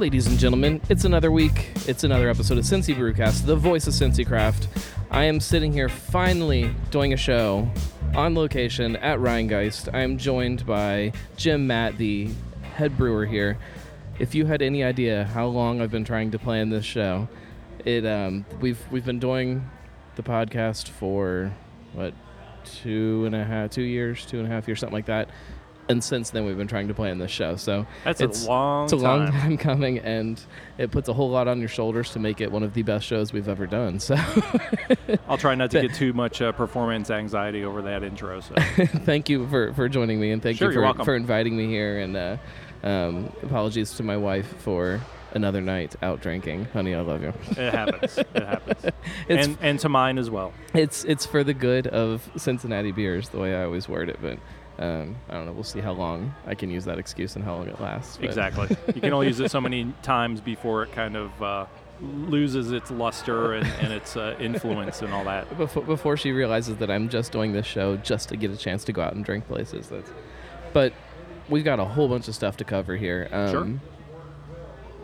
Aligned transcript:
ladies 0.00 0.26
and 0.26 0.38
gentlemen. 0.38 0.80
It's 0.88 1.04
another 1.04 1.30
week. 1.30 1.72
It's 1.86 2.04
another 2.04 2.30
episode 2.30 2.56
of 2.56 2.64
Cincy 2.64 2.94
Brewcast, 2.96 3.44
the 3.44 3.54
voice 3.54 3.86
of 3.86 3.92
Cincy 3.92 4.26
Craft. 4.26 4.66
I 5.10 5.24
am 5.24 5.40
sitting 5.40 5.74
here 5.74 5.90
finally 5.90 6.74
doing 6.90 7.12
a 7.12 7.18
show 7.18 7.68
on 8.14 8.34
location 8.34 8.96
at 8.96 9.18
Rhinegeist. 9.18 9.92
I 9.92 10.00
am 10.00 10.16
joined 10.16 10.64
by 10.64 11.12
Jim 11.36 11.66
Matt, 11.66 11.98
the 11.98 12.30
head 12.76 12.96
brewer 12.96 13.26
here. 13.26 13.58
If 14.18 14.34
you 14.34 14.46
had 14.46 14.62
any 14.62 14.82
idea 14.82 15.24
how 15.24 15.48
long 15.48 15.82
I've 15.82 15.90
been 15.90 16.06
trying 16.06 16.30
to 16.30 16.38
plan 16.38 16.70
this 16.70 16.86
show, 16.86 17.28
it 17.84 18.06
um, 18.06 18.46
we've 18.58 18.80
we've 18.90 19.04
been 19.04 19.20
doing 19.20 19.68
the 20.16 20.22
podcast 20.22 20.88
for 20.88 21.52
what 21.92 22.14
two 22.64 23.24
and 23.26 23.34
a 23.34 23.44
half, 23.44 23.72
two 23.72 23.82
years, 23.82 24.24
two 24.24 24.38
and 24.38 24.46
a 24.46 24.50
half 24.50 24.66
years, 24.66 24.80
something 24.80 24.94
like 24.94 25.06
that. 25.06 25.28
And 25.90 26.02
since 26.04 26.30
then, 26.30 26.44
we've 26.46 26.56
been 26.56 26.68
trying 26.68 26.88
to 26.88 26.94
plan 26.94 27.18
this 27.18 27.30
show. 27.30 27.56
So 27.56 27.86
That's 28.04 28.20
it's 28.20 28.44
a 28.44 28.48
long 28.48 28.84
it's 28.84 28.92
a 28.92 28.96
long 28.96 29.30
time. 29.30 29.40
time 29.40 29.56
coming, 29.58 29.98
and 29.98 30.40
it 30.78 30.90
puts 30.90 31.08
a 31.08 31.12
whole 31.12 31.30
lot 31.30 31.48
on 31.48 31.60
your 31.60 31.68
shoulders 31.68 32.10
to 32.12 32.18
make 32.18 32.40
it 32.40 32.50
one 32.50 32.62
of 32.62 32.74
the 32.74 32.82
best 32.82 33.06
shows 33.06 33.32
we've 33.32 33.48
ever 33.48 33.66
done. 33.66 33.98
So 34.00 34.16
I'll 35.28 35.38
try 35.38 35.54
not 35.54 35.70
to 35.72 35.82
get 35.82 35.94
too 35.94 36.12
much 36.12 36.40
uh, 36.42 36.52
performance 36.52 37.10
anxiety 37.10 37.64
over 37.64 37.82
that 37.82 38.02
intro. 38.02 38.40
So 38.40 38.54
thank 39.04 39.28
you 39.28 39.46
for, 39.48 39.72
for 39.74 39.88
joining 39.88 40.20
me, 40.20 40.30
and 40.30 40.42
thank 40.42 40.58
Sure, 40.58 40.72
you 40.72 40.94
for, 40.94 41.04
for 41.04 41.16
inviting 41.16 41.56
me 41.56 41.66
here. 41.66 41.98
And 42.00 42.16
uh, 42.16 42.36
um, 42.82 43.32
apologies 43.42 43.92
to 43.94 44.02
my 44.02 44.16
wife 44.16 44.46
for 44.62 45.00
another 45.32 45.60
night 45.60 45.94
out 46.02 46.20
drinking. 46.20 46.64
Honey, 46.66 46.94
I 46.94 47.00
love 47.02 47.22
you. 47.22 47.32
it 47.50 47.72
happens. 47.72 48.18
It 48.18 48.26
happens. 48.34 48.84
It's 49.28 49.46
and 49.46 49.58
and 49.60 49.78
to 49.80 49.88
mine 49.88 50.18
as 50.18 50.28
well. 50.30 50.52
it's 50.74 51.04
it's 51.04 51.24
for 51.26 51.44
the 51.44 51.54
good 51.54 51.86
of 51.86 52.28
Cincinnati 52.36 52.90
beers, 52.90 53.28
the 53.28 53.38
way 53.38 53.54
I 53.54 53.64
always 53.64 53.88
word 53.88 54.08
it. 54.08 54.18
But 54.20 54.38
um, 54.80 55.14
I 55.28 55.34
don't 55.34 55.46
know. 55.46 55.52
We'll 55.52 55.62
see 55.62 55.80
how 55.80 55.92
long 55.92 56.34
I 56.46 56.54
can 56.56 56.70
use 56.70 56.84
that 56.86 56.98
excuse 56.98 57.36
and 57.36 57.44
how 57.44 57.54
long 57.56 57.68
it 57.68 57.80
lasts. 57.80 58.16
but- 58.16 58.24
Exactly. 58.26 58.76
you 58.94 59.00
can 59.00 59.12
only 59.12 59.26
use 59.28 59.38
it 59.40 59.50
so 59.50 59.60
many 59.60 59.92
times 60.02 60.40
before 60.40 60.82
it 60.82 60.92
kind 60.92 61.16
of 61.16 61.42
uh, 61.42 61.66
loses 62.02 62.72
its 62.72 62.90
luster 62.90 63.52
and, 63.52 63.66
and 63.80 63.92
its 63.92 64.16
uh, 64.16 64.34
influence 64.40 65.02
and 65.02 65.12
all 65.12 65.24
that. 65.24 65.56
before, 65.58 65.82
before 65.82 66.16
she 66.16 66.32
realizes 66.32 66.76
that 66.78 66.90
I'm 66.90 67.08
just 67.10 67.30
doing 67.30 67.52
this 67.52 67.66
show 67.66 67.96
just 67.98 68.30
to 68.30 68.36
get 68.36 68.50
a 68.50 68.56
chance 68.56 68.84
to 68.84 68.92
go 68.92 69.02
out 69.02 69.12
and 69.12 69.24
drink 69.24 69.46
places. 69.46 69.88
That's, 69.88 70.10
but 70.72 70.92
we've 71.50 71.64
got 71.64 71.78
a 71.78 71.84
whole 71.84 72.08
bunch 72.08 72.26
of 72.28 72.34
stuff 72.34 72.56
to 72.58 72.64
cover 72.64 72.96
here. 72.96 73.28
Um, 73.30 73.50
Sure. 73.50 73.80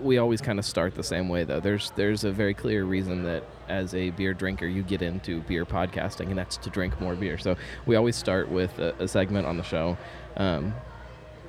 We 0.07 0.19
always 0.19 0.41
kind 0.41 0.59
of 0.59 0.65
start 0.65 0.95
the 0.95 1.03
same 1.03 1.29
way, 1.29 1.45
though. 1.45 1.61
There's 1.61 1.91
there's 1.97 2.25
a 2.25 2.31
very 2.33 2.55
clear 2.55 2.85
reason 2.85 3.25
that 3.25 3.43
as 3.69 3.95
a 3.95 4.11
beer 4.11 4.33
drinker 4.33 4.67
you 4.67 4.83
get 4.83 5.03
into 5.03 5.41
beer 5.43 5.67
podcasting, 5.67 6.29
and 6.29 6.39
that's 6.39 6.57
to 6.59 6.71
drink 6.71 7.01
more 7.01 7.15
beer. 7.15 7.37
So 7.39 7.57
we 7.85 7.97
always 7.97 8.17
start 8.17 8.49
with 8.49 8.79
a, 8.79 8.95
a 9.01 9.09
segment 9.09 9.47
on 9.47 9.57
the 9.57 9.63
show 9.65 9.99
um, 10.37 10.75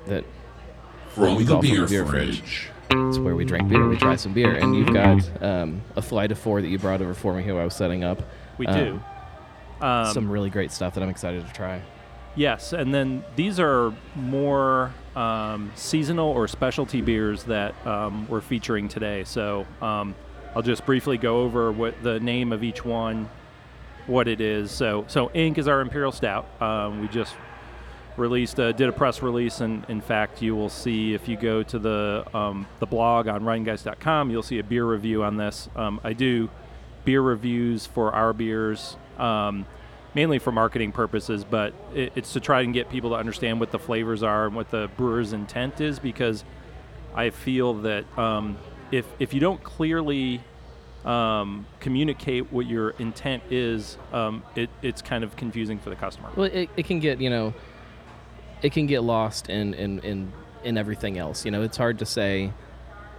that 0.06 0.24
From 1.10 1.36
we 1.36 1.44
the 1.44 1.52
call 1.52 1.62
beer, 1.62 1.86
beer 1.86 2.04
fridge. 2.04 2.68
it's 2.90 3.18
where 3.18 3.36
we 3.36 3.44
drink 3.44 3.68
beer, 3.68 3.86
we 3.88 3.96
try 3.96 4.16
some 4.16 4.32
beer, 4.34 4.54
and 4.56 4.74
you've 4.74 4.92
got 4.92 5.42
um, 5.42 5.80
a 5.96 6.02
flight 6.02 6.32
of 6.32 6.38
four 6.38 6.60
that 6.60 6.68
you 6.68 6.78
brought 6.78 7.00
over 7.00 7.14
for 7.14 7.34
me 7.34 7.42
here. 7.44 7.58
I 7.60 7.64
was 7.64 7.74
setting 7.74 8.02
up. 8.04 8.22
We 8.58 8.66
Um, 8.66 8.76
do. 9.80 9.84
Um, 9.86 10.12
some 10.12 10.28
really 10.30 10.50
great 10.50 10.72
stuff 10.72 10.94
that 10.94 11.02
I'm 11.04 11.08
excited 11.08 11.46
to 11.46 11.52
try. 11.52 11.80
Yes, 12.38 12.72
and 12.72 12.94
then 12.94 13.24
these 13.34 13.58
are 13.58 13.92
more 14.14 14.94
um, 15.16 15.72
seasonal 15.74 16.28
or 16.28 16.46
specialty 16.46 17.00
beers 17.00 17.42
that 17.44 17.74
um, 17.84 18.28
we're 18.28 18.40
featuring 18.40 18.86
today. 18.86 19.24
So 19.24 19.66
um, 19.82 20.14
I'll 20.54 20.62
just 20.62 20.86
briefly 20.86 21.18
go 21.18 21.40
over 21.40 21.72
what 21.72 22.00
the 22.00 22.20
name 22.20 22.52
of 22.52 22.62
each 22.62 22.84
one, 22.84 23.28
what 24.06 24.28
it 24.28 24.40
is. 24.40 24.70
So, 24.70 25.04
so 25.08 25.32
Ink 25.34 25.58
is 25.58 25.66
our 25.66 25.80
imperial 25.80 26.12
stout. 26.12 26.46
Um, 26.62 27.00
we 27.00 27.08
just 27.08 27.34
released, 28.16 28.60
uh, 28.60 28.70
did 28.70 28.88
a 28.88 28.92
press 28.92 29.20
release, 29.20 29.60
and 29.60 29.84
in 29.88 30.00
fact, 30.00 30.40
you 30.40 30.54
will 30.54 30.68
see 30.68 31.14
if 31.14 31.26
you 31.26 31.36
go 31.36 31.64
to 31.64 31.76
the 31.76 32.24
um, 32.32 32.68
the 32.78 32.86
blog 32.86 33.26
on 33.26 33.42
RhineGeist.com, 33.42 34.30
you'll 34.30 34.44
see 34.44 34.60
a 34.60 34.64
beer 34.64 34.84
review 34.84 35.24
on 35.24 35.38
this. 35.38 35.68
Um, 35.74 36.00
I 36.04 36.12
do 36.12 36.50
beer 37.04 37.20
reviews 37.20 37.84
for 37.84 38.12
our 38.12 38.32
beers. 38.32 38.96
Um, 39.18 39.66
mainly 40.14 40.38
for 40.38 40.52
marketing 40.52 40.92
purposes, 40.92 41.44
but 41.44 41.74
it, 41.94 42.12
it's 42.14 42.32
to 42.32 42.40
try 42.40 42.62
and 42.62 42.72
get 42.72 42.88
people 42.88 43.10
to 43.10 43.16
understand 43.16 43.60
what 43.60 43.70
the 43.70 43.78
flavors 43.78 44.22
are 44.22 44.46
and 44.46 44.54
what 44.54 44.70
the 44.70 44.88
brewer's 44.96 45.32
intent 45.32 45.80
is. 45.80 45.98
Because 45.98 46.44
I 47.14 47.30
feel 47.30 47.74
that 47.74 48.04
um, 48.18 48.58
if 48.90 49.06
if 49.18 49.34
you 49.34 49.40
don't 49.40 49.62
clearly 49.62 50.40
um, 51.04 51.66
communicate 51.80 52.52
what 52.52 52.66
your 52.66 52.90
intent 52.90 53.42
is, 53.50 53.96
um, 54.12 54.42
it, 54.54 54.70
it's 54.82 55.02
kind 55.02 55.24
of 55.24 55.36
confusing 55.36 55.78
for 55.78 55.90
the 55.90 55.96
customer. 55.96 56.30
Well, 56.36 56.50
it, 56.52 56.70
it 56.76 56.86
can 56.86 57.00
get 57.00 57.20
you 57.20 57.30
know, 57.30 57.54
it 58.62 58.72
can 58.72 58.86
get 58.86 59.02
lost 59.02 59.48
in 59.48 59.74
in 59.74 60.00
in 60.00 60.32
in 60.64 60.78
everything 60.78 61.18
else. 61.18 61.44
You 61.44 61.50
know, 61.50 61.62
it's 61.62 61.76
hard 61.76 61.98
to 62.00 62.06
say 62.06 62.52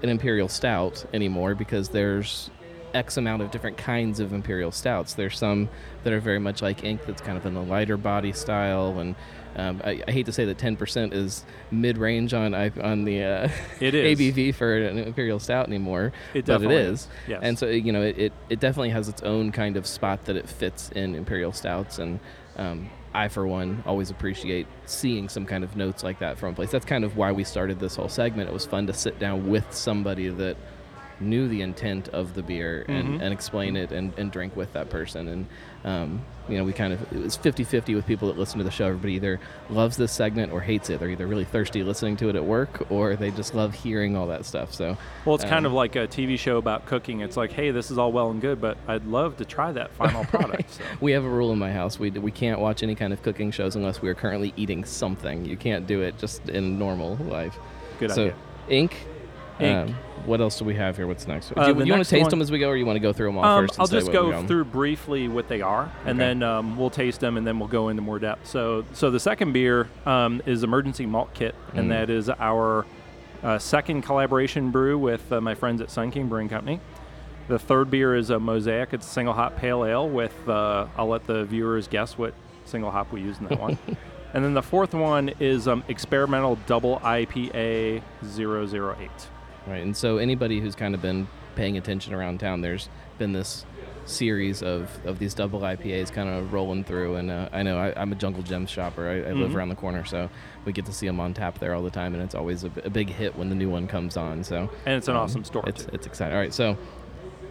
an 0.01 0.09
imperial 0.09 0.47
stout 0.47 1.06
anymore 1.13 1.56
because 1.56 1.89
there's 1.89 2.50
X 2.94 3.17
amount 3.17 3.41
of 3.41 3.51
different 3.51 3.77
kinds 3.77 4.19
of 4.19 4.33
imperial 4.33 4.72
stouts. 4.72 5.13
There's 5.13 5.38
some 5.38 5.69
that 6.03 6.13
are 6.13 6.19
very 6.19 6.39
much 6.39 6.61
like 6.61 6.83
ink, 6.83 7.01
that's 7.05 7.22
kind 7.22 7.38
of 7.38 7.45
in 7.45 7.53
the 7.53 7.61
lighter 7.63 7.97
body 7.97 8.31
style, 8.33 9.00
and 9.00 9.16
um, 9.55 9.81
I, 9.83 10.01
I 10.07 10.11
hate 10.11 10.25
to 10.27 10.31
say 10.31 10.45
that 10.45 10.57
10% 10.57 11.11
is 11.13 11.44
mid-range 11.72 12.33
on 12.33 12.53
on 12.53 13.03
the 13.03 13.23
uh, 13.23 13.50
It 13.79 13.95
is. 13.95 14.19
ABV 14.19 14.55
for 14.55 14.77
an 14.77 14.97
imperial 15.00 15.39
stout 15.39 15.67
anymore, 15.67 16.13
It 16.33 16.45
but 16.45 16.61
it 16.61 16.66
definitely 16.67 16.75
is. 16.77 17.00
is, 17.01 17.07
yes. 17.27 17.39
And 17.44 17.57
so 17.59 17.67
you 17.67 17.91
know, 17.91 18.01
it, 18.03 18.17
it, 18.17 18.33
it 18.50 18.59
definitely 18.59 18.91
has 18.91 19.09
its 19.09 19.21
own 19.23 19.51
kind 19.51 19.75
of 19.77 19.85
spot 19.88 20.25
that 20.25 20.35
it 20.35 20.47
fits 20.47 20.89
in 20.91 21.16
imperial 21.16 21.51
stouts, 21.51 21.97
and 22.00 22.19
um, 22.57 22.89
I, 23.13 23.27
for 23.27 23.47
one, 23.47 23.83
always 23.88 24.11
appreciate 24.11 24.67
seeing 24.85 25.29
some 25.29 25.45
kind 25.47 25.63
of 25.63 25.75
notes 25.75 26.03
like 26.03 26.19
that 26.19 26.38
from 26.38 26.53
a 26.53 26.56
place. 26.56 26.69
That's 26.69 26.85
kind 26.85 27.03
of 27.03 27.17
why 27.17 27.31
we 27.31 27.44
started 27.44 27.79
this 27.79 27.95
whole 27.95 28.07
segment. 28.09 28.50
It 28.50 28.53
was 28.53 28.67
fun 28.67 28.85
to 28.88 28.94
sit 28.94 29.17
down 29.17 29.50
with 29.50 29.73
somebody 29.73 30.29
that 30.29 30.57
knew 31.22 31.47
the 31.47 31.62
intent 31.62 32.09
of 32.09 32.34
the 32.34 32.41
beer 32.41 32.85
and, 32.88 33.19
Mhm. 33.19 33.22
and 33.22 33.34
explain 33.34 33.75
it 33.75 33.91
and, 33.91 34.13
and 34.18 34.31
drink 34.31 34.56
with 34.56 34.74
that 34.74 34.90
person. 34.90 35.28
And, 35.28 35.46
um, 35.84 36.22
you 36.47 36.57
know, 36.57 36.63
we 36.63 36.74
kind 36.74 36.94
of, 36.94 37.02
it 37.13 37.22
was 37.24 37.35
50 37.35 37.63
50 37.63 37.96
with 37.96 38.06
people 38.07 38.28
that 38.28 38.38
listen 38.38 38.57
to 38.57 38.63
the 38.63 38.72
show. 38.72 38.88
Everybody 38.88 39.13
either 39.13 39.40
loves 39.69 39.97
this 39.97 40.12
segment 40.12 40.52
or 40.52 40.62
hates 40.62 40.90
it. 40.90 41.00
They're 41.00 41.09
either 41.09 41.28
really 41.28 41.46
thirsty 41.46 41.84
listening 41.84 42.18
to 42.18 42.30
it 42.30 42.35
at 42.35 42.44
work 42.44 42.90
or 42.91 43.16
they 43.16 43.31
just 43.31 43.53
love 43.53 43.74
hearing 43.75 44.16
all 44.18 44.28
that 44.28 44.46
stuff. 44.46 44.74
So, 44.74 44.97
Well, 45.25 45.35
it's 45.35 45.44
kind 45.44 45.66
um, 45.66 45.68
of 45.68 45.74
like 45.74 45.96
a 45.96 46.07
TV 46.07 46.38
show 46.38 46.57
about 46.57 46.85
cooking. 46.85 47.22
It's 47.22 47.38
like, 47.38 47.51
hey, 47.51 47.72
this 47.72 47.91
is 47.91 47.97
all 47.97 48.12
well 48.12 48.31
and 48.31 48.41
good, 48.41 48.59
but 48.59 48.78
I'd 48.88 49.06
love 49.06 49.38
to 49.38 49.46
try 49.46 49.72
that 49.74 49.91
final 49.96 50.25
product. 50.25 50.72
So. 50.72 50.84
We 51.01 51.12
have 51.12 51.24
a 51.24 51.30
rule 51.30 51.51
in 51.51 51.59
my 51.59 51.72
house. 51.72 52.00
We, 52.00 52.09
we 52.12 52.31
can't 52.31 52.59
watch 52.59 52.81
any 52.84 52.96
kind 52.96 53.13
of 53.13 53.22
cooking 53.22 53.51
shows 53.51 53.75
unless 53.75 54.01
we 54.01 54.09
are 54.09 54.16
currently 54.16 54.53
eating 54.57 54.84
something. 54.86 55.46
You 55.46 55.57
can't 55.57 55.86
do 55.86 56.01
it 56.01 56.18
just 56.18 56.50
in 56.50 56.80
normal 56.80 57.16
life. 57.18 57.57
Good 58.00 58.12
so, 58.12 58.22
idea. 58.24 58.36
Ink. 58.69 59.06
Um, 59.59 59.95
what 60.25 60.41
else 60.41 60.59
do 60.59 60.65
we 60.65 60.75
have 60.75 60.95
here? 60.97 61.07
What's 61.07 61.27
next? 61.27 61.51
Uh, 61.55 61.67
do 61.67 61.73
the 61.73 61.85
you, 61.85 61.91
want 61.91 62.03
to 62.03 62.09
taste 62.09 62.23
one- 62.23 62.29
them 62.31 62.41
as 62.41 62.51
we 62.51 62.59
go, 62.59 62.69
or 62.69 62.75
you 62.77 62.85
want 62.85 62.95
to 62.97 63.01
go 63.01 63.13
through 63.13 63.27
them 63.27 63.37
all 63.37 63.43
Um, 63.45 63.67
first? 63.67 63.79
I'll 63.79 63.87
just 63.87 64.11
go 64.11 64.45
through 64.45 64.65
briefly 64.65 65.27
what 65.27 65.47
they 65.47 65.61
are, 65.61 65.89
and 66.05 66.19
Okay. 66.19 66.27
then 66.29 66.43
um, 66.43 66.77
we'll 66.77 66.89
taste 66.89 67.19
them, 67.19 67.37
and 67.37 67.45
then 67.47 67.59
we'll 67.59 67.67
go 67.69 67.89
into 67.89 68.01
more 68.01 68.19
depth. 68.19 68.47
So, 68.47 68.85
so 68.93 69.09
the 69.11 69.19
second 69.19 69.53
beer 69.53 69.87
um, 70.05 70.41
is 70.45 70.63
Emergency 70.63 71.05
Malt 71.05 71.33
Kit, 71.33 71.55
Mm. 71.73 71.79
and 71.79 71.91
that 71.91 72.09
is 72.09 72.29
our 72.29 72.85
uh, 73.43 73.57
second 73.57 74.01
collaboration 74.01 74.69
brew 74.71 74.97
with 74.97 75.31
uh, 75.31 75.39
my 75.41 75.55
friends 75.55 75.81
at 75.81 75.89
Sun 75.89 76.11
King 76.11 76.27
Brewing 76.27 76.49
Company. 76.49 76.79
The 77.47 77.57
third 77.57 77.89
beer 77.89 78.15
is 78.15 78.29
a 78.29 78.39
Mosaic. 78.39 78.93
It's 78.93 79.07
a 79.07 79.09
single 79.09 79.33
hop 79.33 79.57
pale 79.57 79.83
ale 79.85 80.07
with. 80.07 80.47
Uh, 80.47 80.85
I'll 80.97 81.07
let 81.07 81.25
the 81.25 81.45
viewers 81.45 81.88
guess 81.88 82.17
what 82.17 82.33
single 82.65 82.91
hop 82.91 83.12
we 83.12 83.21
use 83.21 83.39
in 83.39 83.47
that 83.47 83.59
one. 83.59 83.77
And 84.31 84.45
then 84.45 84.53
the 84.53 84.62
fourth 84.62 84.94
one 84.94 85.31
is 85.39 85.67
um, 85.67 85.83
experimental 85.88 86.59
double 86.67 87.00
IPA 87.00 88.03
008. 88.38 89.09
Right, 89.69 89.83
and 89.83 89.95
so 89.95 90.18
anybody 90.18 90.60
who's 90.60 90.75
kind 90.75 90.95
of 90.95 91.01
been 91.01 91.27
paying 91.56 91.77
attention 91.77 92.13
around 92.13 92.39
town, 92.39 92.62
there's 92.62 92.89
been 93.19 93.33
this 93.33 93.66
series 94.06 94.63
of, 94.63 94.89
of 95.06 95.19
these 95.19 95.36
double 95.36 95.60
IPAs 95.60 96.12
kind 96.12 96.27
of 96.27 96.51
rolling 96.54 96.83
through, 96.83 97.16
and 97.18 97.30
uh, 97.30 97.50
I 97.51 97.62
know 97.62 97.77
I, 97.77 97.94
I'm 97.95 98.12
a 98.12 98.16
Jungle 98.16 98.42
Jim's 98.42 98.71
shopper. 98.71 99.07
I, 99.07 99.30
I 99.30 99.33
live 99.33 99.51
Mhm. 99.51 99.56
around 99.56 99.69
the 99.69 99.75
corner, 99.75 100.04
so 100.06 100.30
we 100.66 100.71
get 100.74 100.86
to 100.88 100.94
see 100.94 101.06
them 101.06 101.19
on 101.19 101.36
tap 101.36 101.60
there 101.60 101.75
all 101.75 101.83
the 101.83 101.92
time, 101.92 102.16
and 102.16 102.24
it's 102.24 102.33
always 102.33 102.63
a, 102.63 102.69
b- 102.69 102.81
a 102.83 102.89
big 102.89 103.10
hit 103.10 103.38
when 103.38 103.50
the 103.50 103.56
new 103.56 103.69
one 103.69 103.88
comes 103.88 104.18
on. 104.18 104.44
So 104.44 104.69
And 104.88 104.95
it's 104.95 105.07
an 105.07 105.16
um, 105.16 105.21
awesome 105.21 105.44
store. 105.44 105.63
It's 105.68 105.83
too. 105.83 105.92
it's 105.94 106.07
exciting. 106.07 106.33
All 106.33 106.42
right, 106.42 106.54
so 106.54 106.75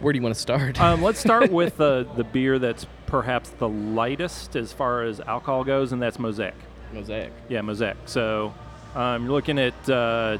where 0.01 0.11
do 0.11 0.17
you 0.17 0.23
want 0.23 0.35
to 0.35 0.41
start? 0.41 0.81
um, 0.81 1.01
let's 1.01 1.19
start 1.21 1.49
with 1.53 1.79
uh, 1.79 2.03
the 2.03 2.25
beer 2.25 2.59
that's 2.59 2.85
perhaps 3.05 3.49
the 3.51 3.69
lightest 3.69 4.57
as 4.57 4.73
far 4.73 5.03
as 5.03 5.21
alcohol 5.21 5.63
goes, 5.63 5.93
and 5.93 6.01
that's 6.01 6.19
Mosaic. 6.19 6.55
Mosaic. 6.91 7.31
Yeah, 7.47 7.61
Mosaic. 7.61 7.95
So 8.07 8.53
um, 8.95 9.23
you're 9.23 9.31
looking 9.31 9.57
at 9.59 9.89
uh, 9.89 10.37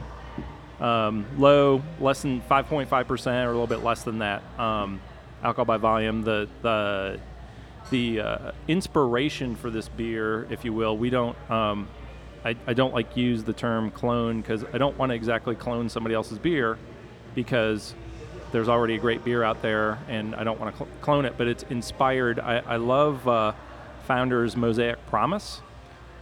um, 0.80 1.26
low, 1.38 1.84
less 2.00 2.22
than 2.22 2.42
5.5%, 2.42 3.46
or 3.46 3.46
a 3.46 3.48
little 3.48 3.68
bit 3.68 3.84
less 3.84 4.04
than 4.04 4.20
that. 4.20 4.42
Um, 4.60 5.02
alcohol 5.44 5.66
by 5.66 5.78
volume. 5.78 6.22
The 6.24 6.48
the 6.62 7.20
the 7.90 8.20
uh, 8.20 8.52
inspiration 8.68 9.56
for 9.56 9.70
this 9.70 9.90
beer, 9.90 10.48
if 10.50 10.64
you 10.64 10.74
will, 10.74 10.98
we 10.98 11.10
don't. 11.10 11.36
Um, 11.50 11.88
I, 12.46 12.56
I 12.68 12.74
don't 12.74 12.94
like 12.94 13.18
use 13.18 13.44
the 13.44 13.54
term 13.54 13.92
clone 13.92 14.42
because 14.42 14.64
I 14.74 14.78
don't 14.78 14.98
want 14.98 15.10
to 15.10 15.16
exactly 15.16 15.56
clone 15.56 15.90
somebody 15.90 16.16
else's 16.16 16.40
beer 16.40 16.78
because 17.36 17.94
there's 18.52 18.70
already 18.70 18.96
a 18.96 18.98
great 18.98 19.26
beer 19.26 19.44
out 19.44 19.62
there 19.62 20.00
and 20.08 20.34
I 20.34 20.46
don't 20.46 20.60
want 20.60 20.74
to 20.74 20.78
cl- 20.78 20.90
clone 21.02 21.26
it, 21.26 21.34
but 21.38 21.48
it's 21.48 21.64
inspired. 21.64 22.40
I, 22.40 22.60
I 22.60 22.76
love 22.78 23.28
uh, 23.28 23.52
Founder's 24.08 24.56
Mosaic 24.56 25.06
Promise. 25.08 25.62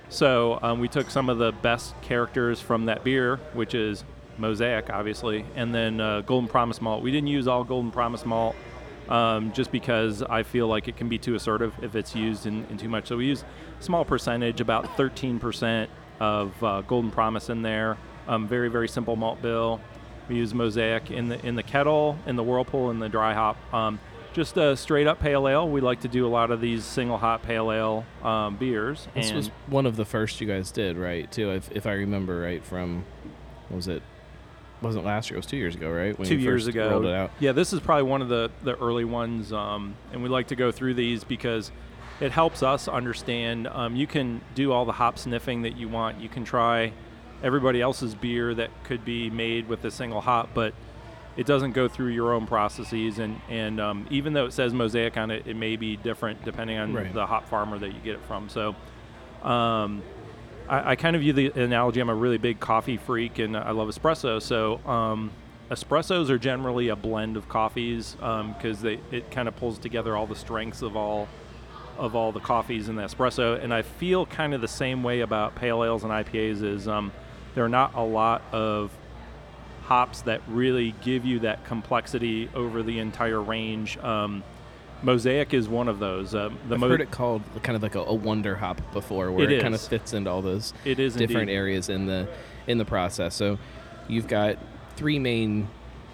So 0.09 0.57
um, 0.63 0.79
we 0.79 0.87
took 0.87 1.11
some 1.11 1.29
of 1.29 1.37
the 1.37 1.51
best 1.51 1.93
characters 2.01 2.59
from 2.59 2.85
that 2.85 3.03
beer, 3.03 3.37
which 3.53 3.75
is 3.75 4.03
Mosaic, 4.37 4.89
obviously, 4.89 5.45
and 5.55 5.73
then 5.73 5.99
uh, 5.99 6.21
Golden 6.21 6.49
Promise 6.49 6.81
malt. 6.81 7.03
We 7.03 7.11
didn't 7.11 7.27
use 7.27 7.47
all 7.47 7.63
Golden 7.63 7.91
Promise 7.91 8.25
malt 8.25 8.55
um, 9.09 9.51
just 9.53 9.71
because 9.71 10.21
I 10.23 10.43
feel 10.43 10.67
like 10.67 10.87
it 10.87 10.97
can 10.97 11.09
be 11.09 11.17
too 11.17 11.35
assertive 11.35 11.73
if 11.81 11.95
it's 11.95 12.15
used 12.15 12.45
in, 12.45 12.65
in 12.69 12.77
too 12.77 12.89
much. 12.89 13.07
So 13.07 13.17
we 13.17 13.25
use 13.25 13.43
small 13.79 14.05
percentage, 14.05 14.61
about 14.61 14.97
13% 14.97 15.87
of 16.19 16.63
uh, 16.63 16.81
Golden 16.81 17.11
Promise 17.11 17.49
in 17.49 17.61
there. 17.61 17.97
Um, 18.27 18.47
very 18.47 18.69
very 18.69 18.89
simple 18.89 19.15
malt 19.15 19.41
bill. 19.41 19.79
We 20.27 20.35
use 20.35 20.53
Mosaic 20.53 21.11
in 21.11 21.29
the 21.29 21.45
in 21.45 21.55
the 21.55 21.63
kettle, 21.63 22.17
in 22.25 22.35
the 22.35 22.43
whirlpool, 22.43 22.91
in 22.91 22.99
the 22.99 23.07
dry 23.07 23.33
hop. 23.33 23.57
Um, 23.73 23.99
just 24.33 24.57
a 24.57 24.77
straight 24.77 25.07
up 25.07 25.19
pale 25.19 25.47
ale. 25.47 25.67
We 25.67 25.81
like 25.81 26.01
to 26.01 26.07
do 26.07 26.27
a 26.27 26.29
lot 26.29 26.51
of 26.51 26.61
these 26.61 26.83
single 26.83 27.17
hop 27.17 27.41
pale 27.43 27.71
ale 27.71 28.05
um, 28.21 28.55
beers. 28.57 29.07
This 29.15 29.31
was 29.31 29.47
one 29.65 29.85
of 29.85 29.95
the 29.95 30.05
first 30.05 30.39
you 30.39 30.47
guys 30.47 30.69
did, 30.69 30.95
right? 30.95 31.31
Too, 31.31 31.51
if, 31.51 31.71
if 31.71 31.87
I 31.87 31.93
remember 31.93 32.41
right 32.41 32.63
from, 32.63 33.03
what 33.69 33.77
was 33.77 33.87
it? 33.87 34.03
Wasn't 34.81 35.03
last 35.05 35.29
year? 35.29 35.37
It 35.37 35.39
was 35.39 35.45
two 35.47 35.57
years 35.57 35.75
ago, 35.75 35.89
right? 35.91 36.17
When 36.17 36.27
two 36.27 36.37
years 36.37 36.67
ago. 36.67 36.89
rolled 36.89 37.05
it 37.05 37.13
out. 37.13 37.31
Yeah, 37.39 37.51
this 37.51 37.73
is 37.73 37.79
probably 37.79 38.03
one 38.03 38.21
of 38.21 38.29
the, 38.29 38.51
the 38.63 38.75
early 38.75 39.05
ones, 39.05 39.51
um, 39.51 39.95
and 40.11 40.21
we 40.21 40.29
like 40.29 40.47
to 40.47 40.55
go 40.55 40.71
through 40.71 40.93
these 40.93 41.23
because 41.23 41.71
it 42.19 42.31
helps 42.31 42.61
us 42.63 42.87
understand. 42.87 43.67
Um, 43.67 43.95
you 43.95 44.05
can 44.07 44.41
do 44.55 44.71
all 44.71 44.85
the 44.85 44.91
hop 44.91 45.17
sniffing 45.17 45.63
that 45.63 45.77
you 45.77 45.87
want. 45.89 46.19
You 46.21 46.29
can 46.29 46.43
try 46.43 46.93
everybody 47.43 47.81
else's 47.81 48.13
beer 48.15 48.53
that 48.55 48.69
could 48.83 49.03
be 49.05 49.29
made 49.29 49.67
with 49.67 49.83
a 49.85 49.91
single 49.91 50.21
hop, 50.21 50.49
but 50.53 50.73
it 51.35 51.45
doesn't 51.45 51.73
go 51.73 51.87
through 51.87 52.07
your 52.09 52.33
own 52.33 52.47
processes. 52.47 53.19
And, 53.19 53.39
and 53.49 53.79
um, 53.79 54.07
even 54.09 54.33
though 54.33 54.45
it 54.45 54.53
says 54.53 54.73
mosaic 54.73 55.17
on 55.17 55.29
it, 55.29 55.45
it 55.45 55.55
may 55.55 55.75
be 55.75 55.95
different 55.95 56.43
depending 56.43 56.77
on 56.79 56.93
Right. 56.93 57.13
the 57.13 57.25
hop 57.27 57.47
farmer 57.47 57.77
that 57.77 57.89
you 57.89 57.99
get 58.03 58.15
it 58.15 58.21
from. 58.27 58.49
So 58.49 58.75
um, 59.43 60.01
I, 60.69 60.91
I 60.91 60.95
kind 60.95 61.15
of 61.15 61.21
view 61.21 61.33
the 61.33 61.47
analogy. 61.59 61.99
I'm 61.99 62.09
a 62.09 62.15
really 62.15 62.37
big 62.37 62.59
coffee 62.59 62.97
freak, 62.97 63.39
and 63.39 63.55
I 63.55 63.71
love 63.71 63.87
espresso. 63.87 64.41
So 64.41 64.79
um, 64.85 65.31
espressos 65.71 66.29
are 66.29 66.37
generally 66.37 66.89
a 66.89 66.95
blend 66.95 67.37
of 67.37 67.49
coffees 67.49 68.15
because 68.15 68.81
they 68.81 68.99
it 69.11 69.31
kind 69.31 69.47
of 69.47 69.55
pulls 69.55 69.77
together 69.77 70.15
all 70.15 70.27
the 70.27 70.35
strengths 70.35 70.81
of 70.81 70.95
all 70.95 71.27
of 71.97 72.15
all 72.15 72.31
the 72.31 72.39
coffees 72.39 72.89
in 72.89 72.95
the 72.95 73.01
espresso. 73.01 73.61
And 73.61 73.73
I 73.73 73.81
feel 73.81 74.25
kind 74.25 74.53
of 74.53 74.61
the 74.61 74.67
same 74.67 75.03
way 75.03 75.21
about 75.21 75.55
pale 75.55 75.83
ales 75.83 76.03
and 76.03 76.11
IPAs. 76.11 76.63
Is 76.63 76.87
um, 76.87 77.11
there 77.55 77.65
are 77.65 77.69
not 77.69 77.95
a 77.95 78.03
lot 78.03 78.41
of 78.51 78.91
hops 79.83 80.21
that 80.21 80.41
really 80.47 80.93
give 81.01 81.25
you 81.25 81.39
that 81.39 81.63
complexity 81.65 82.49
over 82.53 82.83
the 82.83 82.99
entire 82.99 83.41
range. 83.41 83.97
Um, 83.99 84.43
Mosaic 85.03 85.53
is 85.53 85.67
one 85.69 85.87
of 85.87 85.99
those. 85.99 86.33
Um, 86.35 86.57
the 86.67 86.75
I've 86.75 86.81
mo- 86.81 86.89
heard 86.89 87.01
it 87.01 87.11
called 87.11 87.41
kind 87.63 87.75
of 87.75 87.83
like 87.83 87.95
a, 87.95 87.99
a 88.01 88.13
wonder 88.13 88.55
hop 88.55 88.81
before, 88.93 89.31
where 89.31 89.45
It 89.45 89.53
it, 89.53 89.61
kind 89.61 89.75
of 89.75 89.81
fits 89.81 90.13
into 90.13 90.29
all 90.29 90.41
those 90.41 90.73
it 90.85 90.99
is 90.99 91.15
different 91.15 91.43
indeed. 91.43 91.53
areas 91.55 91.89
in 91.89 92.05
the 92.05 92.27
in 92.67 92.77
the 92.77 92.85
process. 92.85 93.35
So 93.35 93.57
you've 94.07 94.27
got 94.27 94.57
three 94.95 95.19
main 95.19 95.67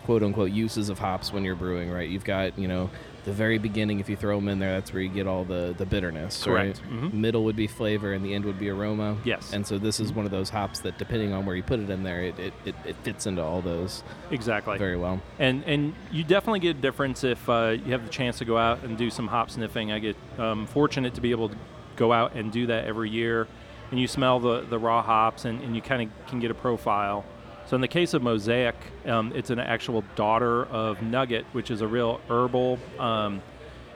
quote 0.04 0.22
unquote 0.24 0.52
uses 0.52 0.90
of 0.90 1.00
hops 1.00 1.32
when 1.32 1.44
you're 1.44 1.56
brewing, 1.56 1.90
right? 1.92 2.10
You've 2.10 2.26
got 2.26 2.58
you 2.60 2.68
know 2.68 2.90
the 3.26 3.32
very 3.32 3.58
beginning 3.58 4.00
if 4.00 4.10
you 4.10 4.16
throw 4.16 4.38
them 4.38 4.50
in 4.50 4.60
there, 4.60 4.74
that's 4.74 4.92
where 4.92 5.02
you 5.02 5.10
get 5.10 5.28
all 5.28 5.44
the 5.46 5.74
the 5.78 5.86
bitterness. 5.86 6.44
Correct. 6.44 6.82
Right? 6.90 7.02
Mhm. 7.02 7.14
Middle 7.14 7.44
would 7.46 7.56
be 7.56 7.68
flavor, 7.68 8.14
and 8.14 8.26
the 8.26 8.34
end 8.34 8.46
would 8.46 8.60
be 8.60 8.70
aroma. 8.70 9.18
Yes. 9.24 9.54
And 9.54 9.66
so 9.66 9.78
this 9.78 10.00
is 10.00 10.12
one 10.12 10.26
of 10.26 10.32
those 10.32 10.50
hops 10.50 10.80
that, 10.82 10.98
depending 10.98 11.32
on 11.34 11.46
where 11.46 11.56
you 11.56 11.64
put 11.64 11.80
it 11.80 11.90
in 11.90 12.04
there, 12.04 12.22
it 12.22 12.38
it, 12.40 12.54
it, 12.66 12.76
it 12.86 12.96
fits 13.04 13.26
into 13.26 13.42
all 13.42 13.62
those 13.62 14.04
Exactly. 14.32 14.78
very 14.78 14.98
well. 14.98 15.22
And 15.40 15.64
and 15.66 15.94
you 16.12 16.24
definitely 16.24 16.60
get 16.60 16.78
a 16.78 16.80
difference 16.82 17.24
if 17.24 17.48
uh, 17.50 17.78
you 17.86 17.92
have 17.94 18.04
the 18.04 18.10
chance 18.12 18.38
to 18.40 18.46
go 18.46 18.58
out 18.58 18.84
and 18.84 18.98
do 18.98 19.10
some 19.10 19.28
hop 19.28 19.50
sniffing. 19.50 19.92
I 19.92 20.00
get 20.00 20.18
um, 20.38 20.68
fortunate 20.68 21.14
to 21.16 21.22
be 21.22 21.32
able 21.32 21.50
to 21.50 21.56
go 21.96 22.12
out 22.12 22.34
and 22.36 22.52
do 22.52 22.66
that 22.68 22.86
every 22.86 23.10
year, 23.10 23.48
and 23.92 24.00
you 24.00 24.08
smell 24.08 24.40
the, 24.40 24.62
the 24.62 24.80
raw 24.80 25.02
hops 25.02 25.46
and, 25.46 25.62
and 25.62 25.76
you 25.76 25.82
kind 25.82 26.02
of 26.10 26.28
can 26.28 26.40
get 26.40 26.50
a 26.52 26.56
profile. 26.56 27.24
So 27.66 27.76
in 27.76 27.82
the 27.82 27.88
case 27.88 28.14
of 28.14 28.22
Mosaic, 28.22 28.76
um, 29.06 29.32
it's 29.34 29.50
an 29.50 29.60
actual 29.60 30.04
daughter 30.16 30.66
of 30.66 31.02
Nugget, 31.02 31.46
which 31.54 31.72
is 31.72 31.82
a 31.82 31.88
real 31.88 32.20
herbal. 32.30 32.78
Um, 33.00 33.42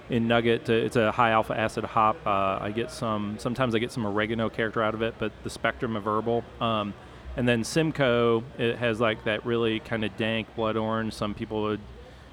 in 0.09 0.27
Nugget, 0.27 0.69
uh, 0.69 0.73
it's 0.73 0.95
a 0.95 1.11
high 1.11 1.31
alpha 1.31 1.57
acid 1.57 1.83
hop. 1.83 2.15
Uh, 2.25 2.59
I 2.61 2.71
get 2.71 2.91
some. 2.91 3.37
Sometimes 3.39 3.75
I 3.75 3.79
get 3.79 3.91
some 3.91 4.05
oregano 4.05 4.49
character 4.49 4.81
out 4.81 4.93
of 4.93 5.01
it, 5.01 5.15
but 5.19 5.31
the 5.43 5.49
spectrum 5.49 5.95
of 5.95 6.07
herbal. 6.07 6.43
Um, 6.61 6.93
and 7.35 7.47
then 7.47 7.63
Simcoe, 7.63 8.43
it 8.57 8.77
has 8.77 8.99
like 8.99 9.25
that 9.25 9.45
really 9.45 9.79
kind 9.79 10.03
of 10.03 10.15
dank 10.17 10.55
blood 10.55 10.77
orange. 10.77 11.13
Some 11.13 11.33
people 11.33 11.63
would 11.63 11.81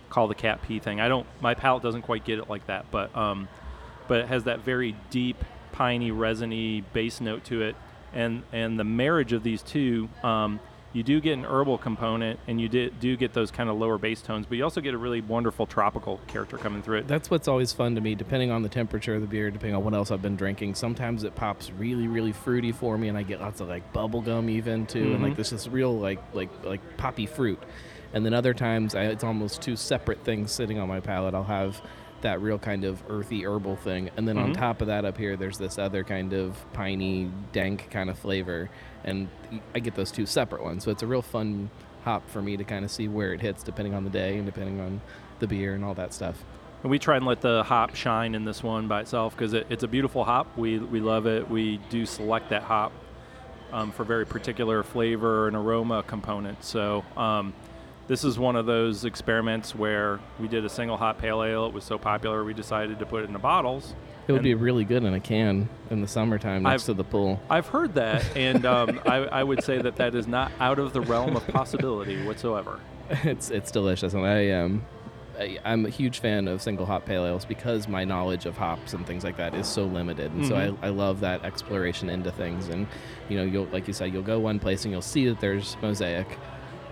call 0.09 0.29
the 0.29 0.35
cat 0.35 0.63
pee 0.63 0.79
thing. 0.79 1.01
I 1.01 1.09
don't. 1.09 1.27
My 1.41 1.55
palate 1.55 1.83
doesn't 1.83 2.03
quite 2.03 2.25
get 2.25 2.39
it 2.39 2.49
like 2.49 2.67
that, 2.69 2.87
but 2.91 3.15
um, 3.17 3.49
but 4.07 4.21
it 4.21 4.29
has 4.29 4.45
that 4.45 4.61
very 4.61 4.97
deep, 5.11 5.45
piney, 5.73 6.11
resiny 6.11 6.83
base 6.93 7.21
note 7.21 7.45
to 7.47 7.63
it. 7.63 7.77
And 8.13 8.45
and 8.53 8.79
the 8.79 8.85
marriage 8.85 9.33
of 9.33 9.43
these 9.43 9.63
two, 9.63 10.09
um, 10.23 10.61
you 10.95 11.03
do 11.03 11.21
get 11.21 11.33
an 11.35 11.45
herbal 11.45 11.77
component, 11.77 12.39
and 12.49 12.61
you 12.61 12.69
did, 12.69 12.99
do 13.01 13.17
get 13.17 13.33
those 13.35 13.51
kind 13.51 13.69
of 13.69 13.77
lower 13.77 13.99
base 13.99 14.23
tones, 14.23 14.47
but 14.47 14.57
you 14.57 14.65
also 14.65 14.81
get 14.81 14.95
a 14.95 14.97
really 14.99 15.21
wonderful 15.21 15.67
tropical 15.67 16.21
character 16.29 16.57
coming 16.57 16.83
through 16.83 16.99
it. 16.99 17.09
That's 17.09 17.31
what's 17.31 17.49
always 17.49 17.73
fun 17.73 17.97
to 17.97 18.01
me, 18.01 18.15
depending 18.15 18.51
on 18.53 18.63
the 18.63 18.69
temperature 18.69 19.15
of 19.17 19.21
the 19.21 19.27
beer, 19.27 19.51
depending 19.51 19.75
on 19.75 19.85
what 19.85 19.93
else 19.93 20.11
I've 20.11 20.23
been 20.23 20.37
drinking. 20.37 20.77
Sometimes 20.77 21.25
it 21.25 21.35
pops 21.35 21.71
really, 21.73 22.07
really 22.07 22.33
fruity 22.33 22.71
for 22.73 22.97
me, 22.97 23.09
and 23.09 23.19
I 23.19 23.25
get 23.25 23.41
lots 23.41 23.61
of 23.61 23.69
like 23.69 23.93
bubble 23.93 24.21
gum 24.23 24.49
even 24.49 24.87
too, 24.87 25.13
and 25.15 25.23
like 25.23 25.33
Mhm. 25.35 25.37
this 25.37 25.53
is 25.53 25.69
real 25.69 25.99
like 25.99 26.21
like 26.33 26.49
like 26.65 26.97
poppy 26.97 27.27
fruit. 27.27 27.61
And 28.13 28.25
then 28.25 28.33
other 28.33 28.55
times, 28.55 28.95
I, 28.95 29.07
it's 29.07 29.25
almost 29.25 29.61
two 29.61 29.75
separate 29.75 30.23
things 30.23 30.53
sitting 30.53 30.79
on 30.79 30.87
my 30.87 31.01
palate. 31.01 31.35
I'll 31.35 31.43
have 31.43 31.83
that 32.25 32.41
real 32.41 32.59
kind 32.59 32.85
of 32.85 33.03
earthy 33.09 33.47
herbal 33.47 33.77
thing, 33.77 34.11
and 34.17 34.27
then 34.27 34.37
on 34.39 34.51
Mhm. 34.51 34.57
top 34.59 34.81
of 34.81 34.87
that, 34.89 35.05
up 35.05 35.17
here, 35.19 35.37
there's 35.37 35.59
this 35.59 35.79
other 35.79 36.03
kind 36.03 36.33
of 36.33 36.57
piney, 36.73 37.31
dank 37.53 37.89
kind 37.91 38.09
of 38.11 38.19
flavor, 38.19 38.71
and 39.05 39.29
I 39.75 39.79
get 39.79 39.95
those 39.95 40.11
two 40.11 40.25
separate 40.27 40.65
ones. 40.65 40.85
So 40.85 40.91
it's 40.91 41.03
a 41.03 41.07
real 41.07 41.23
fun 41.23 41.71
hop 42.05 42.29
for 42.31 42.41
me 42.43 42.57
to 42.57 42.65
kind 42.65 42.85
of 42.85 42.91
see 42.91 43.09
where 43.09 43.33
it 43.35 43.41
hits, 43.43 43.63
depending 43.63 43.95
on 43.95 44.05
the 44.05 44.11
day 44.11 44.37
and 44.37 44.47
depending 44.47 44.81
on 44.81 45.01
the 45.39 45.47
beer 45.47 45.75
and 45.75 45.85
all 45.85 45.95
that 45.95 46.13
stuff. 46.15 46.43
And 46.83 46.91
we 46.91 46.99
try 46.99 47.17
and 47.17 47.25
let 47.27 47.41
the 47.43 47.63
hop 47.63 47.95
shine 47.95 48.35
in 48.35 48.45
this 48.45 48.63
one 48.63 48.89
by 48.89 49.01
itself 49.03 49.37
because 49.37 49.53
it, 49.55 49.67
it's 49.71 49.83
a 49.85 49.89
beautiful 49.89 50.25
hop. 50.25 50.47
We, 50.57 50.79
we 50.79 51.01
love 51.01 51.27
it. 51.27 51.49
We 51.51 51.79
do 51.91 52.05
select 52.07 52.49
that 52.51 52.63
hop 52.63 52.93
um, 53.73 53.91
for 53.91 54.05
very 54.05 54.27
particular 54.27 54.83
flavor 54.83 55.47
and 55.49 55.57
aroma 55.57 56.03
component. 56.03 56.63
So 56.65 57.05
um, 57.17 57.53
this 58.07 58.25
is 58.25 58.39
one 58.39 58.57
of 58.57 58.67
those 58.67 59.05
experiments 59.05 59.75
where 59.75 60.21
we 60.39 60.47
did 60.49 60.65
a 60.65 60.69
single 60.69 60.97
hop 60.97 61.19
pale 61.19 61.43
ale. 61.43 61.67
It 61.67 61.73
was 61.73 61.85
so 61.85 61.99
popular 61.99 62.45
we 62.45 62.55
decided 62.55 62.99
to 62.99 63.07
put 63.07 63.23
it 63.23 63.27
in 63.27 63.33
the 63.33 63.39
bottles. 63.39 63.95
It 64.27 64.33
would 64.33 64.39
And- 64.39 64.45
be 64.45 64.55
really 64.55 64.85
good 64.85 65.05
in 65.05 65.13
a 65.15 65.21
can 65.21 65.69
in 65.91 66.01
the 66.01 66.09
summertime 66.09 66.63
next 66.63 66.85
I've- 66.85 66.93
to 66.93 66.95
the 66.95 67.05
pool. 67.05 67.41
I've 67.51 67.67
heard 67.69 67.95
that, 67.95 68.25
and 68.37 68.65
um, 68.67 69.01
I, 69.07 69.17
I 69.27 69.43
would 69.43 69.63
say 69.65 69.81
that 69.83 69.97
that 69.97 70.15
is 70.15 70.27
not 70.27 70.51
out 70.61 70.79
of 70.79 70.93
the 70.93 71.01
realm 71.01 71.37
of 71.37 71.47
possibility 71.49 72.23
whatsoever. 72.27 72.81
it's 73.25 73.51
it's 73.51 73.71
delicious, 73.71 74.15
and 74.15 74.25
I 74.27 74.51
um, 74.51 74.83
I, 75.39 75.59
I'm 75.65 75.85
a 75.85 75.91
huge 75.91 76.21
fan 76.21 76.49
of 76.49 76.63
single 76.63 76.87
hop 76.87 77.05
pale 77.05 77.27
ales 77.27 77.45
because 77.45 77.87
my 77.89 78.05
knowledge 78.05 78.47
of 78.47 78.57
hops 78.57 78.95
and 78.95 79.07
things 79.07 79.25
like 79.25 79.37
that 79.37 79.55
is 79.55 79.67
so 79.67 79.85
limited, 79.85 80.33
and 80.33 80.47
so 80.47 80.55
Mhm. 80.55 80.79
I, 80.83 80.87
I 80.87 80.91
love 80.91 81.21
that 81.21 81.45
exploration 81.45 82.09
into 82.09 82.31
things. 82.33 82.69
And 82.69 82.87
you 83.29 83.37
know, 83.37 83.45
you'll 83.45 83.67
like 83.67 83.87
you 83.89 83.93
said, 83.93 84.13
you'll 84.13 84.23
go 84.23 84.39
one 84.39 84.59
place 84.59 84.85
and 84.85 84.93
you'll 84.93 85.03
see 85.03 85.27
that 85.29 85.41
there's 85.41 85.77
mosaic, 85.83 86.39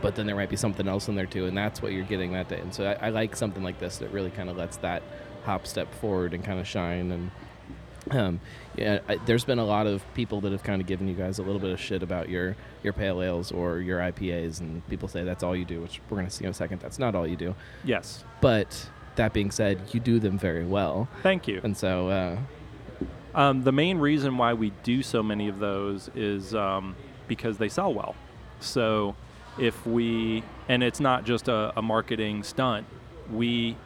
but 0.02 0.14
then 0.16 0.26
there 0.26 0.36
might 0.36 0.50
be 0.50 0.56
something 0.56 0.86
else 0.88 1.08
in 1.08 1.14
there 1.14 1.26
too, 1.26 1.46
and 1.46 1.56
that's 1.56 1.80
what 1.80 1.92
you're 1.92 2.04
getting 2.04 2.32
that 2.32 2.48
day. 2.48 2.58
And 2.60 2.74
so 2.74 2.84
I, 3.00 3.06
I 3.06 3.10
like 3.10 3.34
something 3.36 3.62
like 3.62 3.78
this 3.78 3.98
that 3.98 4.10
really 4.12 4.30
kind 4.30 4.50
of 4.50 4.56
lets 4.56 4.76
that 4.78 5.02
hop 5.44 5.66
step 5.66 5.92
forward 5.94 6.34
and 6.34 6.44
kind 6.44 6.60
of 6.60 6.66
shine 6.66 7.10
and. 7.12 7.30
Um, 8.10 8.40
yeah, 8.76 8.98
I, 9.08 9.14
there's 9.26 9.44
been 9.44 9.60
a 9.60 9.64
lot 9.64 9.86
of 9.86 10.02
people 10.14 10.40
that 10.40 10.50
have 10.50 10.64
kind 10.64 10.80
of 10.82 10.88
given 10.88 11.06
you 11.06 11.14
guys 11.14 11.38
a 11.38 11.42
little 11.42 11.60
bit 11.60 11.70
of 11.70 11.78
shit 11.78 12.02
about 12.02 12.28
your 12.28 12.56
your 12.82 12.92
pale 12.92 13.22
ales 13.22 13.52
or 13.52 13.78
your 13.78 14.00
IPAs, 14.00 14.58
and 14.58 14.84
people 14.88 15.06
say 15.06 15.22
that's 15.22 15.44
all 15.44 15.54
you 15.54 15.64
do, 15.64 15.80
which 15.80 16.00
we're 16.10 16.16
going 16.16 16.26
to 16.28 16.34
see 16.34 16.42
in 16.44 16.50
a 16.50 16.54
second. 16.54 16.80
That's 16.80 16.98
not 16.98 17.14
all 17.14 17.28
you 17.28 17.36
do, 17.36 17.54
Yes. 17.84 18.24
but 18.40 18.88
that 19.14 19.32
being 19.32 19.52
said, 19.52 19.80
you 19.92 20.00
do 20.00 20.18
them 20.18 20.36
very 20.36 20.64
well, 20.64 21.06
Thank 21.22 21.46
you. 21.46 21.60
and 21.62 21.76
so 21.76 22.08
uh, 22.08 22.38
Um, 23.36 23.62
the 23.62 23.70
main 23.72 23.98
reason 23.98 24.36
why 24.36 24.52
we 24.54 24.70
do 24.82 25.00
so 25.04 25.22
many 25.22 25.46
of 25.46 25.60
those 25.60 26.10
is 26.16 26.56
um, 26.56 26.96
because 27.28 27.58
they 27.58 27.68
sell 27.68 27.94
well. 27.94 28.16
So 28.58 29.14
if 29.58 29.86
we, 29.86 30.42
and 30.68 30.82
it's 30.82 31.00
not 31.00 31.24
just 31.24 31.48
a, 31.48 31.72
a 31.76 31.82
marketing 31.82 32.42
stunt, 32.42 32.86
we 33.32 33.76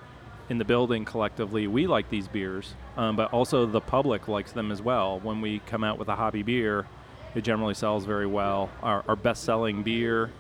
in 0.49 0.59
the 0.59 0.65
building 0.65 1.05
collectively, 1.05 1.67
we 1.67 1.87
like 1.87 2.09
these 2.09 2.29
beers, 2.29 2.75
um, 2.97 3.17
but 3.17 3.33
also 3.33 3.67
the 3.67 3.81
public 3.81 4.29
likes 4.29 4.53
them 4.53 4.71
as 4.71 4.81
well. 4.81 5.19
When 5.21 5.41
we 5.41 5.59
come 5.61 5.83
out 5.83 5.99
with 5.99 6.09
a 6.09 6.15
hobby 6.15 6.43
beer, 6.43 6.87
it 7.35 7.43
generally 7.43 7.75
sells 7.75 8.05
very 8.05 8.27
well. 8.27 8.71
Our, 8.83 9.05
our 9.09 9.17
best 9.17 9.43
selling 9.43 9.83
beer, 9.83 10.31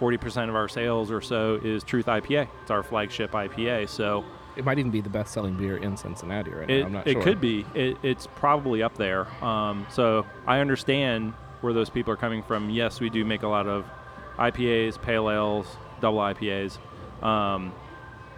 40% 0.00 0.48
of 0.48 0.56
our 0.56 0.68
sales 0.68 1.10
or 1.10 1.20
so, 1.20 1.60
is 1.62 1.84
Truth 1.84 2.06
IPA. 2.06 2.48
It's 2.62 2.70
our 2.70 2.82
flagship 2.82 3.30
IPA. 3.30 3.88
So 3.88 4.24
it 4.56 4.64
might 4.64 4.78
even 4.78 4.90
be 4.90 5.00
the 5.00 5.10
best-selling 5.10 5.56
beer 5.56 5.76
in 5.78 5.96
Cincinnati 5.96 6.50
right 6.50 6.70
it, 6.70 6.80
now. 6.80 6.86
I'm 6.86 6.92
not 6.92 7.06
it 7.06 7.12
sure. 7.12 7.20
It 7.20 7.24
could 7.24 7.40
be. 7.40 7.66
It, 7.74 7.96
it's 8.02 8.28
probably 8.36 8.82
up 8.82 8.96
there. 8.96 9.26
Um, 9.42 9.86
so 9.90 10.26
I 10.46 10.60
understand 10.60 11.32
where 11.60 11.72
those 11.72 11.90
people 11.90 12.12
are 12.12 12.16
coming 12.16 12.42
from. 12.42 12.70
Yes, 12.70 13.00
we 13.00 13.10
do 13.10 13.24
make 13.24 13.42
a 13.42 13.48
lot 13.48 13.66
of 13.66 13.84
IPAs, 14.38 15.00
pale 15.00 15.30
ales, 15.30 15.66
double 16.00 16.18
IPAs. 16.18 16.78
Um, 17.22 17.72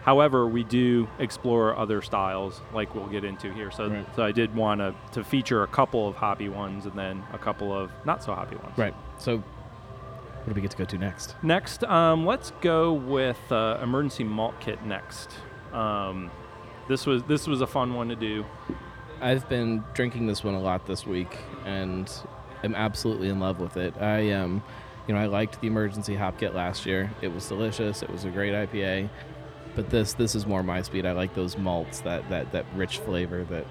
however, 0.03 0.47
we 0.47 0.63
do 0.65 1.09
explore 1.19 1.77
other 1.77 2.03
styles, 2.03 2.61
like 2.73 2.95
we'll 2.95 3.07
get 3.09 3.25
into 3.25 3.53
here. 3.53 3.71
So, 3.71 3.89
Right. 3.89 4.07
so 4.17 4.23
I 4.23 4.33
did 4.33 4.55
want 4.55 4.81
to 4.81 4.95
to 5.13 5.25
feature 5.25 5.63
a 5.63 5.67
couple 5.67 6.07
of 6.09 6.17
hoppy 6.17 6.49
ones 6.49 6.87
and 6.87 6.95
then 6.99 7.23
a 7.33 7.39
couple 7.39 7.73
of 7.73 7.91
not 8.05 8.23
so 8.23 8.35
hoppy 8.35 8.57
ones. 8.57 8.77
Right. 8.79 8.95
So 9.19 9.39
What 9.39 10.55
do 10.55 10.55
we 10.55 10.61
get 10.63 10.71
to 10.73 10.77
go 10.77 10.85
to 10.85 10.99
next? 10.99 11.35
Next, 11.43 11.83
um, 11.85 12.25
let's 12.25 12.53
go 12.61 12.93
with 12.93 13.41
uh, 13.51 13.79
emergency 13.83 14.23
malt 14.23 14.55
kit 14.61 14.85
next. 14.85 15.31
Um, 15.73 16.31
this 16.89 17.05
was 17.05 17.25
this 17.25 17.49
was 17.49 17.61
a 17.63 17.67
fun 17.67 17.95
one 17.95 18.09
to 18.11 18.17
do. 18.17 18.45
I've 19.21 19.49
been 19.49 19.83
drinking 19.95 20.27
this 20.29 20.45
one 20.45 20.55
a 20.55 20.61
lot 20.61 20.87
this 20.87 21.05
week, 21.07 21.37
and 21.65 22.09
am 22.63 22.75
absolutely 22.77 23.29
in 23.29 23.41
love 23.41 23.59
with 23.59 23.77
it. 23.77 23.97
I 24.01 24.31
um, 24.33 24.63
you 25.07 25.15
know, 25.15 25.21
I 25.21 25.27
liked 25.27 25.61
the 25.61 25.67
emergency 25.67 26.15
hop 26.15 26.39
kit 26.39 26.55
last 26.55 26.87
year. 26.87 27.11
It 27.23 27.29
was 27.29 27.49
delicious. 27.49 28.03
It 28.03 28.11
was 28.11 28.25
a 28.25 28.31
great 28.31 28.53
IPA, 28.53 29.09
but 29.75 29.91
this 29.91 30.15
this 30.15 30.35
is 30.35 30.47
more 30.47 30.63
my 30.63 30.83
speed. 30.83 31.07
I 31.07 31.13
like 31.13 31.35
those 31.35 31.57
malts, 31.57 32.01
that 32.01 32.29
that 32.31 32.53
that 32.53 32.67
rich 32.75 32.99
flavor 32.99 33.45
that. 33.45 33.67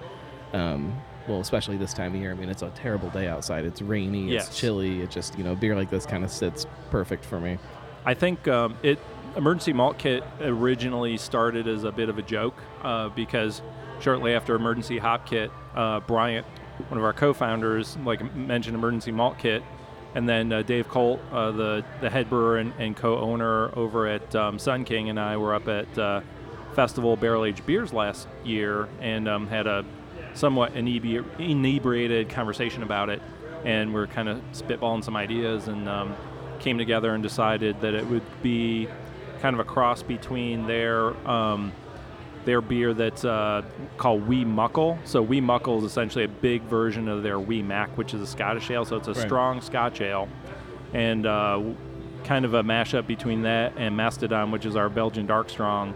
Um, 0.53 0.95
well, 1.27 1.39
especially 1.39 1.77
this 1.77 1.93
time 1.93 2.13
of 2.13 2.21
year. 2.21 2.31
I 2.31 2.35
mean, 2.35 2.49
it's 2.49 2.61
a 2.61 2.69
terrible 2.69 3.09
day 3.09 3.27
outside. 3.27 3.65
It's 3.65 3.81
rainy. 3.81 4.31
Yes. 4.31 4.47
It's 4.47 4.59
chilly. 4.59 5.01
It 5.01 5.09
just, 5.09 5.35
you 5.37 5.43
know, 5.43 5.55
beer 5.55 5.75
like 5.75 5.89
this 5.89 6.05
kind 6.05 6.23
of 6.23 6.31
sits 6.31 6.67
perfect 6.91 7.25
for 7.25 7.39
me. 7.39 7.57
I 8.05 8.13
think 8.13 8.47
um, 8.47 8.77
it 8.83 8.99
emergency 9.35 9.73
malt 9.73 9.97
kit 9.97 10.23
originally 10.41 11.17
started 11.17 11.67
as 11.67 11.83
a 11.83 11.91
bit 11.91 12.09
of 12.09 12.17
a 12.17 12.21
joke 12.21 12.55
uh, 12.83 13.09
because 13.09 13.61
shortly 13.99 14.33
after 14.33 14.55
emergency 14.55 14.97
hop 14.97 15.25
kit, 15.25 15.51
uh, 15.75 15.99
Bryant, 16.01 16.45
one 16.89 16.97
of 16.97 17.03
our 17.03 17.13
co-founders, 17.13 17.97
like 17.97 18.35
mentioned 18.35 18.75
emergency 18.75 19.11
malt 19.11 19.37
kit, 19.37 19.63
and 20.15 20.27
then 20.27 20.51
uh, 20.51 20.61
Dave 20.63 20.87
Colt, 20.87 21.19
uh, 21.31 21.51
the 21.51 21.85
the 22.01 22.09
head 22.09 22.29
brewer 22.29 22.57
and, 22.57 22.73
and 22.79 22.95
co-owner 22.95 23.77
over 23.77 24.07
at 24.07 24.33
um, 24.35 24.57
Sun 24.57 24.85
King, 24.85 25.09
and 25.09 25.19
I 25.19 25.37
were 25.37 25.53
up 25.53 25.67
at 25.67 25.97
uh, 25.97 26.21
Festival 26.73 27.15
Barrel 27.17 27.45
Aged 27.45 27.65
Beers 27.65 27.93
last 27.93 28.27
year 28.43 28.87
and 29.01 29.27
um, 29.27 29.47
had 29.47 29.67
a 29.67 29.85
somewhat 30.33 30.73
inebri- 30.73 31.25
inebriated 31.37 32.29
conversation 32.29 32.81
about 32.81 33.09
it, 33.09 33.21
and 33.65 33.93
we're 33.93 34.07
kind 34.07 34.29
of 34.29 34.41
spitballing 34.53 35.03
some 35.03 35.15
ideas 35.17 35.67
and 35.67 35.87
um, 35.87 36.15
came 36.59 36.77
together 36.77 37.13
and 37.13 37.21
decided 37.21 37.79
that 37.81 37.93
it 37.93 38.07
would 38.07 38.23
be 38.41 38.87
kind 39.41 39.53
of 39.53 39.59
a 39.59 39.65
cross 39.65 40.01
between 40.01 40.65
their 40.65 41.15
um, 41.27 41.73
their 42.45 42.61
beer 42.61 42.93
that's 42.93 43.25
uh, 43.25 43.63
called 43.97 44.27
Wee 44.27 44.45
Muckle. 44.45 44.97
So 45.03 45.21
Wee 45.21 45.41
Muckle 45.41 45.79
is 45.79 45.83
essentially 45.83 46.23
a 46.23 46.29
big 46.29 46.61
version 46.63 47.07
of 47.07 47.23
their 47.23 47.39
Wee 47.39 47.61
Mac, 47.61 47.97
which 47.97 48.13
is 48.13 48.21
a 48.21 48.27
Scottish 48.27 48.69
ale. 48.71 48.85
So 48.85 48.95
it's 48.97 49.07
a 49.07 49.13
Right. 49.13 49.21
strong 49.21 49.61
Scotch 49.61 50.01
ale, 50.01 50.29
and 50.93 51.25
uh, 51.25 51.61
kind 52.23 52.45
of 52.45 52.53
a 52.53 52.63
mashup 52.63 53.07
between 53.07 53.41
that 53.43 53.73
and 53.77 53.95
Mastodon, 53.97 54.51
which 54.51 54.65
is 54.65 54.75
our 54.75 54.89
Belgian 54.89 55.25
dark 55.25 55.49
strong. 55.49 55.93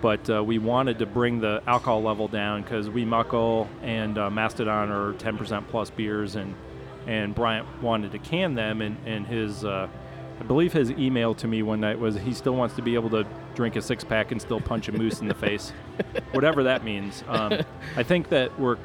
But 0.00 0.30
uh, 0.30 0.42
we 0.42 0.58
wanted 0.58 0.98
to 1.00 1.06
bring 1.06 1.40
the 1.40 1.62
alcohol 1.66 2.02
level 2.02 2.26
down 2.26 2.62
because 2.62 2.88
Wee 2.88 3.04
Muckle 3.04 3.68
and 3.82 4.16
uh, 4.16 4.30
Mastodon 4.30 4.90
are 4.90 5.12
10% 5.14 5.68
plus 5.68 5.90
beers, 5.90 6.36
and 6.36 6.54
and 7.06 7.34
Bryant 7.34 7.66
wanted 7.82 8.12
to 8.12 8.18
can 8.18 8.54
them, 8.54 8.80
and 8.80 8.96
and 9.06 9.26
his. 9.26 9.64
I 10.40 10.42
believe 10.42 10.72
his 10.72 10.90
email 10.92 11.34
to 11.34 11.46
me 11.46 11.62
one 11.62 11.80
night 11.80 11.98
was 11.98 12.16
he 12.16 12.32
still 12.32 12.54
wants 12.54 12.74
to 12.76 12.82
be 12.82 12.94
able 12.94 13.10
to 13.10 13.26
drink 13.54 13.76
a 13.76 13.82
six 13.82 14.02
pack 14.02 14.32
and 14.32 14.40
still 14.40 14.60
punch 14.60 14.88
a 14.88 14.92
moose 14.92 15.20
in 15.20 15.28
the 15.28 15.34
face, 15.34 15.70
whatever 16.32 16.62
that 16.62 16.82
means. 16.82 17.22
Um, 17.28 17.60
I 17.96 18.02
think 18.02 18.30
that 18.30 18.58
we're, 18.58 18.78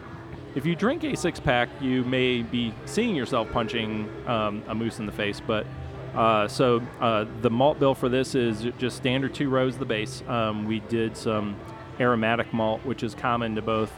if 0.53 0.65
you 0.65 0.75
drink 0.75 1.05
a 1.05 1.15
six 1.15 1.39
pack, 1.39 1.69
you 1.79 2.03
may 2.03 2.41
be 2.41 2.73
seeing 2.85 3.15
yourself 3.15 3.49
punching 3.51 4.09
um, 4.27 4.63
a 4.67 4.75
moose 4.75 4.99
in 4.99 5.05
the 5.05 5.13
face. 5.13 5.39
But 5.39 5.65
uh, 6.13 6.49
so 6.49 6.81
uh, 6.99 7.25
the 7.41 7.49
malt 7.49 7.79
bill 7.79 7.95
for 7.95 8.09
this 8.09 8.35
is 8.35 8.67
just 8.77 8.97
standard 8.97 9.33
two 9.33 9.49
rows 9.49 9.75
of 9.75 9.79
the 9.79 9.85
base. 9.85 10.23
Um, 10.27 10.65
we 10.65 10.81
did 10.81 11.15
some 11.15 11.55
aromatic 12.01 12.53
malt, 12.53 12.85
which 12.85 13.01
is 13.01 13.15
common 13.15 13.55
to 13.55 13.61
both 13.61 13.93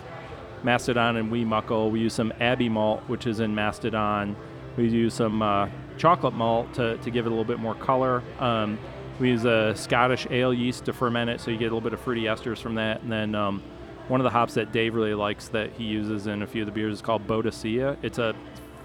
Mastodon 0.63 1.17
and 1.17 1.31
Wee 1.31 1.43
Muckle. 1.43 1.89
We 1.89 2.01
use 2.01 2.13
some 2.13 2.31
Abbey 2.39 2.69
malt, 2.69 3.01
which 3.07 3.25
is 3.25 3.39
in 3.39 3.55
Mastodon. 3.55 4.35
We 4.75 4.89
use 4.89 5.15
some 5.15 5.41
uh, 5.41 5.69
chocolate 5.97 6.33
malt 6.33 6.73
to, 6.75 6.97
to 6.97 7.11
give 7.11 7.25
it 7.25 7.29
a 7.29 7.31
little 7.31 7.45
bit 7.45 7.59
more 7.59 7.75
color. 7.75 8.23
Um, 8.39 8.77
we 9.19 9.29
use 9.29 9.45
a 9.45 9.75
Scottish 9.75 10.27
ale 10.29 10.53
yeast 10.53 10.85
to 10.85 10.93
ferment 10.93 11.29
it, 11.29 11.41
so 11.41 11.49
you 11.49 11.57
get 11.57 11.65
a 11.65 11.73
little 11.73 11.81
bit 11.81 11.93
of 11.93 11.99
fruity 11.99 12.23
esters 12.23 12.59
from 12.59 12.75
that. 12.75 13.01
And 13.01 13.11
then 13.11 13.35
um, 13.35 13.63
one 14.07 14.21
of 14.21 14.23
the 14.23 14.29
hops 14.29 14.53
that 14.53 14.71
Dave 14.71 14.93
really 14.93 15.13
likes 15.13 15.49
that 15.49 15.71
he 15.73 15.83
uses 15.83 16.27
in 16.27 16.43
a 16.43 16.47
few 16.47 16.61
of 16.61 16.65
the 16.67 16.71
beers 16.71 16.93
is 16.93 17.01
called 17.01 17.27
Boadicea. 17.27 17.97
It's 18.03 18.19
a 18.19 18.35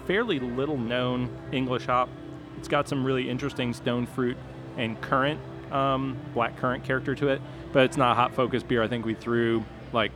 fairly 0.05 0.39
little 0.39 0.77
known 0.77 1.29
English 1.51 1.85
hop. 1.85 2.09
It's 2.57 2.67
got 2.67 2.87
some 2.87 3.05
really 3.05 3.29
interesting 3.29 3.73
stone 3.73 4.05
fruit 4.05 4.37
and 4.77 4.99
currant, 5.01 5.39
um, 5.71 6.17
black 6.33 6.57
currant 6.57 6.83
character 6.83 7.13
to 7.15 7.27
it, 7.29 7.41
but 7.71 7.83
it's 7.83 7.97
not 7.97 8.13
a 8.13 8.15
hop 8.15 8.33
focused 8.33 8.67
beer. 8.67 8.81
I 8.81 8.87
think 8.87 9.05
we 9.05 9.13
threw 9.13 9.63
like 9.91 10.11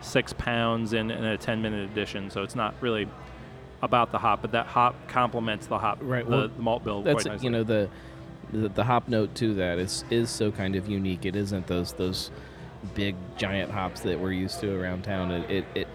six 0.00 0.32
pounds 0.32 0.92
in, 0.92 1.10
in 1.10 1.24
a 1.24 1.36
10 1.36 1.60
minute 1.60 1.90
edition, 1.90 2.30
so 2.30 2.42
it's 2.42 2.54
not 2.54 2.74
really 2.80 3.06
about 3.82 4.12
the 4.12 4.18
hop, 4.18 4.42
but 4.42 4.52
that 4.52 4.66
hop 4.66 4.94
complements 5.08 5.66
the 5.66 5.78
hop, 5.78 5.98
Right, 6.00 6.24
the, 6.24 6.30
well, 6.30 6.48
the 6.48 6.62
malt 6.62 6.84
bill 6.84 7.02
That's 7.02 7.22
quite 7.22 7.32
nicely. 7.32 7.44
you 7.44 7.50
know 7.50 7.62
the, 7.62 7.88
the 8.52 8.68
the 8.68 8.84
hop 8.84 9.08
note 9.08 9.34
to 9.36 9.54
that 9.54 9.78
is 9.78 10.04
is 10.10 10.30
so 10.30 10.50
kind 10.50 10.74
of 10.76 10.88
unique. 10.88 11.24
It 11.24 11.36
isn't 11.36 11.66
those 11.66 11.92
those 11.92 12.30
big 12.94 13.14
giant 13.36 13.70
hops 13.70 14.00
that 14.02 14.18
we're 14.18 14.32
used 14.32 14.60
to 14.60 14.74
around 14.74 15.04
town. 15.04 15.30
It 15.30 15.50
it, 15.50 15.64
it 15.74 15.88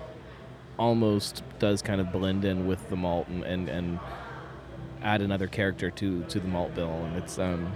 almost 0.78 1.44
does 1.60 1.82
kind 1.82 2.00
of 2.02 2.12
blend 2.12 2.46
in 2.46 2.68
with 2.68 2.90
the 2.90 2.96
malt 2.96 3.28
and, 3.28 3.44
and, 3.44 3.70
and 3.70 4.00
add 5.02 5.22
another 5.22 5.48
character 5.48 5.92
to 5.92 6.24
to 6.24 6.40
the 6.40 6.48
malt 6.48 6.74
bill, 6.76 6.92
and 7.06 7.18
it's 7.18 7.38
um 7.38 7.72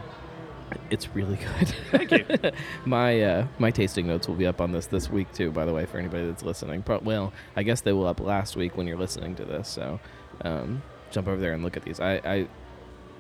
it's 0.90 1.14
really 1.16 1.36
good. 1.60 1.68
Thank 1.92 2.12
you. 2.12 2.52
my 2.86 3.22
uh, 3.22 3.48
my 3.60 3.72
tasting 3.72 4.08
notes 4.08 4.28
will 4.28 4.36
be 4.36 4.48
up 4.48 4.62
on 4.62 4.72
this 4.72 4.88
this 4.88 5.10
week 5.10 5.32
too. 5.34 5.52
By 5.52 5.66
the 5.66 5.74
way, 5.74 5.86
for 5.86 5.98
anybody 5.98 6.26
that's 6.28 6.44
listening, 6.44 6.84
Pro- 6.84 7.00
well, 7.00 7.34
I 7.56 7.64
guess 7.64 7.82
they 7.82 7.94
will 7.94 8.08
up 8.08 8.20
last 8.20 8.56
week 8.56 8.78
when 8.78 8.88
you're 8.88 8.98
listening 8.98 9.36
to 9.36 9.46
this. 9.46 9.68
So 9.68 10.00
um, 10.42 10.82
jump 11.12 11.28
over 11.28 11.40
there 11.40 11.54
and 11.54 11.64
look 11.64 11.78
at 11.78 11.84
these. 11.84 12.00
I 12.00 12.16
I, 12.16 12.48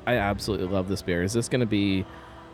I 0.05 0.15
absolutely 0.15 0.67
love 0.67 0.87
this 0.87 1.01
beer. 1.01 1.23
Is 1.23 1.33
this 1.33 1.49
going 1.49 1.61
to 1.61 1.65
be 1.65 2.05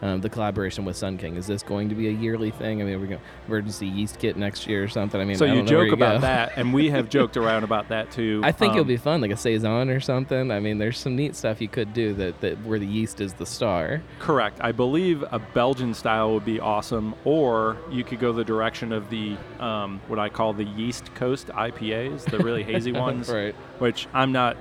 um, 0.03 0.19
the 0.22 0.29
collaboration 0.29 0.83
with 0.83 0.98
Sun 0.98 1.17
King? 1.17 1.38
Is 1.38 1.48
this 1.48 1.63
going 1.63 1.88
to 1.89 1.95
be 1.95 2.10
a 2.10 2.12
yearly 2.12 2.51
thing? 2.51 2.81
I 2.81 2.86
mean, 2.86 2.95
are 2.95 3.00
we 3.00 3.07
going 3.07 3.22
emergency 3.48 3.88
yeast 3.88 4.19
kit 4.19 4.36
next 4.36 4.67
year 4.67 4.83
or 4.83 4.88
something? 4.89 5.19
I 5.19 5.24
mean, 5.24 5.38
so 5.38 5.45
I 5.45 5.50
you 5.50 5.55
don't 5.55 5.65
know 5.72 5.77
where 5.77 5.86
joke 5.88 5.93
about 5.93 6.15
go. 6.15 6.22
that, 6.27 6.53
and 6.57 6.74
we 6.74 6.89
have 6.89 7.07
joked 7.10 7.38
around 7.38 7.63
about 7.63 7.88
that 7.89 8.12
too. 8.12 8.41
I 8.43 8.51
think 8.51 8.74
it'll 8.74 8.81
Um, 8.81 8.88
be 8.88 8.98
fun, 8.98 9.22
like 9.22 9.31
a 9.31 9.38
saison 9.38 9.89
or 9.89 10.00
something. 10.01 10.51
I 10.51 10.60
mean, 10.60 10.77
there's 10.77 10.98
some 11.00 11.15
neat 11.15 11.36
stuff 11.38 11.62
you 11.62 11.69
could 11.69 11.93
do 11.93 12.13
that, 12.15 12.41
that 12.41 12.62
where 12.65 12.77
the 12.79 12.86
yeast 12.86 13.22
is 13.22 13.33
the 13.33 13.45
star. 13.45 14.01
Correct. 14.19 14.57
I 14.62 14.74
believe 14.74 15.24
a 15.31 15.39
Belgian 15.39 15.93
style 15.93 16.33
would 16.33 16.45
be 16.45 16.60
awesome, 16.60 17.15
or 17.24 17.77
you 17.89 18.03
could 18.03 18.19
go 18.19 18.33
the 18.33 18.43
direction 18.43 18.91
of 18.91 19.10
the 19.10 19.38
um, 19.60 20.01
what 20.07 20.19
I 20.19 20.27
call 20.27 20.51
the 20.53 20.65
Yeast 20.65 21.15
Coast 21.15 21.48
IPAs, 21.48 22.25
the 22.29 22.39
really 22.39 22.63
hazy 22.72 22.91
ones, 22.91 23.29
Right. 23.29 23.55
which 23.79 24.07
I'm 24.13 24.33
not 24.33 24.57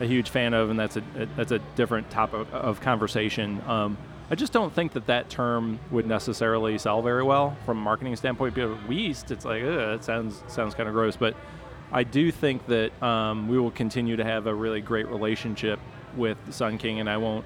a 0.00 0.04
huge 0.04 0.28
fan 0.28 0.52
of, 0.52 0.68
and 0.70 0.78
that's 0.78 0.96
a 0.96 1.02
that's 1.36 1.52
a 1.52 1.60
different 1.76 2.10
topic 2.10 2.46
of 2.52 2.80
conversation. 2.80 3.62
Um, 3.66 3.96
I 4.30 4.34
just 4.34 4.52
don't 4.52 4.72
think 4.72 4.92
that 4.94 5.06
that 5.06 5.28
term 5.28 5.78
would 5.90 6.06
necessarily 6.06 6.78
sell 6.78 7.02
very 7.02 7.22
well 7.22 7.56
from 7.66 7.78
a 7.78 7.80
marketing 7.80 8.16
standpoint. 8.16 8.54
Because 8.54 8.76
yeast, 8.88 9.30
it's 9.30 9.44
like, 9.44 9.62
ugh, 9.62 9.68
it 9.96 10.04
sounds 10.04 10.42
sounds 10.48 10.74
kind 10.74 10.88
of 10.88 10.94
gross, 10.94 11.16
but 11.16 11.36
I 11.92 12.02
do 12.04 12.32
think 12.32 12.66
that 12.66 12.90
um, 13.02 13.48
we 13.48 13.58
will 13.58 13.70
continue 13.70 14.16
to 14.16 14.24
have 14.24 14.46
a 14.46 14.54
really 14.54 14.80
great 14.80 15.06
relationship 15.08 15.78
with 16.16 16.38
Sun 16.50 16.78
King, 16.78 17.00
and 17.00 17.08
I 17.10 17.18
won't 17.18 17.44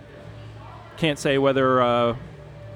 can't 0.97 1.19
say 1.19 1.37
whether 1.39 1.81
uh, 1.83 2.17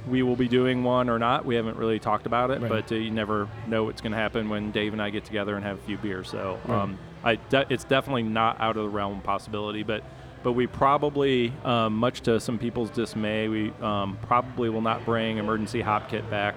we 0.09 0.23
will 0.23 0.37
be 0.37 0.49
doing 0.49 0.83
one 0.85 1.09
or 1.09 1.19
not. 1.19 1.45
We 1.45 1.55
haven't 1.55 1.77
really 1.77 1.99
talked 1.99 2.27
about 2.27 2.51
it, 2.51 2.61
Right. 2.61 2.69
but 2.69 2.93
uh, 2.93 2.97
you 2.97 3.11
never 3.11 3.49
know 3.69 3.85
what's 3.85 4.01
going 4.01 4.13
to 4.13 4.19
happen 4.19 4.49
when 4.49 4.71
Dave 4.73 4.93
and 4.93 5.01
I 5.03 5.11
get 5.11 5.25
together 5.25 5.55
and 5.57 5.65
have 5.65 5.79
a 5.79 5.83
few 5.83 5.97
beers. 5.99 6.29
So 6.29 6.59
um, 6.69 6.99
I 7.25 7.37
de- 7.37 7.67
it's 7.71 7.85
definitely 7.85 8.25
not 8.25 8.61
out 8.61 8.77
of 8.77 8.83
the 8.83 8.89
realm 8.89 9.19
of 9.19 9.25
possibility, 9.25 9.83
but 9.85 10.03
but 10.43 10.53
we 10.53 10.67
probably, 10.67 11.53
um, 11.65 11.97
much 11.97 12.23
to 12.23 12.41
some 12.41 12.59
people's 12.59 12.91
dismay, 12.91 13.49
we 13.49 13.71
um, 13.81 14.19
probably 14.23 14.69
will 14.69 14.81
not 14.81 15.05
bring 15.05 15.39
emergency 15.39 15.81
hop 15.81 16.09
kit 16.09 16.29
back. 16.31 16.55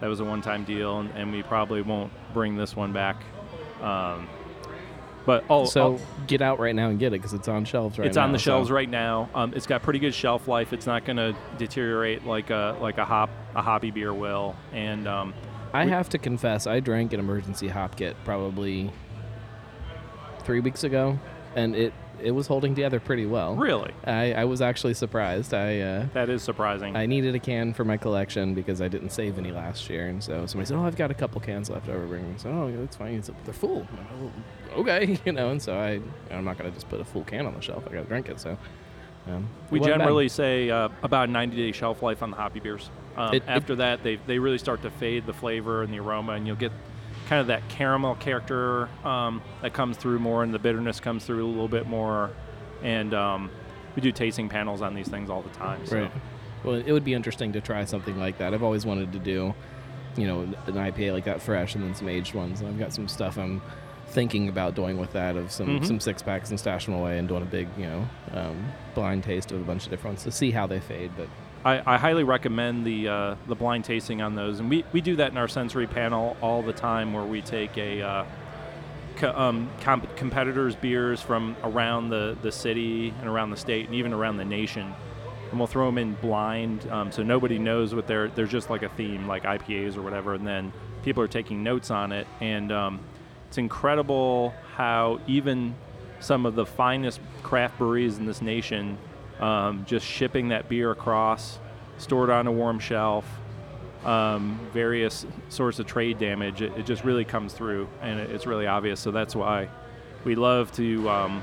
That 0.00 0.08
was 0.08 0.20
a 0.20 0.24
one-time 0.24 0.64
deal, 0.64 0.98
and, 1.00 1.10
and 1.12 1.32
we 1.32 1.42
probably 1.44 1.82
won't 1.82 2.12
bring 2.34 2.56
this 2.56 2.74
one 2.74 2.92
back. 2.92 3.22
Um, 3.80 4.28
but 5.24 5.44
oh, 5.48 5.64
so 5.66 5.94
oh, 5.94 6.00
get 6.26 6.42
out 6.42 6.58
right 6.58 6.74
now 6.74 6.88
and 6.88 6.98
get 6.98 7.08
it 7.08 7.18
because 7.20 7.32
it's 7.32 7.46
on 7.46 7.64
shelves 7.64 7.96
right 7.96 8.06
now. 8.06 8.08
it's 8.08 8.16
now. 8.16 8.24
on 8.24 8.32
the 8.32 8.38
so- 8.40 8.50
shelves 8.50 8.70
right 8.72 8.88
now. 8.90 9.30
Um, 9.34 9.52
it's 9.54 9.66
got 9.66 9.82
pretty 9.82 10.00
good 10.00 10.14
shelf 10.14 10.48
life. 10.48 10.72
It's 10.72 10.86
not 10.86 11.04
going 11.04 11.18
to 11.18 11.36
deteriorate 11.58 12.26
like 12.26 12.50
a 12.50 12.76
like 12.80 12.98
a 12.98 13.04
hop 13.04 13.30
a 13.54 13.62
hoppy 13.62 13.92
beer 13.92 14.12
will. 14.12 14.56
And 14.72 15.06
um, 15.06 15.32
I 15.72 15.84
We- 15.84 15.90
have 15.92 16.08
to 16.08 16.18
confess, 16.18 16.66
I 16.66 16.80
drank 16.80 17.12
an 17.12 17.20
emergency 17.20 17.68
hop 17.68 17.96
kit 17.96 18.16
probably 18.24 18.90
three 20.40 20.58
weeks 20.58 20.82
ago, 20.82 21.16
and 21.54 21.76
it 21.76 21.92
it 22.20 22.32
was 22.32 22.46
holding 22.46 22.74
together 22.74 22.98
pretty 23.00 23.26
well. 23.26 23.54
really, 23.56 23.92
I, 24.04 24.32
I 24.32 24.44
was 24.44 24.60
actually 24.60 24.94
surprised. 24.94 25.54
I 25.54 25.80
uh, 25.80 26.06
that 26.14 26.28
is 26.28 26.42
surprising. 26.42 26.96
I 26.96 27.06
needed 27.06 27.34
a 27.34 27.38
can 27.38 27.72
for 27.72 27.84
my 27.84 27.96
collection 27.96 28.54
because 28.54 28.80
I 28.82 28.88
didn't 28.88 29.10
save 29.10 29.38
any 29.38 29.52
last 29.52 29.88
year, 29.88 30.08
and 30.08 30.22
so 30.22 30.46
somebody 30.46 30.66
said, 30.66 30.76
"Oh, 30.76 30.84
I've 30.84 30.96
got 30.96 31.10
a 31.10 31.14
couple 31.14 31.40
cans 31.40 31.70
left 31.70 31.88
over." 31.88 32.06
Bring. 32.06 32.34
So, 32.38 32.50
oh, 32.50 32.66
yeah, 32.68 32.76
that's 32.78 32.96
fine. 32.96 33.22
They're 33.44 33.54
full. 33.54 33.86
I'm 33.90 33.96
like, 33.96 34.32
"Oh, 34.76 34.80
okay, 34.80 35.18
you 35.24 35.32
know. 35.32 35.50
And 35.50 35.62
so 35.62 35.74
I, 35.78 36.00
I'm 36.34 36.44
not 36.44 36.58
gonna 36.58 36.70
just 36.70 36.88
put 36.88 37.00
a 37.00 37.04
full 37.04 37.24
can 37.24 37.46
on 37.46 37.54
the 37.54 37.60
shelf. 37.62 37.84
I 37.88 37.92
gotta 37.92 38.06
drink 38.08 38.28
it. 38.28 38.40
So, 38.40 38.56
um, 39.28 39.48
we 39.70 39.78
wasn't 39.78 39.98
bad. 39.98 40.04
generally 40.04 40.28
say 40.28 40.68
uh, 40.70 40.88
about 41.02 41.28
a 41.28 41.32
90 41.32 41.56
day 41.56 41.72
shelf 41.72 42.02
life 42.02 42.22
on 42.22 42.30
the 42.30 42.36
hoppy 42.36 42.60
beers. 42.60 42.90
Um, 43.16 43.34
It- 43.34 43.42
it- 43.42 43.48
after 43.48 43.74
that, 43.76 44.02
they 44.02 44.16
they 44.26 44.38
really 44.38 44.58
start 44.58 44.82
to 44.82 44.90
fade 44.90 45.26
the 45.26 45.32
flavor 45.32 45.82
and 45.82 45.92
the 45.92 46.00
aroma, 46.00 46.32
and 46.32 46.46
you'll 46.46 46.56
get 46.56 46.72
kind 47.32 47.40
of 47.40 47.46
that 47.46 47.66
caramel 47.70 48.14
character 48.16 48.90
um, 49.04 49.40
that 49.62 49.72
comes 49.72 49.96
through 49.96 50.18
more, 50.18 50.42
and 50.42 50.52
the 50.52 50.58
bitterness 50.58 51.00
comes 51.00 51.24
through 51.24 51.42
a 51.42 51.48
little 51.48 51.66
bit 51.66 51.86
more. 51.86 52.30
And 52.82 53.14
um, 53.14 53.50
we 53.96 54.02
do 54.02 54.12
tasting 54.12 54.50
panels 54.50 54.82
on 54.82 54.94
these 54.94 55.08
things 55.08 55.30
all 55.30 55.40
the 55.40 55.48
time. 55.48 55.86
So. 55.86 55.98
Right. 56.02 56.12
Well, 56.62 56.74
it 56.74 56.92
would 56.92 57.04
be 57.04 57.14
interesting 57.14 57.54
to 57.54 57.62
try 57.62 57.86
something 57.86 58.18
like 58.18 58.36
that. 58.36 58.52
I've 58.52 58.62
always 58.62 58.84
wanted 58.84 59.14
to 59.14 59.18
do, 59.18 59.54
you 60.18 60.26
know, 60.26 60.42
an 60.42 60.74
IPA 60.74 61.14
like 61.14 61.24
that 61.24 61.40
fresh 61.40 61.74
and 61.74 61.82
then 61.82 61.94
some 61.94 62.06
aged 62.06 62.34
ones. 62.34 62.60
And 62.60 62.68
I've 62.68 62.78
got 62.78 62.92
some 62.92 63.08
stuff 63.08 63.38
I'm 63.38 63.62
thinking 64.08 64.50
about 64.50 64.74
doing 64.74 64.98
with 64.98 65.14
that 65.14 65.34
of 65.36 65.50
some, 65.50 65.80
Mhm. 65.80 65.86
some 65.86 66.00
six 66.00 66.20
packs 66.20 66.50
and 66.50 66.60
stash 66.60 66.84
them 66.84 66.94
away 66.94 67.18
and 67.18 67.26
doing 67.26 67.40
a 67.40 67.46
big, 67.46 67.66
you 67.78 67.86
know, 67.86 68.08
um, 68.34 68.62
blind 68.94 69.24
taste 69.24 69.52
of 69.52 69.60
a 69.62 69.64
bunch 69.64 69.84
of 69.86 69.90
different 69.90 70.16
ones 70.16 70.24
to 70.24 70.30
see 70.30 70.50
how 70.50 70.66
they 70.66 70.80
fade. 70.80 71.12
But 71.16 71.28
I, 71.64 71.94
I 71.94 71.96
highly 71.96 72.24
recommend 72.24 72.84
the 72.84 73.08
uh, 73.08 73.36
the 73.46 73.54
blind 73.54 73.84
tasting 73.84 74.20
on 74.20 74.34
those, 74.34 74.58
and 74.58 74.68
we, 74.68 74.84
we 74.92 75.00
do 75.00 75.16
that 75.16 75.30
in 75.30 75.36
our 75.38 75.48
sensory 75.48 75.86
panel 75.86 76.36
all 76.40 76.62
the 76.62 76.72
time, 76.72 77.12
where 77.12 77.24
we 77.24 77.40
take 77.40 77.78
a 77.78 78.02
uh, 78.02 78.24
co- 79.16 79.32
um, 79.32 79.70
comp- 79.80 80.16
competitors' 80.16 80.74
beers 80.74 81.20
from 81.20 81.56
around 81.62 82.08
the, 82.10 82.36
the 82.42 82.50
city 82.50 83.14
and 83.20 83.28
around 83.28 83.50
the 83.50 83.56
state 83.56 83.86
and 83.86 83.94
even 83.94 84.12
around 84.12 84.38
the 84.38 84.44
nation, 84.44 84.92
and 85.50 85.58
we'll 85.60 85.68
throw 85.68 85.86
them 85.86 85.98
in 85.98 86.14
blind, 86.14 86.88
um, 86.90 87.12
so 87.12 87.22
nobody 87.22 87.58
knows 87.58 87.94
what 87.94 88.08
they're. 88.08 88.28
There's 88.28 88.50
just 88.50 88.68
like 88.68 88.82
a 88.82 88.88
theme, 88.90 89.28
like 89.28 89.44
IPAs 89.44 89.96
or 89.96 90.02
whatever, 90.02 90.34
and 90.34 90.44
then 90.44 90.72
people 91.04 91.22
are 91.22 91.28
taking 91.28 91.62
notes 91.62 91.92
on 91.92 92.10
it, 92.10 92.26
and 92.40 92.72
um, 92.72 93.00
it's 93.46 93.58
incredible 93.58 94.52
how 94.74 95.20
even 95.28 95.76
some 96.18 96.44
of 96.44 96.56
the 96.56 96.66
finest 96.66 97.20
craft 97.44 97.78
breweries 97.78 98.18
in 98.18 98.26
this 98.26 98.42
nation 98.42 98.98
um, 99.42 99.84
just 99.86 100.06
shipping 100.06 100.48
that 100.48 100.68
beer 100.68 100.92
across, 100.92 101.58
stored 101.98 102.30
on 102.30 102.46
a 102.46 102.52
warm 102.52 102.78
shelf, 102.78 103.26
um, 104.04 104.58
various 104.72 105.26
sorts 105.48 105.80
of 105.80 105.86
trade 105.86 106.18
damage. 106.18 106.62
It, 106.62 106.72
it 106.78 106.86
just 106.86 107.04
really 107.04 107.24
comes 107.24 107.52
through, 107.52 107.88
and 108.00 108.20
it, 108.20 108.30
it's 108.30 108.46
really 108.46 108.66
obvious. 108.66 109.00
So 109.00 109.10
that's 109.10 109.34
why 109.34 109.68
we 110.24 110.36
love 110.36 110.70
to 110.72 111.10
um, 111.10 111.42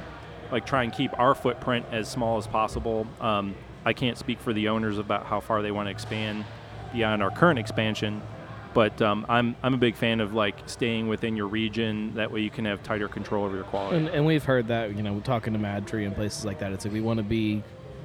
like 0.51 0.65
try 0.65 0.83
and 0.83 0.93
keep 0.93 1.17
our 1.19 1.35
footprint 1.35 1.85
as 1.91 2.09
small 2.09 2.37
as 2.37 2.47
possible. 2.47 3.05
Um, 3.19 3.55
I 3.85 3.93
can't 3.93 4.17
speak 4.17 4.39
for 4.39 4.53
the 4.53 4.69
owners 4.69 4.97
about 4.97 5.25
how 5.25 5.41
far 5.41 5.61
they 5.61 5.71
want 5.71 5.87
to 5.87 5.91
expand 5.91 6.45
beyond 6.93 7.21
our 7.21 7.31
current 7.31 7.59
expansion. 7.59 8.21
But 8.73 9.01
um, 9.01 9.25
I'm, 9.27 9.55
I'm 9.63 9.73
a 9.73 9.77
big 9.77 9.95
fan 9.95 10.21
of 10.21 10.33
like 10.33 10.55
staying 10.67 11.07
within 11.07 11.35
your 11.35 11.47
region. 11.47 12.13
That 12.13 12.31
way 12.31 12.41
you 12.41 12.51
can 12.51 12.65
have 12.65 12.83
tighter 12.83 13.07
control 13.07 13.43
over 13.43 13.55
your 13.55 13.65
quality. 13.65 13.97
and, 13.97 14.09
and 14.09 14.25
we've 14.25 14.43
heard 14.43 14.67
that, 14.67 14.95
you 14.95 15.01
know, 15.01 15.19
talking 15.21 15.53
to 15.53 15.59
MadTree 15.59 16.05
and 16.05 16.15
places 16.15 16.45
like 16.45 16.59
that. 16.59 16.71
It's 16.71 16.85
like 16.85 16.93
we 16.93 17.01
want 17.01 17.17
to 17.17 17.23
be 17.23 17.63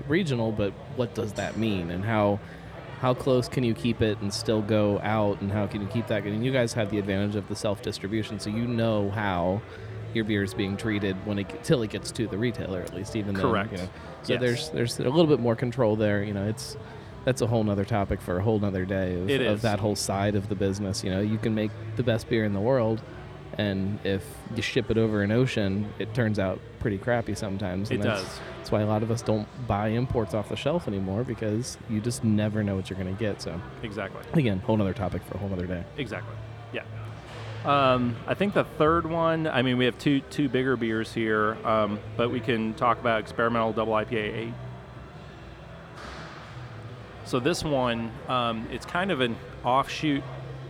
regional, 0.09 0.53
but 0.53 0.73
what 0.97 1.15
does 1.15 1.33
that 1.35 1.57
mean? 1.57 1.91
And 1.91 2.05
how 2.05 2.39
how 3.01 3.13
close 3.13 3.49
can 3.49 3.65
you 3.65 3.75
keep 3.75 4.01
it 4.01 4.19
and 4.21 4.33
still 4.33 4.63
go 4.63 4.99
out? 5.01 5.41
And 5.43 5.53
how 5.53 5.67
can 5.67 5.83
you 5.83 5.89
keep 5.89 6.07
that? 6.07 6.25
And 6.25 6.45
you 6.45 6.53
guys 6.53 6.73
have 6.73 6.91
the 6.91 6.99
advantage 6.99 7.37
of 7.37 7.49
the 7.49 7.57
self 7.57 7.83
distribution, 7.83 8.39
so 8.39 8.51
you 8.51 8.67
know 8.67 9.11
how 9.11 9.61
your 10.15 10.25
beer 10.25 10.43
is 10.45 10.55
being 10.55 10.77
treated 10.77 11.17
when 11.27 11.39
it 11.41 11.65
till 11.65 11.83
it 11.83 11.91
gets 11.91 12.11
to 12.13 12.27
the 12.27 12.39
retailer, 12.39 12.81
at 12.81 12.95
least. 12.95 13.17
Even 13.17 13.35
Correct. 13.35 13.71
Then, 13.71 13.81
you 13.81 13.87
know, 13.87 13.93
so 14.23 14.33
Yes. 14.35 14.41
there's 14.41 14.71
there's 14.71 14.99
a 15.01 15.03
little 15.11 15.27
bit 15.27 15.41
more 15.41 15.57
control 15.57 15.97
there. 15.97 16.23
You 16.23 16.33
know, 16.35 16.47
it's 16.47 16.77
that's 17.25 17.41
a 17.43 17.47
whole 17.47 17.65
nother 17.65 17.85
topic 17.85 18.21
for 18.21 18.39
a 18.39 18.43
whole 18.43 18.59
nother 18.59 18.85
day 18.85 19.17
of, 19.17 19.47
of 19.55 19.63
that 19.63 19.81
whole 19.81 19.97
side 19.97 20.35
of 20.35 20.49
the 20.49 20.55
business. 20.55 21.03
You 21.03 21.11
know, 21.11 21.21
you 21.21 21.39
can 21.39 21.55
make 21.55 21.71
the 21.97 22.03
best 22.03 22.29
beer 22.29 22.45
in 22.45 22.53
the 22.53 22.61
world, 22.61 23.03
and 23.59 23.99
if 24.05 24.25
you 24.55 24.63
ship 24.63 24.91
it 24.91 24.99
over 24.99 25.23
an 25.23 25.31
ocean, 25.33 25.93
it 25.99 26.15
turns 26.15 26.39
out 26.39 26.61
pretty 26.81 26.99
crappy 26.99 27.35
sometimes. 27.35 27.91
It 27.91 28.01
that's, 28.01 28.23
does. 28.23 28.41
That's 28.59 28.71
why 28.73 28.83
a 28.83 28.87
lot 28.87 29.03
of 29.03 29.11
us 29.11 29.23
don't 29.23 29.49
buy 29.67 29.89
imports 29.89 30.35
off 30.35 30.49
the 30.49 30.57
shelf 30.57 30.89
anymore 30.89 31.25
because 31.25 31.79
you 31.89 32.01
just 32.01 32.25
never 32.25 32.63
know 32.63 32.77
what 32.77 32.91
you're 32.91 32.99
going 32.99 33.15
to 33.15 33.19
get. 33.19 33.41
So 33.41 33.61
Exactly. 33.83 34.23
again, 34.35 34.59
whole 34.61 34.77
nother 34.77 34.95
topic 34.95 35.23
for 35.23 35.35
a 35.35 35.39
whole 35.39 35.53
other 35.53 35.67
day. 35.67 35.85
Exactly. 35.97 36.35
Yeah. 36.73 36.85
Um, 37.65 38.17
I 38.27 38.35
think 38.35 38.53
the 38.55 38.65
third 38.65 39.07
one. 39.07 39.47
I 39.47 39.63
mean, 39.63 39.79
we 39.79 39.87
have 39.87 39.99
two 39.99 40.21
two 40.21 40.49
bigger 40.51 40.77
beers 40.77 41.15
here, 41.15 41.57
um, 41.67 41.99
but 42.17 42.31
we 42.31 42.41
can 42.41 42.75
talk 42.75 43.01
about 43.01 43.21
experimental 43.21 43.73
double 43.73 43.95
IPA 43.95 44.37
eight. 44.37 44.55
So 47.25 47.41
this 47.41 47.65
one, 47.65 48.13
um, 48.29 48.69
it's 48.71 48.85
kind 48.85 49.11
of 49.11 49.23
an 49.23 49.37
offshoot 49.65 50.23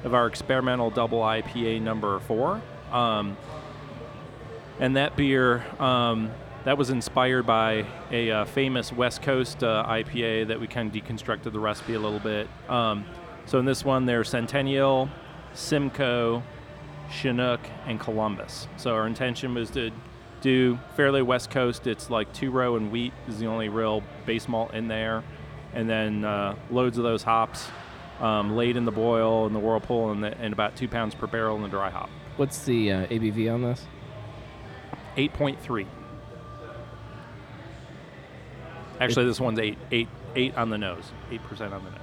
of 0.05 0.15
our 0.15 0.27
experimental 0.29 0.91
double 0.91 1.21
IPA 1.21 1.81
number 1.83 2.21
four, 2.21 2.63
um, 2.95 3.37
and 4.79 4.97
that 4.97 5.17
beer 5.17 5.65
um, 5.81 6.31
that 6.65 6.79
was 6.79 6.91
inspired 6.91 7.45
by 7.45 7.87
a 8.11 8.31
uh, 8.31 8.45
famous 8.47 8.93
West 8.93 9.21
Coast 9.21 9.63
uh, 9.63 9.85
IPA 9.87 10.49
that 10.49 10.61
we 10.61 10.67
kind 10.67 10.95
of 10.95 11.03
deconstructed 11.03 11.53
the 11.53 11.61
recipe 11.61 11.95
a 11.95 11.99
little 11.99 12.21
bit. 12.21 12.49
Um, 12.69 13.05
so 13.47 13.59
in 13.59 13.67
this 13.67 13.85
one, 13.85 14.07
there's 14.07 14.31
Centennial, 14.31 15.11
Simcoe, 15.53 16.43
Chinook, 17.11 17.61
and 17.87 18.01
Columbus. 18.01 18.69
So 18.77 18.95
our 18.95 19.07
intention 19.07 19.55
was 19.55 19.71
to 19.71 19.91
do 20.41 20.79
fairly 20.97 21.21
West 21.21 21.51
Coast. 21.51 21.87
It's 21.87 22.09
like 22.09 22.33
two 22.33 22.51
row 22.51 22.77
and 22.77 22.91
wheat 22.91 23.13
is 23.29 23.39
the 23.39 23.47
only 23.47 23.69
real 23.69 24.03
base 24.25 24.49
malt 24.49 24.73
in 24.73 24.89
there, 24.89 25.23
and 25.75 25.89
then 25.89 26.25
uh, 26.25 26.55
loads 26.71 26.97
of 26.97 27.05
those 27.05 27.23
hops 27.23 27.67
um, 28.21 28.57
laid 28.57 28.77
in 28.77 28.85
the 28.85 28.93
boil 28.93 29.47
in 29.47 29.53
the 29.53 29.59
whirlpool, 29.59 30.13
and, 30.13 30.23
the, 30.23 30.37
and 30.39 30.53
about 30.53 30.77
two 30.77 30.89
pounds 30.89 31.15
per 31.15 31.27
barrel 31.27 31.57
in 31.57 31.63
the 31.63 31.69
dry 31.69 31.91
hop. 31.91 32.09
What's 32.37 32.65
the 32.65 32.91
uh, 32.91 33.07
ABV 33.07 33.53
on 33.53 33.63
this? 33.63 33.87
8.3. 35.17 35.87
Actually, 39.01 39.27
this 39.27 39.41
one's 39.41 39.59
eight, 39.59 39.77
eight, 39.91 40.09
eight 40.37 40.57
on 40.57 40.71
the 40.71 40.79
nose, 40.79 41.05
eight 41.31 41.43
percent 41.45 41.75
on 41.75 41.85
the 41.85 41.91
nose. 41.91 42.01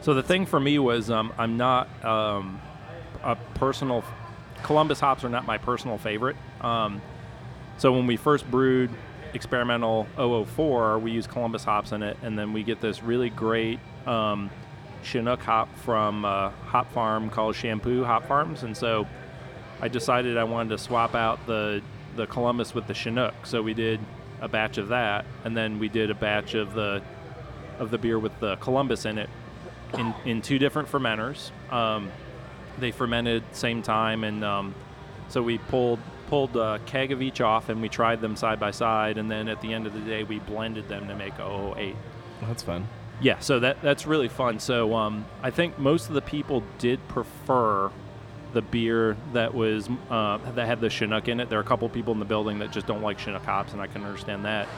So 0.00 0.14
the 0.14 0.22
thing 0.22 0.46
for 0.46 0.60
me 0.60 0.78
was, 0.78 1.10
um, 1.10 1.32
I'm 1.38 1.56
not 1.56 1.88
um, 2.04 2.60
a 3.22 3.36
personal. 3.54 4.04
Columbus 4.62 5.00
hops 5.00 5.24
are 5.24 5.28
not 5.28 5.46
my 5.46 5.58
personal 5.58 5.98
favorite. 5.98 6.36
Um, 6.60 7.02
so 7.78 7.92
when 7.92 8.06
we 8.06 8.16
first 8.16 8.48
brewed 8.50 8.90
experimental 9.32 10.06
004, 10.16 10.98
we 10.98 11.10
used 11.10 11.28
Columbus 11.30 11.64
hops 11.64 11.92
in 11.92 12.02
it, 12.02 12.16
and 12.22 12.38
then 12.38 12.52
we 12.52 12.62
get 12.62 12.80
this 12.80 13.02
really 13.02 13.30
great 13.30 13.80
um, 14.06 14.50
Chinook 15.04 15.42
hop 15.42 15.74
from 15.78 16.24
a 16.24 16.52
hop 16.66 16.92
farm 16.92 17.30
called 17.30 17.54
Champoeg 17.54 18.04
Hop 18.04 18.26
Farms, 18.26 18.62
and 18.62 18.76
so 18.76 19.06
I 19.80 19.88
decided 19.88 20.36
I 20.36 20.44
wanted 20.44 20.70
to 20.70 20.78
swap 20.78 21.14
out 21.14 21.46
the 21.46 21.82
the 22.16 22.26
Columbus 22.26 22.74
with 22.74 22.86
the 22.86 22.94
Chinook. 22.94 23.34
So 23.44 23.62
we 23.62 23.74
did 23.74 24.00
a 24.40 24.48
batch 24.48 24.78
of 24.78 24.88
that, 24.88 25.24
and 25.44 25.56
then 25.56 25.78
we 25.78 25.88
did 25.88 26.10
a 26.10 26.14
batch 26.14 26.54
of 26.54 26.74
the 26.74 27.02
of 27.78 27.90
the 27.90 27.98
beer 27.98 28.18
with 28.18 28.38
the 28.40 28.56
Columbus 28.56 29.04
in 29.04 29.18
it 29.18 29.28
in, 29.98 30.14
in 30.24 30.42
two 30.42 30.58
different 30.58 30.88
fermenters. 30.88 31.50
Um, 31.72 32.10
they 32.78 32.90
fermented 32.90 33.44
same 33.52 33.82
time, 33.82 34.24
and 34.24 34.44
um, 34.44 34.74
so 35.28 35.42
we 35.42 35.58
pulled 35.58 36.00
pulled 36.28 36.56
a 36.56 36.80
keg 36.86 37.12
of 37.12 37.22
each 37.22 37.40
off, 37.40 37.68
and 37.68 37.82
we 37.82 37.88
tried 37.88 38.20
them 38.20 38.36
side 38.36 38.58
by 38.58 38.70
side, 38.70 39.18
and 39.18 39.30
then 39.30 39.48
at 39.48 39.60
the 39.60 39.72
end 39.72 39.86
of 39.86 39.92
the 39.92 40.00
day, 40.00 40.24
we 40.24 40.38
blended 40.38 40.88
them 40.88 41.06
to 41.08 41.14
make 41.14 41.34
008. 41.38 41.94
That's 42.42 42.62
fun. 42.62 42.88
Yeah, 43.20 43.38
so 43.38 43.60
that 43.60 43.80
that's 43.80 44.06
really 44.06 44.28
fun. 44.28 44.58
So 44.58 44.94
um, 44.94 45.24
I 45.42 45.50
think 45.50 45.78
most 45.78 46.08
of 46.08 46.14
the 46.14 46.22
people 46.22 46.62
did 46.78 47.06
prefer 47.08 47.90
the 48.52 48.62
beer 48.62 49.16
that 49.32 49.54
was 49.54 49.88
uh, 50.10 50.38
that 50.54 50.66
had 50.66 50.80
the 50.80 50.90
Chinook 50.90 51.28
in 51.28 51.40
it. 51.40 51.48
There 51.48 51.58
are 51.58 51.62
a 51.62 51.66
couple 51.66 51.88
people 51.88 52.12
in 52.12 52.18
the 52.18 52.24
building 52.24 52.58
that 52.58 52.72
just 52.72 52.86
don't 52.86 53.02
like 53.02 53.18
Chinook 53.18 53.44
hops, 53.44 53.72
and 53.72 53.80
I 53.80 53.86
can 53.86 54.04
understand 54.04 54.44
that. 54.44 54.68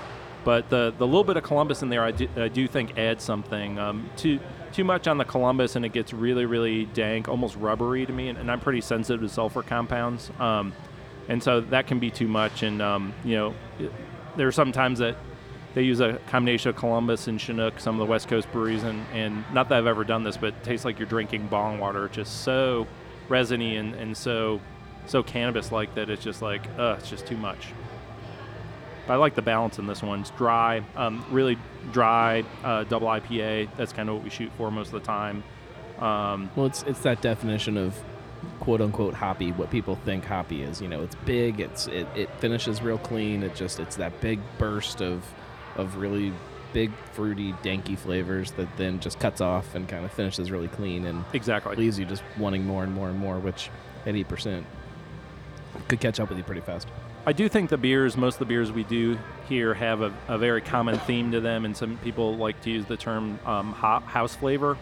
But 0.44 0.68
the 0.70 0.94
the 0.96 1.06
little 1.06 1.24
bit 1.24 1.36
of 1.36 1.42
Columbus 1.42 1.82
in 1.82 1.88
there, 1.88 2.04
I 2.04 2.12
do, 2.12 2.28
I 2.36 2.48
do 2.48 2.68
think 2.68 2.98
adds 2.98 3.24
something. 3.24 3.78
Um, 3.78 4.08
too 4.16 4.38
too 4.72 4.84
much 4.84 5.08
on 5.08 5.18
the 5.18 5.24
Columbus, 5.24 5.74
and 5.74 5.84
it 5.84 5.92
gets 5.92 6.12
really 6.12 6.46
really 6.46 6.84
dank, 6.86 7.28
almost 7.28 7.56
rubbery 7.56 8.06
to 8.06 8.12
me. 8.12 8.28
And, 8.28 8.38
and 8.38 8.50
I'm 8.50 8.60
pretty 8.60 8.80
sensitive 8.82 9.22
to 9.22 9.28
sulfur 9.28 9.62
compounds, 9.62 10.30
um, 10.38 10.72
and 11.28 11.42
so 11.42 11.60
that 11.62 11.86
can 11.86 11.98
be 11.98 12.10
too 12.10 12.28
much. 12.28 12.62
And 12.62 12.80
um, 12.82 13.14
you 13.24 13.34
know, 13.36 13.54
it- 13.80 13.92
there 14.36 14.46
are 14.46 14.52
some 14.52 14.70
times 14.70 14.98
that 14.98 15.16
they 15.76 15.82
use 15.82 16.00
a 16.00 16.14
combination 16.28 16.70
of 16.70 16.76
Columbus 16.76 17.28
and 17.28 17.38
Chinook, 17.38 17.78
some 17.78 17.96
of 17.96 17.98
the 17.98 18.10
West 18.10 18.28
Coast 18.28 18.50
breweries, 18.50 18.82
and, 18.82 19.04
and 19.12 19.44
not 19.52 19.68
that 19.68 19.76
I've 19.76 19.86
ever 19.86 20.04
done 20.04 20.24
this, 20.24 20.38
but 20.38 20.48
it 20.48 20.64
tastes 20.64 20.86
like 20.86 20.98
you're 20.98 21.06
drinking 21.06 21.48
bong 21.48 21.78
water. 21.78 22.06
It's 22.06 22.16
just 22.16 22.40
so 22.44 22.86
resiny 23.28 23.76
and, 23.76 23.94
and 23.94 24.16
so 24.16 24.58
so 25.04 25.22
cannabis 25.22 25.70
like 25.70 25.94
that 25.96 26.08
it's 26.08 26.24
just 26.24 26.40
like, 26.40 26.66
uh, 26.78 26.96
it's 26.98 27.10
just 27.10 27.26
too 27.26 27.36
much. 27.36 27.74
But 29.06 29.12
I 29.12 29.16
like 29.16 29.34
the 29.34 29.42
balance 29.42 29.78
in 29.78 29.86
this 29.86 30.02
one. 30.02 30.20
It's 30.20 30.30
dry, 30.30 30.82
um, 30.96 31.22
really 31.30 31.58
dry, 31.92 32.42
uh, 32.64 32.84
double 32.84 33.08
IPA. 33.08 33.68
That's 33.76 33.92
kind 33.92 34.08
of 34.08 34.14
what 34.14 34.24
we 34.24 34.30
shoot 34.30 34.50
for 34.56 34.70
most 34.70 34.86
of 34.86 34.94
the 34.94 35.06
time. 35.06 35.44
Um, 35.98 36.48
Well, 36.56 36.64
it's 36.64 36.84
it's 36.84 37.00
that 37.00 37.20
definition 37.20 37.76
of 37.76 37.94
quote 38.60 38.80
unquote 38.80 39.12
hoppy. 39.12 39.52
What 39.52 39.70
people 39.70 39.96
think 40.06 40.24
hoppy 40.24 40.62
is. 40.62 40.80
You 40.80 40.88
know, 40.88 41.02
it's 41.02 41.16
big. 41.26 41.60
It's 41.60 41.86
it, 41.86 42.06
it 42.16 42.30
finishes 42.38 42.80
real 42.80 42.98
clean. 42.98 43.42
It 43.42 43.54
just 43.54 43.78
it's 43.78 43.96
that 43.96 44.18
big 44.22 44.40
burst 44.58 45.02
of 45.02 45.22
of 45.76 45.96
really 45.96 46.32
big 46.72 46.92
fruity 47.12 47.52
danky 47.62 47.96
flavors 47.96 48.50
that 48.52 48.68
then 48.76 49.00
just 49.00 49.18
cuts 49.18 49.40
off 49.40 49.74
and 49.74 49.88
kind 49.88 50.04
of 50.04 50.12
finishes 50.12 50.50
really 50.50 50.68
clean 50.68 51.06
and 51.06 51.24
exactly. 51.32 51.76
leaves 51.76 51.98
you 51.98 52.04
just 52.04 52.22
wanting 52.38 52.66
more 52.66 52.84
and 52.84 52.92
more 52.92 53.08
and 53.08 53.18
more. 53.18 53.38
Which 53.38 53.70
at 54.04 54.14
eight 54.14 54.28
percent 54.28 54.66
could 55.88 56.00
catch 56.00 56.20
up 56.20 56.28
with 56.28 56.38
you 56.38 56.44
pretty 56.44 56.60
fast. 56.60 56.88
I 57.28 57.32
do 57.32 57.48
think 57.48 57.70
the 57.70 57.76
beers, 57.76 58.16
most 58.16 58.36
of 58.36 58.38
the 58.40 58.44
beers 58.44 58.70
we 58.70 58.84
do 58.84 59.18
here, 59.48 59.74
have 59.74 60.00
a, 60.00 60.14
a 60.28 60.38
very 60.38 60.60
common 60.60 60.96
theme 61.00 61.32
to 61.32 61.40
them, 61.40 61.64
and 61.64 61.76
some 61.76 61.98
people 61.98 62.36
like 62.36 62.60
to 62.62 62.70
use 62.70 62.86
the 62.86 62.96
term 62.96 63.40
um, 63.44 63.72
house 63.72 64.36
flavor. 64.36 64.78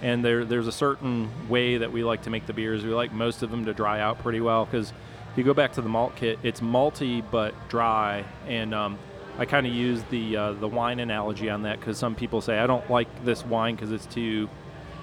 And 0.00 0.24
there, 0.24 0.44
there's 0.44 0.68
a 0.68 0.72
certain 0.72 1.28
way 1.48 1.78
that 1.78 1.90
we 1.90 2.04
like 2.04 2.22
to 2.22 2.30
make 2.30 2.46
the 2.46 2.52
beers. 2.52 2.84
We 2.84 2.90
like 2.90 3.12
most 3.12 3.42
of 3.42 3.50
them 3.50 3.64
to 3.64 3.74
dry 3.74 4.00
out 4.00 4.20
pretty 4.20 4.40
well 4.40 4.64
because 4.64 4.92
if 5.32 5.38
you 5.38 5.42
go 5.42 5.54
back 5.54 5.72
to 5.72 5.82
the 5.82 5.88
malt 5.88 6.14
kit, 6.14 6.38
it's 6.44 6.60
malty 6.60 7.24
but 7.32 7.52
dry, 7.68 8.24
and 8.46 8.72
um, 8.72 8.96
I 9.38 9.44
kind 9.46 9.66
of 9.66 9.72
use 9.72 10.02
the 10.10 10.36
uh, 10.36 10.52
the 10.54 10.68
wine 10.68 10.98
analogy 11.00 11.48
on 11.48 11.62
that 11.62 11.78
because 11.78 11.96
some 11.96 12.14
people 12.14 12.40
say 12.40 12.58
I 12.58 12.66
don't 12.66 12.88
like 12.90 13.24
this 13.24 13.44
wine 13.44 13.76
because 13.76 13.92
it's 13.92 14.06
too 14.06 14.48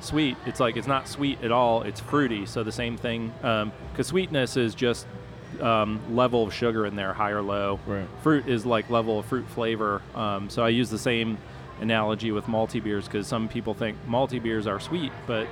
sweet. 0.01 0.35
It's 0.45 0.59
like 0.59 0.75
it's 0.77 0.87
not 0.87 1.07
sweet 1.07 1.41
at 1.43 1.51
all. 1.51 1.83
It's 1.83 2.01
fruity. 2.01 2.45
So 2.45 2.63
the 2.63 2.71
same 2.71 2.97
thing 2.97 3.31
because 3.37 3.63
um, 3.63 4.03
sweetness 4.03 4.57
is 4.57 4.75
just 4.75 5.07
um, 5.61 6.01
level 6.15 6.43
of 6.43 6.53
sugar 6.53 6.85
in 6.85 6.95
there, 6.95 7.13
high 7.13 7.31
or 7.31 7.41
low. 7.41 7.79
Right. 7.87 8.07
Fruit 8.21 8.47
is 8.47 8.65
like 8.65 8.89
level 8.89 9.19
of 9.19 9.25
fruit 9.25 9.47
flavor. 9.47 10.01
Um, 10.13 10.49
so 10.49 10.63
I 10.63 10.69
use 10.69 10.89
the 10.89 10.99
same 10.99 11.37
analogy 11.79 12.31
with 12.31 12.45
malty 12.45 12.83
beers 12.83 13.05
because 13.05 13.27
some 13.27 13.47
people 13.47 13.73
think 13.73 13.97
malty 14.07 14.41
beers 14.41 14.67
are 14.67 14.79
sweet, 14.79 15.11
but 15.27 15.47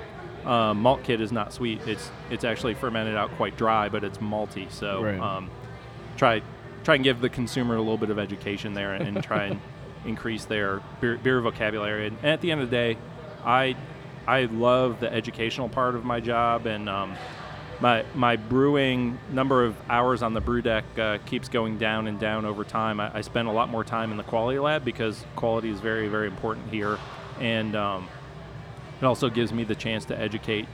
um, 0.45 0.81
malt 0.81 1.03
kit 1.03 1.21
is 1.21 1.31
not 1.31 1.53
sweet. 1.53 1.79
It's 1.87 2.11
it's 2.29 2.43
actually 2.43 2.73
fermented 2.73 3.15
out 3.15 3.31
quite 3.37 3.55
dry, 3.55 3.87
but 3.87 4.03
it's 4.03 4.17
malty. 4.17 4.69
So 4.71 5.03
Right. 5.03 5.19
um, 5.19 5.49
try 6.17 6.41
try 6.83 6.95
and 6.95 7.03
give 7.03 7.21
the 7.21 7.29
consumer 7.29 7.75
a 7.75 7.79
little 7.79 7.97
bit 7.97 8.09
of 8.09 8.19
education 8.19 8.73
there 8.73 8.93
and, 8.93 9.23
try 9.23 9.45
and 9.45 9.61
increase 10.05 10.45
their 10.45 10.81
beer, 11.01 11.17
beer 11.17 11.41
vocabulary. 11.41 12.07
And 12.07 12.23
at 12.23 12.41
the 12.41 12.51
end 12.51 12.61
of 12.61 12.69
the 12.69 12.75
day, 12.75 12.97
I 13.45 13.75
I 14.25 14.45
love 14.45 15.01
the 15.01 15.11
educational 15.11 15.69
part 15.69 15.95
of 15.95 16.03
my 16.05 16.19
job 16.19 16.65
and. 16.65 16.89
Um, 16.89 17.15
my, 17.79 18.05
my 18.15 18.37
brewing 18.37 19.19
number 19.29 19.65
of 19.65 19.75
hours 19.89 20.21
on 20.23 20.33
the 20.33 20.39
brew 20.39 20.61
deck 20.61 20.85
uh, 20.97 21.17
keeps 21.25 21.49
going 21.49 21.77
down 21.77 22.07
and 22.07 22.17
down 22.17 22.45
over 22.45 22.63
time. 22.63 23.01
I, 23.01 23.17
I 23.17 23.21
spend 23.21 23.49
a 23.49 23.51
lot 23.51 23.67
more 23.67 23.83
time 23.83 24.11
in 24.11 24.17
the 24.17 24.23
quality 24.23 24.57
lab 24.57 24.85
because 24.85 25.25
quality 25.35 25.69
is 25.69 25.81
very, 25.81 26.07
very 26.07 26.27
important 26.27 26.69
here. 26.69 26.97
And 27.41 27.75
um, 27.75 28.07
it 29.01 29.05
also 29.05 29.29
gives 29.29 29.51
me 29.51 29.65
the 29.65 29.75
chance 29.75 30.05
to 30.05 30.17
educate 30.17 30.65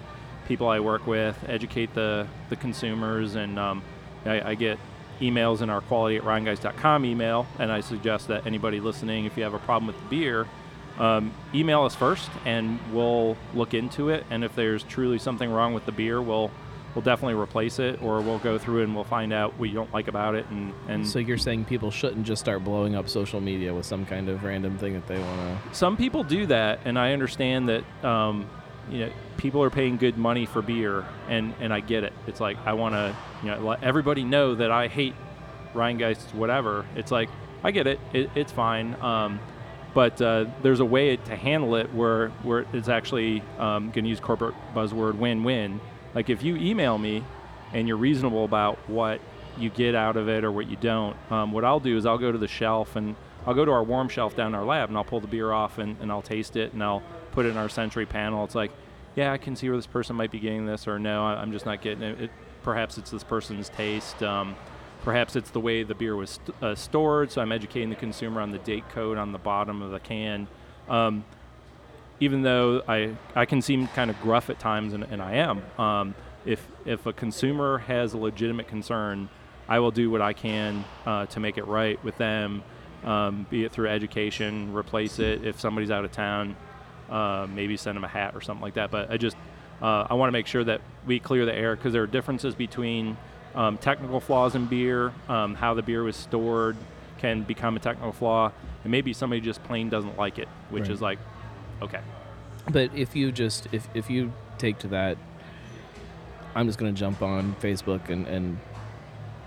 people 0.48 0.68
I 0.68 0.82
work 0.82 1.08
with, 1.08 1.36
educate 1.48 1.94
the, 1.96 2.28
the 2.50 2.56
consumers, 2.56 3.36
and 3.36 3.58
um, 3.58 3.82
I, 4.26 4.52
I 4.52 4.56
get 4.56 4.78
emails 5.22 5.62
in 5.62 5.70
our 5.70 5.82
quality 5.82 6.18
at 6.18 6.24
rhinegeist.com 6.24 7.06
email, 7.06 7.48
and 7.60 7.72
I 7.72 7.82
suggest 7.82 8.28
that 8.30 8.46
anybody 8.46 8.80
listening, 8.80 9.26
if 9.26 9.38
you 9.38 9.44
have 9.44 9.54
a 9.54 9.60
problem 9.60 9.88
with 9.88 10.00
the 10.00 10.10
beer, 10.10 10.48
um, 10.98 11.32
email 11.54 11.84
us 11.84 11.96
first, 11.96 12.30
and 12.46 12.80
we'll 12.92 13.38
look 13.54 13.74
into 13.74 14.10
it. 14.10 14.26
And 14.30 14.44
if 14.44 14.56
there's 14.56 14.84
truly 14.84 15.18
something 15.18 15.50
wrong 15.50 15.74
with 15.74 15.86
the 15.86 15.92
beer, 15.92 16.22
we'll 16.22 16.52
we'll 16.96 17.04
definitely 17.04 17.40
replace 17.40 17.78
it, 17.80 18.02
or 18.02 18.20
we'll 18.20 18.40
go 18.40 18.58
through 18.58 18.82
and 18.84 18.96
we'll 18.96 19.04
find 19.04 19.32
out 19.32 19.58
what 19.60 19.70
you 19.70 19.76
don't 19.76 19.94
like 19.94 20.08
about 20.08 20.36
it, 20.36 20.46
and 20.50 20.74
and 20.88 21.08
So 21.08 21.20
you're 21.20 21.38
saying 21.38 21.66
people 21.66 21.92
shouldn't 21.92 22.26
just 22.26 22.42
start 22.42 22.64
blowing 22.64 22.96
up 22.96 23.08
social 23.08 23.40
media 23.40 23.74
with 23.74 23.86
some 23.86 24.06
kind 24.06 24.28
of 24.28 24.44
random 24.44 24.78
thing 24.78 24.94
that 24.94 25.08
they 25.08 25.20
want 25.20 25.40
to. 25.40 25.76
some 25.76 25.96
people 25.96 26.24
do 26.24 26.46
that, 26.48 26.80
and 26.86 26.98
I 27.00 27.14
understand 27.14 27.70
that. 27.70 27.84
Um, 28.04 28.50
you 28.90 29.06
know, 29.06 29.12
people 29.38 29.64
are 29.64 29.70
paying 29.70 29.98
good 29.98 30.18
money 30.18 30.46
for 30.46 30.62
beer, 30.62 31.06
and 31.28 31.54
and 31.60 31.74
I 31.74 31.80
get 31.80 32.04
it. 32.04 32.14
It's 32.28 32.40
like 32.40 32.58
I 32.66 32.74
want 32.74 32.96
to, 32.96 33.16
you 33.44 33.52
know, 33.52 33.60
let 33.60 33.84
everybody 33.84 34.24
know 34.24 34.56
that 34.56 34.72
I 34.72 34.88
hate 34.88 35.16
Rhinegeist, 35.74 36.34
whatever. 36.34 36.86
It's 36.96 37.12
like 37.12 37.30
I 37.64 37.72
get 37.72 37.88
it. 37.88 38.00
it 38.14 38.30
it's 38.36 38.52
fine. 38.52 38.96
Um, 39.02 39.40
but 39.94 40.22
uh, 40.22 40.46
there's 40.62 40.80
a 40.80 40.86
way 40.86 41.18
to 41.18 41.36
handle 41.36 41.76
it 41.76 41.94
where 41.94 42.30
where 42.44 42.66
it's 42.74 42.90
actually 42.90 43.42
um, 43.58 43.92
going 43.92 44.04
to 44.04 44.10
use 44.10 44.20
corporate 44.20 44.56
buzzword 44.74 45.16
win-win. 45.18 45.80
Like 46.14 46.30
if 46.30 46.44
you 46.44 46.56
email 46.56 46.98
me 46.98 47.24
and 47.74 47.88
you're 47.88 47.98
reasonable 47.98 48.46
about 48.46 48.78
what 48.90 49.20
you 49.58 49.70
get 49.70 49.96
out 49.96 50.16
of 50.16 50.30
it 50.30 50.44
or 50.44 50.52
what 50.52 50.70
you 50.70 50.76
don't, 50.76 51.16
um, 51.32 51.52
what 51.52 51.66
I'll 51.66 51.80
do 51.80 51.98
is 51.98 52.06
I'll 52.06 52.18
go 52.18 52.32
to 52.32 52.38
the 52.38 52.48
shelf 52.48 52.96
and 52.96 53.16
I'll 53.46 53.54
go 53.54 53.66
to 53.66 53.72
our 53.72 53.84
warm 53.84 54.10
shelf 54.10 54.36
down 54.36 54.48
in 54.48 54.56
our 54.56 54.66
lab 54.66 54.90
and 54.90 54.98
I'll 54.98 55.04
pull 55.04 55.22
the 55.22 55.28
beer 55.28 55.52
off 55.52 55.78
and, 55.78 55.98
and 56.02 56.12
I'll 56.12 56.22
taste 56.22 56.56
it 56.56 56.74
and 56.74 56.84
I'll 56.84 57.04
put 57.32 57.46
in 57.46 57.58
our 57.58 57.70
sensory 57.70 58.06
panel. 58.06 58.44
It's 58.44 58.56
like, 58.56 58.72
yeah, 59.16 59.32
I 59.32 59.38
can 59.38 59.56
see 59.56 59.68
where 59.70 59.78
this 59.78 59.88
person 59.88 60.16
might 60.16 60.32
be 60.32 60.40
getting 60.40 60.66
this, 60.66 60.88
or 60.88 61.00
no, 61.00 61.24
I'm 61.24 61.52
just 61.52 61.66
not 61.66 61.82
getting 61.82 62.04
it. 62.04 62.22
it 62.22 62.32
perhaps 62.64 62.98
it's 62.98 63.12
this 63.12 63.24
person's 63.24 63.70
taste. 63.70 64.22
Um, 64.22 64.56
perhaps 65.04 65.36
it's 65.36 65.50
the 65.50 65.60
way 65.60 65.84
the 65.84 65.96
beer 65.96 66.16
was 66.16 66.32
st- 66.32 66.64
uh, 66.64 66.76
stored. 66.76 67.32
So 67.32 67.42
I'm 67.42 67.52
educating 67.52 67.90
the 67.90 67.96
consumer 67.96 68.42
on 68.42 68.52
the 68.52 68.60
date 68.60 68.88
code 68.90 69.18
on 69.18 69.32
the 69.32 69.38
bottom 69.38 69.82
of 69.82 69.92
the 69.92 70.00
can. 70.00 70.48
Um, 70.88 71.24
even 72.20 72.42
though 72.42 72.84
I, 72.88 73.16
I 73.36 73.46
can 73.46 73.62
seem 73.62 73.88
kind 73.88 74.10
of 74.10 74.20
gruff 74.22 74.50
at 74.50 74.60
times, 74.60 74.94
and, 74.94 75.04
and 75.06 75.22
I 75.22 75.36
am, 75.36 75.64
um, 75.80 76.16
if, 76.46 76.68
if 76.86 77.06
a 77.06 77.14
consumer 77.14 77.80
has 77.80 78.14
a 78.14 78.18
legitimate 78.18 78.68
concern, 78.68 79.30
I 79.68 79.80
will 79.80 79.92
do 79.92 80.10
what 80.10 80.22
I 80.22 80.34
can 80.34 80.84
uh, 81.06 81.28
to 81.28 81.40
make 81.40 81.58
it 81.58 81.66
right 81.68 82.04
with 82.04 82.18
them, 82.18 82.64
um, 83.04 83.46
be 83.50 83.64
it 83.64 83.72
through 83.72 83.88
education, 83.88 84.74
replace 84.74 85.20
it. 85.20 85.46
If 85.46 85.60
somebody's 85.60 85.92
out 85.92 86.04
of 86.04 86.12
town, 86.12 86.56
uh, 87.10 87.48
maybe 87.54 87.78
send 87.78 87.96
them 87.98 88.04
a 88.04 88.08
hat 88.08 88.36
or 88.36 88.42
something 88.42 88.62
like 88.64 88.76
that. 88.76 88.92
But 88.92 89.12
I 89.12 89.18
just, 89.18 89.36
uh, 89.82 90.08
I 90.10 90.14
want 90.16 90.28
to 90.30 90.32
make 90.32 90.48
sure 90.48 90.64
that 90.64 90.82
we 91.06 91.20
clear 91.20 91.46
the 91.46 91.56
air 91.56 91.76
because 91.76 91.94
there 91.94 92.04
are 92.04 92.08
differences 92.08 92.56
between 92.56 93.18
um, 93.56 93.78
technical 93.78 94.20
flaws 94.20 94.56
in 94.56 94.66
beer, 94.68 95.12
um, 95.28 95.56
how 95.56 95.74
the 95.74 95.82
beer 95.82 96.04
was 96.04 96.16
stored 96.16 96.76
can 97.18 97.44
become 97.44 97.76
a 97.76 97.80
technical 97.80 98.14
flaw, 98.14 98.52
and 98.84 98.92
maybe 98.92 99.12
somebody 99.12 99.42
just 99.42 99.62
plain 99.64 99.90
doesn't 99.90 100.18
like 100.18 100.40
it, 100.40 100.48
which 100.70 100.84
Right. 100.84 100.92
is 100.92 101.02
like, 101.02 101.20
okay. 101.82 102.00
But 102.72 102.92
if 102.96 103.16
you 103.16 103.32
just 103.32 103.68
if 103.74 103.88
if 103.94 104.10
you 104.10 104.32
take 104.58 104.78
to 104.80 104.88
that, 104.90 105.18
I'm 106.56 106.66
just 106.68 106.78
gonna 106.80 106.92
jump 106.92 107.22
on 107.22 107.56
Facebook 107.62 108.10
and 108.10 108.28
and 108.28 108.58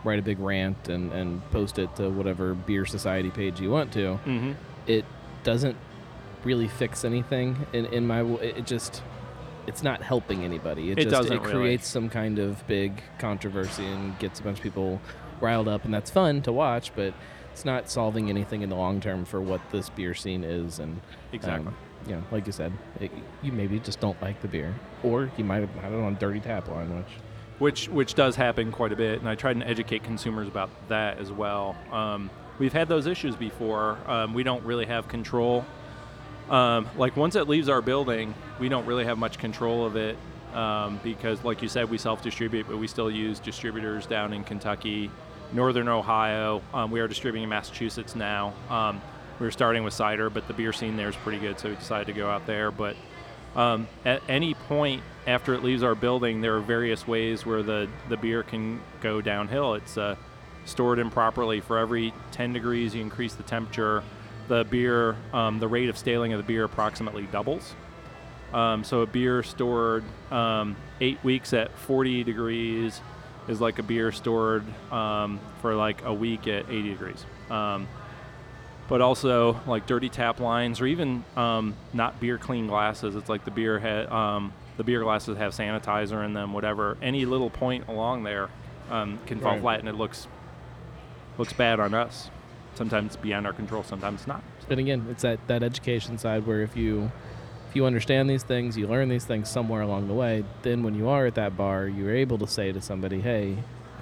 write 0.05 0.19
a 0.19 0.23
big 0.23 0.39
rant 0.41 0.89
and 0.89 1.13
and 1.13 1.51
post 1.51 1.79
it 1.79 1.95
to 1.97 2.11
whatever 2.11 2.55
beer 2.55 2.85
society 2.85 3.31
page 3.31 3.61
you 3.61 3.71
want 3.71 3.93
to. 3.93 4.19
Mm-hmm. 4.27 4.53
It 4.87 5.05
doesn't 5.45 5.77
really 6.45 6.69
fix 6.69 7.05
anything 7.05 7.67
in 7.73 7.87
in 7.87 8.07
my 8.07 8.23
it 8.23 8.59
it 8.59 8.67
just 8.67 9.03
it's 9.67 9.83
not 9.83 10.03
helping 10.03 10.43
anybody. 10.45 10.91
It, 10.91 10.99
It 10.99 11.03
just 11.05 11.15
doesn't 11.15 11.37
it 11.37 11.41
really. 11.43 11.53
creates 11.53 11.87
some 11.87 12.09
kind 12.09 12.39
of 12.41 12.67
big 12.67 13.01
controversy 13.21 13.87
and 13.87 14.19
gets 14.19 14.41
a 14.41 14.43
bunch 14.43 14.59
of 14.59 14.63
people 14.65 15.01
riled 15.41 15.69
up 15.69 15.85
and 15.85 15.95
that's 15.95 16.11
fun 16.11 16.43
to 16.43 16.53
watch, 16.53 16.93
but 16.97 17.15
it's 17.53 17.65
not 17.65 17.89
solving 17.89 18.29
anything 18.29 18.63
in 18.63 18.71
the 18.71 18.75
long 18.75 19.01
term 19.01 19.25
for 19.25 19.41
what 19.41 19.61
this 19.71 19.89
beer 19.91 20.15
scene 20.15 20.43
is 20.43 20.81
and 20.81 21.01
Exactly. 21.33 21.69
um, 21.69 21.77
you 22.09 22.17
know, 22.17 22.23
like 22.33 22.47
you 22.47 22.53
said, 22.53 22.73
it, 23.01 23.13
you 23.43 23.53
maybe 23.53 23.79
just 23.79 24.01
don't 24.01 24.21
like 24.21 24.41
the 24.43 24.49
beer, 24.49 24.75
or 25.05 25.31
you 25.37 25.45
might 25.45 25.61
have 25.61 25.71
had 25.77 25.93
it 25.93 26.01
on 26.01 26.17
dirty 26.17 26.41
tap 26.41 26.67
line, 26.69 26.97
which 26.97 27.07
which 27.61 27.89
which 27.89 28.15
does 28.15 28.35
happen 28.35 28.73
quite 28.73 28.91
a 28.91 28.97
bit, 28.97 29.21
and 29.21 29.29
I 29.29 29.37
try 29.37 29.53
and 29.53 29.63
educate 29.63 30.03
consumers 30.03 30.49
about 30.49 30.71
that 30.89 31.19
as 31.19 31.31
well. 31.31 31.77
Um, 31.93 32.29
we've 32.59 32.73
had 32.73 32.89
those 32.89 33.07
issues 33.07 33.37
before. 33.37 33.97
Um, 34.09 34.35
we 34.35 34.43
don't 34.43 34.65
really 34.65 34.87
have 34.87 35.07
control. 35.07 35.65
Um, 36.51 36.89
like 36.97 37.17
once 37.17 37.37
it 37.37 37.49
leaves 37.49 37.69
our 37.69 37.81
building, 37.81 38.35
we 38.59 38.69
don't 38.69 38.87
really 38.87 39.05
have 39.05 39.19
much 39.19 39.39
control 39.39 39.87
of 39.87 39.97
it 39.97 40.17
um, 40.55 41.01
because, 41.03 41.43
like 41.45 41.63
you 41.63 41.69
said, 41.69 41.91
we 41.91 41.99
self-distribute, 41.99 42.67
but 42.69 42.79
we 42.79 42.87
still 42.87 43.11
use 43.11 43.39
distributors 43.39 44.07
down 44.07 44.33
in 44.33 44.45
Kentucky, 44.45 45.11
Northern 45.53 45.89
Ohio. 45.89 46.63
Um, 46.75 46.91
we 46.91 47.01
are 47.01 47.09
distributing 47.09 47.45
in 47.45 47.49
Massachusetts 47.49 48.15
now. 48.15 48.53
Um, 48.69 49.01
we 49.39 49.47
were 49.47 49.51
starting 49.51 49.83
with 49.83 49.95
cider, 49.95 50.31
but 50.31 50.47
the 50.47 50.55
beer 50.55 50.73
scene 50.73 50.97
there 50.97 51.09
is 51.09 51.17
pretty 51.17 51.39
good, 51.39 51.59
so 51.59 51.71
we 51.71 51.77
decided 51.77 52.07
to 52.09 52.13
go 52.13 52.29
out 52.29 52.47
there. 52.47 52.71
But 52.71 52.97
um, 53.57 53.89
at 54.05 54.23
any 54.29 54.55
point 54.55 55.03
after 55.27 55.55
it 55.55 55.63
leaves 55.63 55.83
our 55.83 55.95
building, 55.95 56.41
there 56.41 56.57
are 56.57 56.61
various 56.61 57.07
ways 57.07 57.47
where 57.47 57.63
the, 57.63 57.89
the 58.09 58.17
beer 58.17 58.43
can 58.43 58.81
go 59.01 59.21
downhill. 59.21 59.75
It's 59.75 59.97
uh, 59.97 60.17
stored 60.65 60.99
improperly. 60.99 61.61
For 61.61 61.79
every 61.79 62.13
10 62.33 62.53
degrees, 62.53 62.95
you 62.95 63.01
increase 63.01 63.35
the 63.35 63.43
temperature. 63.43 64.03
The 64.49 64.65
beer, 64.65 65.17
um, 65.33 65.59
the 65.61 65.69
rate 65.69 65.89
of 65.89 65.97
staling 65.97 66.33
of 66.33 66.39
the 66.39 66.45
beer 66.45 66.65
approximately 66.65 67.25
doubles. 67.27 67.75
Um, 68.53 68.85
so 68.85 69.01
a 69.01 69.07
beer 69.07 69.43
stored 69.43 70.05
um, 70.31 70.77
eight 71.01 71.23
weeks 71.25 71.53
at 71.55 71.71
40 71.79 72.23
degrees 72.25 73.01
is 73.49 73.61
like 73.61 73.79
a 73.79 73.83
beer 73.83 74.13
stored 74.13 74.63
um, 74.93 75.41
for 75.63 75.75
like 75.75 76.05
a 76.05 76.13
week 76.13 76.47
at 76.49 76.69
80 76.69 76.83
degrees. 76.91 77.25
Um, 77.51 77.89
but 78.89 79.01
also 79.01 79.59
like 79.67 79.87
dirty 79.87 80.09
tap 80.11 80.39
lines 80.39 80.81
or 80.81 80.87
even 80.87 81.25
um, 81.37 81.75
not 81.95 82.21
beer 82.21 82.37
clean 82.37 82.67
glasses. 82.67 83.17
It's 83.17 83.29
like 83.29 83.45
the 83.45 83.51
beer 83.51 83.79
ha- 83.81 84.15
um, 84.37 84.53
the 84.77 84.85
beer 84.85 85.01
glasses 85.03 85.39
have 85.39 85.53
sanitizer 85.55 86.23
in 86.25 86.35
them. 86.35 86.53
Whatever, 86.53 86.99
any 87.01 87.25
little 87.25 87.49
point 87.49 87.89
along 87.89 88.25
there 88.25 88.51
um, 88.91 89.19
can 89.27 89.41
fall 89.41 89.53
Right. 89.53 89.61
flat, 89.63 89.81
and 89.81 89.89
it 89.89 89.95
looks 89.95 90.27
looks 91.39 91.53
bad 91.55 91.81
on 91.81 91.95
us. 91.95 92.29
Sometimes 92.75 93.15
it's 93.15 93.17
beyond 93.17 93.47
our 93.47 93.53
control. 93.53 93.83
Sometimes 93.83 94.27
not. 94.27 94.43
But 94.69 94.79
again, 94.79 95.07
it's 95.11 95.23
that, 95.23 95.39
that 95.49 95.63
education 95.63 96.19
side 96.19 96.47
where 96.47 96.63
if 96.63 96.77
you 96.77 97.11
if 97.69 97.77
you 97.77 97.87
understand 97.87 98.29
these 98.29 98.43
things, 98.43 98.77
you 98.77 98.87
learn 98.87 99.09
these 99.09 99.25
things 99.25 99.49
somewhere 99.49 99.81
along 99.83 100.07
the 100.09 100.15
way, 100.15 100.45
then 100.63 100.83
when 100.83 100.95
you 100.95 101.09
are 101.09 101.27
at 101.27 101.35
that 101.37 101.57
bar, 101.57 101.87
you're 101.87 102.15
able 102.15 102.37
to 102.39 102.47
say 102.47 102.71
to 102.73 102.81
somebody, 102.83 103.21
"Hey, 103.21 103.57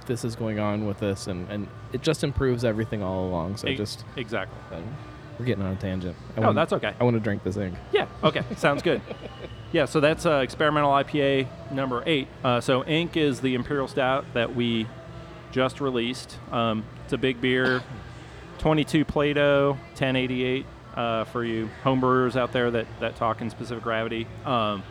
this 0.07 0.25
is 0.25 0.35
going 0.37 0.59
on 0.59 0.87
with 0.87 0.99
this," 0.99 1.27
and, 1.29 1.49
and 1.51 1.69
it 1.93 2.03
just 2.03 2.25
improves 2.25 2.65
everything 2.65 3.03
all 3.03 3.27
along. 3.29 3.57
So 3.59 3.69
E- 3.69 3.77
just 3.77 4.05
exactly. 4.17 4.57
uh, 4.77 4.81
we're 5.39 5.45
getting 5.47 5.65
on 5.65 5.73
a 5.73 5.77
tangent. 5.77 6.17
I 6.37 6.39
Oh, 6.39 6.43
wanna- 6.43 6.55
that's 6.55 6.73
okay. 6.75 6.95
I 6.99 7.05
want 7.05 7.15
to 7.15 7.21
drink 7.21 7.45
this 7.45 7.57
ink. 7.57 7.75
Yeah. 7.93 8.07
Okay. 8.25 8.43
Sounds 8.57 8.83
good. 8.83 9.01
Yeah. 9.73 9.85
So 9.85 10.01
that's 10.01 10.27
uh, 10.27 10.39
experimental 10.43 10.91
IPA 10.91 11.47
number 11.71 12.03
eight. 12.05 12.27
Uh, 12.43 12.61
so 12.61 12.83
Ink 12.87 13.17
is 13.17 13.41
the 13.41 13.55
imperial 13.55 13.87
stout 13.87 14.25
that 14.35 14.57
we 14.57 14.89
just 15.53 15.81
released. 15.81 16.37
Um, 16.51 16.83
it's 17.05 17.13
a 17.13 17.19
big 17.19 17.41
beer, 17.41 17.81
22 18.61 19.07
Plato, 19.07 19.71
1088 19.71 20.67
uh, 20.95 21.25
for 21.25 21.45
you 21.45 21.71
homebrewers 21.83 22.37
out 22.37 22.53
there 22.53 22.71
that 22.71 22.87
that 23.01 23.17
talk 23.17 23.41
in 23.41 23.49
specific 23.51 23.83
gravity. 23.83 24.27
Um, 24.45 24.83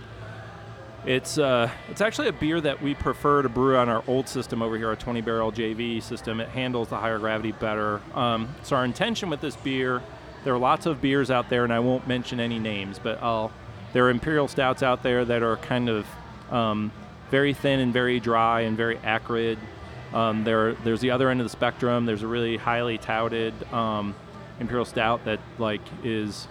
It's 1.05 1.37
uh, 1.37 1.69
it's 1.87 2.01
actually 2.01 2.27
a 2.27 2.33
beer 2.33 2.59
that 2.59 2.81
we 2.81 2.93
prefer 2.95 3.41
to 3.43 3.47
brew 3.49 3.77
on 3.77 3.87
our 3.87 4.03
old 4.07 4.27
system 4.27 4.61
over 4.61 4.75
here, 4.75 4.89
our 4.89 4.95
20 4.95 5.21
barrel 5.21 5.51
JV 5.51 6.01
system. 6.01 6.41
It 6.41 6.49
handles 6.49 6.89
the 6.89 6.97
higher 6.97 7.19
gravity 7.19 7.51
better. 7.53 8.01
Um, 8.15 8.49
so 8.63 8.75
our 8.75 8.83
intention 8.83 9.29
with 9.29 9.39
this 9.39 9.55
beer, 9.55 10.01
there 10.43 10.53
are 10.53 10.59
lots 10.59 10.85
of 10.85 10.99
beers 10.99 11.31
out 11.31 11.49
there, 11.49 11.63
and 11.63 11.71
I 11.71 11.79
won't 11.79 12.07
mention 12.07 12.39
any 12.39 12.59
names, 12.59 12.99
but 12.99 13.21
I'll. 13.21 13.51
There 13.93 14.05
are 14.05 14.09
imperial 14.09 14.47
stouts 14.47 14.83
out 14.83 15.01
there 15.03 15.25
that 15.25 15.41
are 15.41 15.57
kind 15.57 15.89
of 15.89 16.05
um, 16.51 16.91
very 17.31 17.53
thin 17.53 17.79
and 17.79 17.93
very 17.93 18.19
dry 18.19 18.61
and 18.61 18.75
very 18.75 18.97
acrid. 19.03 19.57
Um, 20.13 20.43
there, 20.43 20.73
there's 20.73 21.01
the 21.01 21.11
other 21.11 21.29
end 21.29 21.39
of 21.39 21.45
the 21.45 21.49
spectrum. 21.49 22.05
There's 22.05 22.23
a 22.23 22.27
really 22.27 22.57
highly 22.57 22.97
touted 22.97 23.53
um, 23.71 24.15
imperial 24.59 24.85
stout 24.85 25.25
that 25.25 25.39
like 25.57 25.81
is 26.03 26.47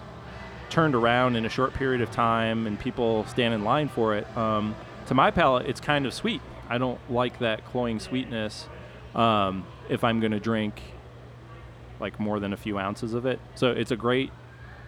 turned 0.69 0.95
around 0.95 1.35
in 1.35 1.45
a 1.45 1.49
short 1.49 1.73
period 1.73 2.01
of 2.01 2.11
time 2.11 2.67
and 2.67 2.79
people 2.79 3.25
stand 3.25 3.53
in 3.53 3.63
line 3.63 3.89
for 3.89 4.15
it. 4.15 4.37
Um, 4.37 4.75
to 5.07 5.13
my 5.13 5.31
palate, 5.31 5.65
it's 5.65 5.81
kind 5.81 6.05
of 6.05 6.13
sweet. 6.13 6.41
I 6.69 6.77
don't 6.77 6.99
like 7.09 7.39
that 7.39 7.65
cloying 7.65 7.99
sweetness 7.99 8.67
um, 9.15 9.65
if 9.89 10.03
I'm 10.03 10.19
going 10.19 10.31
to 10.31 10.39
drink 10.39 10.81
like 11.99 12.19
more 12.19 12.39
than 12.39 12.53
a 12.53 12.57
few 12.57 12.77
ounces 12.77 13.13
of 13.13 13.25
it. 13.25 13.39
So 13.55 13.71
it's 13.71 13.91
a 13.91 13.97
great 13.97 14.31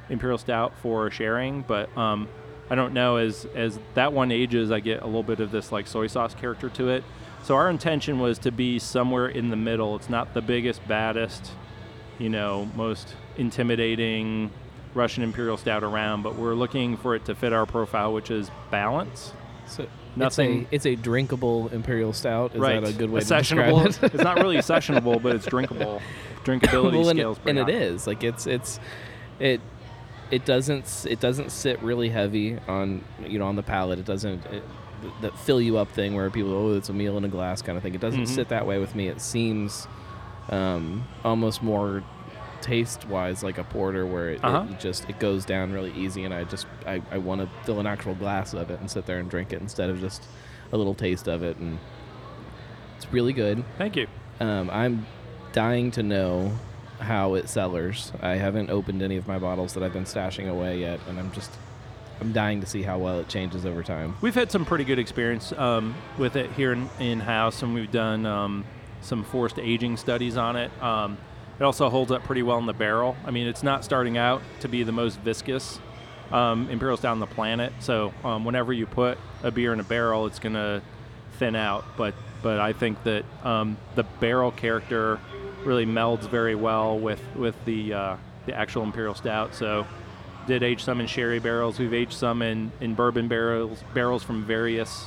imperial 0.09 0.37
stout 0.37 0.73
for 0.81 1.09
sharing, 1.09 1.63
but 1.63 1.95
um, 1.97 2.29
I 2.69 2.75
don't 2.75 2.93
know 2.93 3.17
as 3.17 3.45
as 3.55 3.79
that 3.95 4.13
one 4.13 4.31
ages, 4.31 4.71
I 4.71 4.79
get 4.79 5.01
a 5.01 5.05
little 5.05 5.23
bit 5.23 5.39
of 5.39 5.51
this 5.51 5.71
like 5.71 5.87
soy 5.87 6.07
sauce 6.07 6.33
character 6.33 6.69
to 6.69 6.89
it. 6.89 7.03
So 7.43 7.55
our 7.55 7.69
intention 7.69 8.19
was 8.19 8.39
to 8.39 8.51
be 8.51 8.79
somewhere 8.79 9.27
in 9.27 9.49
the 9.49 9.55
middle. 9.55 9.95
It's 9.95 10.09
not 10.09 10.33
the 10.33 10.41
biggest, 10.41 10.87
baddest, 10.87 11.51
you 12.19 12.29
know, 12.29 12.69
most 12.75 13.15
intimidating 13.37 14.51
Russian 14.93 15.23
Imperial 15.23 15.57
Stout 15.57 15.83
around, 15.83 16.21
but 16.21 16.35
we're 16.35 16.53
looking 16.53 16.97
for 16.97 17.15
it 17.15 17.25
to 17.25 17.35
fit 17.35 17.53
our 17.53 17.65
profile, 17.65 18.13
which 18.13 18.29
is 18.29 18.51
balance. 18.69 19.33
So 19.67 19.87
Nothing- 20.15 20.67
It's 20.71 20.85
a, 20.85 20.89
it's 20.91 20.99
a 20.99 21.01
drinkable 21.01 21.69
imperial 21.69 22.13
stout. 22.13 22.53
Is 22.53 22.59
right. 22.59 22.81
that 22.81 22.89
a 22.89 22.93
good 22.93 23.09
way 23.09 23.21
a 23.21 23.23
to 23.23 23.37
describe 23.37 23.85
it? 23.85 24.03
it's 24.03 24.23
not 24.23 24.37
really 24.37 24.57
sessionable, 24.57 25.21
but 25.21 25.35
it's 25.35 25.45
drinkable. 25.45 26.01
Drinkability 26.43 26.93
well, 26.93 27.09
and, 27.09 27.19
scales 27.19 27.39
and 27.45 27.59
it 27.59 27.69
is 27.69 28.07
like 28.07 28.23
it's 28.23 28.47
it's 28.47 28.79
it 29.39 29.61
it 30.31 30.43
doesn't 30.43 31.05
it 31.07 31.19
doesn't 31.19 31.51
sit 31.51 31.79
really 31.83 32.09
heavy 32.09 32.57
on 32.67 33.03
you 33.27 33.37
know 33.37 33.45
on 33.45 33.55
the 33.55 33.61
palate. 33.61 33.99
It 33.99 34.05
doesn't 34.05 34.43
it, 34.47 34.63
th- 35.01 35.13
that 35.21 35.37
fill 35.39 35.59
you 35.61 35.77
up 35.77 35.89
thing 35.91 36.13
where 36.15 36.29
people 36.29 36.53
oh 36.53 36.73
it's 36.73 36.89
a 36.89 36.93
meal 36.93 37.17
in 37.17 37.23
a 37.25 37.27
glass 37.29 37.61
kind 37.61 37.77
of 37.77 37.83
thing. 37.83 37.93
It 37.95 38.01
doesn't 38.01 38.23
Mhm. 38.23 38.27
sit 38.27 38.49
that 38.49 38.65
way 38.67 38.77
with 38.79 38.95
me. 38.95 39.07
It 39.07 39.21
seems 39.21 39.87
um, 40.49 41.05
almost 41.23 41.61
more 41.63 42.03
taste 42.61 43.07
wise 43.07 43.41
like 43.43 43.57
a 43.57 43.63
porter 43.63 44.05
where 44.05 44.29
it, 44.31 44.43
Uh-huh. 44.43 44.65
it 44.71 44.79
just 44.79 45.09
it 45.09 45.19
goes 45.19 45.45
down 45.45 45.71
really 45.71 45.91
easy 45.93 46.23
and 46.25 46.33
I 46.33 46.43
just 46.43 46.67
I, 46.85 47.01
I 47.11 47.17
want 47.17 47.41
to 47.41 47.49
fill 47.65 47.79
an 47.79 47.87
actual 47.87 48.13
glass 48.15 48.53
of 48.53 48.69
it 48.69 48.79
and 48.79 48.89
sit 48.89 49.05
there 49.05 49.17
and 49.19 49.29
drink 49.29 49.51
it 49.53 49.61
instead 49.61 49.89
of 49.89 49.99
just 49.99 50.23
a 50.71 50.77
little 50.77 50.93
taste 50.93 51.27
of 51.27 51.41
it 51.43 51.57
and 51.57 51.79
it's 52.97 53.11
really 53.11 53.33
good. 53.33 53.63
Thank 53.77 53.95
you. 53.95 54.07
Um, 54.39 54.69
I'm 54.71 55.05
dying 55.53 55.91
to 55.91 56.03
know 56.03 56.51
how 56.99 57.33
it 57.33 57.49
cellars. 57.49 58.11
I 58.21 58.35
haven't 58.35 58.69
opened 58.69 59.01
any 59.01 59.17
of 59.17 59.27
my 59.27 59.39
bottles 59.39 59.73
that 59.73 59.81
I've 59.83 59.93
been 59.93 60.03
stashing 60.05 60.47
away 60.47 60.79
yet, 60.79 60.99
and 61.09 61.17
I'm 61.19 61.31
just 61.31 61.51
I'm 62.21 62.33
dying 62.33 62.61
to 62.61 62.67
see 62.67 62.83
how 62.83 62.99
well 62.99 63.19
it 63.19 63.27
changes 63.27 63.65
over 63.65 63.81
time. 63.81 64.15
We've 64.21 64.35
had 64.35 64.51
some 64.51 64.63
pretty 64.63 64.83
good 64.83 64.99
experience 64.99 65.51
um, 65.53 65.95
with 66.19 66.35
it 66.35 66.51
here 66.51 66.71
in, 66.71 66.87
in 66.99 67.19
house, 67.19 67.63
and 67.63 67.73
we've 67.73 67.91
done 67.91 68.27
um, 68.27 68.63
some 69.01 69.23
forced 69.23 69.57
aging 69.57 69.97
studies 69.97 70.37
on 70.37 70.55
it. 70.55 70.71
Um, 70.83 71.17
it 71.59 71.63
also 71.63 71.89
holds 71.89 72.11
up 72.11 72.23
pretty 72.23 72.43
well 72.43 72.59
in 72.59 72.67
the 72.67 72.73
barrel. 72.73 73.17
I 73.25 73.31
mean, 73.31 73.47
it's 73.47 73.63
not 73.63 73.83
starting 73.83 74.19
out 74.19 74.43
to 74.59 74.67
be 74.67 74.83
the 74.83 74.91
most 74.91 75.19
viscous 75.19 75.79
um, 76.31 76.69
imperial 76.69 76.95
stout 76.95 77.13
on 77.13 77.19
the 77.19 77.25
planet. 77.27 77.73
So 77.79 78.13
um, 78.23 78.45
whenever 78.45 78.71
you 78.71 78.85
put 78.85 79.17
a 79.41 79.49
beer 79.49 79.73
in 79.73 79.79
a 79.79 79.83
barrel, 79.83 80.27
it's 80.27 80.39
going 80.39 80.53
to 80.53 80.81
thin 81.39 81.55
out. 81.55 81.83
But 81.97 82.13
but 82.43 82.59
I 82.59 82.73
think 82.73 83.03
that 83.03 83.25
um, 83.43 83.77
the 83.95 84.03
barrel 84.03 84.51
character 84.51 85.19
really 85.63 85.85
melds 85.85 86.29
very 86.29 86.55
well 86.55 86.97
with 86.97 87.21
with 87.35 87.55
the 87.65 87.93
uh, 87.93 88.17
the 88.45 88.55
actual 88.55 88.83
imperial 88.83 89.15
stout. 89.15 89.53
So 89.55 89.85
did 90.47 90.63
age 90.63 90.83
some 90.83 90.99
in 90.99 91.07
sherry 91.07 91.39
barrels. 91.39 91.79
We've 91.79 91.93
aged 91.93 92.13
some 92.13 92.41
in, 92.41 92.71
in 92.81 92.95
bourbon 92.95 93.27
barrels 93.27 93.83
barrels 93.93 94.23
from 94.23 94.43
various 94.43 95.05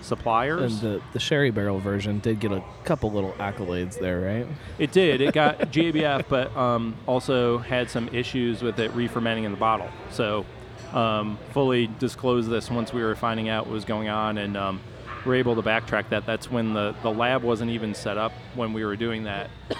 suppliers. 0.00 0.82
And 0.82 0.82
the 0.82 1.02
the 1.12 1.20
sherry 1.20 1.50
barrel 1.50 1.78
version 1.78 2.20
did 2.20 2.40
get 2.40 2.52
a 2.52 2.62
couple 2.84 3.10
little 3.10 3.32
accolades 3.32 3.98
there, 3.98 4.20
right? 4.20 4.46
It 4.78 4.92
did. 4.92 5.20
It 5.20 5.34
got 5.34 5.58
GABF, 5.72 6.24
but 6.28 6.56
um, 6.56 6.96
also 7.06 7.58
had 7.58 7.90
some 7.90 8.08
issues 8.08 8.62
with 8.62 8.78
it 8.78 8.92
re-fermenting 8.92 9.44
in 9.44 9.50
the 9.50 9.58
bottle. 9.58 9.90
So, 10.10 10.46
um, 10.92 11.38
fully 11.52 11.88
disclosed 11.98 12.48
this 12.48 12.70
once 12.70 12.92
we 12.92 13.02
were 13.02 13.16
finding 13.16 13.48
out 13.48 13.66
what 13.66 13.72
was 13.72 13.84
going 13.84 14.08
on, 14.08 14.38
and 14.38 14.56
um, 14.56 14.80
were 15.26 15.34
able 15.34 15.56
to 15.56 15.62
backtrack 15.62 16.08
that. 16.10 16.24
That's 16.24 16.50
when 16.50 16.72
the, 16.72 16.94
the 17.02 17.10
lab 17.10 17.42
wasn't 17.42 17.70
even 17.72 17.94
set 17.94 18.16
up 18.16 18.32
when 18.54 18.72
we 18.72 18.84
were 18.84 18.96
doing 18.96 19.24
that. 19.24 19.50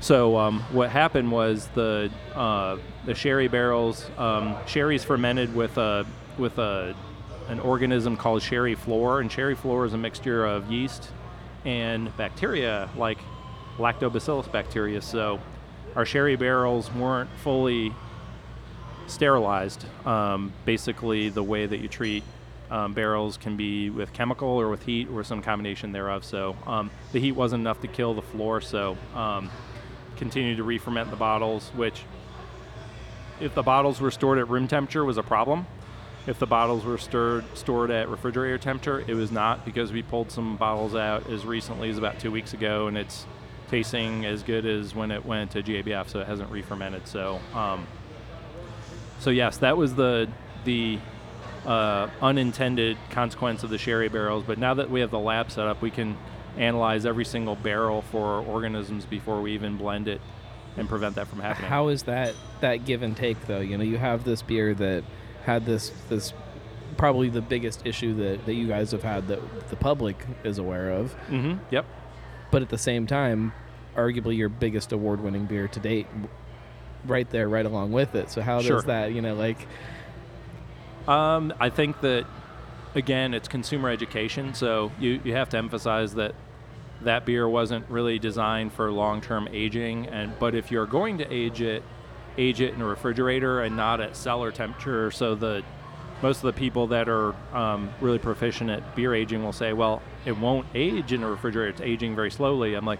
So 0.00 0.36
um, 0.36 0.60
what 0.70 0.90
happened 0.90 1.32
was 1.32 1.66
the 1.74 2.08
uh, 2.32 2.76
the 3.04 3.16
sherry 3.16 3.48
barrels, 3.48 4.08
um, 4.16 4.56
sherry's 4.68 5.02
fermented 5.02 5.52
with 5.56 5.76
a 5.76 6.06
with 6.38 6.56
a 6.58 6.94
an 7.48 7.58
organism 7.58 8.16
called 8.16 8.40
sherry 8.40 8.76
flor, 8.76 9.20
and 9.20 9.30
sherry 9.32 9.56
flor 9.56 9.84
is 9.86 9.94
a 9.94 9.98
mixture 9.98 10.46
of 10.46 10.70
yeast 10.70 11.10
and 11.64 12.16
bacteria 12.16 12.88
like 12.96 13.18
lactobacillus 13.78 14.52
bacteria. 14.52 15.02
So 15.02 15.40
our 15.96 16.04
sherry 16.04 16.36
barrels 16.36 16.92
weren't 16.94 17.30
fully 17.42 17.92
sterilized. 19.08 19.84
Um, 20.06 20.52
basically, 20.64 21.28
the 21.28 21.42
way 21.42 21.66
that 21.66 21.78
you 21.78 21.88
treat 21.88 22.22
um, 22.70 22.92
barrels 22.92 23.36
can 23.36 23.56
be 23.56 23.90
with 23.90 24.12
chemical 24.12 24.48
or 24.48 24.68
with 24.68 24.82
heat 24.84 25.08
or 25.10 25.24
some 25.24 25.42
combination 25.42 25.92
thereof. 25.92 26.24
So 26.24 26.56
um, 26.66 26.90
the 27.12 27.20
heat 27.20 27.32
wasn't 27.32 27.60
enough 27.60 27.80
to 27.80 27.88
kill 27.88 28.14
the 28.14 28.22
flor. 28.22 28.60
So 28.60 28.96
um, 29.14 29.50
continued 30.16 30.56
to 30.58 30.64
re-ferment 30.64 31.10
the 31.10 31.16
bottles, 31.16 31.68
which 31.74 32.02
if 33.40 33.54
the 33.54 33.62
bottles 33.62 34.00
were 34.00 34.10
stored 34.10 34.38
at 34.38 34.48
room 34.48 34.68
temperature 34.68 35.04
was 35.04 35.16
a 35.16 35.22
problem. 35.22 35.66
If 36.26 36.38
the 36.38 36.46
bottles 36.46 36.84
were 36.84 36.98
stirred, 36.98 37.44
stored 37.56 37.90
at 37.90 38.10
refrigerator 38.10 38.58
temperature, 38.58 39.02
it 39.06 39.14
was 39.14 39.32
not 39.32 39.64
because 39.64 39.92
we 39.92 40.02
pulled 40.02 40.30
some 40.30 40.56
bottles 40.56 40.94
out 40.94 41.30
as 41.30 41.46
recently 41.46 41.88
as 41.88 41.96
about 41.96 42.20
two 42.20 42.30
weeks 42.30 42.52
ago, 42.52 42.86
and 42.86 42.98
it's 42.98 43.24
tasting 43.70 44.26
as 44.26 44.42
good 44.42 44.66
as 44.66 44.94
when 44.94 45.10
it 45.10 45.24
went 45.24 45.52
to 45.52 45.62
GABF, 45.62 46.08
so 46.08 46.20
it 46.20 46.26
hasn't 46.26 46.50
re-fermented. 46.50 47.06
So, 47.08 47.40
um, 47.54 47.86
so 49.20 49.30
yes, 49.30 49.56
that 49.58 49.78
was 49.78 49.94
the 49.94 50.28
the 50.64 50.98
uh, 51.68 52.08
unintended 52.22 52.96
consequence 53.10 53.62
of 53.62 53.70
the 53.70 53.78
sherry 53.78 54.08
barrels. 54.08 54.44
But 54.46 54.58
now 54.58 54.74
that 54.74 54.90
we 54.90 55.00
have 55.00 55.10
the 55.10 55.18
lab 55.18 55.50
set 55.50 55.66
up, 55.66 55.82
we 55.82 55.90
can 55.90 56.16
analyze 56.56 57.04
every 57.06 57.24
single 57.24 57.54
barrel 57.56 58.02
for 58.02 58.40
organisms 58.40 59.04
before 59.04 59.40
we 59.40 59.52
even 59.52 59.76
blend 59.76 60.08
it 60.08 60.20
and 60.76 60.88
prevent 60.88 61.14
that 61.16 61.28
from 61.28 61.40
happening. 61.40 61.68
How 61.70 61.88
is 61.88 62.04
that 62.04 62.34
that 62.60 62.84
give 62.84 63.02
and 63.02 63.16
take 63.16 63.46
though? 63.46 63.60
You 63.60 63.76
know, 63.78 63.84
you 63.84 63.98
have 63.98 64.24
this 64.24 64.42
beer 64.42 64.74
that 64.74 65.04
had 65.44 65.66
this 65.66 65.90
this 66.08 66.32
probably 66.96 67.28
the 67.28 67.42
biggest 67.42 67.86
issue 67.86 68.14
that, 68.14 68.44
that 68.46 68.54
you 68.54 68.66
guys 68.66 68.90
have 68.90 69.02
had 69.04 69.28
that 69.28 69.68
the 69.70 69.76
public 69.76 70.16
is 70.42 70.58
aware 70.58 70.90
of. 70.90 71.14
mm-hmm. 71.28 71.58
Yep. 71.70 71.84
but 72.50 72.62
at 72.62 72.70
the 72.70 72.78
same 72.78 73.06
time, 73.06 73.52
arguably 73.94 74.36
your 74.36 74.48
biggest 74.48 74.90
award-winning 74.90 75.44
beer 75.46 75.68
to 75.68 75.78
date, 75.80 76.06
right 77.06 77.28
there, 77.30 77.48
right 77.48 77.66
along 77.66 77.92
with 77.92 78.14
it. 78.16 78.30
So 78.30 78.40
how 78.42 78.60
Sure. 78.62 78.76
does 78.76 78.84
that, 78.86 79.12
you 79.12 79.22
know, 79.22 79.34
like, 79.34 79.68
Um, 81.08 81.54
I 81.58 81.70
think 81.70 82.00
that 82.02 82.26
again, 82.94 83.34
it's 83.34 83.48
consumer 83.48 83.88
education. 83.88 84.54
So 84.54 84.92
you, 85.00 85.20
you 85.24 85.34
have 85.34 85.48
to 85.50 85.56
emphasize 85.56 86.14
that 86.14 86.34
that 87.02 87.24
beer 87.24 87.48
wasn't 87.48 87.88
really 87.88 88.18
designed 88.18 88.72
for 88.72 88.90
long-term 88.90 89.48
aging. 89.52 90.06
And 90.08 90.38
but 90.38 90.54
if 90.54 90.70
you're 90.70 90.86
going 90.86 91.18
to 91.18 91.32
age 91.32 91.60
it, 91.60 91.82
age 92.36 92.60
it 92.60 92.74
in 92.74 92.82
a 92.82 92.86
refrigerator 92.86 93.62
and 93.62 93.76
not 93.76 94.00
at 94.00 94.16
cellar 94.16 94.52
temperature. 94.52 95.10
So 95.10 95.34
the 95.34 95.62
most 96.20 96.38
of 96.38 96.42
the 96.42 96.52
people 96.52 96.88
that 96.88 97.08
are 97.08 97.34
um, 97.54 97.90
really 98.00 98.18
proficient 98.18 98.70
at 98.70 98.96
beer 98.96 99.14
aging 99.14 99.44
will 99.44 99.52
say, 99.52 99.72
well, 99.72 100.02
it 100.24 100.36
won't 100.36 100.66
age 100.74 101.12
in 101.12 101.22
a 101.22 101.30
refrigerator. 101.30 101.70
It's 101.70 101.80
aging 101.80 102.16
very 102.16 102.30
slowly. 102.30 102.74
I'm 102.74 102.84
like, 102.84 102.98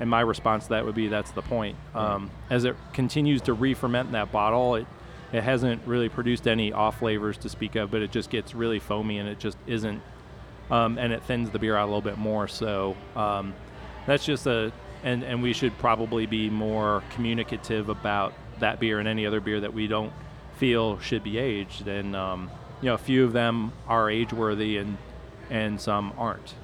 and 0.00 0.08
my 0.08 0.20
response 0.20 0.64
to 0.64 0.70
that 0.70 0.84
would 0.84 0.94
be, 0.94 1.08
that's 1.08 1.30
the 1.32 1.42
point. 1.42 1.76
Um, 1.94 2.30
as 2.50 2.64
it 2.64 2.76
continues 2.92 3.40
to 3.42 3.52
re-ferment 3.54 4.06
in 4.06 4.12
that 4.12 4.30
bottle, 4.30 4.76
it 4.76 4.86
it 5.32 5.42
hasn't 5.42 5.86
really 5.86 6.08
produced 6.08 6.46
any 6.48 6.72
off 6.72 6.98
flavors 6.98 7.36
to 7.38 7.48
speak 7.48 7.76
of, 7.76 7.90
but 7.90 8.02
it 8.02 8.10
just 8.10 8.30
gets 8.30 8.54
really 8.54 8.78
foamy 8.78 9.18
and 9.18 9.28
it 9.28 9.38
just 9.38 9.58
isn't, 9.66 10.00
um, 10.70 10.98
and 10.98 11.12
it 11.12 11.22
thins 11.24 11.50
the 11.50 11.58
beer 11.58 11.76
out 11.76 11.84
a 11.84 11.90
little 11.90 12.00
bit 12.00 12.18
more. 12.18 12.48
So 12.48 12.96
um, 13.14 13.54
that's 14.06 14.24
just 14.24 14.46
a, 14.46 14.72
and, 15.04 15.22
and 15.22 15.42
we 15.42 15.52
should 15.52 15.76
probably 15.78 16.26
be 16.26 16.48
more 16.50 17.02
communicative 17.10 17.88
about 17.88 18.32
that 18.60 18.80
beer 18.80 18.98
and 18.98 19.08
any 19.08 19.26
other 19.26 19.40
beer 19.40 19.60
that 19.60 19.72
we 19.72 19.86
don't 19.86 20.12
feel 20.56 20.98
should 20.98 21.22
be 21.22 21.38
aged. 21.38 21.86
And 21.86 22.16
um, 22.16 22.50
you 22.80 22.86
know, 22.86 22.94
a 22.94 22.98
few 22.98 23.24
of 23.24 23.32
them 23.32 23.72
are 23.86 24.10
age 24.10 24.32
worthy 24.32 24.78
and 24.78 24.96
and 25.50 25.80
some 25.80 26.12
aren't. 26.18 26.54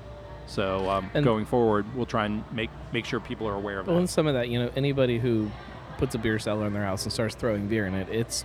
So 0.47 0.91
um, 0.91 1.11
going 1.23 1.47
forward, 1.47 1.87
we'll 1.95 2.07
try 2.07 2.27
and 2.27 2.45
make 2.53 2.71
make 2.93 3.07
sure 3.07 3.21
people 3.21 3.49
are 3.49 3.55
aware 3.55 3.81
of 3.81 3.87
well, 3.87 3.97
that. 3.97 4.01
and 4.01 4.11
some 4.11 4.27
of 4.27 4.35
that, 4.35 4.49
you 4.49 4.59
know, 4.59 4.71
anybody 4.77 5.19
who 5.19 5.51
puts 5.99 6.15
a 6.15 6.19
beer 6.19 6.39
cellar 6.39 6.67
in 6.67 6.73
their 6.73 6.85
house 6.85 7.05
and 7.05 7.13
starts 7.13 7.35
throwing 7.35 7.69
beer 7.69 7.87
in 7.87 7.95
it, 7.95 8.09
it's 8.09 8.45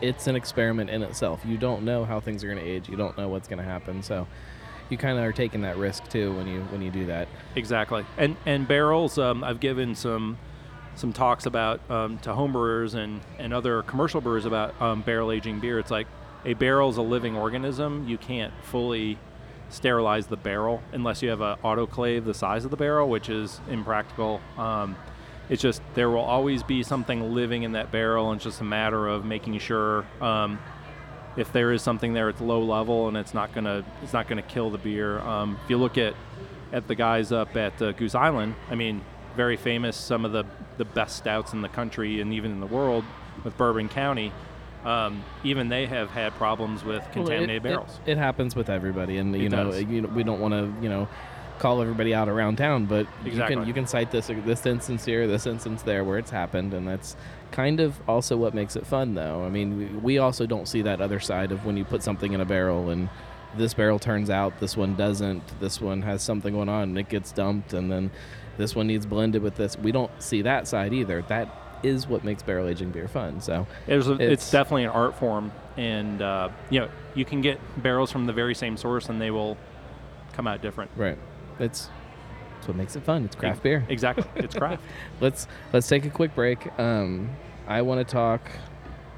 it's 0.00 0.26
an 0.26 0.36
experiment 0.36 0.90
in 0.90 1.02
itself. 1.02 1.40
You 1.44 1.56
don't 1.56 1.84
know 1.84 2.04
how 2.04 2.20
things 2.20 2.44
are 2.44 2.48
going 2.48 2.58
to 2.58 2.64
age. 2.64 2.88
You 2.88 2.96
don't 2.96 3.16
know 3.16 3.28
what's 3.28 3.48
going 3.48 3.58
to 3.58 3.64
happen. 3.64 4.02
So 4.02 4.26
you 4.90 4.98
kind 4.98 5.18
of 5.18 5.24
are 5.24 5.32
taking 5.32 5.62
that 5.62 5.76
risk 5.76 6.08
too 6.08 6.34
when 6.36 6.46
you 6.46 6.60
when 6.64 6.82
you 6.82 6.90
do 6.90 7.06
that. 7.06 7.28
Exactly. 7.54 8.04
And 8.18 8.36
and 8.46 8.68
barrels, 8.68 9.18
um, 9.18 9.42
I've 9.42 9.60
given 9.60 9.94
some 9.94 10.38
some 10.94 11.12
talks 11.12 11.46
about 11.46 11.80
um, 11.90 12.18
to 12.18 12.30
homebrewers 12.30 12.94
and 12.94 13.20
and 13.38 13.52
other 13.52 13.82
commercial 13.82 14.20
brewers 14.20 14.44
about 14.44 14.80
um, 14.80 15.02
barrel 15.02 15.32
aging 15.32 15.60
beer. 15.60 15.78
It's 15.78 15.90
like 15.90 16.06
a 16.44 16.54
barrel 16.54 16.90
is 16.90 16.96
a 16.96 17.02
living 17.02 17.36
organism. 17.36 18.08
You 18.08 18.18
can't 18.18 18.52
fully 18.62 19.18
sterilize 19.68 20.28
the 20.28 20.36
barrel 20.36 20.80
unless 20.92 21.22
you 21.22 21.28
have 21.28 21.40
an 21.40 21.56
autoclave 21.64 22.24
the 22.24 22.34
size 22.34 22.64
of 22.64 22.70
the 22.70 22.76
barrel, 22.76 23.08
which 23.08 23.28
is 23.28 23.60
impractical. 23.68 24.40
Um, 24.56 24.96
it's 25.48 25.62
just 25.62 25.82
there 25.94 26.10
will 26.10 26.18
always 26.18 26.62
be 26.62 26.82
something 26.82 27.34
living 27.34 27.62
in 27.62 27.72
that 27.72 27.92
barrel, 27.92 28.30
and 28.30 28.38
it's 28.38 28.44
just 28.44 28.60
a 28.60 28.64
matter 28.64 29.06
of 29.06 29.24
making 29.24 29.58
sure 29.58 30.04
um, 30.20 30.58
if 31.36 31.52
there 31.52 31.72
is 31.72 31.82
something 31.82 32.12
there, 32.12 32.28
it's 32.28 32.40
low 32.40 32.62
level 32.62 33.08
and 33.08 33.16
it's 33.16 33.34
not 33.34 33.54
gonna 33.54 33.84
it's 34.02 34.12
not 34.12 34.28
gonna 34.28 34.42
kill 34.42 34.70
the 34.70 34.78
beer. 34.78 35.18
Um, 35.20 35.58
if 35.62 35.70
you 35.70 35.76
look 35.76 35.98
at 35.98 36.14
at 36.72 36.88
the 36.88 36.94
guys 36.94 37.32
up 37.32 37.56
at 37.56 37.80
uh, 37.80 37.92
Goose 37.92 38.14
Island, 38.14 38.54
I 38.70 38.74
mean, 38.74 39.02
very 39.36 39.56
famous, 39.56 39.96
some 39.96 40.24
of 40.24 40.32
the 40.32 40.44
the 40.78 40.84
best 40.84 41.16
stouts 41.16 41.52
in 41.52 41.62
the 41.62 41.68
country 41.68 42.20
and 42.20 42.32
even 42.32 42.50
in 42.52 42.60
the 42.60 42.66
world 42.66 43.04
with 43.44 43.56
Bourbon 43.56 43.88
County. 43.88 44.32
Um, 44.84 45.24
even 45.42 45.68
they 45.68 45.86
have 45.86 46.10
had 46.10 46.32
problems 46.34 46.84
with 46.84 47.02
contaminated 47.10 47.64
well, 47.64 47.72
it, 47.72 47.76
barrels. 47.76 48.00
It, 48.06 48.12
it, 48.12 48.18
happens 48.18 48.54
with 48.54 48.70
everybody, 48.70 49.18
and 49.18 49.34
you 49.34 49.48
know, 49.48 49.72
you 49.72 50.02
know, 50.02 50.08
we 50.08 50.22
don't 50.22 50.38
want 50.38 50.54
to, 50.54 50.72
you 50.80 50.88
know, 50.88 51.08
call 51.58 51.80
everybody 51.80 52.14
out 52.14 52.28
around 52.28 52.56
town, 52.56 52.86
but 52.86 53.06
exactly. 53.24 53.54
you 53.54 53.60
can 53.60 53.68
you 53.68 53.74
can 53.74 53.86
cite 53.86 54.10
this 54.10 54.28
this 54.44 54.64
instance 54.66 55.04
here, 55.04 55.26
this 55.26 55.46
instance 55.46 55.82
there, 55.82 56.04
where 56.04 56.18
it's 56.18 56.30
happened, 56.30 56.74
and 56.74 56.86
that's 56.86 57.16
kind 57.52 57.80
of 57.80 57.98
also 58.08 58.36
what 58.36 58.54
makes 58.54 58.76
it 58.76 58.86
fun, 58.86 59.14
though. 59.14 59.44
I 59.44 59.48
mean, 59.48 59.78
we, 59.78 59.86
we 59.86 60.18
also 60.18 60.46
don't 60.46 60.66
see 60.66 60.82
that 60.82 61.00
other 61.00 61.20
side 61.20 61.52
of 61.52 61.64
when 61.64 61.76
you 61.76 61.84
put 61.84 62.02
something 62.02 62.32
in 62.32 62.40
a 62.40 62.44
barrel 62.44 62.90
and 62.90 63.08
this 63.56 63.74
barrel 63.74 63.98
turns 63.98 64.30
out, 64.30 64.58
this 64.60 64.76
one 64.76 64.94
doesn't, 64.96 65.60
this 65.60 65.80
one 65.80 66.02
has 66.02 66.22
something 66.22 66.52
going 66.52 66.68
on, 66.68 66.90
and 66.90 66.98
it 66.98 67.08
gets 67.08 67.32
dumped, 67.32 67.72
and 67.72 67.90
then 67.90 68.10
this 68.58 68.74
one 68.74 68.86
needs 68.86 69.06
blended 69.06 69.42
with 69.42 69.56
this. 69.56 69.78
We 69.78 69.92
don't 69.92 70.10
see 70.22 70.42
that 70.42 70.68
side 70.68 70.92
either. 70.92 71.22
That 71.28 71.48
is 71.82 72.06
what 72.06 72.24
makes 72.24 72.42
barrel 72.42 72.68
aging 72.68 72.90
beer 72.90 73.08
fun. 73.08 73.40
So 73.40 73.66
a, 73.88 73.94
it's, 73.94 74.06
it's, 74.06 74.50
definitely 74.50 74.84
an 74.84 74.90
art 74.90 75.16
form, 75.16 75.52
and 75.76 76.22
uh, 76.22 76.48
you 76.70 76.80
know 76.80 76.88
you 77.14 77.24
can 77.24 77.40
get 77.40 77.60
barrels 77.82 78.10
from 78.10 78.26
the 78.26 78.32
very 78.32 78.54
same 78.54 78.76
source, 78.76 79.08
and 79.08 79.20
they 79.20 79.30
will 79.30 79.56
come 80.32 80.46
out 80.46 80.62
different. 80.62 80.90
Right. 80.96 81.18
It's 81.58 81.88
it's 82.58 82.68
what 82.68 82.76
makes 82.76 82.96
it 82.96 83.02
fun. 83.02 83.24
It's 83.24 83.36
craft 83.36 83.62
beer. 83.62 83.84
Exactly. 83.88 84.24
It's 84.36 84.54
craft. 84.54 84.82
let's 85.20 85.46
let's 85.72 85.88
take 85.88 86.04
a 86.04 86.10
quick 86.10 86.34
break. 86.34 86.78
Um, 86.78 87.30
I 87.66 87.82
want 87.82 88.06
to 88.06 88.12
talk 88.12 88.42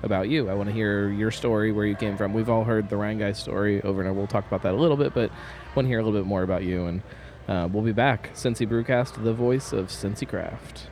about 0.02 0.28
you. 0.28 0.48
I 0.48 0.54
want 0.54 0.68
to 0.68 0.74
hear 0.74 1.10
your 1.10 1.30
story, 1.30 1.72
where 1.72 1.84
you 1.84 1.96
came 1.96 2.16
from. 2.16 2.32
We've 2.32 2.48
all 2.48 2.64
heard 2.64 2.88
the 2.88 2.96
Rhinegeist 2.96 3.36
story 3.36 3.82
over 3.82 4.00
and 4.00 4.08
over. 4.08 4.18
We'll 4.18 4.28
talk 4.28 4.46
about 4.46 4.62
that 4.62 4.74
a 4.74 4.76
little 4.76 4.96
bit, 4.96 5.12
but 5.14 5.30
want 5.74 5.86
to 5.86 5.88
hear 5.90 5.98
a 5.98 6.04
little 6.04 6.18
bit 6.18 6.26
more 6.26 6.42
about 6.42 6.62
you. 6.62 6.86
And 6.86 7.02
uh, 7.48 7.68
we'll 7.70 7.82
be 7.82 7.92
back. 7.92 8.32
Cincy 8.34 8.66
Brewcast, 8.66 9.22
the 9.22 9.32
voice 9.32 9.72
of 9.72 9.88
Cincy 9.88 10.28
Craft. 10.28 10.88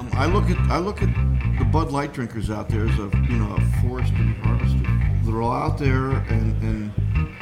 Um, 0.00 0.08
I 0.14 0.24
look 0.24 0.48
at 0.48 0.56
I 0.70 0.78
look 0.78 1.02
at 1.02 1.10
the 1.58 1.64
Bud 1.66 1.92
Light 1.92 2.14
drinkers 2.14 2.48
out 2.48 2.70
there 2.70 2.86
as 2.86 2.98
a 2.98 3.10
you 3.28 3.36
know 3.36 3.54
a 3.54 3.60
forest 3.82 4.14
to 4.16 4.18
be 4.18 4.32
harvested. 4.40 4.86
They're 5.24 5.42
all 5.42 5.52
out 5.52 5.76
there 5.76 6.12
and, 6.30 6.62
and 6.62 6.90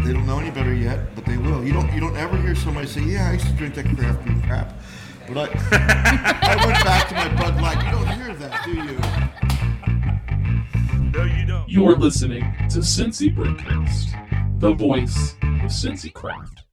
they 0.04 0.12
don't 0.12 0.26
know 0.26 0.40
any 0.40 0.50
better 0.50 0.74
yet, 0.74 1.14
but 1.14 1.24
they 1.24 1.36
will. 1.36 1.64
You 1.64 1.72
don't 1.72 1.92
you 1.92 2.00
don't 2.00 2.16
ever 2.16 2.36
hear 2.36 2.56
somebody 2.56 2.88
say, 2.88 3.02
"Yeah, 3.02 3.28
I 3.28 3.34
used 3.34 3.46
to 3.46 3.52
drink 3.52 3.76
that 3.76 3.84
craft 3.96 4.24
beer 4.24 4.42
crap," 4.44 4.74
but 5.28 5.36
I 5.38 5.42
I 6.42 6.66
went 6.66 6.84
back 6.84 7.08
to 7.10 7.14
my 7.14 7.28
Bud 7.40 7.62
Light. 7.62 7.80
You 7.84 7.92
don't 7.92 8.08
hear 8.08 8.34
that, 8.34 8.64
do 8.64 8.72
you? 8.72 8.98
No, 11.12 11.24
you 11.36 11.46
don't. 11.46 11.68
You're 11.68 11.96
listening 11.96 12.42
to 12.70 12.80
Cincy 12.80 13.32
Brewcast, 13.32 14.58
the 14.58 14.72
voice 14.72 15.34
of 15.42 15.70
Cincy 15.70 16.12
Craft. 16.12 16.64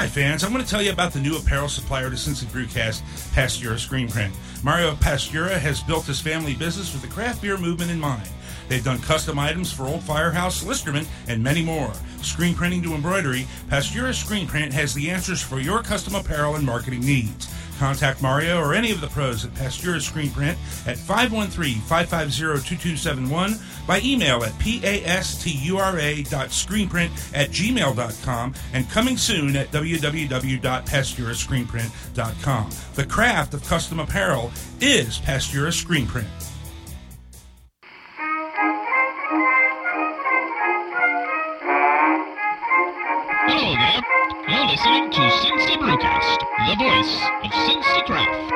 Hi, 0.00 0.06
fans. 0.06 0.42
I'm 0.42 0.50
going 0.50 0.64
to 0.64 0.70
tell 0.70 0.80
you 0.80 0.92
about 0.92 1.12
the 1.12 1.20
new 1.20 1.36
apparel 1.36 1.68
supplier 1.68 2.08
to 2.08 2.16
Cincy 2.16 2.46
Brewcast, 2.46 3.02
Pastura 3.34 3.78
Screen 3.78 4.08
Print. 4.08 4.34
Mario 4.64 4.94
Pastura 4.94 5.58
has 5.58 5.82
built 5.82 6.06
his 6.06 6.18
family 6.18 6.54
business 6.54 6.94
with 6.94 7.02
the 7.02 7.08
craft 7.08 7.42
beer 7.42 7.58
movement 7.58 7.90
in 7.90 8.00
mind. 8.00 8.26
They've 8.70 8.82
done 8.82 8.98
custom 9.00 9.38
items 9.38 9.70
for 9.70 9.84
Old 9.84 10.02
Firehouse, 10.02 10.64
Listerman, 10.64 11.06
and 11.28 11.42
many 11.42 11.62
more. 11.62 11.92
Screen 12.22 12.54
printing 12.54 12.82
to 12.84 12.94
embroidery, 12.94 13.46
Pastura 13.68 14.14
Screen 14.14 14.46
Print 14.46 14.72
has 14.72 14.94
the 14.94 15.10
answers 15.10 15.42
for 15.42 15.60
your 15.60 15.82
custom 15.82 16.14
apparel 16.14 16.56
and 16.56 16.64
marketing 16.64 17.00
needs. 17.00 17.52
Contact 17.80 18.20
Mario 18.20 18.60
or 18.60 18.74
any 18.74 18.90
of 18.90 19.00
the 19.00 19.06
pros 19.06 19.46
at 19.46 19.54
Pastura 19.54 20.02
Screen 20.02 20.30
Print 20.30 20.58
at 20.86 20.98
513-550-2271 20.98 23.86
by 23.86 24.02
email 24.02 24.44
at 24.44 24.52
pastura.screenprint 24.52 27.34
at 27.34 27.48
gmail.com 27.48 28.54
and 28.74 28.90
coming 28.90 29.16
soon 29.16 29.56
at 29.56 29.70
www.pasturascreenprint.com. 29.70 32.70
The 32.94 33.06
craft 33.06 33.54
of 33.54 33.64
custom 33.64 34.00
apparel 34.00 34.52
is 34.82 35.18
Pastura 35.20 35.72
Screen 35.72 36.06
the 46.70 46.76
voice 46.76 47.16
of 47.42 47.50
Cincy 47.50 48.04
Craft. 48.06 48.52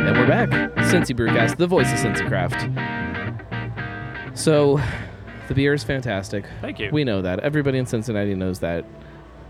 And 0.00 0.16
we're 0.16 0.26
back. 0.26 0.48
Cincy 0.86 1.14
Brewcast, 1.14 1.58
the 1.58 1.66
voice 1.66 1.92
of 1.92 1.98
Cincy 1.98 2.26
Craft. 2.26 2.70
So, 4.38 4.80
the 5.48 5.54
beer 5.54 5.74
is 5.74 5.84
fantastic. 5.84 6.46
Thank 6.62 6.78
you. 6.78 6.88
We 6.90 7.04
know 7.04 7.20
that. 7.20 7.40
Everybody 7.40 7.76
in 7.76 7.84
Cincinnati 7.84 8.34
knows 8.34 8.60
that. 8.60 8.86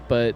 But 0.08 0.34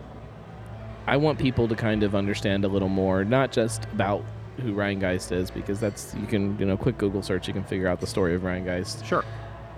I 1.09 1.17
want 1.17 1.41
people 1.41 1.67
to 1.67 1.75
kind 1.75 2.05
of 2.05 2.15
understand 2.15 2.65
a 2.65 2.69
little 2.69 2.89
more, 2.89 3.25
not 3.25 3.51
just 3.51 3.87
about 3.87 4.25
who 4.61 4.75
Rhinegeist 4.75 5.33
is, 5.33 5.51
because 5.51 5.81
that's, 5.81 6.15
you 6.15 6.27
can, 6.27 6.59
you 6.59 6.67
know, 6.67 6.77
quick 6.77 6.99
Google 6.99 7.23
search, 7.23 7.49
you 7.49 7.55
can 7.55 7.65
figure 7.65 7.89
out 7.89 8.01
the 8.01 8.07
story 8.07 8.35
of 8.35 8.43
Rhinegeist. 8.43 9.05
Sure. 9.05 9.25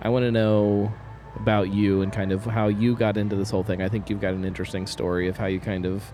I 0.02 0.08
want 0.08 0.24
to 0.24 0.32
know 0.32 0.92
about 1.36 1.72
you 1.72 2.02
and 2.02 2.12
kind 2.12 2.32
of 2.32 2.44
how 2.44 2.68
you 2.68 2.96
got 2.96 3.16
into 3.16 3.36
this 3.36 3.50
whole 3.50 3.62
thing. 3.62 3.82
I 3.82 3.88
think 3.88 4.10
you've 4.10 4.20
got 4.20 4.34
an 4.34 4.44
interesting 4.44 4.86
story 4.86 5.28
of 5.28 5.36
how 5.36 5.46
you 5.46 5.60
kind 5.60 5.86
of 5.86 6.10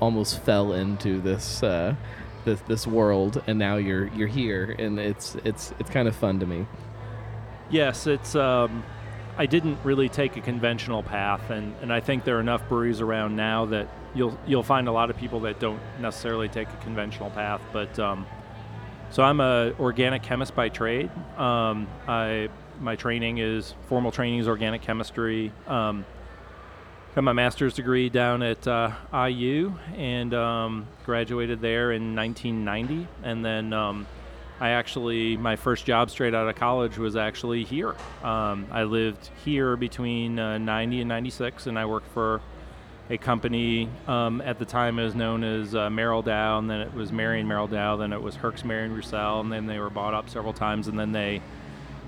almost 0.00 0.42
fell 0.42 0.72
into 0.72 1.20
this 1.20 1.62
uh, 1.62 1.94
this 2.44 2.60
this 2.62 2.86
world, 2.86 3.42
and 3.46 3.58
now 3.58 3.76
you're 3.76 4.06
you're 4.08 4.28
here, 4.28 4.74
and 4.78 4.98
it's 4.98 5.34
it's 5.44 5.74
it's 5.78 5.90
kind 5.90 6.08
of 6.08 6.16
fun 6.16 6.40
to 6.40 6.46
me. 6.46 6.66
Yes, 7.70 8.06
it's 8.06 8.34
um, 8.34 8.84
I 9.38 9.46
didn't 9.46 9.78
really 9.84 10.08
take 10.08 10.36
a 10.36 10.40
conventional 10.40 11.02
path, 11.02 11.50
and, 11.50 11.74
and 11.82 11.92
I 11.92 12.00
think 12.00 12.24
there 12.24 12.38
are 12.38 12.40
enough 12.40 12.66
breweries 12.68 13.00
around 13.02 13.36
now 13.36 13.66
that 13.66 13.88
you'll 14.14 14.38
you'll 14.46 14.62
find 14.62 14.88
a 14.88 14.92
lot 14.92 15.10
of 15.10 15.16
people 15.16 15.40
that 15.40 15.60
don't 15.60 15.80
necessarily 16.00 16.48
take 16.48 16.68
a 16.68 16.76
conventional 16.76 17.28
path. 17.30 17.60
But 17.72 17.98
um, 17.98 18.26
so 19.10 19.22
I'm 19.22 19.40
a 19.40 19.74
organic 19.78 20.22
chemist 20.22 20.54
by 20.54 20.70
trade. 20.70 21.10
Um, 21.36 21.86
I 22.08 22.48
my 22.80 22.96
training 22.96 23.38
is 23.38 23.74
formal 23.88 24.10
training 24.10 24.38
is 24.38 24.48
organic 24.48 24.82
chemistry. 24.82 25.52
Um, 25.66 26.06
got 27.14 27.24
my 27.24 27.32
master's 27.32 27.74
degree 27.74 28.08
down 28.08 28.42
at 28.42 28.66
uh, 28.66 28.90
IU 29.12 29.74
and 29.96 30.32
um, 30.34 30.86
graduated 31.04 31.60
there 31.60 31.92
in 31.92 32.14
1990, 32.14 33.06
and 33.22 33.44
then 33.44 33.72
um, 33.72 34.06
I 34.58 34.70
actually 34.70 35.36
my 35.36 35.56
first 35.56 35.84
job 35.84 36.10
straight 36.10 36.34
out 36.34 36.48
of 36.48 36.56
college 36.56 36.96
was 36.96 37.14
actually 37.16 37.64
here. 37.64 37.94
Um, 38.22 38.66
I 38.70 38.84
lived 38.84 39.30
here 39.44 39.76
between 39.76 40.38
uh, 40.38 40.58
90 40.58 41.02
and 41.02 41.08
96, 41.08 41.66
and 41.66 41.78
I 41.78 41.84
worked 41.84 42.08
for 42.08 42.40
a 43.08 43.18
company 43.18 43.88
um, 44.08 44.40
at 44.40 44.58
the 44.58 44.64
time 44.64 44.98
it 44.98 45.04
was 45.04 45.14
known 45.14 45.44
as 45.44 45.74
uh, 45.74 45.88
Merrell 45.88 46.24
Dow, 46.24 46.58
and 46.58 46.68
then 46.68 46.80
it 46.80 46.92
was 46.94 47.12
Marion 47.12 47.46
Merrell 47.46 47.70
Dow, 47.70 47.96
then 47.96 48.12
it 48.12 48.20
was 48.20 48.34
Hoechst 48.36 48.64
Marion 48.64 48.94
Roussel, 48.94 49.40
and 49.40 49.52
then 49.52 49.66
they 49.66 49.78
were 49.78 49.90
bought 49.90 50.14
up 50.14 50.28
several 50.28 50.52
times, 50.52 50.88
and 50.88 50.98
then 50.98 51.12
they 51.12 51.40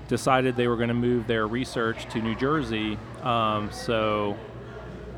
decided 0.07 0.55
they 0.55 0.67
were 0.67 0.75
going 0.75 0.89
to 0.89 0.93
move 0.93 1.27
their 1.27 1.47
research 1.47 2.11
to 2.11 2.21
New 2.21 2.35
Jersey. 2.35 2.97
Um, 3.21 3.71
so 3.71 4.35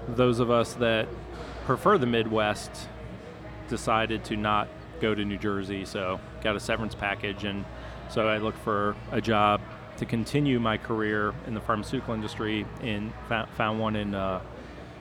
those 0.07 0.39
of 0.39 0.51
us 0.51 0.73
that 0.75 1.07
prefer 1.65 1.97
the 1.97 2.05
Midwest 2.05 2.71
decided 3.69 4.25
to 4.25 4.35
not 4.35 4.67
go 4.99 5.15
to 5.15 5.23
New 5.23 5.37
Jersey, 5.37 5.85
so 5.85 6.19
got 6.41 6.55
a 6.55 6.59
severance 6.59 6.95
package, 6.95 7.43
and 7.43 7.65
so 8.09 8.27
I 8.27 8.37
looked 8.37 8.59
for 8.59 8.95
a 9.11 9.21
job 9.21 9.61
to 9.97 10.05
continue 10.05 10.59
my 10.59 10.77
career 10.77 11.33
in 11.47 11.53
the 11.53 11.61
pharmaceutical 11.61 12.13
industry. 12.13 12.65
And 12.81 13.13
found, 13.55 13.79
one 13.79 13.95
in 13.95 14.15
uh, 14.15 14.41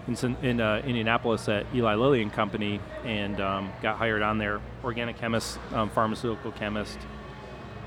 in, 0.07 0.37
in 0.43 0.61
uh, 0.61 0.83
Indianapolis 0.85 1.49
at 1.49 1.67
Eli 1.75 1.95
Lilly 1.95 2.23
and 2.23 2.33
Company, 2.33 2.81
and 3.05 3.41
um, 3.41 3.73
got 3.83 3.97
hired 3.97 4.23
on 4.23 4.39
there, 4.39 4.61
organic 4.85 5.17
chemist, 5.19 5.59
um, 5.73 5.91
pharmaceutical 5.91 6.53
chemist. 6.53 6.99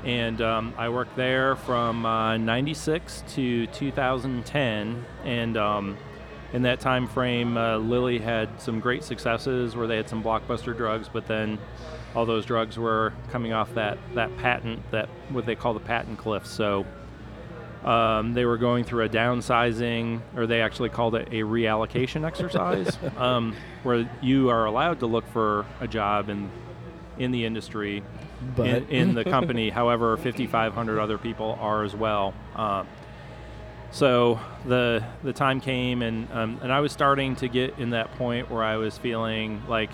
And 0.04 0.41
um, 0.41 0.74
I 0.78 0.89
worked 0.89 1.16
there 1.16 1.56
from 1.56 2.06
uh, 2.06 2.38
96 2.38 3.24
to 3.36 3.68
2010, 3.68 5.06
and 5.24 5.58
um, 5.58 5.97
in 6.51 6.62
that 6.64 6.80
time 6.80 7.08
frame, 7.08 7.58
uh, 7.58 7.78
Lilly 7.78 8.20
had 8.20 8.62
some 8.62 8.80
great 8.80 9.04
successes 9.04 9.76
where 9.76 9.88
they 9.88 9.95
had 9.95 10.10
some 10.10 10.24
blockbuster 10.24 10.76
drugs, 10.76 11.10
but 11.12 11.26
then 11.26 11.58
all 12.16 12.26
those 12.26 12.45
drugs 12.45 12.78
were 12.78 13.14
coming 13.32 13.53
off 13.53 13.74
that, 13.76 13.97
that 14.16 14.36
patent, 14.38 14.80
that 14.91 15.09
what 15.30 15.45
they 15.45 15.55
call 15.55 15.74
the 15.74 15.80
patent 15.80 16.18
cliff. 16.18 16.45
So 16.45 16.86
um, 17.84 18.34
they 18.34 18.45
were 18.45 18.57
going 18.57 18.84
through 18.84 19.05
a 19.05 19.09
downsizing, 19.09 20.22
or 20.36 20.47
they 20.47 20.61
actually 20.61 20.89
called 20.89 21.16
it 21.16 21.28
a 21.30 21.41
reallocation 21.41 22.26
exercise, 22.28 22.97
um, 23.18 23.55
where 23.84 24.09
you 24.22 24.49
are 24.49 24.66
allowed 24.66 24.99
to 24.99 25.05
look 25.05 25.28
for 25.32 25.66
a 25.80 25.88
job 25.88 26.30
in 26.30 26.49
in 27.20 27.32
the 27.32 27.45
industry, 27.45 28.03
But 28.55 28.68
in, 28.68 28.89
in 28.89 29.14
the 29.16 29.24
company. 29.24 29.70
However, 29.70 30.18
5,500 30.18 30.99
other 30.99 31.20
people 31.20 31.57
are 31.61 31.84
as 31.84 31.95
well. 31.95 32.34
Uh, 32.55 32.86
so 33.91 34.39
the 34.66 35.03
the 35.22 35.34
time 35.34 35.61
came, 35.61 36.01
and 36.01 36.28
um, 36.32 36.59
and 36.64 36.72
I 36.72 36.80
was 36.80 36.91
starting 36.91 37.36
to 37.38 37.47
get 37.47 37.78
in 37.78 37.91
that 37.91 38.11
point 38.16 38.49
where 38.49 38.64
I 38.64 38.78
was 38.78 38.97
feeling 38.97 39.61
like 39.68 39.91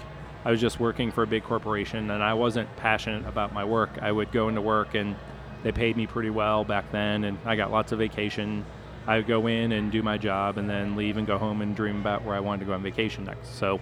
I 0.49 0.51
was 0.51 0.59
just 0.59 0.79
working 0.79 1.11
for 1.11 1.21
a 1.21 1.27
big 1.27 1.43
corporation, 1.43 2.09
and 2.09 2.23
I 2.23 2.33
wasn't 2.33 2.75
passionate 2.75 3.27
about 3.27 3.53
my 3.53 3.63
work. 3.63 3.91
I 4.01 4.11
would 4.11 4.31
go 4.31 4.49
into 4.49 4.61
work, 4.61 4.95
and 4.95 5.15
they 5.61 5.71
paid 5.71 5.95
me 5.95 6.07
pretty 6.07 6.31
well 6.31 6.63
back 6.63 6.91
then, 6.91 7.23
and 7.23 7.37
I 7.45 7.55
got 7.55 7.69
lots 7.69 7.91
of 7.91 7.99
vacation. 7.99 8.65
I 9.05 9.17
would 9.17 9.27
go 9.27 9.45
in 9.45 9.73
and 9.73 9.91
do 9.91 10.01
my 10.01 10.17
job, 10.17 10.57
and 10.57 10.67
then 10.67 10.95
leave 10.95 11.17
and 11.17 11.27
go 11.27 11.37
home 11.37 11.61
and 11.61 11.75
dream 11.75 11.97
about 11.97 12.23
where 12.23 12.35
I 12.35 12.39
wanted 12.39 12.61
to 12.61 12.65
go 12.65 12.73
on 12.73 12.81
vacation 12.81 13.25
next. 13.25 13.59
So, 13.59 13.79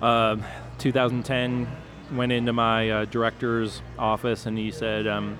um, 0.00 0.42
2010 0.78 1.68
went 2.14 2.32
into 2.32 2.54
my 2.54 2.88
uh, 2.88 3.04
director's 3.04 3.82
office, 3.98 4.46
and 4.46 4.56
he 4.56 4.70
said, 4.70 5.06
um, 5.06 5.36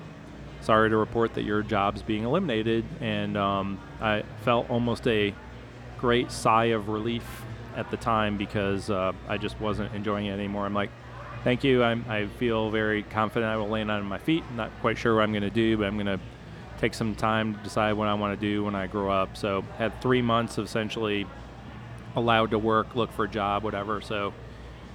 "Sorry 0.59 0.91
to 0.91 0.97
report 0.97 1.33
that 1.33 1.45
your 1.45 1.63
job's 1.63 2.03
being 2.03 2.25
eliminated." 2.25 2.85
And 2.99 3.35
um, 3.37 3.79
I 3.99 4.21
felt 4.45 4.69
almost 4.69 5.07
a 5.07 5.33
great 5.97 6.31
sigh 6.31 6.65
of 6.65 6.89
relief 6.89 7.41
at 7.75 7.89
the 7.91 7.97
time 7.97 8.37
because 8.37 8.89
uh, 8.89 9.13
I 9.27 9.37
just 9.37 9.59
wasn't 9.59 9.93
enjoying 9.93 10.25
it 10.27 10.33
anymore. 10.33 10.65
I'm 10.65 10.73
like, 10.73 10.91
thank 11.43 11.63
you. 11.63 11.83
I'm, 11.83 12.05
I 12.07 12.27
feel 12.27 12.69
very 12.69 13.03
confident 13.03 13.51
I 13.51 13.57
will 13.57 13.69
land 13.69 13.89
on 13.91 14.05
my 14.05 14.17
feet. 14.17 14.43
I'm 14.49 14.57
not 14.57 14.71
quite 14.81 14.97
sure 14.97 15.15
what 15.15 15.23
I'm 15.23 15.31
going 15.31 15.43
to 15.43 15.49
do, 15.49 15.77
but 15.77 15.85
I'm 15.85 15.95
going 15.95 16.05
to 16.05 16.19
take 16.79 16.93
some 16.93 17.15
time 17.15 17.55
to 17.55 17.63
decide 17.63 17.93
what 17.93 18.07
I 18.07 18.13
want 18.15 18.39
to 18.39 18.45
do 18.45 18.63
when 18.63 18.75
I 18.75 18.87
grow 18.87 19.11
up. 19.11 19.37
So 19.37 19.63
had 19.77 20.01
three 20.01 20.21
months 20.21 20.57
of 20.57 20.65
essentially 20.65 21.27
allowed 22.15 22.51
to 22.51 22.59
work, 22.59 22.95
look 22.95 23.11
for 23.11 23.25
a 23.25 23.29
job, 23.29 23.63
whatever. 23.63 24.01
So 24.01 24.33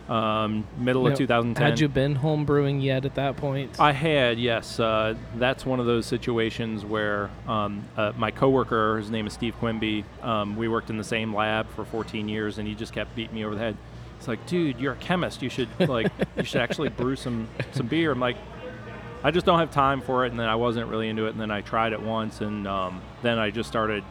um, 0.08 0.66
middle 0.78 1.04
Now, 1.04 1.12
of 1.12 1.18
2010. 1.18 1.64
Had 1.64 1.80
you 1.80 1.88
been 1.88 2.14
home 2.14 2.44
brewing 2.44 2.80
yet 2.80 3.04
at 3.04 3.14
that 3.16 3.36
point? 3.36 3.80
I 3.80 3.92
had, 3.92 4.38
yes. 4.38 4.78
Uh, 4.78 5.14
that's 5.36 5.66
one 5.66 5.80
of 5.80 5.86
those 5.86 6.06
situations 6.06 6.84
where 6.84 7.30
um, 7.48 7.84
uh, 7.96 8.12
my 8.16 8.30
coworker, 8.30 8.98
his 8.98 9.10
name 9.10 9.26
is 9.26 9.32
Steve 9.32 9.54
Quimby, 9.58 10.04
um, 10.22 10.56
we 10.56 10.68
worked 10.68 10.90
in 10.90 10.96
the 10.96 11.04
same 11.04 11.34
lab 11.34 11.68
for 11.70 11.84
14 11.84 12.28
years, 12.28 12.58
and 12.58 12.68
he 12.68 12.74
just 12.74 12.92
kept 12.92 13.14
beating 13.16 13.34
me 13.34 13.44
over 13.44 13.54
the 13.54 13.60
head. 13.60 13.76
It's 14.18 14.28
like, 14.28 14.44
dude, 14.46 14.80
you're 14.80 14.94
a 14.94 14.96
chemist. 14.96 15.42
You 15.42 15.50
should 15.50 15.68
like, 15.78 16.10
you 16.36 16.44
should 16.44 16.60
actually 16.60 16.88
brew 16.88 17.16
some 17.16 17.48
some 17.72 17.86
beer. 17.86 18.12
I'm 18.12 18.20
like, 18.20 18.36
I 19.22 19.30
just 19.30 19.44
don't 19.44 19.58
have 19.58 19.70
time 19.70 20.00
for 20.00 20.24
it. 20.24 20.30
And 20.30 20.40
then 20.40 20.48
I 20.48 20.54
wasn't 20.54 20.88
really 20.88 21.08
into 21.08 21.26
it. 21.26 21.30
And 21.30 21.40
then 21.40 21.50
I 21.50 21.60
tried 21.60 21.92
it 21.92 22.00
once, 22.00 22.40
and 22.40 22.66
um, 22.66 23.02
then 23.22 23.38
I 23.38 23.50
just 23.50 23.68
started 23.68 24.02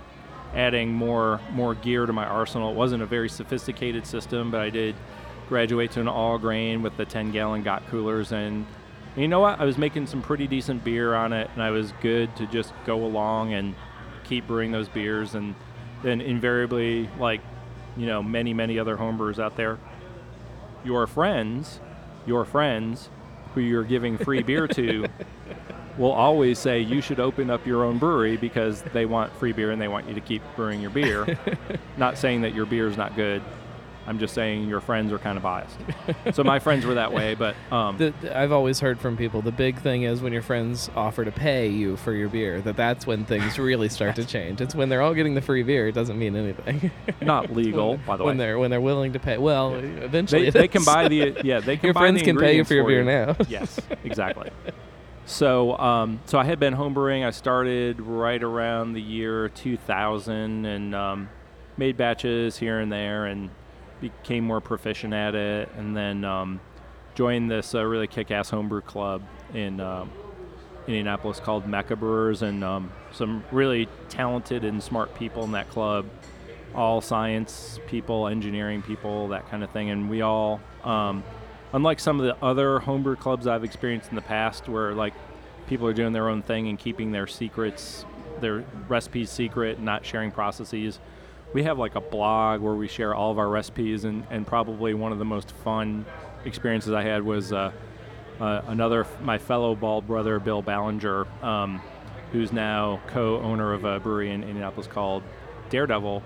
adding 0.54 0.94
more 0.94 1.42
more 1.54 1.74
gear 1.74 2.06
to 2.06 2.14
my 2.14 2.26
arsenal. 2.26 2.72
It 2.72 2.76
wasn't 2.76 3.02
a 3.02 3.06
very 3.06 3.30
sophisticated 3.30 4.06
system, 4.06 4.52
but 4.52 4.62
I 4.62 4.70
did 4.70 4.96
graduate 5.48 5.92
to 5.92 6.02
an 6.02 6.08
all 6.08 6.38
grain 6.38 6.82
with 6.82 6.96
the 6.98 7.06
10 7.06 7.32
gallon 7.32 7.64
got 7.64 7.88
coolers 7.88 8.32
and 8.32 8.66
you 9.16 9.30
know 9.30 9.40
what? 9.40 9.60
I 9.60 9.66
was 9.66 9.78
making 9.78 10.08
some 10.08 10.22
pretty 10.22 10.46
decent 10.46 10.84
beer 10.84 11.14
on 11.14 11.32
it, 11.32 11.50
and 11.54 11.64
I 11.64 11.72
was 11.72 11.94
good 12.02 12.36
to 12.36 12.46
just 12.48 12.74
go 12.86 13.06
along 13.06 13.54
and 13.54 13.74
keep 14.26 14.46
brewing 14.46 14.72
those 14.72 14.90
beers. 14.90 15.36
And 15.36 15.56
then 16.04 16.20
invariably, 16.20 17.10
like 17.18 17.42
you 17.96 18.08
know, 18.08 18.22
many 18.22 18.54
many 18.54 18.78
other 18.78 18.98
homebrewers 18.98 19.40
out 19.40 19.56
there, 19.56 19.80
your 20.84 21.08
friends, 21.08 21.80
your 22.26 22.44
friends, 22.44 23.10
who 23.54 23.62
you're 23.62 23.86
giving 23.86 24.18
free 24.18 24.44
beer 24.44 24.68
to, 24.68 25.08
will 25.98 26.12
always 26.12 26.60
say 26.60 26.82
you 26.82 27.00
should 27.00 27.22
open 27.22 27.50
up 27.50 27.66
your 27.66 27.86
own 27.86 27.98
brewery 27.98 28.36
because 28.36 28.82
they 28.94 29.06
want 29.06 29.34
free 29.38 29.54
beer 29.54 29.72
and 29.72 29.82
they 29.82 29.88
want 29.88 30.10
you 30.10 30.14
to 30.14 30.22
keep 30.22 30.42
brewing 30.58 30.82
your 30.82 30.92
beer. 30.92 31.40
not 31.98 32.18
saying 32.18 32.42
that 32.42 32.54
your 32.54 32.66
beer 32.66 32.90
is 32.90 32.98
not 32.98 33.16
good. 33.16 33.42
I'm 34.08 34.20
just 34.20 34.34
saying 34.36 34.68
your 34.70 34.82
friends 34.82 35.12
are 35.12 35.18
kind 35.18 35.36
of 35.36 35.44
biased. 35.44 35.78
so 36.34 36.44
my 36.44 36.60
friends 36.60 36.86
were 36.86 36.94
that 36.94 37.12
way, 37.12 37.34
but 37.34 37.56
um, 37.72 37.98
The, 37.98 38.14
I've 38.38 38.52
always 38.52 38.80
heard 38.80 39.00
from 39.00 39.18
people 39.18 39.42
the 39.42 39.52
big 39.52 39.80
thing 39.80 40.04
is 40.04 40.22
when 40.22 40.32
your 40.32 40.44
friends 40.44 40.92
offer 40.96 41.26
to 41.26 41.32
pay 41.32 41.68
you 41.70 41.98
for 41.98 42.14
your 42.14 42.30
beer 42.30 42.62
that 42.62 42.76
that's 42.78 43.08
when 43.08 43.26
things 43.26 43.58
really 43.72 43.90
start 43.90 44.16
to 44.18 44.26
change. 44.26 44.62
It's 44.62 44.76
when 44.76 44.90
they're 44.90 45.02
all 45.02 45.14
getting 45.16 45.34
the 45.34 45.42
free 45.42 45.64
beer. 45.64 45.88
It 45.88 45.94
doesn't 45.96 46.20
mean 46.20 46.36
anything. 46.36 46.92
not 47.22 47.52
legal, 47.52 47.92
when, 47.98 48.06
by 48.06 48.18
the 48.18 48.24
way. 48.24 48.28
when 48.28 48.38
they're 48.38 48.60
when 48.60 48.70
they're 48.72 48.82
willing 48.82 49.14
to 49.14 49.20
pay. 49.20 49.38
Well, 49.40 49.74
eventually 49.76 50.50
They, 50.52 50.62
they 50.62 50.68
can 50.68 50.84
buy 50.84 51.08
the 51.08 51.42
yeah 51.44 51.60
they 51.60 51.78
can 51.78 51.88
Your 51.88 51.94
friends 51.96 52.22
can 52.22 52.38
pay 52.38 52.56
you 52.58 52.64
for 52.64 52.76
your 52.76 52.86
beer 52.86 53.00
you. 53.00 53.06
now. 53.06 53.36
yes, 53.48 53.80
exactly. 54.04 54.50
So 55.26 55.76
um, 55.80 56.20
so 56.26 56.38
I 56.38 56.44
had 56.44 56.60
been 56.60 56.76
homebrewing. 56.76 57.26
I 57.26 57.32
started 57.32 58.00
right 58.00 58.42
around 58.44 58.94
the 58.94 59.02
year 59.02 59.50
2000 59.50 60.66
and 60.66 60.94
um, 60.94 61.30
made 61.78 61.98
batches 61.98 62.58
here 62.58 62.80
and 62.80 62.92
there 62.92 63.26
and 63.26 63.50
became 64.02 64.44
more 64.44 64.62
proficient 64.62 65.14
at 65.14 65.36
it. 65.36 65.70
And 65.78 65.96
then 65.96 66.24
um, 66.24 66.60
joined 67.16 67.50
this 67.50 67.76
uh, 67.76 67.84
really 67.84 68.08
kick-ass 68.08 68.50
homebrew 68.50 68.82
club 68.82 69.22
in 69.54 69.80
um 69.80 70.12
Indianapolis 70.88 71.40
called 71.40 71.68
Mecca 71.68 71.96
Brewers, 71.96 72.44
and 72.44 72.64
um, 72.64 72.92
some 73.12 73.44
really 73.52 73.88
talented 74.08 74.64
and 74.64 74.84
smart 74.84 75.16
people 75.16 75.44
in 75.44 75.54
that 75.54 75.68
club. 75.70 76.06
All 76.76 77.02
science 77.02 77.80
people, 77.88 78.28
engineering 78.28 78.84
people, 78.84 79.30
that 79.30 79.50
kind 79.50 79.64
of 79.64 79.72
thing, 79.72 79.90
and 79.90 80.12
we 80.12 80.22
all, 80.22 80.62
um, 80.84 81.24
unlike 81.74 82.00
some 82.00 82.20
of 82.20 82.26
the 82.28 82.36
other 82.46 82.78
homebrew 82.78 83.16
clubs 83.16 83.48
I've 83.48 83.64
experienced 83.64 84.10
in 84.10 84.16
the 84.16 84.22
past, 84.22 84.70
where 84.70 84.94
like 84.94 85.16
people 85.66 85.88
are 85.88 85.94
doing 85.94 86.14
their 86.14 86.30
own 86.30 86.44
thing 86.44 86.68
and 86.68 86.78
keeping 86.78 87.12
their 87.12 87.26
secrets, 87.26 88.06
their 88.40 88.64
recipes 88.88 89.32
secret, 89.32 89.80
not 89.80 90.06
sharing 90.06 90.30
processes. 90.30 91.00
We 91.56 91.64
have 91.64 91.80
like 91.80 91.96
a 91.96 92.02
blog 92.02 92.60
where 92.60 92.74
we 92.74 92.90
share 92.90 93.16
all 93.16 93.32
of 93.32 93.40
our 93.40 93.48
recipes, 93.48 94.04
and, 94.04 94.28
and 94.30 94.46
probably 94.46 94.94
one 94.94 95.14
of 95.14 95.20
the 95.20 95.26
most 95.26 95.52
fun 95.64 96.06
experiences 96.44 96.92
I 96.92 97.02
had 97.02 97.24
was 97.24 97.54
uh, 97.54 97.72
uh, 98.42 98.62
another 98.68 99.08
my 99.22 99.38
fellow 99.38 99.74
bald 99.74 100.06
brother 100.06 100.38
Bill 100.38 100.62
Ballinger, 100.62 101.26
um, 101.42 101.82
who's 102.34 102.52
now 102.52 103.00
co-owner 103.08 103.72
of 103.72 103.86
a 103.86 104.02
brewery 104.02 104.32
in 104.32 104.44
Indianapolis 104.44 104.86
called 104.86 105.24
Daredevil. 105.70 106.22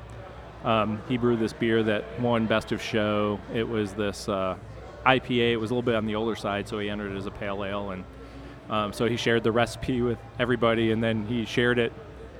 Um, 0.63 0.99
he 1.07 1.17
brewed 1.17 1.39
this 1.39 1.53
beer 1.53 1.83
that 1.83 2.19
won 2.19 2.47
Best 2.47 2.71
of 2.71 2.81
Show. 2.81 3.39
It 3.53 3.69
was 3.69 3.93
this 3.93 4.27
uh, 4.27 4.57
IPA. 5.05 5.51
It 5.51 5.57
was 5.57 5.69
a 5.69 5.75
little 5.75 5.85
bit 5.85 5.93
on 5.93 6.07
the 6.07 6.15
older 6.15 6.35
side, 6.35 6.67
so 6.67 6.79
he 6.79 6.89
entered 6.89 7.11
it 7.11 7.17
as 7.17 7.27
a 7.27 7.31
pale 7.31 7.63
ale, 7.63 7.91
and 7.91 8.03
um, 8.71 8.93
so 8.93 9.05
he 9.05 9.15
shared 9.15 9.43
the 9.43 9.51
recipe 9.51 10.01
with 10.01 10.17
everybody, 10.39 10.91
and 10.91 11.03
then 11.03 11.27
he 11.27 11.45
shared 11.45 11.77
it 11.77 11.93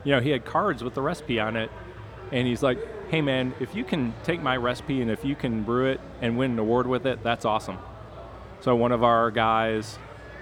you 0.04 0.14
know, 0.14 0.22
he 0.22 0.30
had 0.30 0.46
cards 0.46 0.84
with 0.84 0.94
the 0.94 1.02
recipe 1.02 1.40
on 1.40 1.56
it, 1.56 1.70
and 2.32 2.48
he's 2.48 2.64
like, 2.64 2.80
"Hey 3.10 3.22
man, 3.22 3.54
if 3.60 3.76
you 3.76 3.84
can 3.84 4.14
take 4.24 4.42
my 4.42 4.58
recipe 4.58 5.02
and 5.02 5.10
if 5.10 5.24
you 5.26 5.36
can 5.36 5.64
brew 5.64 5.88
it 5.88 6.00
and 6.22 6.38
win 6.38 6.52
an 6.52 6.60
award 6.60 6.88
with 6.88 7.06
it, 7.06 7.24
that's 7.24 7.46
awesome." 7.46 7.78
So 8.62 8.76
one 8.76 8.92
of 8.92 9.04
our 9.04 9.32
guys, 9.32 9.98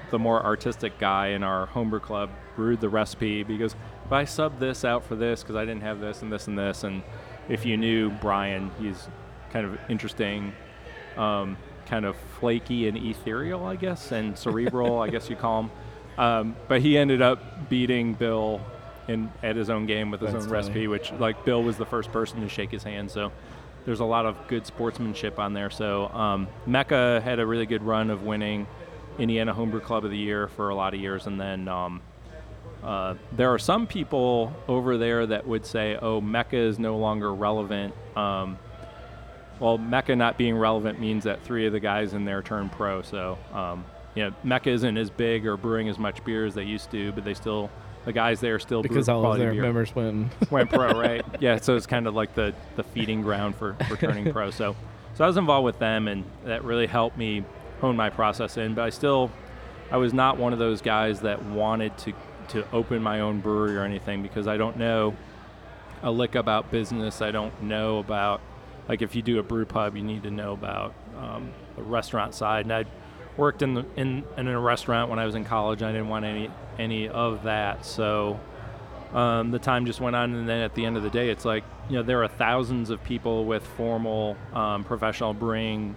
the 0.09 0.19
more 0.19 0.43
artistic 0.43 0.97
guy 0.97 1.27
in 1.27 1.43
our 1.43 1.67
homebrew 1.67 1.99
club, 1.99 2.29
brewed 2.55 2.81
the 2.81 2.89
recipe 2.89 3.43
because 3.43 3.75
if 4.05 4.11
I 4.11 4.25
sub 4.25 4.59
this 4.59 4.83
out 4.83 5.03
for 5.03 5.15
this 5.15 5.43
because 5.43 5.55
I 5.55 5.65
didn't 5.65 5.83
have 5.83 5.99
this 5.99 6.21
and 6.21 6.31
this 6.31 6.47
and 6.47 6.57
this, 6.57 6.83
and 6.83 7.03
if 7.49 7.65
you 7.65 7.77
knew 7.77 8.09
Brian, 8.09 8.71
he's 8.79 9.07
kind 9.51 9.65
of 9.65 9.77
interesting, 9.89 10.53
um, 11.15 11.57
kind 11.85 12.05
of 12.05 12.15
flaky 12.39 12.87
and 12.87 12.97
ethereal, 12.97 13.65
I 13.65 13.75
guess, 13.75 14.11
and 14.11 14.37
cerebral, 14.37 14.99
I 14.99 15.09
guess 15.09 15.29
you 15.29 15.35
call 15.35 15.63
him. 15.63 15.71
Um, 16.17 16.55
but 16.67 16.81
he 16.81 16.97
ended 16.97 17.21
up 17.21 17.69
beating 17.69 18.13
Bill 18.13 18.61
in 19.07 19.31
at 19.43 19.55
his 19.55 19.69
own 19.69 19.85
game 19.85 20.11
with 20.11 20.21
his 20.21 20.33
That's 20.33 20.43
own 20.45 20.49
funny. 20.49 20.61
recipe, 20.61 20.87
which 20.87 21.11
like 21.13 21.45
Bill 21.45 21.63
was 21.63 21.77
the 21.77 21.85
first 21.85 22.11
person 22.11 22.41
to 22.41 22.49
shake 22.49 22.71
his 22.71 22.83
hand. 22.83 23.09
So 23.11 23.31
there's 23.85 24.01
a 24.01 24.05
lot 24.05 24.25
of 24.25 24.35
good 24.47 24.65
sportsmanship 24.65 25.39
on 25.39 25.53
there. 25.53 25.69
So 25.69 26.09
um, 26.09 26.47
Mecca 26.65 27.21
had 27.23 27.39
a 27.39 27.45
really 27.45 27.65
good 27.65 27.83
run 27.83 28.09
of 28.09 28.23
winning 28.23 28.67
Indiana 29.17 29.53
Homebrew 29.53 29.79
Club 29.79 30.05
of 30.05 30.11
the 30.11 30.17
Year 30.17 30.47
for 30.47 30.69
a 30.69 30.75
lot 30.75 30.93
of 30.93 30.99
years, 30.99 31.25
and 31.25 31.39
then 31.39 31.67
um, 31.67 32.01
uh, 32.83 33.15
there 33.31 33.51
are 33.51 33.57
some 33.57 33.87
people 33.87 34.53
over 34.67 34.97
there 34.97 35.25
that 35.25 35.47
would 35.47 35.65
say, 35.65 35.97
"Oh, 36.01 36.21
Mecca 36.21 36.57
is 36.57 36.77
no 36.77 36.97
longer 36.97 37.33
relevant." 37.33 37.95
Um, 38.15 38.59
well, 39.59 39.77
Mecca 39.79 40.15
not 40.15 40.37
being 40.37 40.55
relevant 40.55 40.99
means 40.99 41.23
that 41.23 41.43
three 41.43 41.65
of 41.65 41.73
the 41.73 41.79
guys 41.79 42.13
in 42.13 42.25
there 42.25 42.43
turned 42.43 42.71
pro. 42.73 43.01
So, 43.01 43.39
um, 43.53 43.85
you 44.13 44.23
know, 44.25 44.35
Mecca 44.43 44.69
isn't 44.69 44.97
as 44.97 45.09
big 45.09 45.47
or 45.47 45.57
brewing 45.57 45.89
as 45.89 45.97
much 45.97 46.23
beer 46.23 46.45
as 46.45 46.53
they 46.53 46.63
used 46.63 46.91
to, 46.91 47.11
but 47.13 47.23
they 47.23 47.33
still, 47.33 47.71
the 48.07 48.13
guys 48.13 48.39
there 48.39 48.57
still 48.57 48.81
because 48.81 49.09
all 49.09 49.33
of 49.33 49.37
their 49.37 49.51
beer 49.51 49.61
members 49.61 49.93
went. 49.93 50.31
went 50.51 50.69
pro, 50.69 50.91
right? 50.99 51.25
yeah, 51.41 51.59
so 51.59 51.75
it's 51.75 51.85
kind 51.85 52.07
of 52.07 52.15
like 52.15 52.33
the, 52.35 52.55
the 52.77 52.83
feeding 52.83 53.21
ground 53.21 53.53
for, 53.57 53.75
for 53.89 53.97
turning 53.97 54.31
pro. 54.31 54.49
So, 54.49 54.77
so 55.13 55.25
I 55.25 55.27
was 55.27 55.35
involved 55.35 55.65
with 55.65 55.77
them, 55.77 56.07
and 56.07 56.23
that 56.45 56.63
really 56.63 56.87
helped 56.87 57.17
me 57.17 57.43
hone 57.81 57.97
my 57.97 58.09
process 58.09 58.55
in. 58.55 58.73
But 58.73 58.85
I 58.85 58.91
still, 58.91 59.29
I 59.91 59.97
was 59.97 60.13
not 60.13 60.37
one 60.37 60.53
of 60.53 60.59
those 60.59 60.81
guys 60.81 61.19
that 61.21 61.43
wanted 61.43 61.97
to 61.99 62.13
to 62.49 62.65
open 62.71 63.03
my 63.03 63.19
own 63.19 63.41
brewery 63.41 63.75
or 63.75 63.83
anything 63.83 64.23
because 64.23 64.47
I 64.47 64.55
don't 64.55 64.77
know 64.77 65.13
a 66.01 66.09
lick 66.09 66.35
about 66.35 66.71
business. 66.71 67.21
I 67.21 67.31
don't 67.31 67.61
know 67.61 67.99
about 67.99 68.39
like 68.87 69.01
if 69.01 69.15
you 69.15 69.21
do 69.21 69.37
a 69.39 69.43
brew 69.43 69.65
pub, 69.65 69.97
you 69.97 70.03
need 70.03 70.23
to 70.23 70.31
know 70.31 70.53
about 70.53 70.93
um, 71.17 71.51
the 71.75 71.83
restaurant 71.83 72.33
side. 72.33 72.65
And 72.67 72.73
I 72.73 72.85
worked 73.37 73.61
in 73.61 73.75
the 73.75 73.85
in, 73.95 74.23
in 74.35 74.47
a 74.47 74.59
restaurant 74.59 75.09
when 75.09 75.19
I 75.19 75.25
was 75.25 75.35
in 75.35 75.45
college. 75.45 75.83
I 75.83 75.91
didn't 75.91 76.09
want 76.09 76.25
any 76.25 76.49
any 76.77 77.07
of 77.07 77.43
that, 77.43 77.85
so 77.85 78.39
um, 79.13 79.51
the 79.51 79.59
time 79.59 79.85
just 79.85 80.01
went 80.01 80.15
on. 80.15 80.33
And 80.33 80.49
then 80.49 80.61
at 80.61 80.73
the 80.75 80.85
end 80.85 80.97
of 80.97 81.03
the 81.03 81.09
day, 81.09 81.29
it's 81.29 81.45
like 81.45 81.63
you 81.89 81.95
know 81.95 82.03
there 82.03 82.23
are 82.23 82.27
thousands 82.27 82.89
of 82.89 83.03
people 83.03 83.45
with 83.45 83.65
formal 83.65 84.35
um, 84.53 84.83
professional 84.83 85.33
brewing 85.33 85.95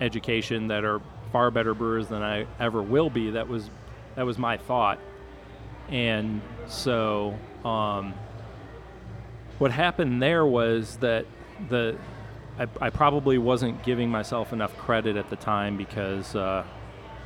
education 0.00 0.68
that 0.68 0.84
are 0.84 1.00
far 1.32 1.50
better 1.50 1.74
brewers 1.74 2.08
than 2.08 2.22
I 2.22 2.46
ever 2.60 2.82
will 2.82 3.10
be. 3.10 3.30
That 3.30 3.48
was 3.48 3.70
that 4.14 4.24
was 4.26 4.38
my 4.38 4.56
thought, 4.58 4.98
and 5.88 6.40
so 6.68 7.38
um, 7.64 8.14
what 9.58 9.70
happened 9.70 10.22
there 10.22 10.46
was 10.46 10.96
that 10.98 11.26
the 11.68 11.96
I, 12.58 12.66
I 12.80 12.90
probably 12.90 13.38
wasn't 13.38 13.82
giving 13.82 14.10
myself 14.10 14.52
enough 14.52 14.76
credit 14.78 15.16
at 15.16 15.28
the 15.28 15.36
time 15.36 15.76
because 15.76 16.34
uh, 16.34 16.64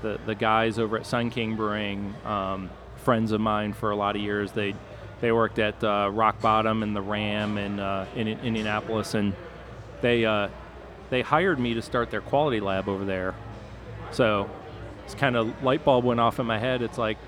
the 0.03 0.18
the 0.26 0.35
guys 0.35 0.78
over 0.78 0.99
at 0.99 1.07
Sun 1.07 1.31
King 1.31 1.57
Brewing, 1.57 2.14
um, 2.24 2.70
friends 2.97 3.33
of 3.33 3.41
mine 3.41 3.72
for 3.72 3.91
a 3.91 3.97
lot 3.97 4.16
of 4.16 4.22
years, 4.22 4.53
they 4.53 4.74
they 5.20 5.33
worked 5.33 5.59
at 5.59 5.83
uh, 5.85 6.11
Rock 6.12 6.41
Bottom 6.41 6.83
and 6.83 6.97
the 6.97 7.03
Ram 7.03 7.59
in, 7.59 7.78
uh, 7.78 8.07
in 8.16 8.26
in 8.26 8.41
Indianapolis, 8.41 9.14
and 9.14 9.35
they 10.01 10.24
uh, 10.24 10.49
they 11.11 11.22
hired 11.22 11.59
me 11.59 11.74
to 11.74 11.83
start 11.83 12.11
their 12.11 12.22
quality 12.22 12.61
lab 12.61 12.89
over 12.89 13.05
there. 13.05 13.35
So 14.11 14.51
it's 15.05 15.14
kind 15.14 15.37
of 15.37 15.62
light 15.62 15.85
bulb 15.85 16.05
went 16.05 16.20
off 16.20 16.41
in 16.41 16.47
my 16.47 16.59
head. 16.59 16.83
It's 16.83 16.99
like, 16.99 17.18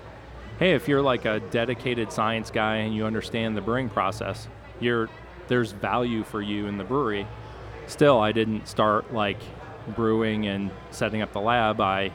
hey, 0.59 0.73
if 0.73 0.87
you're 0.87 1.01
like 1.01 1.25
a 1.25 1.39
dedicated 1.39 2.11
science 2.11 2.51
guy 2.51 2.77
and 2.77 2.93
you 2.93 3.05
understand 3.05 3.55
the 3.55 3.61
brewing 3.61 3.89
process, 3.89 4.47
you're 4.81 5.09
there's 5.47 5.71
value 5.71 6.23
for 6.23 6.41
you 6.41 6.67
in 6.67 6.77
the 6.77 6.83
brewery. 6.83 7.27
Still, 7.87 8.19
I 8.19 8.31
didn't 8.31 8.67
start 8.67 9.13
like 9.13 9.39
brewing 9.95 10.47
and 10.47 10.71
setting 10.91 11.21
up 11.21 11.33
the 11.33 11.41
lab. 11.41 11.81
I 11.81 12.11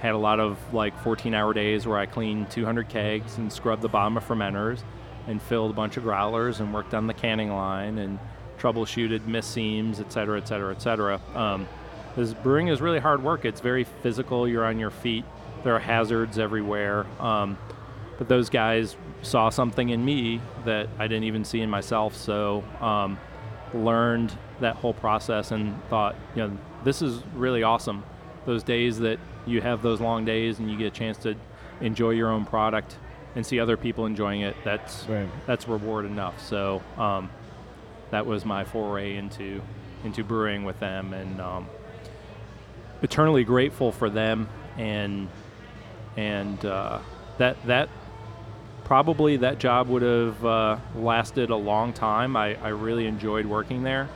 had 0.00 0.14
a 0.14 0.18
lot 0.18 0.40
of 0.40 0.58
like 0.74 1.00
14 1.02 1.32
hour 1.34 1.54
days 1.54 1.86
where 1.86 1.98
I 1.98 2.06
cleaned 2.06 2.50
200 2.50 2.88
kegs 2.88 3.38
and 3.38 3.52
scrubbed 3.52 3.82
the 3.82 3.88
bottom 3.88 4.16
of 4.16 4.26
fermenters 4.26 4.82
and 5.26 5.40
filled 5.40 5.70
a 5.70 5.74
bunch 5.74 5.96
of 5.96 6.02
growlers 6.02 6.60
and 6.60 6.74
worked 6.74 6.94
on 6.94 7.06
the 7.06 7.14
canning 7.14 7.52
line 7.52 7.98
and 7.98 8.18
troubleshooted 8.58 9.26
miss 9.26 9.46
seams, 9.46 10.00
et 10.00 10.12
cetera, 10.12 10.38
et 10.38 10.48
cetera, 10.48 10.74
et 10.74 10.82
cetera. 10.82 11.20
Um, 11.34 11.68
this 12.16 12.34
brewing 12.34 12.68
is 12.68 12.80
really 12.80 12.98
hard 12.98 13.22
work. 13.22 13.44
It's 13.44 13.60
very 13.60 13.84
physical. 13.84 14.46
You're 14.46 14.64
on 14.64 14.78
your 14.78 14.90
feet. 14.90 15.24
There 15.64 15.74
are 15.74 15.80
hazards 15.80 16.38
everywhere. 16.38 17.06
Um, 17.20 17.56
but 18.18 18.28
those 18.28 18.50
guys 18.50 18.96
saw 19.22 19.48
something 19.50 19.88
in 19.88 20.04
me 20.04 20.40
that 20.64 20.88
I 20.98 21.06
didn't 21.06 21.24
even 21.24 21.44
see 21.44 21.60
in 21.60 21.70
myself. 21.70 22.14
So 22.14 22.62
um, 22.80 23.18
learned 23.74 24.32
that 24.60 24.76
whole 24.76 24.94
process 24.94 25.50
and 25.50 25.82
thought, 25.88 26.14
you 26.34 26.42
know, 26.42 26.58
this 26.84 27.02
is 27.02 27.22
really 27.34 27.62
awesome. 27.62 28.04
Those 28.46 28.62
days 28.62 28.98
that 29.00 29.18
you 29.46 29.60
have 29.60 29.82
those 29.82 30.00
long 30.00 30.24
days 30.24 30.58
and 30.58 30.70
you 30.70 30.76
get 30.76 30.86
a 30.86 30.90
chance 30.90 31.18
to 31.18 31.34
enjoy 31.80 32.10
your 32.10 32.30
own 32.30 32.44
product 32.44 32.96
and 33.34 33.44
see 33.46 33.58
other 33.58 33.76
people 33.76 34.04
enjoying 34.06 34.42
it. 34.42 34.56
That's 34.64 35.06
Right. 35.08 35.28
that's 35.46 35.66
reward 35.68 36.04
enough. 36.04 36.40
So 36.46 36.82
um, 36.98 37.30
that 38.10 38.26
was 38.26 38.44
my 38.44 38.64
foray 38.64 39.16
into 39.16 39.62
into 40.04 40.24
brewing 40.24 40.64
with 40.64 40.78
them, 40.80 41.14
and 41.14 41.40
um, 41.40 41.66
eternally 43.02 43.44
grateful 43.44 43.92
for 43.92 44.10
them 44.10 44.48
and 44.76 45.28
and 46.16 46.64
uh, 46.64 46.98
that 47.38 47.56
that 47.66 47.88
probably 48.92 49.38
that 49.38 49.58
job 49.58 49.88
would 49.88 50.02
have 50.02 50.44
uh, 50.44 50.76
lasted 50.94 51.48
a 51.48 51.56
long 51.56 51.94
time. 51.94 52.36
I, 52.36 52.56
I 52.62 52.68
really 52.68 53.06
enjoyed 53.06 53.46
working 53.46 53.84
there. 53.84 54.06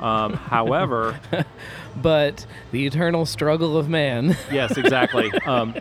Um, 0.00 0.32
however, 0.54 1.20
But 1.94 2.46
the 2.72 2.86
eternal 2.86 3.26
struggle 3.26 3.76
of 3.76 3.90
man. 3.90 4.34
yes, 4.50 4.78
exactly. 4.78 5.30
Um, 5.46 5.74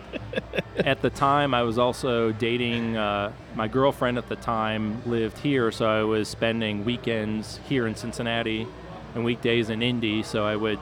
at 0.76 1.02
the 1.02 1.10
time, 1.10 1.54
I 1.54 1.64
was 1.64 1.78
also 1.78 2.34
dating 2.34 2.98
uh, 2.98 3.32
my 3.56 3.70
girlfriend. 3.70 4.18
At 4.18 4.28
the 4.28 4.36
time, 4.36 5.02
lived 5.06 5.38
here, 5.38 5.72
so 5.72 5.88
I 5.88 6.04
was 6.04 6.28
spending 6.28 6.84
weekends 6.84 7.62
here 7.70 7.88
in 7.88 7.96
Cincinnati 7.96 8.68
and 9.16 9.24
weekdays 9.24 9.70
in 9.70 9.82
Indy. 9.82 10.22
So 10.22 10.46
I 10.46 10.58
would 10.58 10.80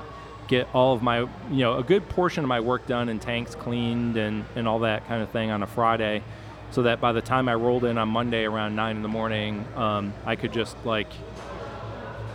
get 0.47 0.67
all 0.73 0.95
of 0.95 1.03
my, 1.03 1.19
you 1.19 1.59
know, 1.59 1.77
a 1.77 1.83
good 1.83 2.09
portion 2.09 2.43
of 2.43 2.47
my 2.47 2.59
work 2.59 2.87
done 2.87 3.07
and 3.07 3.21
tanks 3.21 3.53
cleaned 3.53 4.17
and 4.17 4.45
and 4.55 4.67
all 4.67 4.79
that 4.79 5.07
kind 5.07 5.21
of 5.21 5.29
thing 5.29 5.51
on 5.51 5.61
a 5.61 5.67
Friday, 5.67 6.23
so 6.71 6.83
that 6.83 7.01
by 7.01 7.11
the 7.11 7.21
time 7.21 7.47
I 7.47 7.55
rolled 7.55 7.85
in 7.85 7.97
on 7.97 8.09
Monday 8.09 8.45
around 8.45 8.75
nine 8.75 8.95
in 8.95 9.01
the 9.01 9.09
morning, 9.09 9.65
um, 9.75 10.13
I 10.25 10.35
could 10.35 10.53
just 10.53 10.75
like 10.85 11.07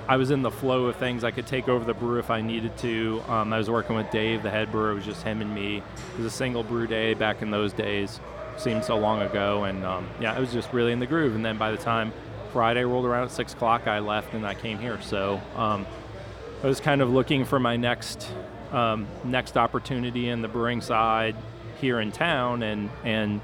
I 0.08 0.16
was 0.16 0.30
in 0.30 0.42
the 0.42 0.50
flow 0.50 0.86
of 0.86 0.96
things. 0.96 1.24
I 1.24 1.32
could 1.32 1.46
take 1.46 1.68
over 1.68 1.84
the 1.84 1.94
brew 1.94 2.18
if 2.18 2.30
I 2.30 2.40
needed 2.40 2.76
to. 2.78 3.22
Um, 3.28 3.52
I 3.52 3.58
was 3.58 3.68
working 3.68 3.96
with 3.96 4.10
Dave, 4.10 4.42
the 4.42 4.50
head 4.50 4.70
brewer. 4.70 4.92
It 4.92 4.94
was 4.94 5.04
just 5.04 5.22
him 5.22 5.40
and 5.40 5.52
me. 5.52 5.78
It 5.78 6.16
was 6.16 6.26
a 6.26 6.30
single 6.30 6.62
brew 6.62 6.86
day 6.86 7.14
back 7.14 7.42
in 7.42 7.50
those 7.50 7.72
days. 7.72 8.20
Seemed 8.56 8.84
so 8.84 8.96
long 8.96 9.20
ago, 9.20 9.64
and 9.64 9.84
um, 9.84 10.08
yeah, 10.20 10.32
I 10.32 10.38
was 10.38 10.52
just 10.52 10.72
really 10.72 10.92
in 10.92 11.00
the 11.00 11.06
groove. 11.06 11.34
And 11.34 11.44
then 11.44 11.58
by 11.58 11.72
the 11.72 11.76
time 11.76 12.12
Friday 12.52 12.84
rolled 12.84 13.04
around 13.04 13.24
at 13.24 13.30
six 13.30 13.52
o'clock, 13.52 13.86
I 13.86 13.98
left 13.98 14.32
and 14.32 14.46
I 14.46 14.54
came 14.54 14.78
here. 14.78 14.98
So 15.02 15.40
um, 15.56 15.86
I 16.62 16.66
was 16.66 16.80
kind 16.80 17.02
of 17.02 17.10
looking 17.10 17.44
for 17.44 17.60
my 17.60 17.76
next 17.76 18.30
um, 18.72 19.06
next 19.24 19.56
opportunity 19.56 20.28
in 20.28 20.40
the 20.40 20.48
brewing 20.48 20.80
side 20.80 21.36
here 21.80 22.00
in 22.00 22.12
town, 22.12 22.62
and 22.62 22.90
and 23.04 23.40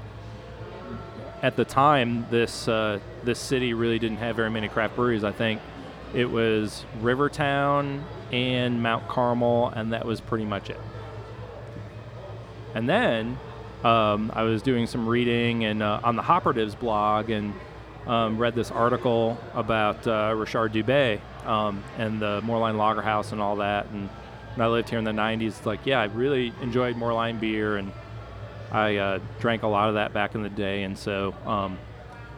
at 1.43 1.57
the 1.57 1.65
time, 1.65 2.25
this 2.31 2.67
uh, 2.69 2.99
this 3.23 3.37
city 3.37 3.73
really 3.73 3.99
didn't 3.99 4.17
have 4.17 4.35
very 4.37 4.49
many 4.49 4.69
craft 4.69 4.95
breweries. 4.95 5.25
I 5.25 5.33
think 5.33 5.61
it 6.13 6.25
was 6.25 6.85
Rivertown 7.01 8.05
and 8.31 8.81
Mount 8.81 9.07
Carmel, 9.09 9.67
and 9.75 9.91
that 9.91 10.05
was 10.05 10.21
pretty 10.21 10.45
much 10.45 10.69
it. 10.69 10.79
And 12.73 12.87
then 12.87 13.37
um, 13.83 14.31
I 14.33 14.43
was 14.43 14.61
doing 14.61 14.87
some 14.87 15.07
reading 15.07 15.65
and 15.65 15.83
uh, 15.83 15.99
on 16.03 16.15
the 16.15 16.23
Hopperatives 16.23 16.79
blog 16.79 17.29
and 17.29 17.53
um, 18.07 18.37
read 18.37 18.55
this 18.55 18.71
article 18.71 19.37
about 19.53 20.07
uh, 20.07 20.33
Richard 20.35 20.73
Dubé 20.73 21.19
um, 21.45 21.83
and 21.97 22.21
the 22.21 22.41
Moerlein 22.41 22.77
Lager 22.77 23.01
House 23.01 23.33
and 23.33 23.41
all 23.41 23.57
that. 23.57 23.87
And 23.91 24.09
when 24.55 24.65
I 24.65 24.69
lived 24.69 24.89
here 24.89 24.99
in 24.99 25.05
the 25.05 25.11
90s, 25.11 25.65
like, 25.65 25.85
yeah, 25.85 25.99
I 25.99 26.05
really 26.05 26.53
enjoyed 26.61 26.95
Moerlein 26.95 27.39
beer 27.39 27.77
and 27.77 27.91
I 28.73 28.97
uh, 28.97 29.19
drank 29.39 29.63
a 29.63 29.67
lot 29.67 29.89
of 29.89 29.95
that 29.95 30.13
back 30.13 30.35
in 30.35 30.43
the 30.43 30.49
day. 30.49 30.83
And 30.83 30.97
so 30.97 31.33
um, 31.45 31.77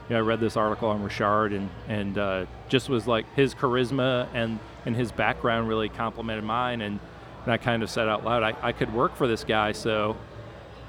you 0.10 0.14
know, 0.14 0.18
I 0.18 0.22
read 0.22 0.40
this 0.40 0.58
article 0.58 0.90
on 0.90 1.02
Richard 1.02 1.54
and 1.54 1.70
and 1.88 2.18
uh, 2.18 2.46
just 2.70 2.90
was 2.90 3.08
like 3.08 3.26
his 3.36 3.56
charisma 3.56 4.28
and 4.34 4.60
and 4.86 4.96
his 4.96 5.12
background 5.12 5.68
really 5.68 5.90
complemented 5.90 6.44
mine 6.44 6.82
and, 6.82 7.00
and 7.44 7.52
I 7.52 7.58
kind 7.58 7.82
of 7.82 7.90
said 7.90 8.08
out 8.08 8.24
loud 8.24 8.44
I, 8.44 8.54
I 8.62 8.72
could 8.72 8.94
work 8.94 9.16
for 9.16 9.28
this 9.28 9.44
guy 9.44 9.72
so 9.72 10.16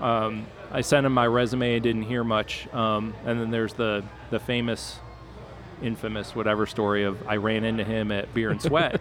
um, 0.01 0.47
I 0.70 0.80
sent 0.82 1.07
him 1.07 1.12
my 1.12 1.26
resume, 1.26 1.78
didn't 1.80 2.03
hear 2.03 2.24
much, 2.24 2.72
um, 2.74 3.14
and 3.24 3.40
then 3.40 3.51
there's 3.51 3.72
the 3.74 4.05
the 4.30 4.38
famous, 4.38 4.99
infamous 5.82 6.34
whatever 6.34 6.66
story 6.66 7.05
of 7.05 7.26
I 7.26 7.36
ran 7.36 7.64
into 7.64 7.84
him 7.84 8.11
at 8.12 8.32
Beer 8.34 8.51
and 8.51 8.61
Sweat, 8.61 9.01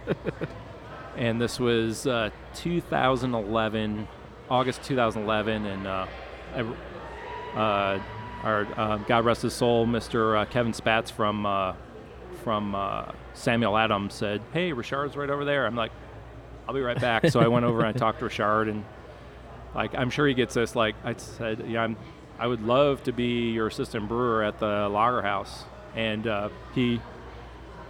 and 1.18 1.42
this 1.42 1.60
was 1.60 2.08
uh, 2.08 2.30
2011, 2.56 4.08
August 4.50 4.84
2011, 4.84 5.66
and 5.66 5.88
uh, 5.88 6.08
uh, 6.56 8.00
our 8.44 8.68
uh, 8.78 8.98
God 8.98 9.26
rest 9.26 9.42
his 9.42 9.54
soul, 9.54 9.88
Mr. 9.88 10.40
Uh, 10.40 10.46
Kevin 10.46 10.72
Spatz 10.72 11.12
from 11.12 11.46
uh, 11.46 11.74
from 12.44 12.76
uh, 12.76 13.12
Samuel 13.34 13.78
Adams 13.78 14.14
said, 14.14 14.42
"Hey, 14.54 14.72
Richard's 14.72 15.18
right 15.18 15.30
over 15.30 15.46
there." 15.46 15.66
I'm 15.66 15.76
like, 15.76 15.92
"I'll 16.68 16.76
be 16.76 16.82
right 16.82 17.00
back." 17.00 17.28
so 17.28 17.40
I 17.40 17.48
went 17.48 17.66
over 17.66 17.80
and 17.80 17.88
I 17.88 17.92
talked 17.98 18.20
to 18.20 18.26
Richard, 18.26 18.68
and 18.68 18.86
like 19.74 19.96
I'm 19.96 20.10
sure 20.10 20.28
he 20.28 20.34
gets 20.34 20.54
this. 20.54 20.76
Like 20.76 20.96
I 21.04 21.16
said, 21.18 21.66
yeah, 21.68 21.82
I'm, 21.82 21.98
I 22.38 22.48
would 22.48 22.62
love 22.62 23.04
to 23.04 23.12
be 23.12 23.52
your 23.52 23.68
assistant 23.68 24.08
brewer 24.08 24.44
at 24.44 24.60
the 24.60 24.88
Lager 24.90 25.22
House, 25.22 25.66
and 25.96 26.26
uh, 26.28 26.50
he. 26.74 27.02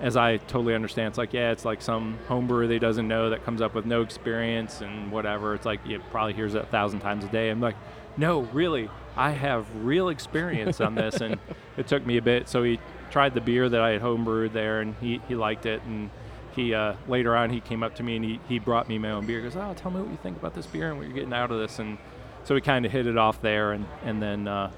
As 0.02 0.18
I 0.18 0.36
totally 0.36 0.76
understand, 0.76 1.08
it's 1.08 1.18
like 1.18 1.32
yeah, 1.32 1.52
it's 1.52 1.64
like 1.64 1.82
some 1.82 2.20
home 2.28 2.48
brewer 2.48 2.68
that 2.68 2.80
doesn't 2.80 3.08
know 3.08 3.30
that 3.30 3.46
comes 3.46 3.62
up 3.62 3.74
with 3.74 3.86
no 3.86 4.02
experience 4.02 4.82
and 4.82 5.10
whatever. 5.10 5.56
It's 5.56 5.66
like 5.66 5.80
you 5.86 6.02
probably 6.12 6.34
hears 6.34 6.54
it 6.54 6.64
a 6.64 6.66
thousand 6.66 7.00
times 7.00 7.24
a 7.24 7.30
day. 7.30 7.50
I'm 7.50 7.62
like, 7.62 7.78
no, 8.18 8.42
really, 8.42 8.90
I 9.16 9.32
have 9.32 9.66
real 9.86 10.10
experience 10.10 10.82
on 10.82 10.96
this, 10.96 11.22
and 11.22 11.40
it 11.78 11.88
took 11.88 12.06
me 12.06 12.18
a 12.18 12.22
bit. 12.22 12.50
So 12.50 12.64
he 12.64 12.80
tried 13.12 13.34
the 13.34 13.42
beer 13.42 13.70
that 13.70 13.82
I 13.82 13.92
had 13.92 14.02
homebrewed 14.02 14.54
there, 14.54 14.82
and 14.82 14.96
he, 15.02 15.22
he 15.28 15.36
liked 15.36 15.66
it. 15.66 15.82
And 15.84 16.10
he 16.56 16.74
uh, 16.74 16.96
later 17.08 17.36
on 17.36 17.50
he 17.50 17.60
came 17.60 17.84
up 17.84 17.96
to 17.96 18.04
me 18.04 18.16
and 18.16 18.24
he, 18.24 18.40
he 18.48 18.60
brought 18.60 18.88
me 18.88 18.98
my 18.98 19.12
own 19.12 19.26
beer. 19.26 19.40
He 19.40 19.44
goes, 19.44 19.56
"Oh, 19.56 19.74
tell 19.76 19.92
me 19.92 20.02
what 20.02 20.10
you 20.10 20.18
think 20.18 20.38
about 20.38 20.54
this 20.54 20.66
beer 20.66 20.90
and 20.90 20.98
what 20.98 21.08
you're 21.08 21.16
getting 21.16 21.34
out 21.34 21.52
of 21.52 21.60
this." 21.60 21.80
And 21.80 21.98
so 22.46 22.56
we 22.56 22.62
kind 22.62 22.86
of 22.86 22.92
hit 22.92 23.08
it 23.08 23.18
off 23.18 23.42
there, 23.42 23.74
and 23.74 23.86
and 24.04 24.22
then 24.22 24.48
uh, 24.48 24.72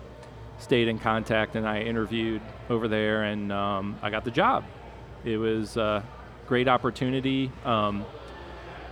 stayed 0.57 0.87
in 0.87 0.97
contact. 0.97 1.55
And 1.55 1.67
I 1.67 1.81
interviewed 1.81 2.41
over 2.69 2.87
there, 2.87 3.23
and 3.23 3.51
um, 3.51 3.97
I 4.01 4.09
got 4.09 4.23
the 4.23 4.31
job. 4.31 4.65
It 5.23 5.37
was 5.37 5.77
a 5.77 6.03
great 6.47 6.67
opportunity. 6.67 7.51
Um, 7.65 8.05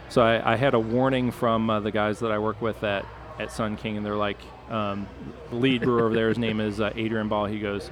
so 0.09 0.21
I, 0.21 0.53
I, 0.53 0.55
had 0.55 0.75
a 0.75 0.79
warning 0.79 1.31
from 1.31 1.69
uh, 1.69 1.79
the 1.79 1.89
guys 1.89 2.19
that 2.19 2.31
I 2.31 2.37
work 2.37 2.61
with 2.61 2.83
at, 2.83 3.05
at 3.39 3.51
Sun 3.51 3.77
King, 3.77 3.97
and 3.97 4.05
they're 4.05 4.15
like, 4.15 4.39
um, 4.69 5.07
the 5.49 5.55
lead 5.55 5.81
brewer 5.81 6.05
over 6.05 6.15
there, 6.15 6.29
his 6.29 6.37
name 6.37 6.59
is 6.59 6.79
uh, 6.79 6.91
Adrian 6.95 7.27
Ball. 7.27 7.45
He 7.45 7.59
goes, 7.59 7.91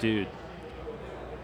dude, 0.00 0.28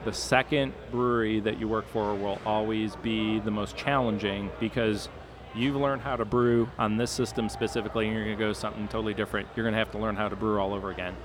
the 0.04 0.12
second 0.12 0.72
brewery 0.90 1.40
that 1.40 1.58
you 1.58 1.68
work 1.68 1.88
for 1.88 2.14
will 2.14 2.40
always 2.46 2.96
be 2.96 3.40
the 3.40 3.50
most 3.50 3.76
challenging 3.76 4.50
because 4.60 5.08
you've 5.54 5.76
learned 5.76 6.02
how 6.02 6.16
to 6.16 6.24
brew 6.24 6.68
on 6.78 6.96
this 6.96 7.10
system 7.10 7.48
specifically, 7.48 8.06
and 8.06 8.14
you're 8.14 8.24
going 8.24 8.36
to 8.36 8.44
go 8.44 8.52
something 8.52 8.88
totally 8.88 9.14
different. 9.14 9.48
You're 9.56 9.64
going 9.64 9.72
to 9.74 9.78
have 9.78 9.90
to 9.92 9.98
learn 9.98 10.16
how 10.16 10.28
to 10.28 10.36
brew 10.36 10.60
all 10.60 10.74
over 10.74 10.90
again. 10.90 11.16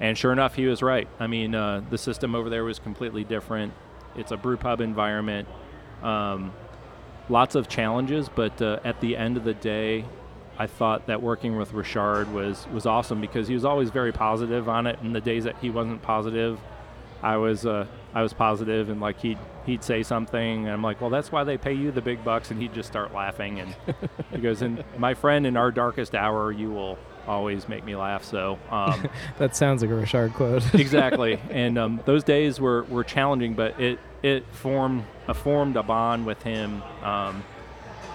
And 0.00 0.16
sure 0.16 0.32
enough, 0.32 0.54
he 0.54 0.66
was 0.66 0.82
right. 0.82 1.08
I 1.18 1.26
mean, 1.26 1.54
uh, 1.54 1.82
the 1.90 1.98
system 1.98 2.34
over 2.34 2.48
there 2.48 2.64
was 2.64 2.78
completely 2.78 3.24
different. 3.24 3.72
It's 4.16 4.30
a 4.30 4.36
brew 4.36 4.56
pub 4.56 4.80
environment. 4.80 5.48
Um, 6.02 6.52
lots 7.28 7.56
of 7.56 7.68
challenges, 7.68 8.28
but 8.28 8.62
uh, 8.62 8.78
at 8.84 9.00
the 9.00 9.16
end 9.16 9.36
of 9.36 9.44
the 9.44 9.54
day, 9.54 10.04
I 10.58 10.66
thought 10.66 11.06
that 11.06 11.22
working 11.22 11.56
with 11.56 11.72
Richard 11.72 12.32
was 12.32 12.66
was 12.72 12.84
awesome 12.84 13.20
because 13.20 13.46
he 13.46 13.54
was 13.54 13.64
always 13.64 13.90
very 13.90 14.12
positive 14.12 14.68
on 14.68 14.86
it. 14.86 14.98
And 15.00 15.14
the 15.14 15.20
days 15.20 15.44
that 15.44 15.56
he 15.60 15.70
wasn't 15.70 16.02
positive, 16.02 16.58
I 17.22 17.36
was 17.36 17.64
uh, 17.64 17.86
I 18.12 18.22
was 18.22 18.32
positive, 18.32 18.90
and 18.90 19.00
like 19.00 19.20
he'd 19.20 19.38
he'd 19.66 19.84
say 19.84 20.02
something, 20.02 20.64
and 20.64 20.68
I'm 20.68 20.82
like, 20.82 21.00
well, 21.00 21.10
that's 21.10 21.30
why 21.30 21.44
they 21.44 21.58
pay 21.58 21.74
you 21.74 21.90
the 21.92 22.00
big 22.00 22.24
bucks, 22.24 22.50
and 22.50 22.60
he'd 22.60 22.74
just 22.74 22.88
start 22.88 23.14
laughing, 23.14 23.60
and 23.60 23.76
he 24.32 24.38
goes, 24.38 24.62
and 24.62 24.84
my 24.96 25.14
friend, 25.14 25.46
in 25.46 25.56
our 25.56 25.70
darkest 25.70 26.14
hour, 26.14 26.50
you 26.50 26.70
will 26.70 26.98
always 27.28 27.68
make 27.68 27.84
me 27.84 27.94
laugh. 27.94 28.24
So 28.24 28.58
um, 28.70 29.08
that 29.38 29.54
sounds 29.54 29.82
like 29.82 29.90
a 29.90 29.94
Richard 29.94 30.34
quote. 30.34 30.74
exactly, 30.74 31.38
and 31.50 31.78
um, 31.78 32.00
those 32.04 32.24
days 32.24 32.60
were, 32.60 32.84
were 32.84 33.04
challenging, 33.04 33.54
but 33.54 33.78
it 33.80 33.98
it 34.22 34.44
formed 34.52 35.04
a 35.28 35.34
formed 35.34 35.76
a 35.76 35.82
bond 35.82 36.26
with 36.26 36.42
him, 36.42 36.82
um, 37.02 37.44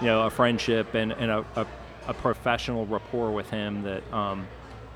you 0.00 0.08
know, 0.08 0.26
a 0.26 0.30
friendship 0.30 0.94
and, 0.94 1.12
and 1.12 1.30
a, 1.30 1.44
a, 1.56 1.66
a 2.06 2.14
professional 2.14 2.86
rapport 2.86 3.30
with 3.30 3.50
him 3.50 3.82
that 3.82 4.12
um, 4.12 4.46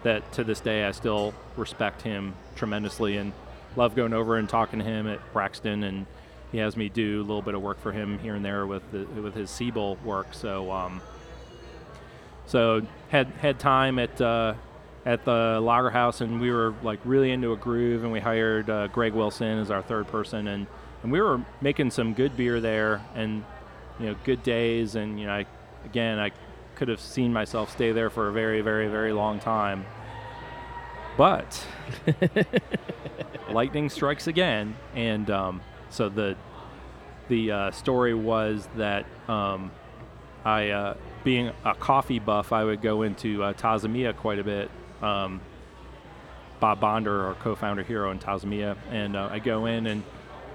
that 0.03 0.31
to 0.33 0.45
this 0.45 0.61
day 0.61 0.85
I 0.85 0.93
still 0.93 1.35
respect 1.57 2.03
him 2.03 2.35
tremendously 2.57 3.17
and 3.17 3.33
love 3.77 3.95
going 3.95 4.13
over 4.13 4.37
and 4.37 4.49
talking 4.49 4.79
to 4.79 4.85
him 4.85 5.07
at 5.07 5.21
Braxton 5.33 5.85
and. 5.85 6.07
He 6.51 6.57
has 6.57 6.79
me 6.79 6.89
do 6.89 7.21
a 7.21 7.27
little 7.27 7.43
bit 7.43 7.55
of 7.55 7.61
work 7.61 7.79
for 7.79 7.93
him 7.93 8.19
here 8.21 8.35
and 8.35 8.43
there 8.43 8.67
with 8.67 8.83
the, 8.91 9.05
with 9.21 9.35
his 9.35 9.51
Siebel 9.51 9.99
work. 10.03 10.29
So 10.33 10.73
um, 10.73 11.03
so 12.49 12.81
had 13.11 13.27
had 13.43 13.59
time 13.59 13.99
at 13.99 14.19
uh, 14.21 14.55
at 15.05 15.25
the 15.25 15.61
Lager 15.63 15.91
House, 15.91 16.23
and 16.23 16.41
we 16.41 16.51
were 16.51 16.75
like 16.83 16.99
really 17.05 17.31
into 17.31 17.53
a 17.53 17.57
groove, 17.57 18.03
and 18.03 18.13
we 18.13 18.21
hired 18.21 18.69
uh, 18.71 18.87
Greg 18.89 19.13
Wilson 19.13 19.59
as 19.59 19.71
our 19.71 19.83
third 19.83 20.09
person, 20.09 20.49
and 20.49 20.67
and 21.03 21.13
we 21.13 21.21
were 21.21 21.43
making 21.61 21.91
some 21.91 22.15
good 22.15 22.37
beer 22.37 22.61
there, 22.61 23.03
and 23.15 23.45
you 24.01 24.07
know 24.07 24.17
good 24.25 24.43
days, 24.43 24.95
and 24.95 25.21
you 25.21 25.27
know 25.27 25.33
I, 25.33 25.47
again 25.85 26.19
I 26.19 26.31
could 26.79 26.89
have 26.89 27.01
seen 27.01 27.33
myself 27.33 27.73
stay 27.73 27.91
there 27.91 28.09
for 28.09 28.29
a 28.29 28.33
very 28.33 28.61
very 28.61 28.87
very 28.87 29.13
long 29.13 29.41
time, 29.41 29.85
but 31.17 31.67
lightning 33.51 33.91
strikes 33.91 34.29
again, 34.29 34.77
and 34.95 35.29
um, 35.29 35.61
so 35.91 36.09
the 36.09 36.37
the 37.27 37.51
uh, 37.51 37.71
story 37.73 38.15
was 38.15 38.69
that 38.77 39.07
um, 39.29 39.73
I 40.45 40.71
uh, 40.71 40.95
being 41.25 41.51
a 41.65 41.75
coffee 41.75 42.21
buff, 42.21 42.53
I 42.53 42.63
would 42.63 42.81
go 42.81 43.03
into 43.03 43.43
uh, 43.43 43.53
Tazza 43.55 43.91
Mia 43.91 44.13
quite 44.13 44.39
a 44.39 44.45
bit. 44.45 44.71
Um, 45.03 45.41
Bob 46.61 46.81
Bonder, 46.81 47.27
our 47.27 47.35
co-founder 47.35 47.83
hero 47.83 48.11
in 48.11 48.19
Tazza 48.19 48.45
Mia, 48.45 48.77
and 48.91 49.17
uh, 49.17 49.29
I 49.31 49.41
go 49.41 49.67
in 49.67 49.87
and 49.87 50.03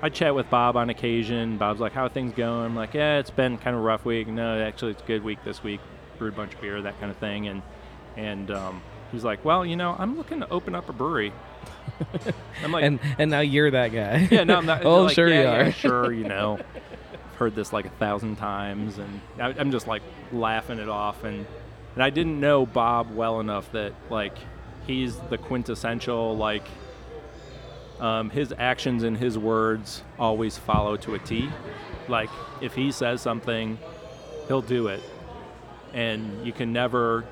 I 0.01 0.09
chat 0.09 0.35
with 0.35 0.49
Bob 0.49 0.77
on 0.77 0.89
occasion. 0.89 1.57
Bob's 1.57 1.81
like, 1.81 1.91
"How 1.91 2.05
are 2.05 2.09
things 2.09 2.33
going?" 2.33 2.65
I'm 2.65 2.75
like, 2.75 2.93
"Yeah, 2.93 3.19
it's 3.19 3.29
been 3.29 3.57
kind 3.57 3.75
of 3.75 3.81
a 3.81 3.85
rough 3.85 4.05
week. 4.05 4.27
No, 4.27 4.61
actually, 4.61 4.91
it's 4.91 5.01
a 5.01 5.05
good 5.05 5.23
week 5.23 5.43
this 5.43 5.63
week. 5.63 5.81
Brewed 6.23 6.33
a 6.33 6.37
bunch 6.37 6.53
of 6.53 6.61
beer, 6.61 6.81
that 6.81 6.99
kind 6.99 7.11
of 7.11 7.17
thing." 7.17 7.47
And 7.47 7.61
and 8.15 8.49
um, 8.51 8.81
he's 9.11 9.23
like, 9.23 9.43
"Well, 9.43 9.65
you 9.65 9.75
know, 9.75 9.95
I'm 9.97 10.17
looking 10.17 10.39
to 10.39 10.49
open 10.49 10.75
up 10.75 10.89
a 10.89 10.93
brewery." 10.93 11.33
I'm 12.63 12.71
like, 12.71 12.83
and 12.83 12.99
and 13.17 13.29
now 13.29 13.41
you're 13.41 13.71
that 13.71 13.89
guy. 13.89 14.27
Yeah, 14.31 14.43
no, 14.43 14.55
I'm 14.55 14.65
not. 14.65 14.83
oh, 14.85 15.03
like, 15.03 15.15
sure 15.15 15.27
yeah, 15.27 15.41
you 15.41 15.47
are. 15.47 15.63
Yeah, 15.65 15.71
sure, 15.71 16.13
you 16.13 16.23
know. 16.27 16.59
I've 17.13 17.35
heard 17.35 17.55
this 17.55 17.73
like 17.73 17.85
a 17.85 17.89
thousand 17.89 18.37
times, 18.37 18.97
and 18.97 19.21
I, 19.39 19.49
I'm 19.59 19.71
just 19.71 19.87
like 19.87 20.01
laughing 20.31 20.79
it 20.79 20.89
off. 20.89 21.23
And 21.23 21.45
and 21.95 22.03
I 22.03 22.09
didn't 22.09 22.39
know 22.39 22.65
Bob 22.65 23.13
well 23.15 23.39
enough 23.39 23.71
that 23.73 23.93
like 24.09 24.37
he's 24.87 25.17
the 25.29 25.37
quintessential 25.37 26.35
like 26.37 26.65
um, 27.99 28.29
his 28.29 28.53
actions 28.57 29.03
and 29.03 29.17
his 29.17 29.37
words 29.37 30.03
always 30.19 30.57
follow 30.57 30.97
to 30.97 31.15
a 31.15 31.19
T. 31.19 31.49
Like 32.07 32.29
if 32.61 32.73
he 32.73 32.91
says 32.91 33.21
something, 33.21 33.77
he'll 34.47 34.61
do 34.61 34.87
it, 34.87 35.01
and 35.93 36.45
you 36.45 36.51
can 36.51 36.73
never, 36.73 37.25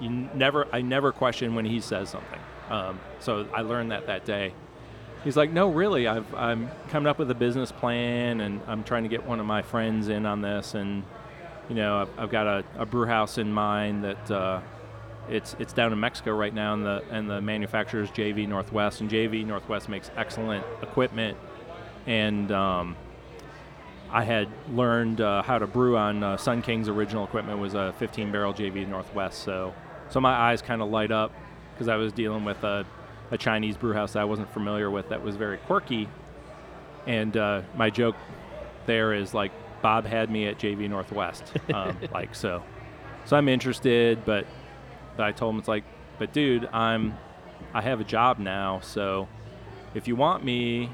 you 0.00 0.10
never, 0.34 0.66
I 0.72 0.82
never 0.82 1.12
question 1.12 1.54
when 1.54 1.64
he 1.64 1.80
says 1.80 2.10
something. 2.10 2.40
Um, 2.68 3.00
so 3.18 3.46
I 3.52 3.62
learned 3.62 3.90
that 3.90 4.06
that 4.06 4.24
day. 4.24 4.52
He's 5.24 5.36
like, 5.36 5.50
no, 5.52 5.68
really, 5.68 6.06
I've, 6.06 6.34
I'm 6.34 6.70
coming 6.88 7.06
up 7.06 7.18
with 7.18 7.30
a 7.30 7.34
business 7.34 7.70
plan, 7.70 8.40
and 8.40 8.60
I'm 8.66 8.84
trying 8.84 9.02
to 9.02 9.08
get 9.08 9.26
one 9.26 9.38
of 9.38 9.44
my 9.44 9.60
friends 9.60 10.08
in 10.08 10.24
on 10.24 10.40
this, 10.40 10.74
and 10.74 11.02
you 11.68 11.74
know, 11.74 11.98
I've, 11.98 12.18
I've 12.18 12.30
got 12.30 12.46
a, 12.46 12.64
a 12.78 12.86
brew 12.86 13.06
house 13.06 13.36
in 13.36 13.52
mind 13.52 14.04
that 14.04 14.30
uh, 14.30 14.60
it's 15.28 15.54
it's 15.58 15.72
down 15.72 15.92
in 15.92 16.00
Mexico 16.00 16.34
right 16.34 16.52
now, 16.52 16.74
and 16.74 16.84
the 16.84 17.02
and 17.10 17.28
the 17.30 17.40
manufacturer 17.40 18.02
is 18.02 18.10
JV 18.10 18.48
Northwest, 18.48 19.00
and 19.00 19.10
JV 19.10 19.46
Northwest 19.46 19.88
makes 19.88 20.10
excellent 20.16 20.64
equipment, 20.82 21.36
and 22.06 22.50
um, 22.50 22.96
I 24.12 24.24
had 24.24 24.48
learned 24.72 25.20
uh, 25.20 25.42
how 25.42 25.58
to 25.58 25.66
brew 25.66 25.96
on 25.96 26.22
uh, 26.22 26.36
Sun 26.36 26.62
King's 26.62 26.88
original 26.88 27.24
equipment 27.24 27.58
was 27.58 27.74
a 27.74 27.94
15 27.98 28.32
barrel 28.32 28.52
JV 28.52 28.86
Northwest, 28.88 29.42
so 29.42 29.74
so 30.08 30.20
my 30.20 30.32
eyes 30.32 30.60
kind 30.62 30.82
of 30.82 30.90
light 30.90 31.12
up 31.12 31.32
because 31.72 31.88
I 31.88 31.96
was 31.96 32.12
dealing 32.12 32.44
with 32.44 32.62
a 32.64 32.84
a 33.30 33.38
Chinese 33.38 33.76
brew 33.76 33.92
house 33.92 34.14
that 34.14 34.20
I 34.20 34.24
wasn't 34.24 34.52
familiar 34.52 34.90
with 34.90 35.08
that 35.10 35.22
was 35.22 35.36
very 35.36 35.58
quirky. 35.58 36.08
And 37.06 37.36
uh, 37.36 37.62
my 37.76 37.90
joke 37.90 38.16
there 38.86 39.14
is 39.14 39.32
like 39.32 39.52
Bob 39.82 40.04
had 40.04 40.30
me 40.30 40.46
at 40.46 40.58
JV 40.58 40.88
Northwest, 40.88 41.52
um, 41.74 41.96
like 42.12 42.34
so. 42.34 42.62
So 43.24 43.36
I'm 43.36 43.48
interested, 43.48 44.24
but, 44.24 44.46
but 45.16 45.24
I 45.24 45.32
told 45.32 45.54
him 45.54 45.58
it's 45.58 45.68
like, 45.68 45.84
but 46.18 46.32
dude, 46.32 46.66
I'm 46.72 47.16
I 47.72 47.82
have 47.82 48.00
a 48.00 48.04
job 48.04 48.38
now, 48.38 48.80
so 48.80 49.28
if 49.94 50.08
you 50.08 50.16
want 50.16 50.44
me, 50.44 50.90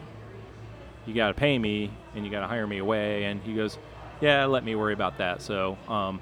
you 1.07 1.15
got 1.15 1.29
to 1.29 1.35
pay 1.35 1.59
me 1.59 1.91
and 2.17 2.25
you 2.25 2.31
got 2.31 2.41
to 2.41 2.49
hire 2.49 2.67
me 2.67 2.79
away. 2.79 3.25
And 3.25 3.41
he 3.43 3.55
goes, 3.55 3.79
yeah, 4.21 4.47
let 4.47 4.65
me 4.65 4.75
worry 4.75 4.93
about 4.93 5.19
that. 5.19 5.43
So 5.43 5.77
um, 5.89 6.21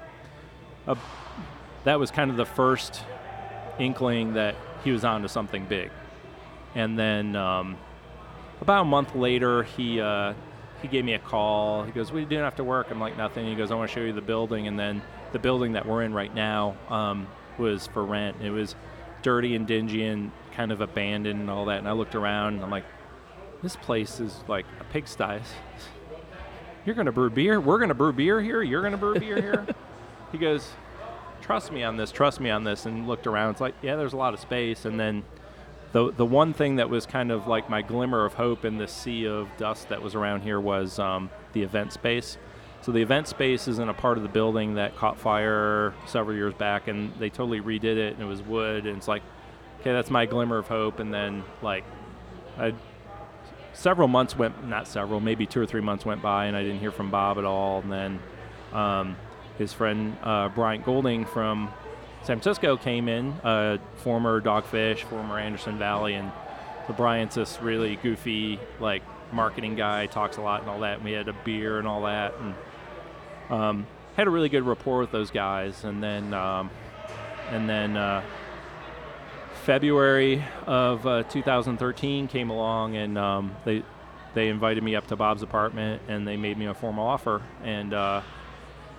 uh, 0.87 0.95
that 1.83 1.99
was 1.99 2.11
kind 2.11 2.29
of 2.29 2.37
the 2.37 2.45
first 2.45 3.03
inkling 3.79 4.33
that 4.33 4.55
he 4.83 4.91
was 4.91 5.03
on 5.03 5.21
to 5.21 5.29
something 5.29 5.65
big. 5.65 5.91
And 6.75 6.99
then 6.99 7.35
um, 7.35 7.77
about 8.61 8.81
a 8.81 8.85
month 8.85 9.15
later, 9.15 9.63
he 9.63 10.01
uh, 10.01 10.33
he 10.81 10.87
gave 10.89 11.05
me 11.05 11.13
a 11.13 11.19
call. 11.19 11.83
He 11.83 11.91
goes, 11.91 12.11
"What 12.11 12.17
are 12.17 12.21
you 12.21 12.25
doing 12.25 12.43
after 12.43 12.63
work?" 12.63 12.87
I'm 12.91 12.99
like, 12.99 13.17
"Nothing." 13.17 13.45
He 13.45 13.55
goes, 13.55 13.71
"I 13.71 13.75
want 13.75 13.89
to 13.89 13.95
show 13.95 14.01
you 14.01 14.11
the 14.11 14.21
building." 14.21 14.67
And 14.67 14.77
then 14.77 15.01
the 15.31 15.39
building 15.39 15.73
that 15.73 15.85
we're 15.85 16.03
in 16.03 16.13
right 16.13 16.33
now 16.33 16.75
um, 16.89 17.27
was 17.57 17.87
for 17.87 18.03
rent. 18.03 18.37
It 18.41 18.51
was 18.51 18.75
dirty 19.21 19.55
and 19.55 19.65
dingy 19.65 20.05
and 20.05 20.31
kind 20.51 20.71
of 20.71 20.81
abandoned 20.81 21.39
and 21.39 21.49
all 21.49 21.65
that. 21.65 21.79
And 21.79 21.87
I 21.87 21.93
looked 21.93 22.13
around 22.13 22.55
and 22.55 22.63
I'm 22.63 22.69
like, 22.69 22.85
this 23.65 23.75
place 23.77 24.19
is 24.19 24.43
like 24.47 24.63
a 24.79 24.83
pigsty. 24.83 25.41
You're 26.85 26.93
gonna 26.93 27.11
brew 27.11 27.31
beer? 27.31 27.59
We're 27.59 27.79
gonna 27.79 27.95
brew 27.95 28.13
beer 28.13 28.39
here? 28.39 28.61
You're 28.61 28.83
gonna 28.83 28.95
brew 28.95 29.19
beer 29.19 29.41
here? 29.41 29.65
he 30.31 30.37
goes, 30.37 30.69
trust 31.41 31.71
me 31.71 31.81
on 31.81 31.97
this, 31.97 32.11
trust 32.11 32.39
me 32.39 32.51
on 32.51 32.63
this, 32.63 32.85
and 32.85 33.07
looked 33.07 33.25
around. 33.25 33.53
It's 33.53 33.61
like, 33.61 33.73
yeah, 33.81 33.95
there's 33.95 34.13
a 34.13 34.17
lot 34.17 34.35
of 34.35 34.39
space. 34.39 34.85
And 34.85 34.99
then 34.99 35.23
the 35.93 36.11
the 36.11 36.25
one 36.25 36.53
thing 36.53 36.75
that 36.75 36.91
was 36.91 37.07
kind 37.07 37.31
of 37.31 37.47
like 37.47 37.67
my 37.67 37.81
glimmer 37.81 38.23
of 38.23 38.35
hope 38.35 38.65
in 38.65 38.77
the 38.77 38.87
sea 38.87 39.25
of 39.25 39.49
dust 39.57 39.89
that 39.89 39.99
was 39.99 40.13
around 40.13 40.41
here 40.41 40.59
was 40.59 40.99
um, 40.99 41.31
the 41.53 41.63
event 41.63 41.91
space. 41.91 42.37
So 42.83 42.91
the 42.91 43.01
event 43.01 43.27
space 43.27 43.67
is 43.67 43.79
in 43.79 43.89
a 43.89 43.95
part 43.95 44.17
of 44.17 44.23
the 44.23 44.29
building 44.29 44.75
that 44.75 44.95
caught 44.95 45.17
fire 45.17 45.95
several 46.05 46.37
years 46.37 46.53
back, 46.53 46.87
and 46.87 47.11
they 47.17 47.31
totally 47.31 47.61
redid 47.61 47.97
it, 47.97 48.13
and 48.13 48.21
it 48.21 48.27
was 48.27 48.43
wood, 48.43 48.85
and 48.85 48.95
it's 48.95 49.07
like, 49.07 49.23
okay, 49.81 49.91
that's 49.91 50.11
my 50.11 50.27
glimmer 50.27 50.59
of 50.59 50.67
hope. 50.67 50.99
And 50.99 51.11
then 51.11 51.43
like, 51.63 51.83
I 52.59 52.75
several 53.75 54.07
months 54.07 54.35
went, 54.37 54.67
not 54.67 54.87
several, 54.87 55.19
maybe 55.19 55.45
two 55.45 55.61
or 55.61 55.65
three 55.65 55.81
months 55.81 56.05
went 56.05 56.21
by, 56.21 56.45
and 56.45 56.55
I 56.55 56.63
didn't 56.63 56.79
hear 56.79 56.91
from 56.91 57.11
Bob 57.11 57.37
at 57.37 57.45
all. 57.45 57.81
And 57.81 57.91
then 57.91 58.19
um, 58.73 59.17
his 59.57 59.73
friend 59.73 60.17
uh, 60.23 60.49
Bryant 60.49 60.85
Goulding 60.85 61.25
from 61.25 61.71
San 62.21 62.39
Francisco 62.39 62.77
came 62.77 63.07
in, 63.07 63.33
uh, 63.43 63.77
former 63.97 64.41
Dogfish, 64.41 64.99
former 65.03 65.37
Anderson 65.37 65.77
Valley, 65.77 66.15
and 66.15 66.31
the 66.87 66.93
Bryant's 66.93 67.35
this 67.35 67.61
really 67.61 67.97
goofy, 67.97 68.59
like 68.79 69.03
marketing 69.31 69.75
guy, 69.75 70.07
talks 70.07 70.37
a 70.37 70.41
lot 70.41 70.61
and 70.61 70.69
all 70.69 70.79
that. 70.79 70.95
And 70.95 71.05
we 71.05 71.11
had 71.11 71.27
a 71.27 71.35
beer 71.43 71.77
and 71.77 71.87
all 71.87 72.03
that, 72.03 72.33
and 72.39 72.55
um, 73.49 73.87
had 74.15 74.27
a 74.27 74.29
really 74.29 74.49
good 74.49 74.63
rapport 74.63 74.99
with 74.99 75.11
those 75.11 75.31
guys. 75.31 75.83
And 75.83 76.01
then, 76.01 76.33
um, 76.33 76.71
and 77.51 77.69
then 77.69 77.97
uh, 77.97 78.23
February 79.65 80.43
of 80.67 81.07
uh, 81.07 81.23
2013 81.23 82.27
came 82.27 82.51
along, 82.51 82.95
and 82.95 83.17
um, 83.17 83.55
they 83.65 83.81
they 84.35 84.49
invited 84.49 84.83
me 84.83 84.95
up 84.95 85.07
to 85.07 85.15
Bob's 85.15 85.41
apartment, 85.41 86.03
and 86.07 86.27
they 86.27 86.37
made 86.37 86.55
me 86.55 86.67
a 86.67 86.73
formal 86.75 87.07
offer, 87.07 87.41
and 87.63 87.91
uh, 87.91 88.21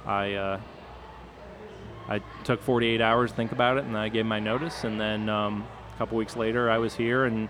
I 0.04 0.32
uh, 0.34 0.60
I 2.08 2.20
took 2.42 2.60
48 2.62 3.00
hours 3.00 3.30
to 3.30 3.36
think 3.36 3.52
about 3.52 3.76
it, 3.76 3.84
and 3.84 3.96
I 3.96 4.08
gave 4.08 4.26
my 4.26 4.40
notice, 4.40 4.82
and 4.82 5.00
then 5.00 5.28
um, 5.28 5.64
a 5.94 5.98
couple 5.98 6.18
weeks 6.18 6.34
later, 6.34 6.68
I 6.68 6.78
was 6.78 6.96
here, 6.96 7.26
and 7.26 7.48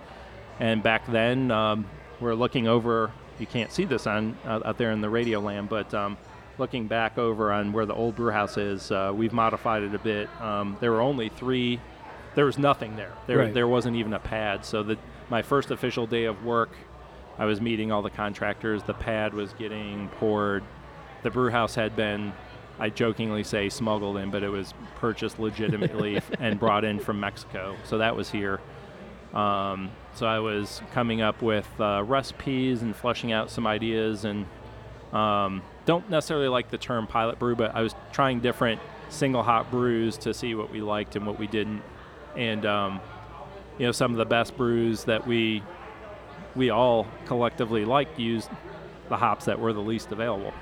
and 0.61 0.83
back 0.83 1.07
then 1.07 1.51
um, 1.51 1.87
we're 2.21 2.35
looking 2.35 2.69
over. 2.69 3.11
You 3.39 3.47
can't 3.47 3.73
see 3.73 3.87
this 3.87 4.07
on 4.07 4.37
out 4.45 4.67
out 4.67 4.77
there 4.77 4.91
in 4.91 5.01
the 5.01 5.09
radio 5.09 5.41
land, 5.41 5.71
but 5.71 5.95
um, 5.95 6.19
looking 6.59 6.87
back 6.87 7.17
over 7.17 7.51
on 7.51 7.73
where 7.73 7.87
the 7.87 7.95
old 7.95 8.15
brew 8.15 8.31
house 8.31 8.59
is, 8.59 8.91
uh, 8.91 9.11
we've 9.15 9.33
modified 9.33 9.85
it 9.85 9.95
a 9.95 9.99
bit. 9.99 10.29
Um, 10.39 10.77
there 10.81 10.93
were 10.93 11.01
only 11.01 11.31
three. 11.31 11.81
There 12.37 12.45
was 12.45 12.59
nothing 12.59 12.95
there. 12.97 13.13
There, 13.27 13.39
Right. 13.39 13.53
there 13.55 13.67
wasn't 13.67 13.97
even 13.97 14.13
a 14.13 14.19
pad. 14.21 14.65
So 14.65 14.83
the 14.85 14.97
my 15.29 15.43
first 15.43 15.73
official 15.73 16.07
day 16.07 16.25
of 16.27 16.45
work, 16.45 16.71
I 17.39 17.47
was 17.47 17.61
meeting 17.61 17.91
all 17.91 18.03
the 18.03 18.11
contractors. 18.11 18.85
The 18.85 18.95
pad 18.95 19.35
was 19.35 19.53
getting 19.55 20.09
poured. 20.21 20.63
The 21.25 21.31
brew 21.31 21.51
house 21.51 21.75
had 21.75 21.97
been, 21.97 22.33
I 22.79 22.91
jokingly 22.91 23.43
say, 23.43 23.69
smuggled 23.69 24.19
in, 24.19 24.31
but 24.31 24.45
it 24.45 24.51
was 24.51 24.73
purchased 24.97 25.41
legitimately 25.41 26.21
and 26.39 26.61
brought 26.61 26.85
in 26.85 27.01
from 27.01 27.19
Mexico. 27.19 27.75
So 27.85 27.99
that 27.99 28.15
was 28.15 28.31
here. 28.31 28.61
Um, 29.35 29.91
so 30.15 30.27
I 30.27 30.39
was 30.39 30.81
coming 30.93 31.21
up 31.23 31.43
with 31.43 31.69
uh, 31.81 32.05
recipes 32.07 32.83
and 32.83 32.95
fleshing 32.95 33.33
out 33.33 33.51
some 33.51 33.67
ideas, 33.67 34.25
and 34.25 34.47
um, 35.13 35.63
don't 35.87 36.09
necessarily 36.09 36.49
like 36.49 36.71
the 36.71 36.79
term 36.79 37.07
pilot 37.07 37.39
brew, 37.39 37.57
but 37.57 37.75
I 37.75 37.83
was 37.83 37.95
trying 38.13 38.41
different 38.41 38.81
single 39.09 39.43
hop 39.43 39.71
brews 39.71 40.17
to 40.19 40.33
see 40.33 40.55
what 40.55 40.71
we 40.71 40.81
liked 40.81 41.17
and 41.17 41.27
what 41.27 41.39
we 41.39 41.47
didn't. 41.47 41.83
And 42.37 42.67
um, 42.67 43.01
you 43.79 43.87
know, 43.87 43.93
some 43.93 44.13
of 44.13 44.19
the 44.19 44.25
best 44.25 44.57
brews 44.57 45.05
that 45.05 45.27
we 45.27 45.63
we 46.55 46.71
all 46.71 47.07
collectively 47.27 47.85
liked 47.85 48.19
used 48.19 48.49
the 49.09 49.17
hops 49.17 49.45
that 49.45 49.61
were 49.61 49.73
the 49.73 49.81
least 49.81 50.11
available. 50.13 50.53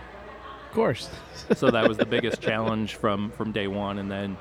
Of 0.69 0.75
course. 0.75 1.09
so 1.55 1.71
that 1.71 1.89
was 1.89 1.97
the 1.97 2.07
biggest 2.07 2.41
challenge 2.41 2.95
from 2.95 3.31
from 3.33 3.53
day 3.53 3.67
one, 3.67 3.99
and 3.99 4.11
then 4.11 4.37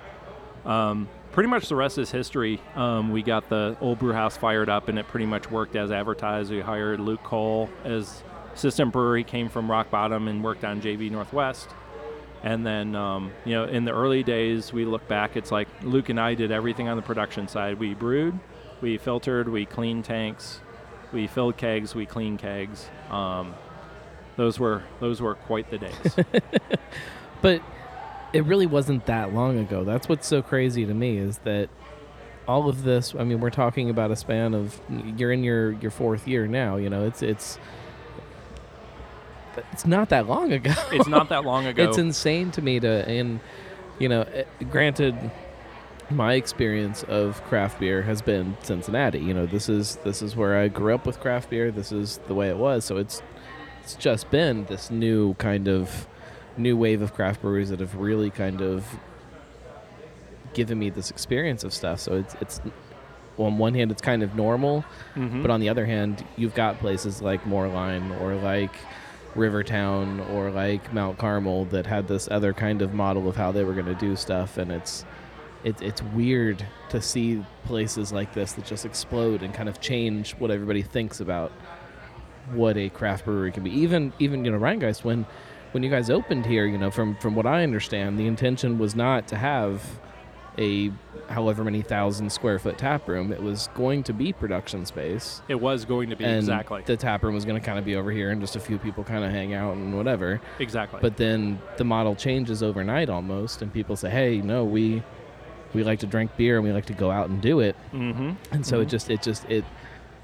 um, 0.66 1.10
pretty 1.32 1.50
much 1.50 1.70
the 1.70 1.76
rest 1.76 1.98
is 1.98 2.12
history. 2.12 2.62
Um, 2.76 3.12
we 3.12 3.22
got 3.24 3.50
the 3.50 3.78
old 3.82 4.00
brew 4.00 4.14
house 4.14 4.38
fired 4.38 4.70
up, 4.70 4.88
and 4.88 4.98
it 4.98 5.08
pretty 5.08 5.26
much 5.26 5.50
worked 5.52 5.76
as 5.76 5.92
advertised. 5.92 6.52
We 6.52 6.62
hired 6.62 7.00
Luke 7.00 7.24
Cole 7.24 7.70
as 7.84 8.24
assistant 8.54 8.92
brewer. 8.92 9.18
He 9.18 9.24
came 9.24 9.50
from 9.50 9.70
Rock 9.70 9.90
Bottom 9.90 10.28
and 10.28 10.44
worked 10.44 10.64
on 10.64 10.82
JV 10.82 11.12
Northwest. 11.12 11.70
And 12.44 12.66
then, 12.66 12.96
um, 12.96 13.32
you 13.46 13.54
know, 13.54 13.64
in 13.64 13.86
the 13.86 13.94
early 13.94 14.22
days, 14.22 14.74
we 14.74 14.84
look 14.86 15.08
back. 15.08 15.38
It's 15.38 15.52
like 15.52 15.70
Luke 15.82 16.10
and 16.10 16.20
I 16.20 16.34
did 16.34 16.52
everything 16.52 16.90
on 16.90 16.98
the 16.98 17.04
production 17.04 17.48
side. 17.48 17.80
We 17.80 17.94
brewed, 17.94 18.38
we 18.82 18.98
filtered, 18.98 19.48
we 19.48 19.66
cleaned 19.66 20.04
tanks, 20.04 20.60
we 21.14 21.28
filled 21.28 21.56
kegs, 21.56 21.96
we 21.96 22.06
cleaned 22.06 22.40
kegs. 22.40 22.90
Um, 23.10 23.54
those 24.36 24.60
were 24.60 24.84
those 25.00 25.22
were 25.22 25.36
quite 25.36 25.70
the 25.70 25.78
days. 25.78 26.18
But 27.44 27.62
it 28.32 28.46
really 28.46 28.66
wasn't 28.66 29.06
that 29.06 29.34
long 29.34 29.60
ago. 29.60 29.84
That's 29.84 30.08
what's 30.08 30.26
so 30.26 30.42
crazy 30.42 30.86
to 30.86 30.94
me 30.94 31.18
is 31.18 31.40
that 31.40 31.68
all 32.48 32.70
of 32.70 32.84
this. 32.84 33.14
I 33.14 33.26
mean, 33.26 33.42
we're 33.42 33.50
talking 33.50 33.90
about 33.90 34.12
a 34.12 34.16
span 34.16 34.54
of 34.54 34.80
you're 35.18 35.32
in 35.32 35.44
your 35.44 35.74
your 35.74 35.92
fourth 35.92 36.26
year 36.26 36.48
now. 36.48 36.78
You 36.78 36.90
know, 36.90 37.06
it's 37.06 37.22
it's 37.22 37.60
it's 39.72 39.86
not 39.86 40.10
that 40.10 40.28
long 40.28 40.52
ago. 40.54 40.74
it's 40.92 41.08
not 41.08 41.30
that 41.30 41.44
long 41.46 41.66
ago. 41.72 41.84
it's 41.88 41.98
insane 41.98 42.52
to 42.52 42.62
me 42.62 42.80
to 42.80 43.08
and 43.08 43.40
you 44.00 44.10
know, 44.10 44.22
eh, 44.34 44.44
granted. 44.70 45.16
My 46.10 46.34
experience 46.34 47.04
of 47.04 47.42
craft 47.46 47.80
beer 47.80 48.02
has 48.04 48.22
been 48.22 48.58
Cincinnati. 48.62 49.20
You 49.20 49.34
know, 49.34 49.46
this 49.46 49.70
is 49.70 49.96
this 50.04 50.22
is 50.22 50.36
where 50.36 50.60
I 50.60 50.68
grew 50.68 50.94
up 50.94 51.06
with 51.08 51.20
craft 51.22 51.50
beer. 51.50 51.72
This 51.72 51.92
is 51.94 52.20
the 52.28 52.34
way 52.36 52.50
it 52.50 52.58
was. 52.58 52.84
So 52.86 52.98
it's 52.98 53.22
it's 53.82 53.96
just 53.96 54.30
been 54.30 54.66
this 54.66 54.92
new 54.92 55.34
kind 55.36 55.68
of 55.70 56.06
new 56.58 56.76
wave 56.78 57.02
of 57.02 57.14
craft 57.14 57.42
breweries 57.42 57.70
that 57.70 57.80
have 57.80 57.96
really 57.96 58.30
kind 58.30 58.62
of 58.62 58.86
given 60.54 60.78
me 60.78 60.90
this 60.90 61.10
experience 61.10 61.64
of 61.64 61.74
stuff. 61.74 62.00
So 62.00 62.16
it's 62.18 62.36
it's 62.42 62.62
on 63.38 63.58
one 63.58 63.74
hand 63.74 63.90
it's 63.90 64.02
kind 64.02 64.22
of 64.22 64.36
normal, 64.36 64.86
Mhm. 65.16 65.42
but 65.42 65.50
on 65.50 65.60
the 65.62 65.70
other 65.70 65.86
hand, 65.86 66.24
you've 66.36 66.54
got 66.54 66.80
places 66.80 67.22
like 67.22 67.44
Moerlein 67.46 68.20
or 68.22 68.36
like 68.36 68.74
Rivertown 69.36 70.20
or 70.20 70.52
like 70.52 70.94
Mount 70.94 71.18
Carmel 71.18 71.66
that 71.66 71.86
had 71.86 72.08
this 72.08 72.28
other 72.30 72.54
kind 72.54 72.82
of 72.82 72.94
model 72.94 73.28
of 73.28 73.36
how 73.36 73.52
they 73.52 73.64
were 73.64 73.74
going 73.74 73.86
to 73.88 73.96
do 73.96 74.16
stuff, 74.16 74.58
and 74.58 74.72
it's 74.72 75.06
it's 75.64 75.82
it's 75.82 76.02
weird 76.02 76.66
to 76.90 77.02
see 77.02 77.44
places 77.66 78.12
like 78.12 78.34
this 78.34 78.54
that 78.54 78.66
just 78.66 78.86
explode 78.86 79.44
and 79.44 79.54
kind 79.54 79.70
of 79.70 79.80
change 79.82 80.34
what 80.34 80.52
everybody 80.52 80.82
thinks 80.82 81.20
about 81.20 81.52
what 82.52 82.78
a 82.78 82.90
craft 82.90 83.26
brewery 83.26 83.52
can 83.52 83.64
be. 83.64 83.72
Even 83.72 84.14
even 84.20 84.46
you 84.46 84.52
know 84.52 84.60
Rhinegeist 84.60 85.04
when 85.04 85.26
when 85.72 85.82
you 85.82 85.90
guys 85.90 86.10
opened 86.10 86.46
here, 86.46 86.66
you 86.66 86.78
know 86.78 86.92
from 86.92 87.16
from 87.18 87.36
what 87.36 87.46
I 87.46 87.64
understand, 87.64 88.20
the 88.20 88.28
intention 88.28 88.78
was 88.78 88.96
not 88.96 89.28
to 89.30 89.38
have 89.38 90.00
a 90.58 90.92
however 91.30 91.64
many 91.64 91.82
thousand 91.82 92.32
square 92.32 92.60
foot 92.60 92.78
tap 92.78 93.08
room. 93.08 93.32
It 93.32 93.42
was 93.42 93.70
going 93.76 94.04
to 94.04 94.14
be 94.14 94.34
production 94.34 94.86
space. 94.86 95.42
it 95.48 95.56
was 95.56 95.86
going 95.86 96.10
to 96.10 96.16
be 96.16 96.24
And 96.24 96.38
exactly 96.38 96.84
the 96.86 96.98
tap 96.98 97.24
room 97.24 97.34
was 97.34 97.46
going 97.46 97.60
to 97.60 97.66
kind 97.66 97.80
of 97.80 97.86
be 97.86 97.96
over 97.96 98.12
here, 98.12 98.32
and 98.32 98.42
just 98.42 98.56
a 98.56 98.60
few 98.60 98.78
people 98.78 99.04
kind 99.04 99.24
of 99.24 99.32
hang 99.32 99.54
out 99.54 99.76
and 99.76 99.96
whatever. 99.96 100.42
exactly. 100.60 101.00
But 101.02 101.18
then 101.18 101.60
the 101.78 101.84
model 101.84 102.16
changes 102.16 102.62
overnight 102.62 103.10
almost, 103.10 103.62
and 103.62 103.72
people 103.74 103.96
say, 103.96 104.10
"Hey, 104.10 104.42
no, 104.42 104.64
we 104.66 105.04
we 105.74 105.84
like 105.84 106.00
to 106.00 106.08
drink 106.08 106.36
beer 106.38 106.58
and 106.58 106.66
we 106.66 106.72
like 106.72 106.86
to 106.88 106.94
go 106.94 107.10
out 107.10 107.30
and 107.30 107.42
do 107.42 107.60
it." 107.60 107.76
mm-hmm. 107.92 108.34
And 108.52 108.66
so 108.66 108.82
it 108.82 108.90
just 108.90 109.10
it 109.10 109.22
just 109.22 109.46
it 109.50 109.66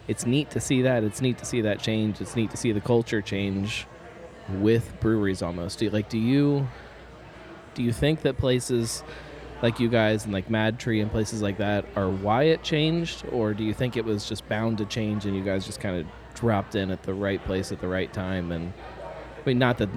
it's 0.08 0.26
neat 0.26 0.50
to 0.52 0.60
see 0.60 0.82
that. 0.84 1.04
It's 1.04 1.22
neat 1.22 1.38
to 1.40 1.46
see 1.46 1.62
that 1.62 1.80
change. 1.80 2.20
It's 2.22 2.36
neat 2.36 2.52
to 2.52 2.58
see 2.58 2.72
the 2.72 2.82
culture 2.82 3.22
change 3.22 3.86
with 4.60 5.00
breweries 5.00 5.42
almost. 5.42 5.80
Do 5.80 5.86
you, 5.86 5.92
like 5.92 6.10
do 6.10 6.18
you 6.18 6.68
do 7.76 7.84
you 7.84 7.94
think 7.94 8.22
that 8.24 8.38
places 8.38 9.04
like 9.62 9.80
you 9.80 9.90
guys 9.90 10.26
and 10.26 10.34
like 10.34 10.48
MadTree 10.50 11.02
and 11.02 11.12
places 11.12 11.42
like 11.42 11.58
that 11.58 11.86
are 11.96 12.10
why 12.10 12.44
it 12.44 12.64
changed 12.64 13.26
or 13.32 13.54
do 13.54 13.64
you 13.64 13.74
think 13.74 13.98
it 13.98 14.06
was 14.06 14.28
just 14.28 14.48
bound 14.48 14.78
to 14.78 14.86
change 14.86 15.26
and 15.26 15.36
you 15.36 15.44
guys 15.44 15.66
just 15.66 15.80
kind 15.80 16.00
of 16.00 16.08
dropped 16.34 16.76
in 16.76 16.92
at 16.92 17.04
the 17.04 17.14
right 17.14 17.44
place 17.46 17.72
at 17.72 17.82
the 17.82 17.88
right 17.88 18.12
time 18.14 18.52
and 18.52 18.72
I 19.06 19.42
mean 19.46 19.60
not 19.60 19.78
that 19.80 19.90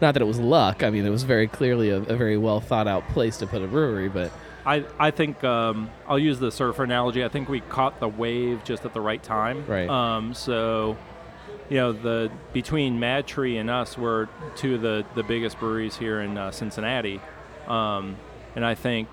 not 0.00 0.14
that 0.14 0.22
it 0.22 0.26
was 0.26 0.40
luck. 0.40 0.82
I 0.82 0.90
mean 0.90 1.04
it 1.04 1.10
was 1.10 1.24
very 1.24 1.46
clearly 1.46 1.90
a, 1.90 1.98
a 1.98 2.16
very 2.16 2.38
well 2.38 2.60
thought 2.60 2.88
out 2.88 3.06
place 3.08 3.36
to 3.38 3.46
put 3.46 3.62
a 3.62 3.66
brewery, 3.66 4.08
but 4.08 4.32
I, 4.64 4.84
I 4.98 5.10
think 5.10 5.42
um, 5.42 5.90
I'll 6.06 6.18
use 6.18 6.38
the 6.38 6.50
surfer 6.50 6.84
analogy. 6.84 7.24
I 7.24 7.28
think 7.28 7.48
we 7.48 7.60
caught 7.60 8.00
the 8.00 8.08
wave 8.08 8.62
just 8.64 8.84
at 8.84 8.92
the 8.92 9.00
right 9.00 9.22
time. 9.22 9.64
Right. 9.66 9.88
Um, 9.88 10.34
so, 10.34 10.96
you 11.68 11.76
know, 11.76 11.92
the 11.92 12.30
between 12.52 12.98
MadTree 12.98 13.58
and 13.58 13.70
us, 13.70 13.96
we're 13.96 14.28
two 14.56 14.74
of 14.74 14.82
the, 14.82 15.04
the 15.14 15.22
biggest 15.22 15.58
breweries 15.58 15.96
here 15.96 16.20
in 16.20 16.36
uh, 16.36 16.50
Cincinnati, 16.50 17.20
um, 17.66 18.16
and 18.56 18.64
I 18.64 18.74
think 18.74 19.08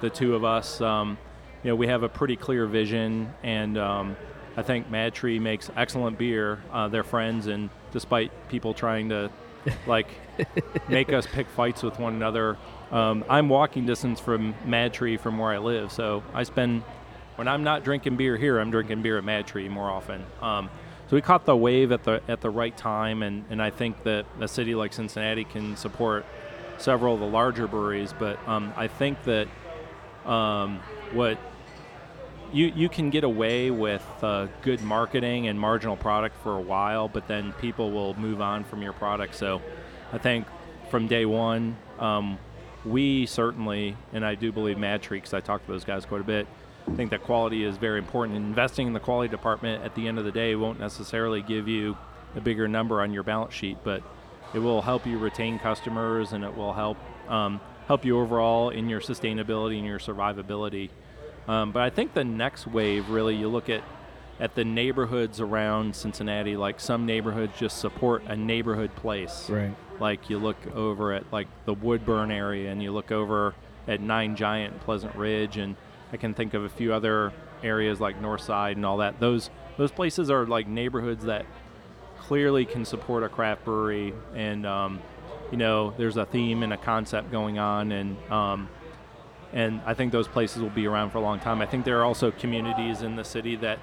the 0.00 0.10
two 0.10 0.34
of 0.34 0.44
us, 0.44 0.80
um, 0.80 1.18
you 1.62 1.70
know, 1.70 1.76
we 1.76 1.86
have 1.86 2.02
a 2.02 2.08
pretty 2.08 2.36
clear 2.36 2.66
vision, 2.66 3.32
and 3.42 3.78
um, 3.78 4.16
I 4.56 4.62
think 4.62 4.90
MadTree 4.90 5.40
makes 5.40 5.70
excellent 5.76 6.18
beer. 6.18 6.62
Uh, 6.72 6.88
they're 6.88 7.04
friends, 7.04 7.46
and 7.46 7.70
despite 7.92 8.30
people 8.48 8.74
trying 8.74 9.08
to 9.08 9.30
like 9.86 10.08
make 10.88 11.12
us 11.12 11.26
pick 11.26 11.48
fights 11.48 11.82
with 11.82 11.98
one 11.98 12.14
another. 12.14 12.56
Um, 12.90 13.24
I'm 13.28 13.48
walking 13.48 13.86
distance 13.86 14.20
from 14.20 14.54
MadTree 14.66 15.18
from 15.18 15.38
where 15.38 15.52
I 15.52 15.58
live, 15.58 15.90
so 15.90 16.22
I 16.32 16.42
spend 16.42 16.82
when 17.36 17.48
I'm 17.48 17.64
not 17.64 17.82
drinking 17.82 18.16
beer 18.16 18.36
here, 18.36 18.60
I'm 18.60 18.70
drinking 18.70 19.02
beer 19.02 19.18
at 19.18 19.24
MadTree 19.24 19.68
more 19.68 19.90
often. 19.90 20.24
Um, 20.40 20.70
so 21.08 21.16
we 21.16 21.20
caught 21.20 21.44
the 21.44 21.56
wave 21.56 21.92
at 21.92 22.04
the 22.04 22.22
at 22.28 22.40
the 22.40 22.50
right 22.50 22.76
time, 22.76 23.22
and, 23.22 23.44
and 23.50 23.60
I 23.60 23.70
think 23.70 24.02
that 24.04 24.26
a 24.40 24.48
city 24.48 24.74
like 24.74 24.92
Cincinnati 24.92 25.44
can 25.44 25.76
support 25.76 26.24
several 26.78 27.14
of 27.14 27.20
the 27.20 27.26
larger 27.26 27.66
breweries. 27.66 28.12
But 28.18 28.38
um, 28.48 28.72
I 28.76 28.88
think 28.88 29.22
that 29.24 29.48
um, 30.26 30.80
what 31.12 31.38
you 32.52 32.72
you 32.74 32.88
can 32.88 33.10
get 33.10 33.24
away 33.24 33.70
with 33.70 34.04
uh, 34.22 34.46
good 34.62 34.80
marketing 34.82 35.48
and 35.48 35.58
marginal 35.58 35.96
product 35.96 36.36
for 36.42 36.56
a 36.56 36.60
while, 36.60 37.08
but 37.08 37.26
then 37.28 37.52
people 37.54 37.90
will 37.90 38.14
move 38.14 38.40
on 38.40 38.64
from 38.64 38.82
your 38.82 38.92
product. 38.92 39.34
So 39.34 39.60
I 40.12 40.18
think 40.18 40.46
from 40.90 41.08
day 41.08 41.26
one, 41.26 41.76
um, 41.98 42.38
we 42.84 43.26
certainly, 43.26 43.96
and 44.12 44.24
I 44.24 44.34
do 44.34 44.52
believe 44.52 44.76
MadTree, 44.76 45.10
because 45.10 45.34
I 45.34 45.40
talked 45.40 45.66
to 45.66 45.72
those 45.72 45.84
guys 45.84 46.04
quite 46.06 46.20
a 46.20 46.24
bit. 46.24 46.46
I 46.86 46.94
think 46.94 47.10
that 47.10 47.22
quality 47.22 47.64
is 47.64 47.78
very 47.78 47.98
important. 47.98 48.36
Investing 48.36 48.86
in 48.86 48.92
the 48.92 49.00
quality 49.00 49.30
department 49.30 49.82
at 49.82 49.94
the 49.94 50.06
end 50.06 50.18
of 50.18 50.24
the 50.24 50.32
day 50.32 50.54
won't 50.54 50.78
necessarily 50.78 51.40
give 51.40 51.66
you 51.66 51.96
a 52.36 52.40
bigger 52.40 52.68
number 52.68 53.00
on 53.00 53.12
your 53.12 53.22
balance 53.22 53.54
sheet, 53.54 53.78
but 53.82 54.02
it 54.54 54.58
will 54.58 54.82
help 54.82 55.06
you 55.06 55.18
retain 55.18 55.58
customers 55.58 56.32
and 56.32 56.44
it 56.44 56.56
will 56.56 56.72
help 56.72 56.96
um, 57.28 57.60
help 57.86 58.04
you 58.04 58.18
overall 58.18 58.70
in 58.70 58.88
your 58.88 59.00
sustainability 59.00 59.76
and 59.76 59.86
your 59.86 59.98
survivability. 59.98 60.90
Um, 61.46 61.72
but 61.72 61.82
I 61.82 61.90
think 61.90 62.14
the 62.14 62.24
next 62.24 62.66
wave, 62.66 63.10
really, 63.10 63.36
you 63.36 63.48
look 63.48 63.68
at 63.68 63.82
at 64.40 64.54
the 64.54 64.64
neighborhoods 64.64 65.40
around 65.40 65.94
Cincinnati. 65.94 66.56
Like 66.56 66.80
some 66.80 67.06
neighborhoods 67.06 67.52
just 67.58 67.78
support 67.78 68.24
a 68.26 68.36
neighborhood 68.36 68.94
place. 68.96 69.48
Right. 69.48 69.74
Like 70.00 70.28
you 70.30 70.38
look 70.38 70.56
over 70.74 71.12
at 71.12 71.30
like 71.32 71.46
the 71.66 71.74
Woodburn 71.74 72.30
area, 72.30 72.70
and 72.70 72.82
you 72.82 72.92
look 72.92 73.12
over 73.12 73.54
at 73.86 74.00
Nine 74.00 74.36
Giant 74.36 74.72
and 74.72 74.80
Pleasant 74.82 75.14
Ridge, 75.14 75.56
and 75.56 75.76
I 76.12 76.16
can 76.16 76.34
think 76.34 76.54
of 76.54 76.64
a 76.64 76.68
few 76.68 76.92
other 76.92 77.32
areas 77.62 78.00
like 78.00 78.20
Northside 78.20 78.72
and 78.72 78.86
all 78.86 78.98
that. 78.98 79.20
Those 79.20 79.50
those 79.76 79.92
places 79.92 80.30
are 80.30 80.46
like 80.46 80.66
neighborhoods 80.66 81.24
that 81.24 81.46
clearly 82.26 82.64
can 82.64 82.84
support 82.84 83.22
a 83.22 83.28
craft 83.28 83.64
brewery, 83.64 84.14
and 84.34 84.66
um, 84.66 85.00
you 85.50 85.58
know 85.58 85.92
there's 85.96 86.16
a 86.16 86.26
theme 86.26 86.62
and 86.62 86.72
a 86.72 86.76
concept 86.76 87.30
going 87.30 87.58
on, 87.58 87.92
and 87.92 88.16
um, 88.30 88.68
and 89.52 89.80
I 89.86 89.94
think 89.94 90.12
those 90.12 90.28
places 90.28 90.62
will 90.62 90.70
be 90.70 90.86
around 90.86 91.10
for 91.10 91.18
a 91.18 91.20
long 91.20 91.38
time. 91.40 91.60
I 91.60 91.66
think 91.66 91.84
there 91.84 91.98
are 92.00 92.04
also 92.04 92.30
communities 92.30 93.02
in 93.02 93.16
the 93.16 93.24
city 93.24 93.56
that 93.56 93.78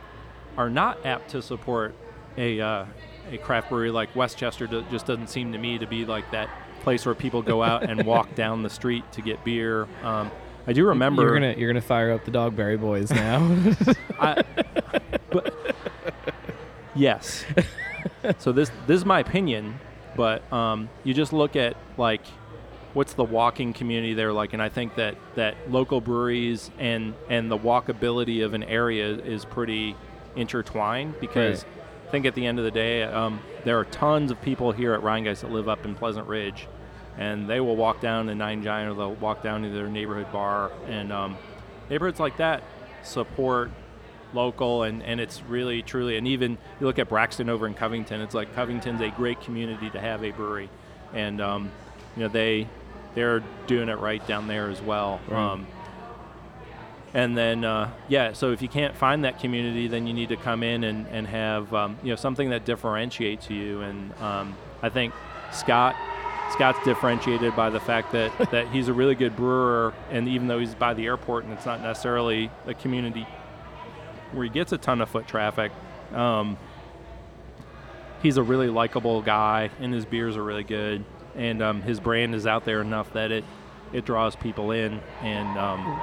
are 0.58 0.70
not 0.70 1.06
apt 1.06 1.30
to 1.32 1.42
support 1.42 1.96
a 2.38 2.60
uh, 2.60 2.86
a 3.32 3.38
craft 3.38 3.70
brewery 3.70 3.92
like 3.92 4.16
Westchester. 4.16 4.68
Do, 4.68 4.84
just 4.92 5.06
doesn't 5.06 5.28
seem 5.28 5.52
to 5.54 5.58
me 5.58 5.78
to 5.78 5.88
be 5.88 6.06
like 6.06 6.30
that 6.32 6.50
place 6.82 7.06
where 7.06 7.16
people 7.16 7.42
go 7.42 7.62
out 7.62 7.84
and 7.84 8.04
walk 8.06 8.34
down 8.36 8.64
the 8.64 8.70
street 8.70 9.10
to 9.14 9.22
get 9.22 9.44
beer. 9.44 9.88
Um, 10.04 10.32
I 10.68 10.74
do 10.74 10.86
remember 10.86 11.24
You're 11.24 11.34
gonna 11.34 11.56
you're 11.58 11.70
gonna 11.70 11.82
fire 11.82 12.12
up 12.12 12.26
the 12.26 12.32
Dogberry 12.32 12.80
boys 12.80 13.12
now. 13.12 13.39
I, 14.20 14.44
but 15.30 15.76
yes. 16.96 17.46
So 18.39 18.52
this 18.52 18.72
this 18.88 18.97
is 18.97 19.06
my 19.06 19.20
opinion, 19.20 19.80
but 20.16 20.52
um, 20.52 20.89
you 21.04 21.14
just 21.14 21.34
look 21.34 21.56
at 21.56 21.76
like 21.97 22.22
what's 22.93 23.14
the 23.14 23.24
walking 23.24 23.74
community 23.74 24.14
there 24.14 24.34
like, 24.34 24.54
and 24.54 24.62
I 24.62 24.70
think 24.70 24.95
that 24.95 25.16
that 25.36 25.56
local 25.72 26.02
breweries 26.02 26.70
and 26.78 27.14
and 27.30 27.49
the 27.49 27.58
walkability 27.58 28.43
of 28.43 28.54
an 28.54 28.64
area 28.64 29.10
is 29.10 29.45
pretty 29.45 29.95
intertwined 30.36 31.20
because 31.20 31.66
I 32.08 32.12
think 32.12 32.26
at 32.26 32.36
the 32.36 32.45
end 32.45 32.60
of 32.60 32.66
the 32.66 32.72
day, 32.72 33.04
um, 33.04 33.39
there 33.64 33.80
are 33.80 33.86
tons 33.86 34.32
of 34.32 34.41
people 34.41 34.72
here 34.72 34.93
at 34.93 35.02
Rhinegeist 35.02 35.41
that 35.41 35.52
live 35.52 35.70
up 35.70 35.86
in 35.86 35.95
Pleasant 35.95 36.28
Ridge, 36.28 36.68
and 37.18 37.49
they 37.49 37.60
will 37.60 37.76
walk 37.76 38.02
down 38.02 38.28
to 38.28 38.36
Nine 38.36 38.64
Giant 38.64 38.91
or 38.91 38.95
they'll 38.95 39.16
walk 39.16 39.41
down 39.41 39.64
to 39.64 39.70
their 39.70 39.88
neighborhood 39.88 40.32
bar, 40.32 40.72
and 40.88 41.12
um, 41.12 41.38
neighborhoods 41.89 42.20
like 42.20 42.38
that 42.38 42.64
support 43.04 43.72
local 44.34 44.84
and, 44.84 45.03
and 45.03 45.19
it's 45.19 45.41
really 45.43 45.82
truly 45.82 46.17
and 46.17 46.27
even 46.27 46.57
you 46.79 46.86
look 46.86 46.99
at 46.99 47.09
Braxton 47.09 47.49
over 47.49 47.67
in 47.67 47.73
Covington 47.73 48.21
it's 48.21 48.34
like 48.34 48.53
Covington's 48.55 49.01
a 49.01 49.09
great 49.09 49.41
community 49.41 49.89
to 49.89 49.99
have 49.99 50.23
a 50.23 50.32
brewery. 50.32 50.69
And 51.13 51.41
um, 51.41 51.71
you 52.15 52.23
know 52.23 52.29
they 52.29 52.67
they're 53.15 53.43
doing 53.67 53.89
it 53.89 53.99
right 53.99 54.25
down 54.27 54.47
there 54.47 54.69
as 54.69 54.82
well. 54.82 55.19
Right. 55.27 55.51
um, 55.53 55.67
and 57.13 57.38
then 57.38 57.65
uh, 57.65 57.91
yeah 58.07 58.34
so 58.34 58.51
if 58.51 58.61
you 58.61 58.69
can't 58.69 58.95
find 58.95 59.25
that 59.25 59.39
community 59.39 59.88
then 59.88 60.07
you 60.07 60.13
need 60.13 60.29
to 60.29 60.38
come 60.38 60.63
in 60.63 60.84
and, 60.84 61.07
and 61.07 61.27
have 61.27 61.73
um, 61.73 61.97
you 62.03 62.09
know 62.09 62.15
something 62.15 62.49
that 62.51 62.65
differentiates 62.65 63.49
you. 63.49 63.82
And 63.82 64.13
um, 64.21 64.55
I 64.82 64.89
think 64.89 65.13
Scott 65.51 65.95
Scott's 66.51 66.84
differentiated 66.84 67.55
by 67.55 67.69
the 67.69 67.79
fact 67.79 68.11
that, 68.11 68.38
that 68.51 68.67
he's 68.67 68.88
a 68.88 68.93
really 68.93 69.15
good 69.15 69.36
brewer, 69.36 69.93
and 70.09 70.27
even 70.27 70.47
though 70.47 70.59
he's 70.59 70.75
by 70.75 70.93
the 70.93 71.05
airport 71.05 71.45
and 71.45 71.53
it's 71.53 71.65
not 71.65 71.82
necessarily 71.82 72.51
a 72.67 72.73
community 72.73 73.25
where 74.34 74.43
he 74.43 74.49
gets 74.49 74.71
a 74.71 74.77
ton 74.77 75.01
of 75.01 75.09
foot 75.09 75.27
traffic, 75.27 75.71
um, 76.13 76.57
he's 78.21 78.38
a 78.38 78.43
really 78.43 78.67
likable 78.67 79.21
guy, 79.21 79.69
and 79.79 79.93
his 79.93 80.05
beers 80.05 80.38
are 80.38 80.43
really 80.43 80.63
good, 80.63 81.03
and 81.36 81.61
um, 81.61 81.82
his 81.82 81.99
brand 81.99 82.36
is 82.36 82.45
out 82.47 82.65
there 82.65 82.82
enough 82.82 83.11
that 83.13 83.32
it 83.32 83.43
it 83.93 84.05
draws 84.05 84.36
people 84.36 84.71
in, 84.71 85.01
and 85.21 85.57
um, 85.57 86.01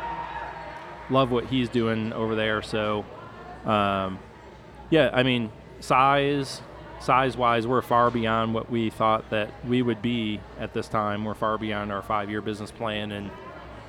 love 1.10 1.30
what 1.30 1.46
he's 1.46 1.70
doing 1.70 2.12
over 2.12 2.34
there. 2.34 2.60
So, 2.60 3.04
um, 3.64 4.18
yeah, 4.90 5.10
I 5.12 5.22
mean, 5.22 5.50
size 5.80 6.60
size 7.00 7.36
wise, 7.36 7.66
we're 7.66 7.82
far 7.82 8.10
beyond 8.10 8.54
what 8.54 8.70
we 8.70 8.90
thought 8.90 9.30
that 9.30 9.50
we 9.66 9.82
would 9.82 10.02
be 10.02 10.40
at 10.58 10.74
this 10.74 10.88
time. 10.88 11.24
We're 11.24 11.34
far 11.34 11.58
beyond 11.58 11.92
our 11.92 12.02
five 12.02 12.30
year 12.30 12.40
business 12.40 12.70
plan, 12.70 13.12
and 13.12 13.30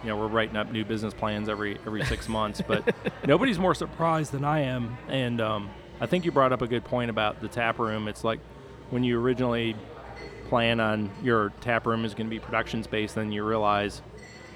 you 0.04 0.10
know 0.10 0.18
we're 0.18 0.28
writing 0.28 0.56
up 0.56 0.72
new 0.72 0.86
business 0.86 1.14
plans 1.14 1.50
every 1.50 1.78
every 1.86 2.04
six 2.06 2.28
months. 2.38 2.62
But 2.66 2.96
nobody's 3.26 3.60
more 3.60 3.76
surprised 3.76 4.32
than 4.32 4.44
I 4.44 4.62
am. 4.62 4.98
And 5.08 5.42
um, 5.42 5.70
I 6.00 6.06
think 6.06 6.26
you 6.26 6.32
brought 6.32 6.54
up 6.54 6.62
a 6.62 6.68
good 6.68 6.86
point 6.86 7.10
about 7.10 7.42
the 7.42 7.48
tap 7.48 7.80
room. 7.80 8.08
It's 8.08 8.24
like 8.24 8.40
when 8.90 9.04
you 9.04 9.20
originally 9.20 9.76
plan 10.48 10.80
on 10.80 11.12
your 11.24 11.54
tap 11.62 11.86
room 11.86 12.06
is 12.06 12.14
going 12.14 12.28
to 12.28 12.32
be 12.32 12.40
production 12.40 12.84
space, 12.84 13.14
then 13.14 13.32
you 13.32 13.44
realize 13.44 14.02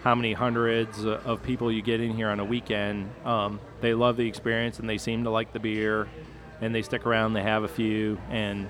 how 0.03 0.15
many 0.15 0.33
hundreds 0.33 1.05
of 1.05 1.41
people 1.43 1.71
you 1.71 1.81
get 1.81 2.01
in 2.01 2.13
here 2.13 2.29
on 2.29 2.39
a 2.39 2.45
weekend. 2.45 3.09
Um, 3.23 3.59
they 3.79 3.93
love 3.93 4.17
the 4.17 4.27
experience 4.27 4.79
and 4.79 4.89
they 4.89 4.97
seem 4.97 5.23
to 5.23 5.29
like 5.29 5.53
the 5.53 5.59
beer, 5.59 6.09
and 6.61 6.75
they 6.75 6.81
stick 6.81 7.05
around. 7.05 7.33
They 7.33 7.43
have 7.43 7.63
a 7.63 7.67
few, 7.69 8.17
and 8.29 8.67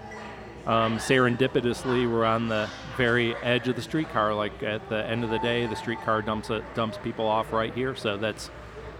um, 0.65 0.97
serendipitously, 0.97 2.09
we're 2.09 2.25
on 2.25 2.47
the 2.47 2.69
very 2.97 3.35
edge 3.37 3.67
of 3.67 3.75
the 3.75 3.81
streetcar. 3.81 4.33
Like 4.33 4.63
at 4.63 4.87
the 4.89 5.05
end 5.05 5.23
of 5.23 5.29
the 5.29 5.39
day, 5.39 5.65
the 5.65 5.75
streetcar 5.75 6.21
dumps 6.21 6.49
it, 6.49 6.63
dumps 6.75 6.97
people 7.03 7.25
off 7.25 7.51
right 7.51 7.73
here. 7.73 7.95
So 7.95 8.17
that's 8.17 8.49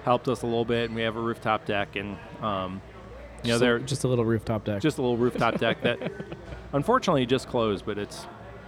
helped 0.03 0.27
us 0.27 0.41
a 0.41 0.45
little 0.45 0.65
bit, 0.65 0.85
and 0.85 0.95
we 0.95 1.01
have 1.03 1.15
a 1.15 1.21
rooftop 1.21 1.65
deck, 1.65 1.95
and 1.95 2.17
um, 2.41 2.81
you 3.43 3.51
know 3.51 3.57
they're 3.57 3.79
just 3.79 4.03
a 4.03 4.07
little 4.07 4.25
rooftop 4.25 4.65
deck. 4.65 4.81
just 4.81 4.97
a 4.97 5.01
little 5.01 5.17
rooftop 5.17 5.59
deck 5.59 5.81
that 5.81 6.11
unfortunately 6.73 7.25
just 7.25 7.47
closed, 7.47 7.85
but 7.85 7.97
it's 7.97 8.25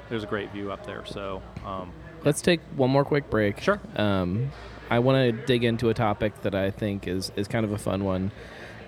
there's 0.09 0.23
a 0.23 0.27
great 0.27 0.51
view 0.51 0.71
up 0.71 0.85
there. 0.85 1.05
So 1.05 1.41
um, 1.65 1.91
Let's 2.23 2.41
take 2.41 2.59
one 2.75 2.89
more 2.89 3.05
quick 3.05 3.29
break. 3.29 3.59
Sure. 3.59 3.79
Um, 3.95 4.51
I 4.89 4.99
want 4.99 5.17
to 5.17 5.45
dig 5.45 5.63
into 5.63 5.89
a 5.89 5.93
topic 5.93 6.41
that 6.41 6.55
I 6.55 6.71
think 6.71 7.07
is 7.07 7.31
is 7.35 7.47
kind 7.47 7.65
of 7.65 7.71
a 7.71 7.77
fun 7.77 8.03
one. 8.03 8.31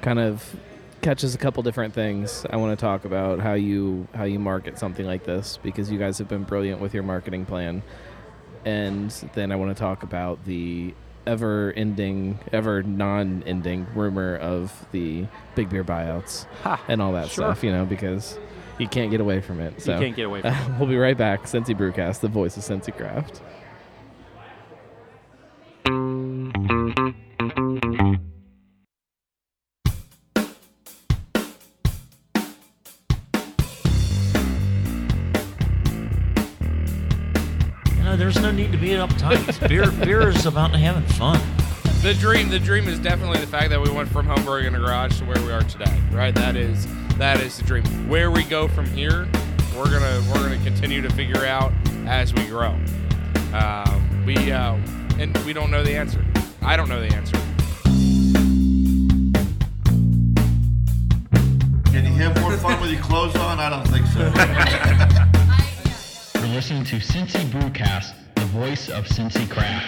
Kind 0.02 0.20
of 0.20 0.56
catches 1.02 1.36
a 1.36 1.38
couple 1.38 1.64
different 1.64 1.94
things. 1.94 2.46
I 2.50 2.58
want 2.58 2.78
to 2.78 2.82
talk 2.84 3.06
about 3.06 3.40
how 3.40 3.54
you 3.54 4.08
how 4.14 4.24
you 4.26 4.40
market 4.40 4.78
something 4.78 5.06
like 5.06 5.24
this 5.26 5.58
because 5.64 5.92
you 5.92 5.98
guys 6.00 6.18
have 6.18 6.28
been 6.28 6.44
brilliant 6.44 6.82
with 6.82 6.94
your 6.94 7.04
marketing 7.04 7.46
plan. 7.46 7.84
And 8.66 9.12
then 9.34 9.52
I 9.52 9.56
want 9.56 9.76
to 9.76 9.80
talk 9.80 10.04
about 10.04 10.44
the 10.46 10.94
ever 11.26 11.74
ending, 11.76 12.40
ever 12.52 12.84
non 12.84 13.44
ending 13.46 13.86
rumor 13.96 14.36
of 14.38 14.86
the 14.92 15.26
big 15.56 15.70
beer 15.70 15.84
buyouts 15.84 16.46
ha, 16.64 16.82
and 16.88 17.02
all 17.02 17.14
that 17.14 17.30
Sure. 17.30 17.46
stuff, 17.54 17.64
you 17.64 17.72
know, 17.72 17.86
because 17.86 18.38
you 18.78 18.88
can't 18.88 19.12
get 19.12 19.22
away 19.22 19.40
from 19.42 19.60
it. 19.62 19.82
So 19.82 19.94
you 19.94 20.00
can't 20.00 20.16
get 20.16 20.26
away 20.26 20.42
from 20.42 20.54
it. 20.74 20.80
we'll 20.80 20.90
be 20.90 20.98
right 20.98 21.18
back. 21.18 21.44
Cincy 21.44 21.76
Brewcast, 21.78 22.20
the 22.22 22.28
voice 22.28 22.58
of 22.58 22.64
Cincy 22.64 22.96
Craft. 22.96 23.42
Need 39.18 39.54
to 39.54 39.68
beer, 39.68 39.92
beer 39.92 40.30
is 40.30 40.46
about 40.46 40.72
having 40.72 41.04
fun. 41.14 41.40
the 42.02 42.14
dream 42.14 42.50
the 42.50 42.60
dream 42.60 42.88
is 42.88 43.00
definitely 43.00 43.40
the 43.40 43.48
fact 43.48 43.70
that 43.70 43.82
we 43.82 43.90
went 43.90 44.10
from 44.10 44.26
home 44.26 44.44
brewing 44.46 44.66
in 44.66 44.76
a 44.76 44.80
garage 44.80 45.20
to 45.20 45.26
where 45.26 45.42
we 45.44 45.52
are 45.52 45.64
today 45.64 46.00
right? 46.12 46.34
That 46.36 46.56
is 46.56 46.88
that 47.18 47.40
is 47.40 47.58
the 47.58 47.64
dream. 47.64 47.84
Where 48.08 48.32
we 48.32 48.44
go 48.44 48.68
from 48.68 48.86
here 48.86 49.28
we're 49.78 49.92
gonna 49.92 50.24
we're 50.30 50.42
gonna 50.42 50.58
continue 50.64 51.04
to 51.04 51.10
figure 51.12 51.46
out 51.46 51.72
as 52.08 52.34
we 52.34 52.44
grow. 52.48 52.76
Um, 53.54 54.24
we 54.26 54.52
uh, 54.52 54.74
and 55.20 55.38
we 55.46 55.54
don't 55.54 55.70
know 55.70 55.84
the 55.84 55.96
answer. 55.96 56.26
I 56.64 56.76
don't 56.76 56.90
know 56.90 57.00
the 57.00 57.14
answer. 57.16 57.38
Can 61.92 62.06
you 62.06 62.14
have 62.14 62.42
more 62.42 62.58
fun 62.58 62.82
with 62.82 62.92
your 62.92 63.02
clothes 63.02 63.36
on? 63.36 63.60
I 63.60 63.70
don't 63.70 63.88
think 63.88 64.08
so. 64.08 64.20
You're 66.40 66.56
listening 66.56 66.84
to 66.86 66.96
Cincy 66.96 67.46
Brewcast, 67.52 68.14
the 68.27 68.27
voice 68.48 68.90
of 68.90 69.06
Cincy 69.06 69.50
Craft. 69.50 69.86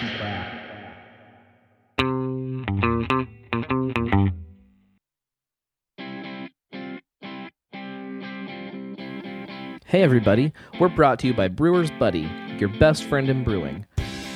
Hey 9.86 10.02
everybody, 10.02 10.52
we're 10.78 10.88
brought 10.88 11.18
to 11.20 11.26
you 11.26 11.34
by 11.34 11.48
Brewer's 11.48 11.90
Buddy, 11.90 12.30
your 12.58 12.68
best 12.78 13.04
friend 13.04 13.28
in 13.28 13.42
brewing. 13.42 13.86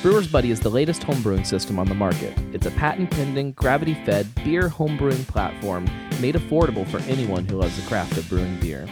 Brewer's 0.03 0.27
Buddy 0.27 0.51
is 0.51 0.61
the 0.61 0.71
latest 0.71 1.03
homebrewing 1.03 1.47
system 1.47 1.79
on 1.79 1.87
the 1.87 1.95
market. 1.95 2.37
It's 2.53 2.67
a 2.67 2.71
patent 2.73 3.11
pending, 3.11 3.53
gravity 3.53 3.95
fed 4.05 4.35
beer 4.37 4.69
homebrewing 4.69 5.27
platform 5.29 5.85
made 6.21 6.35
affordable 6.35 6.89
for 6.89 6.99
anyone 7.11 7.45
who 7.45 7.59
loves 7.59 7.77
the 7.77 7.87
craft 7.87 8.17
of 8.17 8.29
brewing 8.29 8.59
beer. 8.59 8.89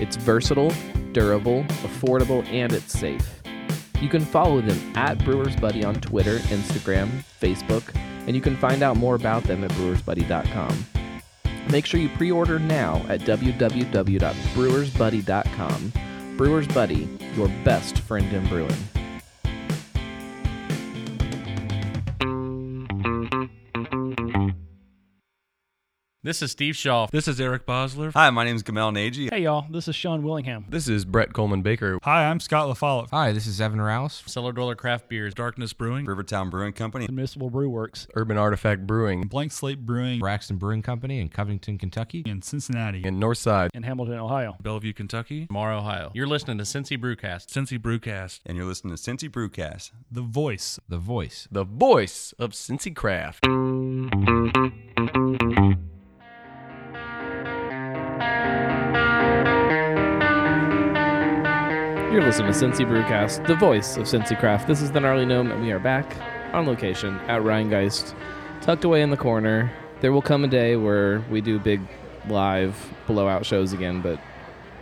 It's 0.00 0.16
versatile, 0.16 0.72
durable, 1.12 1.62
affordable, 1.84 2.44
and 2.48 2.72
it's 2.72 2.92
safe. 2.92 3.41
You 4.02 4.08
can 4.08 4.24
follow 4.24 4.60
them 4.60 4.96
at 4.96 5.24
Brewers 5.24 5.54
Buddy 5.54 5.84
on 5.84 5.94
Twitter, 5.94 6.38
Instagram, 6.38 7.22
Facebook, 7.40 7.94
and 8.26 8.34
you 8.34 8.42
can 8.42 8.56
find 8.56 8.82
out 8.82 8.96
more 8.96 9.14
about 9.14 9.44
them 9.44 9.62
at 9.62 9.70
brewersbuddy.com. 9.70 10.84
Make 11.70 11.86
sure 11.86 12.00
you 12.00 12.08
pre 12.08 12.32
order 12.32 12.58
now 12.58 12.96
at 13.08 13.20
www.brewersbuddy.com. 13.20 15.92
Brewers 16.36 16.66
Buddy, 16.66 17.08
your 17.36 17.46
best 17.64 18.00
friend 18.00 18.32
in 18.32 18.44
brewing. 18.48 18.74
This 26.24 26.40
is 26.40 26.52
Steve 26.52 26.76
Shaw. 26.76 27.08
This 27.10 27.26
is 27.26 27.40
Eric 27.40 27.66
Bosler. 27.66 28.12
Hi, 28.12 28.30
my 28.30 28.44
name 28.44 28.54
is 28.54 28.62
Gamal 28.62 28.92
Nagy. 28.92 29.28
Hey 29.28 29.42
y'all, 29.42 29.66
this 29.68 29.88
is 29.88 29.96
Sean 29.96 30.22
Willingham. 30.22 30.66
This 30.68 30.86
is 30.86 31.04
Brett 31.04 31.32
Coleman 31.32 31.62
Baker. 31.62 31.98
Hi, 32.04 32.26
I'm 32.26 32.38
Scott 32.38 32.68
LaFollette. 32.68 33.08
Hi, 33.10 33.32
this 33.32 33.48
is 33.48 33.60
Evan 33.60 33.80
Rouse. 33.80 34.22
Cellar 34.26 34.52
Dweller 34.52 34.76
Craft 34.76 35.08
Beers. 35.08 35.34
Darkness 35.34 35.72
Brewing. 35.72 36.06
Rivertown 36.06 36.48
Brewing 36.48 36.74
Company. 36.74 37.08
Municipal 37.08 37.50
Brew 37.50 37.68
Works. 37.68 38.06
Urban 38.14 38.38
Artifact 38.38 38.86
Brewing. 38.86 39.22
Blank 39.22 39.50
Slate 39.50 39.84
Brewing. 39.84 40.20
Braxton 40.20 40.58
Brewing 40.58 40.82
Company 40.82 41.18
in 41.18 41.28
Covington, 41.28 41.76
Kentucky. 41.76 42.22
In 42.24 42.40
Cincinnati. 42.40 43.02
In 43.02 43.18
Northside. 43.18 43.70
In 43.74 43.82
Hamilton, 43.82 44.20
Ohio. 44.20 44.56
Bellevue, 44.62 44.92
Kentucky. 44.92 45.48
Morrow, 45.50 45.78
Ohio. 45.78 46.12
You're 46.14 46.28
listening 46.28 46.56
to 46.58 46.62
Cincy 46.62 46.96
Brewcast. 46.96 47.48
Cincy 47.48 47.80
Brewcast. 47.80 48.42
And 48.46 48.56
you're 48.56 48.66
listening 48.66 48.94
to 48.94 49.02
Cincy 49.02 49.28
Brewcast. 49.28 49.90
The 50.08 50.22
voice. 50.22 50.78
The 50.88 50.98
voice. 50.98 51.48
The 51.50 51.64
voice 51.64 52.32
of 52.38 52.52
Cincy 52.52 52.94
Craft. 52.94 53.44
You're 62.22 62.30
listening 62.30 62.52
to 62.52 62.84
Cincy 62.84 62.88
Brewcast, 62.88 63.48
the 63.48 63.56
voice 63.56 63.96
of 63.96 64.04
Cincy 64.04 64.38
Craft. 64.38 64.68
This 64.68 64.80
is 64.80 64.92
the 64.92 65.00
Gnarly 65.00 65.26
Gnome, 65.26 65.50
and 65.50 65.60
we 65.60 65.72
are 65.72 65.80
back 65.80 66.16
on 66.52 66.66
location 66.66 67.16
at 67.26 67.42
Rhinegeist, 67.42 68.14
tucked 68.60 68.84
away 68.84 69.02
in 69.02 69.10
the 69.10 69.16
corner. 69.16 69.72
There 70.02 70.12
will 70.12 70.22
come 70.22 70.44
a 70.44 70.46
day 70.46 70.76
where 70.76 71.18
we 71.32 71.40
do 71.40 71.58
big 71.58 71.80
live 72.28 72.76
blowout 73.08 73.44
shows 73.44 73.72
again, 73.72 74.02
but 74.02 74.20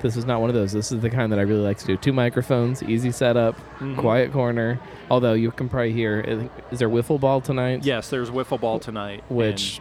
this 0.02 0.18
is 0.18 0.26
not 0.26 0.42
one 0.42 0.50
of 0.50 0.54
those. 0.54 0.72
This 0.72 0.92
is 0.92 1.00
the 1.00 1.08
kind 1.08 1.32
that 1.32 1.38
I 1.38 1.42
really 1.42 1.62
like 1.62 1.78
to 1.78 1.86
do. 1.86 1.96
Two 1.96 2.12
microphones, 2.12 2.82
easy 2.82 3.10
setup, 3.10 3.56
mm-hmm. 3.56 3.98
quiet 3.98 4.32
corner. 4.32 4.78
Although 5.10 5.32
you 5.32 5.50
can 5.50 5.70
probably 5.70 5.94
hear, 5.94 6.50
is 6.70 6.78
there 6.78 6.90
wiffle 6.90 7.18
ball 7.18 7.40
tonight? 7.40 7.86
Yes, 7.86 8.10
there's 8.10 8.28
wiffle 8.28 8.60
ball 8.60 8.78
tonight. 8.78 9.24
Which, 9.30 9.80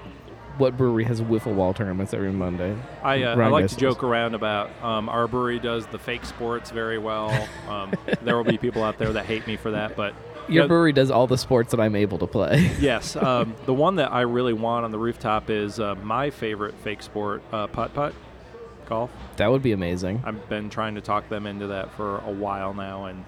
what 0.60 0.78
brewery 0.78 1.06
has 1.06 1.22
wiffle 1.22 1.56
ball 1.56 1.74
tournaments 1.74 2.14
every 2.14 2.32
Monday? 2.32 2.76
I, 3.02 3.24
uh, 3.24 3.36
I 3.38 3.48
like 3.48 3.68
to 3.68 3.76
joke 3.76 4.04
around 4.04 4.36
about 4.36 4.70
um, 4.84 5.10
our 5.10 5.28
brewery 5.28 5.60
does 5.60 5.88
the 5.88 5.98
fake 6.00 6.26
sports 6.26 6.70
very 6.70 6.98
well. 6.98 7.48
Um, 7.68 7.94
there 8.22 8.36
will 8.38 8.44
be 8.44 8.58
people 8.58 8.84
out 8.84 8.98
there 9.00 9.14
that 9.14 9.26
hate 9.26 9.48
me 9.48 9.56
for 9.58 9.72
that, 9.72 9.96
but 9.96 10.14
Your 10.48 10.64
Yeah. 10.64 10.68
brewery 10.68 10.94
does 10.94 11.10
all 11.12 11.28
the 11.28 11.38
sports 11.38 11.72
that 11.72 11.80
I'm 11.80 11.96
able 11.96 12.18
to 12.20 12.28
play. 12.28 12.72
yes, 12.80 13.16
um, 13.18 13.56
the 13.66 13.74
one 13.74 13.96
that 13.96 14.12
I 14.12 14.22
really 14.22 14.54
want 14.54 14.86
on 14.86 14.92
the 14.92 15.00
rooftop 15.00 15.50
is 15.50 15.80
uh, 15.80 15.96
my 15.96 16.30
favorite 16.30 16.76
fake 16.84 17.02
sport, 17.04 17.42
uh, 17.52 17.68
putt 17.68 17.94
putt 17.94 18.14
golf. 18.88 19.12
that 19.38 19.50
would 19.52 19.62
be 19.62 19.72
amazing. 19.72 20.22
I've 20.26 20.50
been 20.50 20.70
trying 20.70 20.96
to 20.96 21.02
talk 21.02 21.30
them 21.30 21.46
into 21.46 21.68
that 21.68 21.92
for 21.94 22.18
a 22.20 22.32
while 22.32 22.74
now, 22.74 23.06
and 23.06 23.24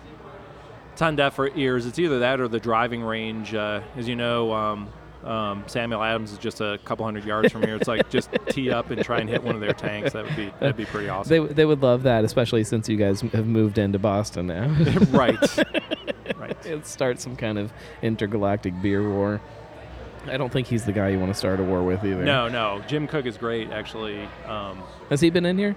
it's 0.92 1.02
on 1.04 1.16
deaf 1.16 1.40
ears. 1.56 1.86
It's 1.86 2.00
either 2.00 2.20
that 2.20 2.40
or 2.42 2.48
the 2.48 2.60
driving 2.60 3.04
range. 3.04 3.54
Uh, 3.54 3.82
as 3.96 4.08
you 4.08 4.16
know, 4.16 4.52
um, 4.54 4.90
um, 5.24 5.64
Samuel 5.68 6.02
Adams 6.02 6.32
is 6.32 6.38
just 6.38 6.62
a 6.62 6.80
couple 6.86 7.06
hundred 7.06 7.26
yards 7.26 7.52
from 7.52 7.64
here. 7.64 7.76
It's 7.76 7.88
like 7.88 8.10
just 8.10 8.30
tee 8.50 8.72
up 8.72 8.90
and 8.90 9.04
try 9.04 9.20
and 9.20 9.30
hit 9.30 9.44
one 9.44 9.56
of 9.56 9.62
their 9.62 9.74
tanks. 9.74 10.14
That 10.14 10.26
would 10.26 10.36
be 10.36 10.52
that'd 10.60 10.78
be 10.78 10.86
pretty 10.86 11.10
awesome. 11.10 11.48
They, 11.48 11.54
they 11.54 11.66
would 11.66 11.82
love 11.82 12.04
that, 12.04 12.24
especially 12.24 12.64
since 12.64 12.90
you 12.90 12.98
guys 12.98 13.22
have 13.22 13.48
moved 13.48 13.78
into 13.78 14.00
Boston 14.00 14.48
now. 14.48 14.68
right, 15.12 15.58
right. 16.38 16.58
It 16.66 16.86
starts 16.86 17.24
some 17.24 17.36
kind 17.36 17.58
of 17.58 17.74
intergalactic 18.02 18.80
beer 18.82 19.08
war. 19.08 19.42
I 20.28 20.38
don't 20.38 20.52
think 20.52 20.68
he's 20.68 20.86
the 20.86 20.92
guy 20.92 21.10
you 21.10 21.20
want 21.20 21.32
to 21.32 21.38
start 21.38 21.60
a 21.60 21.64
war 21.64 21.82
with 21.82 22.04
either. 22.06 22.24
No, 22.24 22.48
no. 22.48 22.84
Jim 22.88 23.08
Koch 23.08 23.26
is 23.26 23.38
great, 23.38 23.72
actually. 23.72 24.22
Um, 24.46 24.84
Has 25.10 25.22
he 25.22 25.32
been 25.32 25.46
in 25.46 25.58
here? 25.58 25.76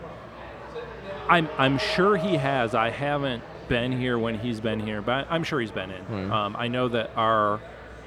I'm 1.29 1.49
I'm 1.57 1.79
sure 1.79 2.17
he 2.17 2.37
has. 2.37 2.75
I 2.75 2.91
haven't 2.91 3.43
been 3.69 3.93
here 3.93 4.19
when 4.19 4.39
he's 4.39 4.61
been 4.61 4.81
here, 4.81 5.01
but 5.01 5.27
I'm 5.31 5.43
sure 5.43 5.61
he's 5.61 5.71
been 5.71 5.91
in. 5.91 6.05
Hmm. 6.05 6.33
Um, 6.33 6.57
I 6.59 6.69
know 6.69 6.89
that 6.89 7.11
our 7.17 7.61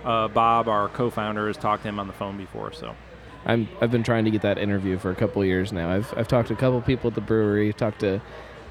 uh, 0.08 0.28
Bob, 0.30 0.68
our 0.68 0.88
co-founder, 0.90 1.48
has 1.48 1.58
talked 1.58 1.84
to 1.84 1.90
him 1.90 2.00
on 2.00 2.08
the 2.08 2.14
phone 2.14 2.38
before. 2.38 2.72
So 2.74 2.96
I'm 3.46 3.68
I've 3.82 3.92
been 3.92 4.04
trying 4.04 4.26
to 4.26 4.32
get 4.32 4.42
that 4.42 4.58
interview 4.58 4.98
for 4.98 5.12
a 5.12 5.16
couple 5.16 5.42
of 5.42 5.48
years 5.48 5.72
now. 5.72 5.90
I've 5.92 6.12
I've 6.18 6.28
talked 6.28 6.48
to 6.48 6.54
a 6.54 6.58
couple 6.58 6.82
people 6.82 7.10
at 7.10 7.16
the 7.16 7.22
brewery. 7.22 7.74
Talked 7.74 8.00
to 8.00 8.22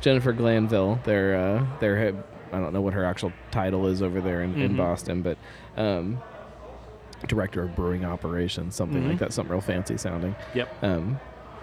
Jennifer 0.01 0.32
Glanville. 0.32 0.99
Their 1.05 1.37
uh, 1.37 1.66
their 1.80 2.14
I 2.53 2.59
don't 2.61 2.72
know 2.72 2.80
what 2.80 2.95
her 2.95 3.05
actual 3.05 3.32
title 3.51 3.87
is 3.87 4.03
over 4.03 4.20
there 4.20 4.43
in, 4.43 4.55
in 4.61 4.72
Mhm. 4.72 4.76
Boston, 4.76 5.22
but 5.22 5.37
um, 5.76 6.20
director 7.26 7.62
of 7.62 7.74
brewing 7.74 8.05
operations, 8.05 8.74
something 8.76 9.07
like 9.07 9.16
Mhm. 9.16 9.20
that, 9.20 9.32
something 9.32 9.51
real 9.53 9.61
fancy 9.61 9.97
sounding. 9.97 10.34
Yep. 10.55 10.68
Um, 10.84 11.18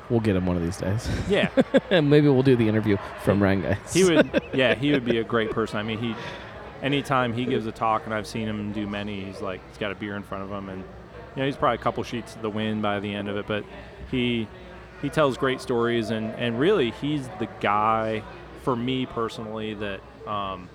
we'll 0.09 0.19
get 0.19 0.36
him 0.36 0.45
one 0.45 0.57
of 0.57 0.63
these 0.63 0.78
days. 0.78 1.07
yeah, 1.30 1.49
and 1.89 2.09
maybe 2.11 2.28
we'll 2.28 2.43
do 2.43 2.55
the 2.57 2.67
interview 2.67 2.97
from 3.21 3.39
Rhinegeist. 3.39 3.93
he 3.93 4.03
would. 4.03 4.41
Yeah, 4.53 4.76
he 4.76 4.91
would 4.91 5.05
be 5.05 5.17
a 5.19 5.24
great 5.24 5.51
person. 5.51 5.78
I 5.78 5.84
mean, 5.84 5.99
he 5.99 6.15
anytime 6.84 7.34
he 7.34 7.45
gives 7.45 7.65
a 7.65 7.71
talk, 7.71 8.05
and 8.05 8.13
I've 8.13 8.27
seen 8.27 8.47
him 8.47 8.71
do 8.73 8.86
many. 8.86 9.23
He's 9.23 9.41
like 9.41 9.61
he's 9.69 9.77
got 9.79 9.91
a 9.91 9.95
beer 9.95 10.15
in 10.15 10.21
front 10.21 10.43
of 10.43 10.51
him, 10.51 10.69
and 10.69 10.79
you 10.81 11.41
know 11.41 11.45
he's 11.45 11.55
probably 11.55 11.79
a 11.79 11.81
couple 11.81 12.03
sheets 12.03 12.34
to 12.34 12.39
the 12.39 12.49
wind 12.49 12.81
by 12.84 12.99
the 12.99 13.11
end 13.11 13.29
of 13.29 13.38
it. 13.38 13.47
But 13.47 13.63
he 14.11 14.47
he 15.01 15.09
tells 15.09 15.38
great 15.38 15.61
stories, 15.61 16.11
and 16.11 16.36
and 16.36 16.59
really 16.59 16.91
he's 16.91 17.27
the 17.39 17.47
guy 17.59 18.21
for 18.61 18.75
me 18.75 19.07
personally 19.07 19.73
that. 19.75 20.01
Um, 20.27 20.69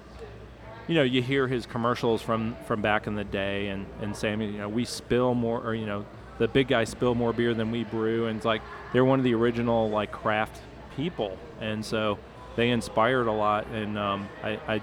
you 0.88 0.94
know, 0.94 1.02
you 1.02 1.20
hear 1.20 1.46
his 1.46 1.66
commercials 1.66 2.22
from 2.22 2.56
from 2.66 2.80
back 2.80 3.06
in 3.06 3.14
the 3.14 3.24
day, 3.24 3.68
and 3.68 3.84
and 4.00 4.16
saying, 4.16 4.40
you 4.40 4.52
know, 4.52 4.70
we 4.70 4.86
spill 4.86 5.34
more, 5.34 5.61
or 5.61 5.74
you 5.74 5.84
know, 5.84 6.06
the 6.38 6.48
big 6.48 6.66
guys 6.68 6.88
spill 6.88 7.14
more 7.14 7.34
beer 7.34 7.52
than 7.52 7.70
we 7.70 7.84
brew, 7.84 8.26
and 8.26 8.38
it's 8.38 8.46
like 8.46 8.62
they're 8.94 9.04
one 9.04 9.20
of 9.20 9.24
the 9.24 9.34
original 9.34 9.90
like 9.90 10.11
craft 10.11 10.62
people, 10.96 11.36
and 11.61 11.84
so 11.84 12.18
they 12.56 12.70
inspired 12.70 13.26
a 13.26 13.32
lot. 13.32 13.66
And 13.66 13.98
um, 13.98 14.28
I, 14.42 14.59
I, 14.66 14.82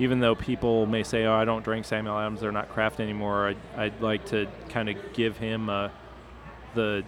even 0.00 0.18
though 0.18 0.34
people 0.34 0.86
may 0.86 1.02
say, 1.02 1.26
oh, 1.26 1.34
I 1.34 1.44
don't 1.44 1.62
drink 1.62 1.84
Samuel 1.84 2.18
Adams, 2.18 2.40
they're 2.40 2.50
not 2.50 2.70
craft 2.70 3.00
anymore. 3.00 3.48
I'd, 3.48 3.58
I'd 3.76 4.00
like 4.00 4.24
to 4.26 4.48
kind 4.70 4.88
of 4.88 4.96
give 5.12 5.36
him 5.36 5.68
uh, 5.68 5.90
the 6.74 7.04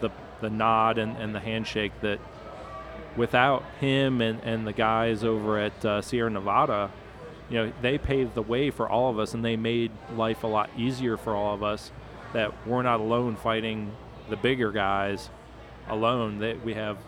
the 0.00 0.10
the 0.40 0.50
nod 0.50 0.98
and, 0.98 1.16
and 1.16 1.32
the 1.32 1.38
handshake 1.38 1.92
that 2.00 2.18
without 3.16 3.62
him 3.80 4.20
and, 4.20 4.40
and 4.42 4.66
the 4.66 4.72
guys 4.72 5.22
over 5.22 5.60
at 5.60 5.84
uh, 5.84 6.02
Sierra 6.02 6.28
Nevada, 6.28 6.90
you 7.48 7.56
know, 7.56 7.72
they 7.80 7.98
paved 7.98 8.34
the 8.34 8.42
way 8.42 8.68
for 8.70 8.88
all 8.88 9.10
of 9.10 9.20
us 9.20 9.32
and 9.32 9.44
they 9.44 9.54
made 9.54 9.92
life 10.16 10.42
a 10.42 10.48
lot 10.48 10.68
easier 10.76 11.16
for 11.16 11.36
all 11.36 11.54
of 11.54 11.62
us 11.62 11.92
that 12.32 12.66
we're 12.66 12.82
not 12.82 12.98
alone 12.98 13.36
fighting 13.36 13.92
the 14.28 14.36
bigger 14.36 14.72
guys 14.72 15.30
alone. 15.88 16.40
That 16.40 16.64
we 16.64 16.74
have 16.74 16.98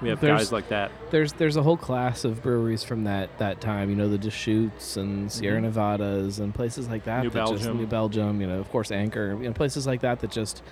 we 0.00 0.08
have 0.08 0.20
There's- 0.20 0.40
guys 0.40 0.52
like 0.52 0.68
that. 0.68 0.90
There's 1.10 1.32
there's 1.34 1.56
a 1.56 1.62
whole 1.62 1.76
class 1.76 2.24
of 2.24 2.42
breweries 2.42 2.82
from 2.84 3.04
that 3.04 3.36
that 3.38 3.60
time. 3.60 3.90
You 3.90 3.96
know, 3.96 4.08
the 4.08 4.18
Deschutes 4.18 4.96
and 4.96 5.30
Sierra 5.30 5.58
Mhm. 5.58 5.64
Nevadas 5.64 6.38
and 6.38 6.54
places 6.54 6.88
like 6.88 7.04
that. 7.04 7.22
New 7.24 7.30
that 7.30 7.40
just- 7.48 7.62
Belgium. 7.64 7.76
New 7.78 7.86
Belgium. 7.86 8.40
You 8.40 8.46
know, 8.46 8.58
of 8.58 8.70
course, 8.70 8.90
Anchor. 8.90 9.36
You 9.40 9.48
know, 9.48 9.52
places 9.52 9.86
like 9.86 10.00
that 10.00 10.20
that 10.20 10.30
just 10.30 10.62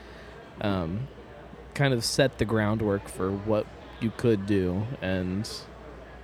um, 0.61 1.07
kind 1.75 1.95
of 1.95 2.03
set 2.05 2.39
the 2.39 2.45
groundwork 2.45 3.09
for 3.09 3.31
what 3.31 3.67
you 4.01 4.11
could 4.17 4.47
do 4.47 4.87
and 5.03 5.49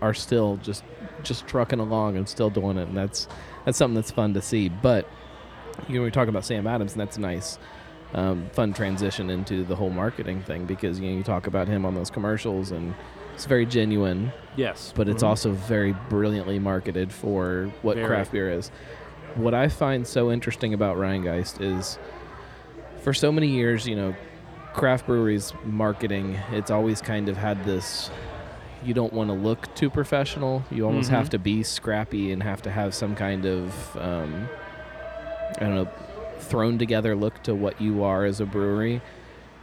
are 0.02 0.14
still 0.14 0.56
just 0.62 0.82
just 1.22 1.46
trucking 1.46 1.78
along 1.80 2.16
and 2.16 2.28
still 2.28 2.50
doing 2.50 2.76
it. 2.78 2.88
And 2.88 2.96
that's 2.96 3.28
that's 3.64 3.78
something 3.78 3.94
that's 3.94 4.10
fun 4.10 4.34
to 4.34 4.42
see. 4.42 4.68
But 4.68 5.06
you 5.88 5.98
know, 5.98 6.04
we 6.04 6.10
talk 6.10 6.28
about 6.28 6.44
Sam 6.44 6.66
Adams, 6.66 6.92
and 6.92 7.00
that's 7.00 7.18
nice. 7.18 7.58
Um, 8.14 8.48
fun 8.52 8.72
transition 8.72 9.28
into 9.28 9.64
the 9.64 9.74
whole 9.74 9.90
marketing 9.90 10.40
thing 10.42 10.66
because 10.66 11.00
you 11.00 11.10
know 11.10 11.16
you 11.16 11.24
talk 11.24 11.48
about 11.48 11.66
him 11.66 11.84
on 11.84 11.94
those 11.96 12.10
commercials 12.10 12.70
and 12.70 12.94
it's 13.34 13.44
very 13.44 13.66
genuine 13.66 14.32
Yes, 14.54 14.92
but 14.94 15.08
it's 15.08 15.24
Mhm. 15.24 15.26
also 15.30 15.50
very 15.50 15.96
brilliantly 16.08 16.60
marketed 16.60 17.10
for 17.12 17.72
what 17.82 17.96
Very. 17.96 18.06
craft 18.06 18.30
beer 18.30 18.50
is. 18.52 18.70
What 19.34 19.52
I 19.52 19.66
find 19.66 20.06
so 20.06 20.30
interesting 20.30 20.72
about 20.74 20.96
Rhinegeist 20.96 21.60
is 21.60 21.98
for 23.02 23.12
so 23.12 23.32
many 23.32 23.48
years, 23.48 23.84
you 23.88 23.96
know, 23.96 24.14
craft 24.74 25.06
breweries 25.06 25.52
marketing, 25.64 26.38
it's 26.52 26.70
always 26.70 27.00
kind 27.02 27.28
of 27.28 27.36
had 27.36 27.64
this 27.64 28.10
you 28.84 28.92
don't 28.94 29.12
want 29.14 29.28
to 29.30 29.34
look 29.34 29.74
too 29.74 29.88
professional. 29.90 30.62
You 30.70 30.84
almost 30.84 31.08
Mhm. 31.10 31.14
have 31.14 31.30
to 31.30 31.38
be 31.38 31.62
scrappy 31.64 32.30
and 32.32 32.42
have 32.42 32.60
to 32.62 32.70
have 32.70 32.94
some 32.94 33.14
kind 33.16 33.44
of 33.46 33.96
um, 33.96 34.46
I 35.58 35.64
don't 35.64 35.74
know 35.74 35.88
thrown 36.44 36.78
together 36.78 37.16
look 37.16 37.42
to 37.44 37.54
what 37.54 37.80
you 37.80 38.02
are 38.04 38.24
as 38.24 38.40
a 38.40 38.46
brewery. 38.46 39.00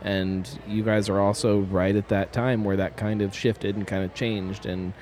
And 0.01 0.49
you 0.67 0.83
guys 0.83 1.09
are 1.09 1.19
also 1.19 1.59
right 1.59 1.95
at 1.95 2.09
that 2.09 2.33
time 2.33 2.63
where 2.63 2.77
that 2.77 2.97
kind 2.97 3.21
of 3.21 3.35
shifted 3.35 3.75
and 3.75 3.85
kind 3.85 4.03
of 4.03 4.13
changed. 4.15 4.65
And 4.65 4.93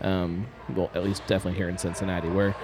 um, 0.00 0.46
well, 0.74 0.90
at 0.94 1.04
least 1.04 1.26
definitely 1.26 1.58
here 1.58 1.68
in 1.68 1.78
Cincinnati, 1.78 2.28
where 2.28 2.54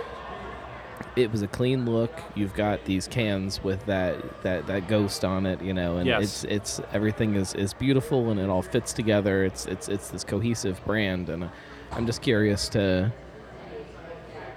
it 1.17 1.31
was 1.31 1.43
a 1.43 1.47
clean 1.49 1.85
look. 1.85 2.11
You've 2.35 2.55
got 2.55 2.85
these 2.85 3.07
cans 3.07 3.63
with 3.63 3.85
that 3.87 4.43
that, 4.43 4.67
that 4.67 4.89
ghost 4.89 5.25
on 5.25 5.47
it, 5.47 5.63
you 5.63 5.73
know, 5.73 5.99
and 5.99 6.07
Yes. 6.07 6.23
it's 6.23 6.45
it's 6.45 6.81
everything 6.93 7.37
is, 7.37 7.55
is 7.55 7.73
beautiful 7.75 8.31
and 8.31 8.41
it 8.41 8.49
all 8.49 8.63
fits 8.63 8.93
together. 8.93 9.45
It's 9.45 9.67
it's 9.67 9.89
it's 9.89 10.09
this 10.11 10.25
cohesive 10.25 10.85
brand, 10.85 11.29
and 11.29 11.49
I'm 11.93 12.07
just 12.07 12.23
curious 12.23 12.69
to 12.71 13.13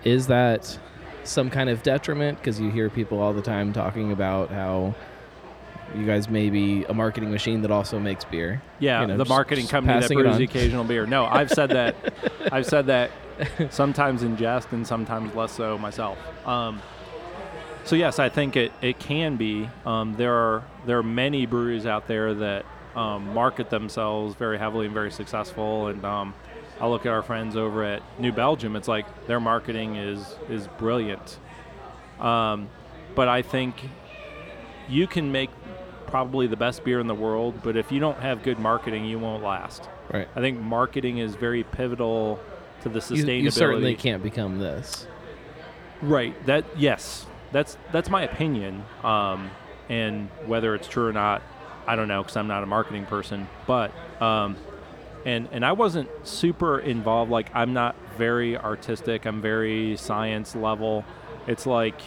is 0.04 0.28
that 0.28 0.80
some 1.28 1.50
kind 1.50 1.70
of 1.70 1.84
detriment 1.84 2.38
because 2.38 2.60
you 2.60 2.70
hear 2.70 2.90
people 2.90 3.20
all 3.20 3.34
the 3.34 3.42
time 3.42 3.74
talking 3.74 4.12
about 4.12 4.50
how 4.50 4.96
you 5.96 6.06
guys 6.06 6.28
may 6.30 6.50
be 6.50 6.84
a 6.86 6.94
marketing 6.94 7.32
machine 7.32 7.62
that 7.62 7.72
also 7.72 8.00
makes 8.00 8.26
beer. 8.26 8.62
Yeah, 8.80 9.02
You 9.02 9.08
know, 9.08 9.18
the 9.18 9.24
just- 9.24 9.30
marketing 9.30 9.64
just 9.64 9.72
company 9.72 10.00
that 10.00 10.10
brews 10.12 10.38
the 10.38 10.44
occasional 10.44 10.84
beer. 10.84 11.06
No, 11.06 11.26
I've 11.26 11.50
said 11.50 11.70
that. 11.72 11.96
I've 12.52 12.66
said 12.66 12.88
that 12.88 13.12
sometimes 13.70 14.24
in 14.24 14.36
jest 14.38 14.72
and 14.72 14.86
sometimes 14.86 15.34
less 15.36 15.52
so 15.52 15.78
myself. 15.78 16.18
Um, 16.46 16.82
so 17.86 17.96
yes, 17.96 18.20
I 18.20 18.28
think 18.30 18.58
it, 18.58 18.72
it 18.82 19.00
can 19.00 19.38
be. 19.38 19.70
Um, 19.86 20.16
there 20.16 20.34
are 20.34 20.64
there 20.86 20.98
are 20.98 21.04
many 21.04 21.46
breweries 21.46 21.86
out 21.86 22.08
there 22.08 22.34
that 22.34 22.66
um, 22.96 23.34
market 23.34 23.70
themselves 23.70 24.36
very 24.36 24.58
heavily 24.58 24.86
and 24.88 24.94
very 24.94 25.12
successful. 25.12 25.88
And 25.88 26.04
I 26.80 26.88
look 26.88 27.06
at 27.06 27.12
our 27.12 27.24
friends 27.24 27.56
over 27.56 27.84
at 27.84 28.02
New 28.20 28.32
Belgium. 28.32 28.76
It's 28.76 28.88
like 28.88 29.28
their 29.28 29.40
marketing 29.40 29.96
is 29.96 30.36
is 30.50 30.68
brilliant. 30.78 31.40
Um, 32.20 32.70
but 33.16 33.28
I 33.28 33.42
think 33.42 33.76
you 34.88 35.08
can 35.08 35.32
make 35.32 35.50
probably 36.06 36.48
the 36.48 36.56
best 36.56 36.84
beer 36.84 37.00
in 37.00 37.08
the 37.08 37.16
world, 37.16 37.62
but 37.64 37.76
if 37.76 37.92
you 37.92 38.00
don't 38.00 38.20
have 38.20 38.44
good 38.44 38.60
marketing, 38.60 39.06
you 39.06 39.20
won't 39.20 39.44
last. 39.44 39.90
Right. 40.12 40.28
I 40.36 40.40
think 40.40 40.60
marketing 40.60 41.18
is 41.18 41.36
very 41.36 41.64
pivotal 41.64 42.40
to 42.84 42.90
the 42.90 42.96
You, 42.96 43.24
sustainability. 43.24 43.42
you 43.42 43.52
certainly 43.52 43.96
can't 43.96 44.24
become 44.24 44.60
this. 44.60 45.08
Right. 46.02 46.34
That 46.46 46.66
yes. 46.78 47.26
That's 47.52 47.78
that's 47.92 48.10
my 48.10 48.24
opinion. 48.24 48.84
Um, 49.04 49.50
and 49.90 50.30
whether 50.46 50.76
it's 50.76 50.88
true 50.88 51.08
or 51.08 51.14
not, 51.14 51.42
I 51.88 51.96
don't 51.96 52.08
know 52.08 52.22
because 52.22 52.38
I'm 52.38 52.48
not 52.48 52.62
a 52.64 52.66
marketing 52.66 53.06
person. 53.06 53.48
But 53.66 53.92
um, 54.22 54.58
and 55.26 55.48
and 55.52 55.66
I 55.66 55.72
wasn't 55.72 56.10
super 56.24 56.80
involved. 56.80 57.32
Like 57.32 57.50
I'm 57.54 57.74
not 57.74 57.96
very 58.18 58.58
artistic. 58.58 59.26
I'm 59.26 59.42
very 59.42 59.98
science 59.98 60.56
level. 60.56 61.06
It's 61.48 61.66
like 61.66 62.02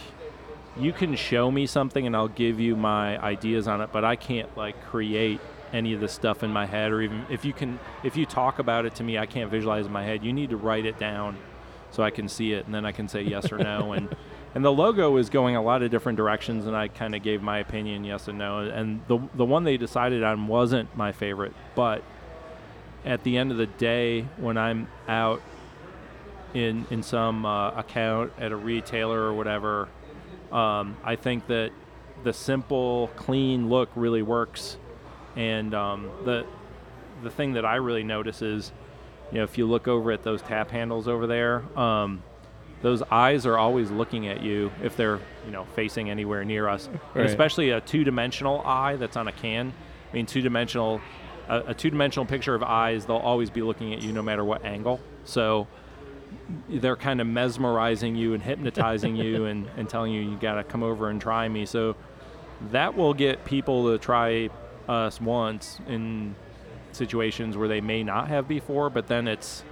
you 0.77 0.93
can 0.93 1.15
show 1.15 1.51
me 1.51 1.65
something 1.65 2.07
and 2.07 2.15
I'll 2.15 2.27
give 2.27 2.59
you 2.59 2.75
my 2.75 3.21
ideas 3.21 3.67
on 3.67 3.81
it, 3.81 3.89
but 3.91 4.05
I 4.05 4.15
can't 4.15 4.55
like 4.57 4.81
create 4.85 5.39
any 5.73 5.93
of 5.93 6.01
the 6.01 6.07
stuff 6.07 6.43
in 6.43 6.51
my 6.51 6.65
head 6.65 6.91
or 6.91 7.01
even 7.01 7.25
if 7.29 7.45
you 7.45 7.53
can 7.53 7.79
if 8.03 8.17
you 8.17 8.25
talk 8.25 8.59
about 8.59 8.85
it 8.85 8.95
to 8.95 9.03
me, 9.03 9.17
I 9.17 9.25
can't 9.25 9.49
visualize 9.49 9.85
in 9.85 9.91
my 9.91 10.03
head. 10.03 10.23
You 10.23 10.33
need 10.33 10.49
to 10.51 10.57
write 10.57 10.85
it 10.85 10.97
down 10.99 11.37
so 11.91 12.03
I 12.03 12.09
can 12.09 12.27
see 12.29 12.53
it 12.53 12.65
and 12.65 12.73
then 12.73 12.85
I 12.85 12.91
can 12.91 13.07
say 13.07 13.21
yes 13.21 13.51
or 13.51 13.57
no 13.57 13.93
and 13.93 14.15
and 14.55 14.65
the 14.65 14.71
logo 14.71 15.15
is 15.17 15.29
going 15.29 15.55
a 15.55 15.61
lot 15.61 15.81
of 15.81 15.91
different 15.91 16.17
directions 16.17 16.65
and 16.65 16.75
I 16.75 16.87
kind 16.87 17.15
of 17.15 17.23
gave 17.23 17.41
my 17.41 17.59
opinion 17.59 18.03
yes 18.03 18.27
and 18.27 18.37
no 18.37 18.59
and 18.59 19.01
the 19.07 19.19
the 19.35 19.45
one 19.45 19.63
they 19.63 19.77
decided 19.77 20.23
on 20.23 20.47
wasn't 20.47 20.95
my 20.95 21.11
favorite, 21.11 21.53
but 21.75 22.03
at 23.05 23.23
the 23.23 23.37
end 23.37 23.51
of 23.51 23.57
the 23.57 23.65
day 23.67 24.21
when 24.37 24.57
I'm 24.57 24.87
out 25.07 25.41
in 26.53 26.85
in 26.91 27.01
some 27.03 27.45
uh, 27.45 27.71
account 27.71 28.33
at 28.37 28.51
a 28.51 28.55
retailer 28.55 29.19
or 29.21 29.33
whatever, 29.33 29.87
um, 30.51 30.97
I 31.03 31.15
think 31.15 31.47
that 31.47 31.71
the 32.23 32.33
simple, 32.33 33.09
clean 33.15 33.69
look 33.69 33.89
really 33.95 34.21
works. 34.21 34.77
And 35.35 35.73
um, 35.73 36.09
the 36.25 36.45
the 37.23 37.29
thing 37.29 37.53
that 37.53 37.65
I 37.65 37.75
really 37.75 38.03
notice 38.03 38.41
is, 38.41 38.71
you 39.31 39.37
know, 39.37 39.43
if 39.43 39.57
you 39.57 39.65
look 39.65 39.87
over 39.87 40.11
at 40.11 40.23
those 40.23 40.41
tap 40.41 40.71
handles 40.71 41.07
over 41.07 41.25
there, 41.25 41.63
um, 41.79 42.21
those 42.81 43.01
eyes 43.03 43.45
are 43.45 43.57
always 43.57 43.89
looking 43.91 44.27
at 44.27 44.41
you 44.41 44.71
if 44.83 44.97
they're 44.97 45.19
you 45.45 45.51
know 45.51 45.63
facing 45.75 46.09
anywhere 46.09 46.43
near 46.43 46.67
us, 46.67 46.89
Right. 47.13 47.25
especially 47.27 47.69
a 47.69 47.79
two-dimensional 47.79 48.61
eye 48.65 48.97
that's 48.97 49.15
on 49.15 49.27
a 49.29 49.31
can. 49.31 49.71
I 50.11 50.13
mean, 50.13 50.25
two-dimensional. 50.25 50.99
A, 51.51 51.71
a 51.71 51.73
two-dimensional 51.73 52.25
picture 52.25 52.55
of 52.55 52.63
eyes, 52.63 53.05
they'll 53.05 53.17
always 53.17 53.49
be 53.49 53.61
looking 53.61 53.93
at 53.93 54.01
you 54.01 54.11
no 54.11 54.21
matter 54.21 54.43
what 54.43 54.65
angle. 54.65 54.99
So 55.25 55.67
they're 56.69 56.95
kind 56.95 57.21
of 57.21 57.27
mesmerizing 57.27 58.15
you 58.15 58.33
and 58.33 58.41
hypnotizing 58.41 59.15
you 59.15 59.45
and, 59.51 59.67
and 59.77 59.89
telling 59.89 60.13
you 60.13 60.21
you 60.21 60.37
got 60.37 60.55
to 60.55 60.63
come 60.63 60.81
over 60.81 61.09
and 61.09 61.21
try 61.21 61.47
me. 61.47 61.65
So 61.65 61.95
that 62.71 62.95
will 62.95 63.13
get 63.13 63.45
people 63.45 63.91
to 63.91 63.97
try 63.97 64.49
us 64.87 65.19
once 65.21 65.79
in 65.87 66.35
situations 66.91 67.57
where 67.57 67.67
they 67.67 67.81
may 67.81 68.03
not 68.03 68.27
have 68.27 68.47
before, 68.47 68.89
but 68.89 69.07
then 69.07 69.27
it's 69.27 69.63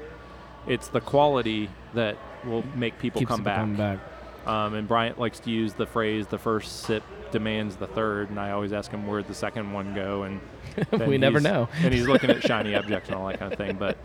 it's 0.67 0.89
the 0.89 1.01
quality 1.01 1.69
that 1.93 2.17
will 2.45 2.63
make 2.75 2.99
people 2.99 3.19
Keeps 3.19 3.29
come 3.29 3.43
back. 3.43 3.77
back. 3.77 3.99
Um, 4.45 4.73
and 4.73 4.87
Bryant 4.87 5.19
likes 5.19 5.39
to 5.41 5.51
use 5.51 5.73
the 5.73 5.85
phrase 5.85 6.27
"the 6.27 6.37
first 6.37 6.83
sip 6.83 7.03
demands 7.31 7.75
the 7.75 7.87
third, 7.87 8.29
and 8.29 8.39
I 8.39 8.51
always 8.51 8.73
ask 8.73 8.91
him 8.91 9.07
where'd 9.07 9.27
the 9.27 9.33
second 9.33 9.71
one 9.71 9.93
go, 9.93 10.23
and 10.23 10.39
We 11.07 11.17
never 11.17 11.39
know. 11.39 11.69
and 11.83 11.93
he's 11.93 12.07
looking 12.07 12.29
at 12.29 12.43
shiny 12.43 12.75
objects 12.75 13.09
and 13.09 13.17
all 13.17 13.27
that 13.27 13.39
kind 13.39 13.51
of 13.51 13.57
thing. 13.57 13.77
But 13.77 13.97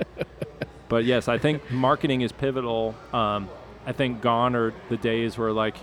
but 0.89 1.05
yes, 1.05 1.29
I 1.29 1.39
think 1.39 1.71
marketing 1.71 2.21
is 2.21 2.33
pivotal. 2.33 2.95
Um, 3.13 3.49
I 3.87 3.93
think 3.93 4.21
gone 4.21 4.55
are 4.57 4.73
the 4.89 4.97
days 4.97 5.37
where 5.39 5.53
like 5.53 5.77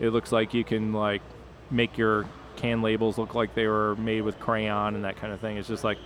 it 0.00 0.10
looks 0.10 0.32
like 0.32 0.54
you 0.54 0.64
can 0.64 0.92
like 0.92 1.22
make 1.70 1.98
your 1.98 2.26
can 2.56 2.80
labels 2.80 3.18
look 3.18 3.34
like 3.34 3.54
they 3.54 3.66
were 3.66 3.96
made 3.96 4.22
with 4.22 4.38
crayon 4.40 4.94
and 4.94 5.04
that 5.04 5.16
kind 5.16 5.32
of 5.32 5.40
thing. 5.40 5.56
It's 5.56 5.68
just 5.68 5.84
like 5.84 5.98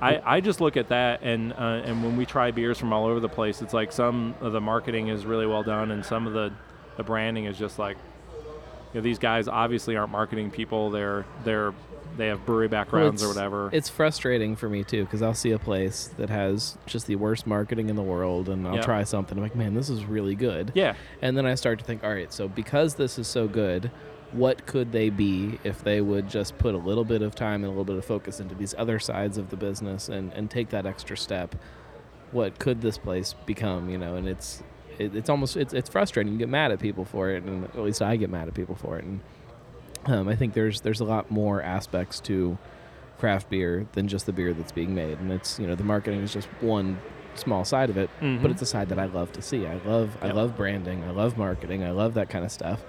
I, 0.00 0.20
I 0.36 0.40
just 0.40 0.60
look 0.60 0.76
at 0.76 0.88
that 0.88 1.22
and 1.22 1.52
uh, 1.52 1.82
and 1.84 2.02
when 2.02 2.16
we 2.16 2.26
try 2.26 2.50
beers 2.50 2.78
from 2.78 2.92
all 2.92 3.06
over 3.06 3.20
the 3.20 3.28
place, 3.28 3.62
it's 3.62 3.74
like 3.74 3.92
some 3.92 4.34
of 4.40 4.52
the 4.52 4.60
marketing 4.60 5.08
is 5.08 5.24
really 5.24 5.46
well 5.46 5.62
done 5.62 5.90
and 5.90 6.04
some 6.04 6.26
of 6.26 6.32
the, 6.32 6.52
the 6.96 7.02
branding 7.02 7.44
is 7.44 7.56
just 7.56 7.78
like 7.78 7.96
you 8.92 9.00
know, 9.00 9.02
these 9.02 9.18
guys 9.18 9.48
obviously 9.48 9.96
aren't 9.96 10.12
marketing 10.12 10.50
people. 10.50 10.90
They're 10.90 11.24
they're 11.44 11.72
they 12.16 12.26
have 12.26 12.44
brewery 12.44 12.66
Well, 12.66 12.70
backgrounds 12.82 13.22
or 13.22 13.28
whatever. 13.28 13.70
It's 13.72 13.88
frustrating 13.88 14.54
for 14.54 14.68
me 14.68 14.84
too 14.84 15.04
because 15.04 15.22
I'll 15.22 15.32
see 15.32 15.52
a 15.52 15.58
place 15.58 16.10
that 16.18 16.28
has 16.28 16.76
just 16.84 17.06
the 17.06 17.16
worst 17.16 17.46
marketing 17.46 17.88
in 17.88 17.96
the 17.96 18.02
world, 18.02 18.48
and 18.50 18.68
I'll 18.68 18.74
Yeah. 18.76 18.82
try 18.82 19.04
something. 19.04 19.38
I'm 19.38 19.42
like, 19.42 19.56
man, 19.56 19.72
this 19.74 19.88
is 19.88 20.04
really 20.04 20.34
good. 20.34 20.72
Yeah. 20.74 20.94
And 21.22 21.36
then 21.38 21.46
I 21.46 21.54
start 21.54 21.78
to 21.78 21.84
think, 21.86 22.04
all 22.04 22.10
right, 22.12 22.30
so 22.30 22.48
because 22.48 22.96
this 22.96 23.18
is 23.18 23.26
so 23.28 23.48
good, 23.48 23.90
what 24.32 24.66
could 24.66 24.92
they 24.92 25.08
be 25.08 25.58
if 25.64 25.82
they 25.82 26.02
would 26.02 26.28
just 26.28 26.58
put 26.58 26.74
a 26.74 26.78
little 26.78 27.04
bit 27.04 27.22
of 27.22 27.34
time 27.34 27.56
and 27.64 27.66
a 27.66 27.68
little 27.68 27.84
bit 27.84 27.96
of 27.96 28.04
focus 28.04 28.40
into 28.40 28.54
these 28.54 28.74
other 28.76 28.98
sides 28.98 29.38
of 29.38 29.48
the 29.48 29.56
business 29.56 30.10
and, 30.10 30.32
and 30.34 30.50
take 30.50 30.68
that 30.68 30.84
extra 30.84 31.16
step? 31.16 31.54
What 32.30 32.58
could 32.58 32.82
this 32.82 32.98
place 32.98 33.34
become? 33.46 33.88
You 33.88 33.96
know, 33.98 34.16
and 34.16 34.28
it's 34.28 34.62
it, 35.04 35.16
it's 35.16 35.28
almost 35.30 35.56
it's, 35.56 35.72
it's 35.74 35.88
frustrating. 35.90 36.32
You 36.32 36.38
get 36.38 36.48
mad 36.48 36.70
at 36.72 36.78
people 36.80 37.04
for 37.04 37.30
it, 37.30 37.42
and 37.44 37.64
at 37.64 37.78
least 37.78 38.02
I 38.02 38.16
get 38.16 38.30
mad 38.30 38.48
at 38.48 38.54
people 38.54 38.74
for 38.74 38.98
it. 38.98 39.04
And 39.04 39.20
um, 40.06 40.28
I 40.28 40.34
think 40.36 40.54
there's 40.54 40.80
there's 40.80 41.00
a 41.00 41.04
lot 41.04 41.30
more 41.30 41.62
aspects 41.62 42.20
to 42.20 42.58
craft 43.18 43.48
beer 43.50 43.86
than 43.92 44.08
just 44.08 44.26
the 44.26 44.32
beer 44.32 44.52
that's 44.52 44.72
being 44.72 44.94
made, 44.94 45.18
and 45.18 45.30
it's 45.32 45.58
you 45.58 45.66
know 45.66 45.74
the 45.74 45.84
marketing 45.84 46.20
is 46.20 46.32
just 46.32 46.48
one 46.60 46.98
small 47.34 47.64
side 47.64 47.88
of 47.88 47.96
it, 47.96 48.10
Mhm. 48.20 48.42
but 48.42 48.50
it's 48.50 48.60
a 48.60 48.66
side 48.66 48.88
that 48.90 48.98
I 48.98 49.06
love 49.06 49.32
to 49.32 49.42
see. 49.42 49.66
I 49.66 49.76
love 49.86 50.16
I 50.20 50.32
love 50.32 50.56
branding, 50.56 51.02
I 51.04 51.10
love 51.12 51.38
marketing, 51.38 51.82
I 51.84 51.90
love 51.92 52.14
that 52.14 52.28
kind 52.28 52.44
of 52.44 52.50
stuff. 52.52 52.82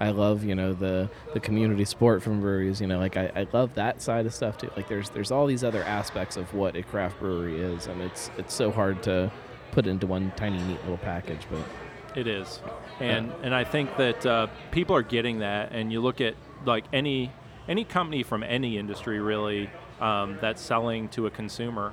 I 0.00 0.10
love 0.10 0.44
you 0.44 0.54
know 0.54 0.74
the 0.74 1.08
the 1.32 1.40
community 1.40 1.84
support 1.84 2.22
from 2.22 2.40
breweries. 2.40 2.80
You 2.80 2.88
know, 2.88 2.98
like 2.98 3.16
I, 3.16 3.30
I 3.34 3.46
love 3.52 3.74
that 3.74 4.02
side 4.02 4.26
of 4.26 4.34
stuff 4.34 4.58
too. 4.58 4.70
Like 4.76 4.88
there's 4.88 5.08
there's 5.10 5.30
all 5.30 5.46
these 5.46 5.64
other 5.64 5.82
aspects 5.84 6.36
of 6.36 6.52
what 6.52 6.76
a 6.76 6.82
craft 6.82 7.18
brewery 7.20 7.58
is, 7.60 7.86
and 7.86 8.02
it's 8.02 8.30
it's 8.36 8.52
so 8.52 8.70
hard 8.70 9.02
to 9.04 9.32
put 9.74 9.86
it 9.86 9.90
into 9.90 10.06
one 10.06 10.32
tiny 10.36 10.62
neat 10.62 10.80
little 10.82 10.98
package. 10.98 11.40
But 11.50 12.18
It 12.18 12.26
is, 12.26 12.62
and 13.00 13.32
and 13.42 13.54
I 13.54 13.64
think 13.64 13.96
that 13.96 14.24
uh, 14.24 14.46
people 14.70 14.94
are 14.96 15.02
getting 15.02 15.40
that. 15.40 15.72
And 15.72 15.92
you 15.92 16.00
look 16.00 16.20
at 16.20 16.34
like 16.64 16.84
any 16.92 17.32
any 17.68 17.84
company 17.84 18.22
from 18.22 18.42
any 18.42 18.78
industry 18.78 19.20
really 19.20 19.68
um, 20.00 20.38
that's 20.40 20.62
selling 20.62 21.08
to 21.10 21.26
a 21.26 21.30
consumer. 21.30 21.92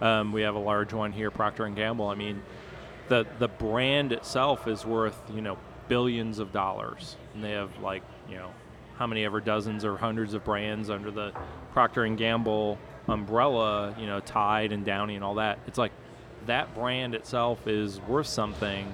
Um, 0.00 0.32
we 0.32 0.42
have 0.42 0.54
a 0.54 0.60
large 0.60 0.92
one 0.92 1.12
here, 1.12 1.30
Procter 1.30 1.66
and 1.66 1.76
Gamble. 1.76 2.08
I 2.08 2.16
mean, 2.16 2.42
the 3.08 3.26
the 3.38 3.48
brand 3.48 4.12
itself 4.12 4.66
is 4.66 4.84
worth 4.84 5.18
you 5.32 5.40
know 5.40 5.56
billions 5.88 6.40
of 6.40 6.52
dollars, 6.52 7.16
and 7.34 7.44
they 7.44 7.52
have 7.52 7.70
like 7.80 8.02
you 8.28 8.36
know 8.36 8.50
how 8.96 9.06
many 9.06 9.24
ever 9.24 9.40
dozens 9.40 9.84
or 9.84 9.96
hundreds 9.96 10.34
of 10.34 10.44
brands 10.44 10.90
under 10.90 11.10
the 11.10 11.32
Procter 11.72 12.04
and 12.04 12.18
Gamble 12.18 12.76
umbrella. 13.06 13.94
You 13.98 14.06
know, 14.06 14.18
Tide 14.18 14.72
and 14.72 14.84
Downy 14.84 15.14
and 15.14 15.24
all 15.24 15.34
that. 15.36 15.60
It's 15.68 15.78
like 15.78 15.92
that 16.46 16.74
brand 16.74 17.14
itself 17.14 17.66
is 17.66 18.00
worth 18.00 18.26
something, 18.26 18.92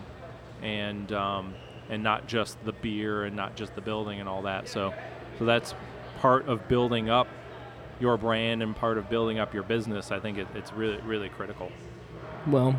and 0.63 1.11
um, 1.13 1.55
and 1.89 2.03
not 2.03 2.27
just 2.27 2.63
the 2.65 2.73
beer 2.73 3.25
and 3.25 3.37
not 3.37 3.57
just 3.57 3.75
the 3.75 3.81
building 3.81 4.21
and 4.21 4.29
all 4.29 4.43
that. 4.43 4.69
So, 4.69 4.93
so 5.39 5.45
that's 5.45 5.75
part 6.19 6.49
of 6.49 6.69
building 6.69 7.09
up 7.09 7.29
your 8.01 8.17
brand 8.17 8.63
and 8.63 8.75
part 8.75 8.99
of 8.99 9.09
building 9.09 9.39
up 9.39 9.55
your 9.55 9.63
business. 9.63 10.11
I 10.11 10.21
think 10.21 10.39
it, 10.39 10.49
it's 10.55 10.73
really 10.73 10.99
really 11.03 11.29
critical. 11.29 11.71
Well, 12.47 12.79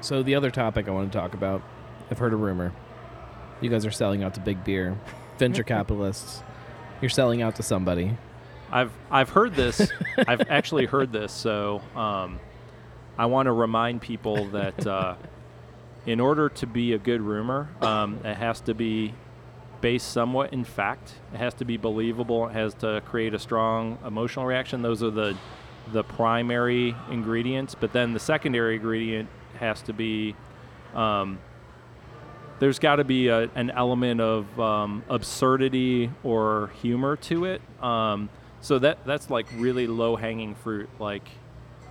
so 0.00 0.22
the 0.22 0.34
other 0.34 0.50
topic 0.50 0.88
I 0.88 0.90
want 0.92 1.12
to 1.12 1.18
talk 1.18 1.34
about, 1.34 1.62
I've 2.10 2.18
heard 2.18 2.32
a 2.32 2.36
rumor. 2.36 2.72
You 3.60 3.70
guys 3.70 3.84
are 3.84 3.90
selling 3.90 4.22
out 4.22 4.34
to 4.34 4.40
Big 4.40 4.62
Beer, 4.64 4.98
venture 5.38 5.62
capitalists. 5.64 6.42
You're 7.00 7.08
selling 7.08 7.42
out 7.42 7.56
to 7.56 7.62
somebody. 7.62 8.16
I've 8.70 8.92
I've 9.10 9.30
heard 9.30 9.54
this. 9.54 9.90
I've 10.26 10.42
actually 10.50 10.86
heard 10.86 11.12
this. 11.12 11.32
So 11.32 11.80
um, 11.96 12.38
I 13.18 13.26
want 13.26 13.46
to 13.46 13.52
remind 13.52 14.00
people 14.00 14.46
that 14.46 14.86
uh, 14.86 15.16
in 16.06 16.20
order 16.20 16.48
to 16.48 16.66
be 16.66 16.92
a 16.92 16.98
good 16.98 17.20
rumor, 17.20 17.68
um, 17.80 18.20
it 18.24 18.36
has 18.36 18.60
to 18.62 18.74
be 18.74 19.12
based 19.80 20.12
somewhat 20.12 20.52
in 20.52 20.64
fact. 20.64 21.14
It 21.34 21.38
has 21.38 21.54
to 21.54 21.64
be 21.64 21.76
believable. 21.76 22.48
It 22.48 22.52
has 22.52 22.74
to 22.74 23.02
create 23.06 23.34
a 23.34 23.38
strong 23.38 23.98
emotional 24.06 24.46
reaction. 24.46 24.82
Those 24.82 25.02
are 25.02 25.10
the 25.10 25.36
the 25.92 26.04
primary 26.04 26.94
ingredients. 27.10 27.74
But 27.74 27.92
then 27.92 28.12
the 28.12 28.20
secondary 28.20 28.76
ingredient 28.76 29.28
has 29.58 29.82
to 29.82 29.92
be 29.92 30.36
um, 30.94 31.38
there's 32.60 32.78
got 32.78 32.96
to 32.96 33.04
be 33.04 33.28
a, 33.28 33.50
an 33.54 33.70
element 33.70 34.20
of 34.20 34.60
um, 34.60 35.02
absurdity 35.08 36.10
or 36.22 36.70
humor 36.80 37.16
to 37.16 37.44
it. 37.44 37.62
Um, 37.82 38.28
so 38.60 38.78
that 38.78 39.04
that's 39.04 39.30
like 39.30 39.46
really 39.56 39.86
low 39.86 40.16
hanging 40.16 40.54
fruit. 40.54 40.88
Like 40.98 41.28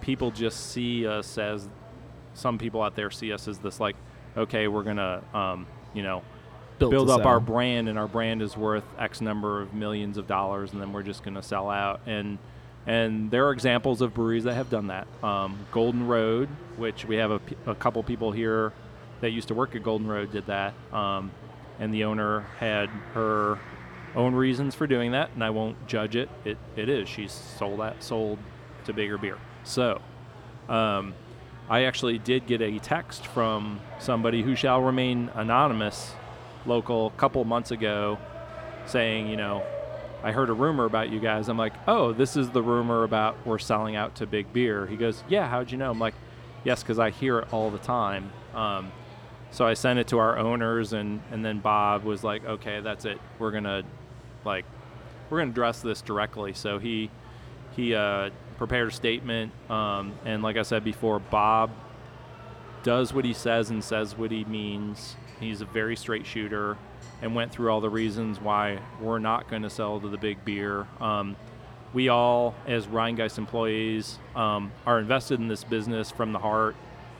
people 0.07 0.31
just 0.31 0.71
see 0.71 1.05
us 1.05 1.37
as 1.37 1.67
some 2.33 2.57
people 2.57 2.81
out 2.81 2.95
there 2.95 3.11
see 3.11 3.33
us 3.33 3.47
as 3.47 3.59
this 3.59 3.79
like, 3.79 3.97
okay, 4.37 4.67
we're 4.69 4.83
gonna 4.83 5.21
um, 5.33 5.67
you 5.93 6.01
know 6.01 6.23
Built 6.79 6.91
build 6.91 7.09
up 7.09 7.25
our 7.25 7.39
brand, 7.39 7.89
and 7.89 7.99
our 7.99 8.07
brand 8.07 8.41
is 8.41 8.55
worth 8.55 8.85
X 8.97 9.19
number 9.19 9.61
of 9.61 9.73
millions 9.73 10.17
of 10.17 10.25
dollars, 10.27 10.71
and 10.71 10.81
then 10.81 10.93
we're 10.93 11.03
just 11.03 11.23
gonna 11.23 11.43
sell 11.43 11.69
out. 11.69 11.99
And 12.05 12.37
and 12.85 13.29
there 13.29 13.47
are 13.47 13.51
examples 13.51 14.01
of 14.01 14.13
breweries 14.13 14.45
that 14.45 14.53
have 14.53 14.69
done 14.69 14.87
that. 14.87 15.07
Um, 15.21 15.57
Golden 15.71 16.07
Road, 16.07 16.47
which 16.77 17.03
we 17.03 17.17
have 17.17 17.31
a 17.65 17.75
couple 17.75 18.01
people 18.01 18.31
here 18.31 18.71
that 19.19 19.31
used 19.31 19.49
to 19.49 19.55
work 19.55 19.75
at 19.75 19.83
Golden 19.83 20.07
Road, 20.07 20.31
did 20.31 20.45
that. 20.45 20.73
Um, 20.93 21.31
and 21.79 21.93
the 21.93 22.05
owner 22.05 22.41
had 22.59 22.87
her 23.13 23.59
own 24.15 24.35
reasons 24.35 24.73
for 24.73 24.87
doing 24.87 25.11
that, 25.11 25.31
and 25.33 25.43
I 25.43 25.49
won't 25.49 25.85
judge 25.87 26.15
it. 26.15 26.29
It 26.45 26.57
it 26.77 26.87
is. 26.87 27.09
She's 27.09 27.33
sold 27.33 27.81
that 27.81 28.01
sold 28.01 28.39
to 28.85 28.93
bigger 28.93 29.17
beer. 29.17 29.37
So, 29.67 30.01
um, 30.69 31.13
I 31.69 31.83
actually 31.83 32.19
did 32.19 32.47
get 32.47 32.61
a 32.61 32.79
text 32.79 33.27
from 33.27 33.81
somebody 33.99 34.41
who 34.41 34.55
shall 34.55 34.81
remain 34.81 35.29
anonymous, 35.35 36.13
local, 36.65 37.07
a 37.07 37.11
couple 37.11 37.43
months 37.43 37.71
ago, 37.71 38.17
saying, 38.85 39.27
you 39.27 39.35
know, 39.35 39.63
I 40.23 40.31
heard 40.31 40.49
a 40.49 40.53
rumor 40.53 40.85
about 40.85 41.09
you 41.09 41.19
guys. 41.19 41.49
I'm 41.49 41.57
like, 41.57 41.73
oh, 41.85 42.13
this 42.13 42.37
is 42.37 42.49
the 42.49 42.61
rumor 42.61 43.03
about 43.03 43.45
we're 43.45 43.59
selling 43.59 43.97
out 43.97 44.15
to 44.15 44.25
big 44.25 44.51
beer. 44.53 44.87
He 44.87 44.95
goes, 44.95 45.23
yeah, 45.27 45.49
how'd 45.49 45.69
you 45.69 45.77
know? 45.77 45.91
I'm 45.91 45.99
like, 45.99 46.15
yes, 46.63 46.81
because 46.81 46.97
I 46.97 47.09
hear 47.09 47.39
it 47.39 47.53
all 47.53 47.69
the 47.69 47.77
time. 47.77 48.31
Um, 48.55 48.91
so 49.51 49.65
I 49.65 49.73
sent 49.73 49.99
it 49.99 50.07
to 50.07 50.17
our 50.17 50.37
owners, 50.37 50.93
and 50.93 51.21
and 51.31 51.43
then 51.43 51.59
Bob 51.59 52.03
was 52.03 52.23
like, 52.23 52.45
okay, 52.45 52.79
that's 52.79 53.05
it. 53.05 53.19
We're 53.37 53.51
gonna 53.51 53.83
like 54.45 54.65
we're 55.29 55.39
gonna 55.39 55.51
address 55.51 55.81
this 55.81 56.01
directly. 56.01 56.53
So 56.53 56.79
he 56.79 57.09
he 57.75 57.93
uh, 57.95 58.29
prepared 58.57 58.89
a 58.89 58.91
statement, 58.91 59.51
um, 59.69 60.13
and 60.25 60.41
like 60.41 60.57
I 60.57 60.63
said 60.63 60.83
before, 60.83 61.19
Bob 61.19 61.71
does 62.83 63.13
what 63.13 63.25
he 63.25 63.33
says 63.33 63.69
and 63.69 63.83
says 63.83 64.17
what 64.17 64.31
he 64.31 64.45
means. 64.45 65.15
He's 65.39 65.61
a 65.61 65.65
very 65.65 65.95
straight 65.95 66.25
shooter, 66.25 66.77
and 67.21 67.35
went 67.35 67.51
through 67.51 67.69
all 67.69 67.81
the 67.81 67.89
reasons 67.89 68.39
why 68.39 68.79
we're 69.01 69.19
not 69.19 69.49
going 69.49 69.63
to 69.63 69.69
sell 69.69 69.99
to 69.99 70.07
the 70.07 70.17
big 70.17 70.43
beer. 70.45 70.87
Um, 70.99 71.35
we 71.93 72.09
all, 72.09 72.53
as 72.65 72.85
Rhinegeist 72.87 73.37
employees, 73.37 74.19
um, 74.35 74.71
are 74.85 74.99
invested 74.99 75.39
in 75.39 75.47
this 75.47 75.63
business 75.63 76.11
from 76.11 76.31
the 76.31 76.39
heart, 76.39 76.75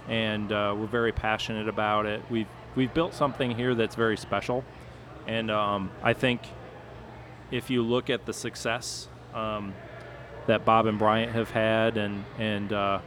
and 0.08 0.52
uh, 0.52 0.76
we're 0.78 0.88
very 0.88 1.12
passionate 1.12 1.68
about 1.68 2.06
it. 2.06 2.22
We've 2.30 2.48
we've 2.76 2.94
built 2.94 3.14
something 3.14 3.52
here 3.52 3.76
that's 3.76 3.96
very 3.96 4.18
special, 4.18 4.64
and 5.26 5.50
um, 5.50 5.92
I 6.04 6.14
think 6.14 6.42
if 7.50 7.70
you 7.70 7.82
look 7.82 8.10
at 8.10 8.26
the 8.26 8.34
success 8.34 9.08
um, 9.34 9.74
that 10.48 10.66
Bob 10.66 10.86
and 10.86 10.98
Bryant 10.98 11.32
have 11.34 11.52
had, 11.52 11.98
and 11.98 12.24
and 12.40 12.74
uh, 12.74 13.00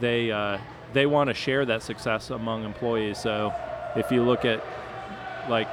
they 0.00 0.30
uh, 0.30 0.58
they 0.92 1.06
want 1.06 1.28
to 1.28 1.34
share 1.34 1.64
that 1.64 1.82
success 1.82 2.30
among 2.30 2.64
employees. 2.64 3.18
So 3.18 3.52
if 3.96 4.10
you 4.10 4.22
look 4.22 4.44
at 4.44 4.64
like 5.48 5.68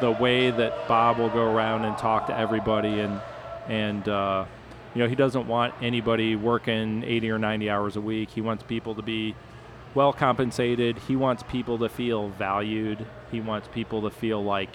the 0.00 0.10
way 0.10 0.50
that 0.50 0.86
Bob 0.86 1.18
will 1.18 1.30
go 1.30 1.42
around 1.42 1.84
and 1.84 1.96
talk 1.96 2.26
to 2.26 2.36
everybody, 2.36 3.00
and 3.00 3.20
and 3.68 4.08
uh, 4.08 4.44
you 4.94 5.02
know 5.02 5.08
he 5.08 5.14
doesn't 5.14 5.46
want 5.46 5.74
anybody 5.80 6.36
working 6.36 7.02
80 7.04 7.30
or 7.30 7.38
90 7.38 7.70
hours 7.70 7.96
a 7.96 8.00
week. 8.00 8.30
He 8.30 8.40
wants 8.40 8.62
people 8.62 8.94
to 8.94 9.02
be 9.02 9.34
well 9.94 10.12
compensated. 10.12 10.98
He 10.98 11.16
wants 11.16 11.42
people 11.42 11.78
to 11.78 11.88
feel 11.88 12.28
valued. 12.30 13.06
He 13.30 13.40
wants 13.40 13.68
people 13.68 14.02
to 14.02 14.10
feel 14.10 14.42
like 14.42 14.74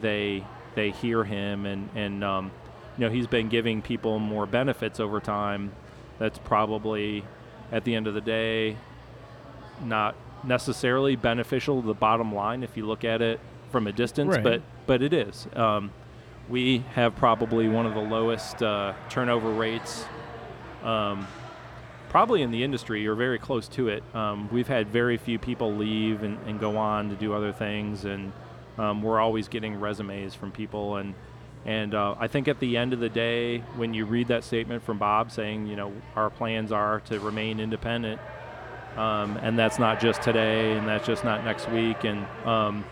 they 0.00 0.44
they 0.74 0.90
hear 0.90 1.24
him 1.24 1.66
and 1.66 1.88
and 1.94 2.22
um, 2.22 2.50
you 2.98 3.04
know 3.06 3.10
he's 3.10 3.26
been 3.28 3.48
giving 3.48 3.80
people 3.80 4.18
more 4.18 4.44
benefits 4.44 5.00
over 5.00 5.20
time. 5.20 5.72
That's 6.18 6.38
probably 6.38 7.24
at 7.72 7.84
the 7.84 7.94
end 7.94 8.06
of 8.06 8.14
the 8.14 8.20
day 8.20 8.76
not 9.84 10.16
necessarily 10.44 11.14
beneficial 11.16 11.80
to 11.80 11.86
the 11.86 11.94
bottom 11.94 12.34
line 12.34 12.62
if 12.62 12.76
you 12.76 12.84
look 12.86 13.04
at 13.04 13.22
it 13.22 13.38
from 13.70 13.86
a 13.86 13.92
distance, 13.92 14.34
Right. 14.34 14.42
but 14.42 14.62
but 14.86 15.02
it 15.02 15.12
is. 15.12 15.46
Um, 15.54 15.92
we 16.48 16.78
have 16.94 17.14
probably 17.16 17.68
one 17.68 17.86
of 17.86 17.94
the 17.94 18.00
lowest 18.00 18.62
uh, 18.62 18.94
turnover 19.10 19.50
rates, 19.50 20.04
um, 20.82 21.26
probably 22.08 22.40
in 22.42 22.50
the 22.50 22.64
industry 22.64 23.06
or 23.06 23.14
very 23.14 23.38
close 23.38 23.68
to 23.68 23.88
it. 23.88 24.02
Um, 24.14 24.48
we've 24.50 24.66
had 24.68 24.88
very 24.88 25.18
few 25.18 25.38
people 25.38 25.74
leave 25.74 26.22
and, 26.22 26.38
and 26.46 26.58
go 26.58 26.78
on 26.78 27.10
to 27.10 27.14
do 27.16 27.34
other 27.34 27.52
things, 27.52 28.04
and 28.06 28.32
um, 28.78 29.02
we're 29.02 29.20
always 29.20 29.46
getting 29.48 29.78
resumes 29.78 30.34
from 30.34 30.50
people. 30.50 30.96
And 30.96 31.14
and 31.64 31.94
uh, 31.94 32.14
I 32.18 32.28
think 32.28 32.48
at 32.48 32.60
the 32.60 32.76
end 32.76 32.92
of 32.92 33.00
the 33.00 33.08
day, 33.08 33.58
when 33.76 33.94
you 33.94 34.04
read 34.04 34.28
that 34.28 34.44
statement 34.44 34.82
from 34.82 34.98
Bob 34.98 35.30
saying, 35.30 35.66
you 35.66 35.76
know, 35.76 35.92
our 36.16 36.30
plans 36.30 36.72
are 36.72 37.00
to 37.00 37.20
remain 37.20 37.60
independent, 37.60 38.20
um, 38.96 39.36
and 39.38 39.58
that's 39.58 39.78
not 39.78 40.00
just 40.00 40.22
today, 40.22 40.72
and 40.76 40.88
that's 40.88 41.06
just 41.06 41.24
not 41.24 41.44
next 41.44 41.68
week, 41.70 42.04
and 42.04 42.26
um, 42.46 42.84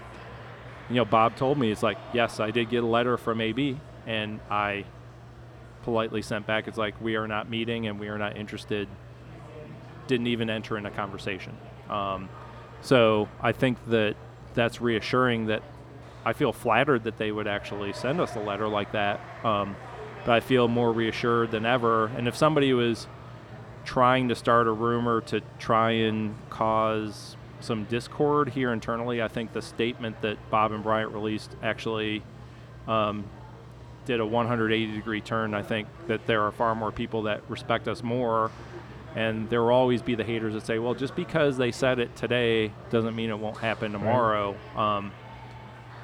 you 0.88 0.96
know, 0.96 1.04
Bob 1.04 1.36
told 1.36 1.58
me 1.58 1.70
it's 1.70 1.82
like, 1.82 1.98
yes, 2.12 2.38
I 2.38 2.50
did 2.50 2.70
get 2.70 2.84
a 2.84 2.86
letter 2.86 3.16
from 3.16 3.40
AB, 3.40 3.78
and 4.06 4.40
I 4.50 4.84
politely 5.86 6.20
sent 6.20 6.46
back, 6.46 6.66
it's 6.66 6.76
like, 6.76 7.00
we 7.00 7.14
are 7.14 7.28
not 7.28 7.48
meeting 7.48 7.86
and 7.86 7.98
we 8.00 8.08
are 8.08 8.18
not 8.18 8.36
interested. 8.36 8.88
Didn't 10.08 10.26
even 10.26 10.50
enter 10.50 10.76
in 10.76 10.84
a 10.84 10.90
conversation. 10.90 11.56
Um, 11.88 12.28
so 12.82 13.28
I 13.40 13.52
think 13.52 13.78
that 13.86 14.16
that's 14.54 14.80
reassuring 14.80 15.46
that 15.46 15.62
I 16.26 16.34
feel 16.34 16.52
flattered 16.52 17.04
that 17.04 17.16
they 17.16 17.32
would 17.32 17.46
actually 17.46 17.94
send 17.94 18.20
us 18.20 18.36
a 18.36 18.40
letter 18.40 18.68
like 18.68 18.92
that. 18.92 19.20
Um, 19.42 19.76
but 20.26 20.32
I 20.32 20.40
feel 20.40 20.68
more 20.68 20.92
reassured 20.92 21.52
than 21.52 21.64
ever. 21.64 22.08
And 22.08 22.28
if 22.28 22.36
somebody 22.36 22.74
was 22.74 23.06
trying 23.86 24.28
to 24.28 24.34
start 24.34 24.66
a 24.66 24.72
rumor 24.72 25.22
to 25.22 25.40
try 25.58 25.92
and 25.92 26.34
cause 26.50 27.36
some 27.60 27.84
discord 27.84 28.50
here 28.50 28.72
internally. 28.72 29.22
I 29.22 29.28
think 29.28 29.52
the 29.52 29.62
statement 29.62 30.20
that 30.22 30.38
Bob 30.50 30.72
and 30.72 30.82
Bryant 30.82 31.12
released 31.12 31.56
actually 31.62 32.22
um, 32.86 33.24
did 34.04 34.20
a 34.20 34.26
180 34.26 34.92
degree 34.92 35.20
turn. 35.20 35.54
I 35.54 35.62
think 35.62 35.88
that 36.08 36.26
there 36.26 36.42
are 36.42 36.52
far 36.52 36.74
more 36.74 36.92
people 36.92 37.22
that 37.22 37.42
respect 37.48 37.88
us 37.88 38.02
more, 38.02 38.50
and 39.14 39.48
there 39.48 39.62
will 39.62 39.70
always 39.70 40.02
be 40.02 40.14
the 40.14 40.24
haters 40.24 40.54
that 40.54 40.66
say, 40.66 40.78
well, 40.78 40.94
just 40.94 41.16
because 41.16 41.56
they 41.56 41.72
said 41.72 41.98
it 41.98 42.14
today 42.16 42.72
doesn't 42.90 43.16
mean 43.16 43.30
it 43.30 43.38
won't 43.38 43.58
happen 43.58 43.92
tomorrow. 43.92 44.56
Um, 44.76 45.12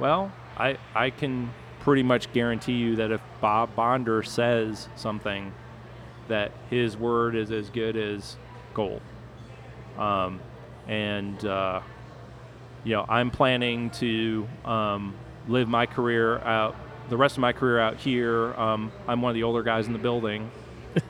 well, 0.02 0.32
I, 0.56 0.78
I 0.96 1.10
can 1.10 1.54
pretty 1.78 2.02
much 2.02 2.32
guarantee 2.32 2.72
you 2.72 2.96
that 2.96 3.12
if 3.12 3.20
Bob 3.40 3.76
Bonder 3.76 4.24
says 4.24 4.88
something, 4.96 5.54
that 6.26 6.50
his 6.70 6.96
word 6.96 7.36
is 7.36 7.52
as 7.52 7.70
good 7.70 7.96
as 7.96 8.36
gold. 8.74 9.00
Um, 9.96 10.40
and 10.88 11.44
uh, 11.44 11.82
you 12.82 12.96
know, 12.96 13.06
I'm 13.08 13.30
planning 13.30 13.90
to 13.90 14.48
um, 14.64 15.14
live 15.46 15.68
my 15.68 15.86
career 15.86 16.38
out, 16.38 16.74
the 17.08 17.16
rest 17.16 17.36
of 17.36 17.40
my 17.40 17.52
career 17.52 17.78
out 17.78 17.98
here. 17.98 18.54
Um, 18.54 18.90
I'm 19.06 19.22
one 19.22 19.30
of 19.30 19.34
the 19.34 19.44
older 19.44 19.62
guys 19.62 19.86
in 19.86 19.92
the 19.92 20.00
building, 20.00 20.50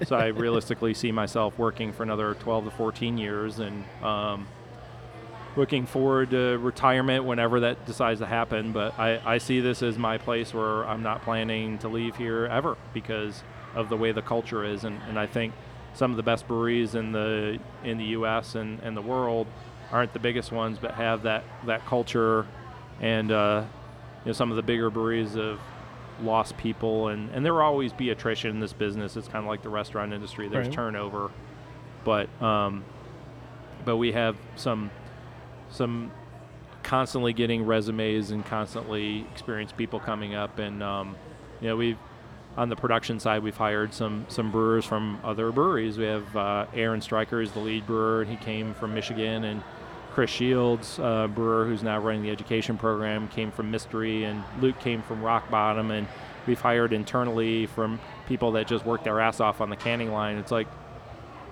so 0.04 0.16
I 0.16 0.26
realistically 0.44 0.92
see 0.92 1.12
myself 1.12 1.58
working 1.58 1.94
for 1.94 2.02
another 2.02 2.34
12 2.34 2.66
to 2.66 2.70
14 2.72 3.16
years, 3.16 3.58
and 3.58 3.86
um, 4.02 4.46
looking 5.56 5.86
forward 5.86 6.30
to 6.30 6.58
retirement 6.58 7.24
whenever 7.24 7.60
that 7.60 7.84
decides 7.86 8.20
to 8.20 8.26
happen. 8.26 8.72
But 8.72 8.98
I, 8.98 9.20
I 9.34 9.38
see 9.38 9.60
this 9.60 9.82
as 9.82 9.98
my 9.98 10.18
place 10.18 10.54
where 10.54 10.84
I'm 10.86 11.02
not 11.02 11.22
planning 11.22 11.78
to 11.78 11.88
leave 11.88 12.16
here 12.16 12.46
ever 12.46 12.76
because 12.94 13.42
of 13.74 13.88
the 13.88 13.96
way 13.96 14.12
the 14.12 14.22
culture 14.22 14.64
is, 14.64 14.84
and, 14.84 15.00
and 15.08 15.18
I 15.18 15.26
think 15.26 15.54
some 15.94 16.10
of 16.10 16.16
the 16.16 16.22
best 16.22 16.46
breweries 16.48 16.94
in 16.94 17.12
the 17.12 17.58
in 17.84 17.98
the 17.98 18.04
U.S. 18.06 18.54
and, 18.54 18.80
and 18.80 18.96
the 18.96 19.02
world 19.02 19.46
aren't 19.90 20.12
the 20.14 20.18
biggest 20.18 20.52
ones, 20.52 20.78
but 20.80 20.92
have 20.94 21.22
that 21.24 21.44
that 21.66 21.84
culture, 21.86 22.46
and 23.00 23.30
uh, 23.30 23.64
you 24.24 24.28
know 24.28 24.32
some 24.32 24.50
of 24.50 24.56
the 24.56 24.62
bigger 24.62 24.90
breweries 24.90 25.34
have 25.34 25.60
lost 26.22 26.56
people, 26.56 27.08
and, 27.08 27.30
and 27.30 27.44
there 27.44 27.52
will 27.54 27.62
always 27.62 27.92
be 27.92 28.10
attrition 28.10 28.50
in 28.50 28.60
this 28.60 28.72
business. 28.72 29.16
It's 29.16 29.28
kind 29.28 29.44
of 29.44 29.48
like 29.48 29.62
the 29.62 29.68
restaurant 29.70 30.12
industry. 30.12 30.48
There's 30.48 30.68
Right. 30.68 30.74
turnover, 30.74 31.30
but 32.04 32.28
um, 32.42 32.84
but 33.84 33.96
we 33.96 34.12
have 34.12 34.36
some 34.56 34.90
some 35.72 36.12
constantly 36.82 37.32
getting 37.32 37.64
resumes 37.64 38.30
and 38.30 38.44
constantly 38.44 39.26
experienced 39.32 39.76
people 39.76 39.98
coming 39.98 40.34
up, 40.34 40.58
and 40.58 40.82
um, 40.82 41.16
you 41.60 41.68
know 41.68 41.76
we've 41.76 41.98
on 42.56 42.68
the 42.68 42.76
production 42.76 43.18
side 43.18 43.42
we've 43.42 43.56
hired 43.56 43.94
some 43.94 44.26
some 44.28 44.50
brewers 44.50 44.84
from 44.84 45.18
other 45.24 45.50
breweries. 45.50 45.98
We 45.98 46.04
have 46.04 46.36
uh, 46.36 46.66
Aaron 46.74 47.00
Stryker 47.00 47.40
is 47.40 47.52
the 47.52 47.60
lead 47.60 47.86
brewer, 47.86 48.22
and 48.22 48.30
he 48.30 48.36
came 48.36 48.74
from 48.74 48.94
Michigan, 48.94 49.44
and 49.44 49.62
Chris 50.12 50.30
Shields, 50.30 50.98
uh, 50.98 51.26
brewer 51.28 51.64
who's 51.64 51.82
now 51.82 51.98
running 51.98 52.22
the 52.22 52.30
education 52.30 52.76
program, 52.76 53.28
came 53.28 53.50
from 53.50 53.70
Mystery, 53.70 54.24
and 54.24 54.44
Luke 54.60 54.78
came 54.78 55.02
from 55.02 55.22
Rock 55.22 55.50
Bottom, 55.50 55.90
and 55.90 56.06
we've 56.46 56.60
hired 56.60 56.92
internally 56.92 57.66
from 57.66 57.98
people 58.26 58.52
that 58.52 58.66
just 58.66 58.84
worked 58.84 59.04
their 59.04 59.20
ass 59.20 59.40
off 59.40 59.62
on 59.62 59.70
the 59.70 59.76
canning 59.76 60.12
line. 60.12 60.36
It's 60.36 60.52
like 60.52 60.66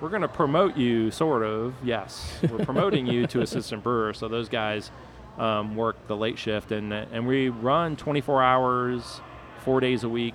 we're 0.00 0.08
going 0.08 0.22
to 0.22 0.28
promote 0.28 0.76
you, 0.76 1.10
sort 1.10 1.42
of. 1.42 1.74
Yes, 1.84 2.32
we're 2.50 2.64
promoting 2.64 3.06
you 3.06 3.26
to 3.28 3.42
assistant 3.42 3.82
brewer. 3.82 4.12
So 4.14 4.28
those 4.28 4.48
guys 4.48 4.90
um, 5.38 5.76
work 5.76 5.96
the 6.06 6.16
late 6.16 6.38
shift, 6.38 6.72
and 6.72 6.92
and 6.92 7.26
we 7.26 7.48
run 7.48 7.96
24 7.96 8.42
hours, 8.42 9.20
four 9.64 9.80
days 9.80 10.04
a 10.04 10.08
week, 10.08 10.34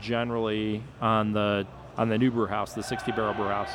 generally 0.00 0.82
on 1.00 1.32
the 1.32 1.66
on 1.96 2.08
the 2.08 2.18
new 2.18 2.30
brew 2.30 2.46
house, 2.46 2.74
the 2.74 2.82
60 2.82 3.12
barrel 3.12 3.34
brew 3.34 3.48
house. 3.48 3.70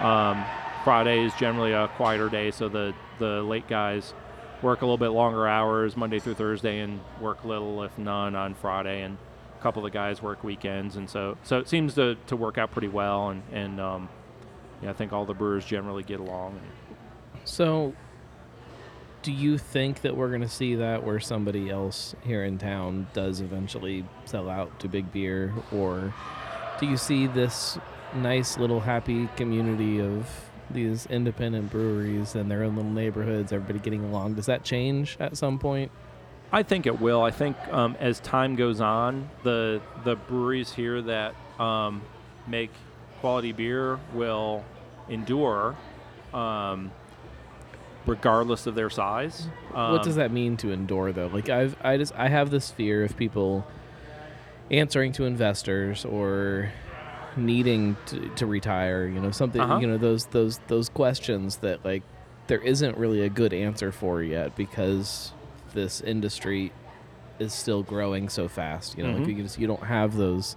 Um, 0.00 0.44
Friday 0.84 1.24
is 1.24 1.32
generally 1.34 1.72
a 1.72 1.88
quieter 1.88 2.28
day, 2.28 2.50
so 2.50 2.68
the 2.68 2.94
the 3.18 3.42
late 3.42 3.68
guys 3.68 4.14
work 4.62 4.82
a 4.82 4.84
little 4.84 4.98
bit 4.98 5.08
longer 5.08 5.46
hours 5.46 5.96
Monday 5.96 6.18
through 6.18 6.34
Thursday, 6.34 6.80
and 6.80 7.00
work 7.20 7.44
little 7.44 7.82
if 7.82 7.96
none 7.98 8.34
on 8.34 8.54
Friday, 8.54 9.02
and 9.02 9.18
a 9.58 9.62
couple 9.62 9.84
of 9.84 9.90
the 9.90 9.96
guys 9.96 10.22
work 10.22 10.44
weekends, 10.44 10.96
and 10.96 11.08
so 11.08 11.36
so 11.42 11.58
it 11.58 11.68
seems 11.68 11.94
to, 11.94 12.16
to 12.26 12.36
work 12.36 12.58
out 12.58 12.70
pretty 12.70 12.88
well, 12.88 13.30
and 13.30 13.42
and 13.52 13.80
um, 13.80 14.08
yeah, 14.82 14.90
I 14.90 14.92
think 14.92 15.12
all 15.12 15.24
the 15.24 15.34
brewers 15.34 15.64
generally 15.64 16.02
get 16.02 16.20
along. 16.20 16.60
So, 17.44 17.94
do 19.22 19.32
you 19.32 19.58
think 19.58 20.02
that 20.02 20.16
we're 20.16 20.28
going 20.28 20.42
to 20.42 20.48
see 20.48 20.76
that 20.76 21.04
where 21.04 21.18
somebody 21.20 21.70
else 21.70 22.14
here 22.24 22.44
in 22.44 22.58
town 22.58 23.08
does 23.12 23.40
eventually 23.40 24.04
sell 24.24 24.48
out 24.48 24.78
to 24.80 24.88
big 24.88 25.12
beer, 25.12 25.52
or 25.72 26.14
do 26.78 26.86
you 26.86 26.96
see 26.96 27.26
this 27.26 27.78
nice 28.14 28.56
little 28.56 28.80
happy 28.80 29.28
community 29.36 30.00
of 30.00 30.28
these 30.70 31.06
independent 31.06 31.70
breweries 31.70 32.34
and 32.34 32.50
their 32.50 32.62
own 32.62 32.76
little 32.76 32.90
neighborhoods, 32.90 33.52
everybody 33.52 33.78
getting 33.80 34.04
along? 34.04 34.34
Does 34.34 34.46
that 34.46 34.62
change 34.62 35.16
at 35.18 35.36
some 35.36 35.58
point? 35.58 35.90
I 36.50 36.62
think 36.62 36.86
it 36.86 37.00
will. 37.00 37.22
I 37.22 37.30
think 37.30 37.56
um, 37.70 37.96
as 38.00 38.20
time 38.20 38.56
goes 38.56 38.80
on, 38.80 39.28
the 39.42 39.82
the 40.04 40.16
breweries 40.16 40.72
here 40.72 41.02
that 41.02 41.34
um, 41.60 42.02
make 42.46 42.70
quality 43.20 43.52
beer 43.52 43.98
will 44.14 44.64
endure, 45.08 45.76
um, 46.34 46.90
regardless 48.06 48.66
of 48.66 48.74
their 48.74 48.90
size. 48.90 49.48
what 49.72 50.02
does 50.02 50.14
Um, 50.14 50.18
that 50.18 50.32
mean 50.32 50.56
to 50.58 50.70
endure 50.72 51.12
though? 51.12 51.26
Like 51.28 51.48
I've 51.48 51.76
I 51.82 51.96
just 51.96 52.12
I 52.16 52.28
have 52.28 52.50
this 52.50 52.70
fear 52.70 53.04
of 53.04 53.16
people 53.16 53.66
answering 54.70 55.12
to 55.12 55.24
investors 55.24 56.04
or 56.04 56.70
needing 57.36 57.96
to, 58.06 58.28
to 58.30 58.46
retire, 58.46 59.06
you 59.06 59.20
know, 59.20 59.30
something 59.30 59.60
Uh-huh. 59.60 59.78
you 59.78 59.86
know, 59.86 59.98
those 59.98 60.26
those 60.26 60.58
those 60.68 60.88
questions 60.88 61.58
that 61.58 61.84
like 61.84 62.02
there 62.48 62.60
isn't 62.60 62.96
really 62.96 63.20
a 63.22 63.28
good 63.28 63.52
answer 63.52 63.92
for 63.92 64.22
yet 64.22 64.56
because 64.56 65.32
this 65.74 66.00
industry 66.00 66.72
is 67.38 67.52
still 67.52 67.82
growing 67.82 68.28
so 68.28 68.48
fast. 68.48 68.96
You 68.96 69.04
know, 69.04 69.10
Mhm. 69.12 69.18
like 69.18 69.28
you 69.28 69.42
just 69.42 69.58
you 69.58 69.66
don't 69.66 69.84
have 69.84 70.16
those 70.16 70.56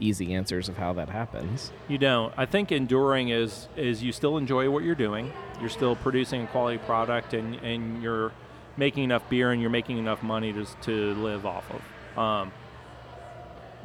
easy 0.00 0.34
answers 0.34 0.68
of 0.68 0.76
how 0.76 0.92
that 0.94 1.08
happens. 1.08 1.72
You 1.88 1.98
don't. 1.98 2.32
I 2.36 2.46
think 2.46 2.72
enduring 2.72 3.30
is 3.30 3.68
is 3.76 4.02
you 4.02 4.12
still 4.12 4.36
enjoy 4.36 4.70
what 4.70 4.84
you're 4.84 4.94
doing. 4.94 5.32
You're 5.60 5.68
still 5.68 5.96
producing 5.96 6.42
a 6.42 6.46
quality 6.46 6.78
product, 6.78 7.34
and 7.34 7.56
and 7.56 8.02
you're 8.02 8.32
making 8.76 9.04
enough 9.04 9.28
beer, 9.28 9.50
and 9.50 9.60
you're 9.60 9.70
making 9.70 9.98
enough 9.98 10.22
money 10.22 10.52
to 10.52 10.66
to 10.82 11.14
live 11.14 11.46
off 11.46 11.64
of. 11.70 12.18
Um, 12.18 12.52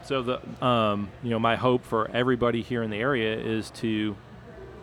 so 0.04 0.22
the 0.22 0.66
um, 0.66 1.10
you 1.24 1.30
know 1.30 1.40
my 1.40 1.56
hope 1.56 1.86
for 1.86 2.10
everybody 2.12 2.62
here 2.62 2.84
in 2.84 2.90
the 2.90 2.98
area 2.98 3.38
is 3.38 3.72
to 3.72 4.16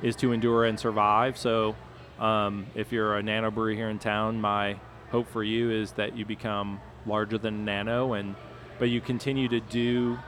is 0.03 0.17
to 0.17 0.33
endure 0.33 0.65
and 0.65 0.79
survive. 0.79 1.37
So 1.37 1.77
um, 2.19 2.67
if 2.75 2.93
you're 2.93 3.17
a 3.17 3.23
nano 3.23 3.51
brewery 3.51 3.77
here 3.77 3.89
in 3.89 3.99
town, 3.99 4.41
my 4.41 4.77
hope 5.11 5.29
for 5.29 5.43
you 5.45 5.71
is 5.71 5.93
that 5.93 6.17
you 6.17 6.25
become 6.25 6.81
larger 7.07 7.39
than 7.39 7.65
nano, 7.65 8.15
and 8.15 8.35
but 8.79 8.89
you 8.89 9.01
continue 9.01 9.49
to 9.49 9.61
do. 9.61 10.19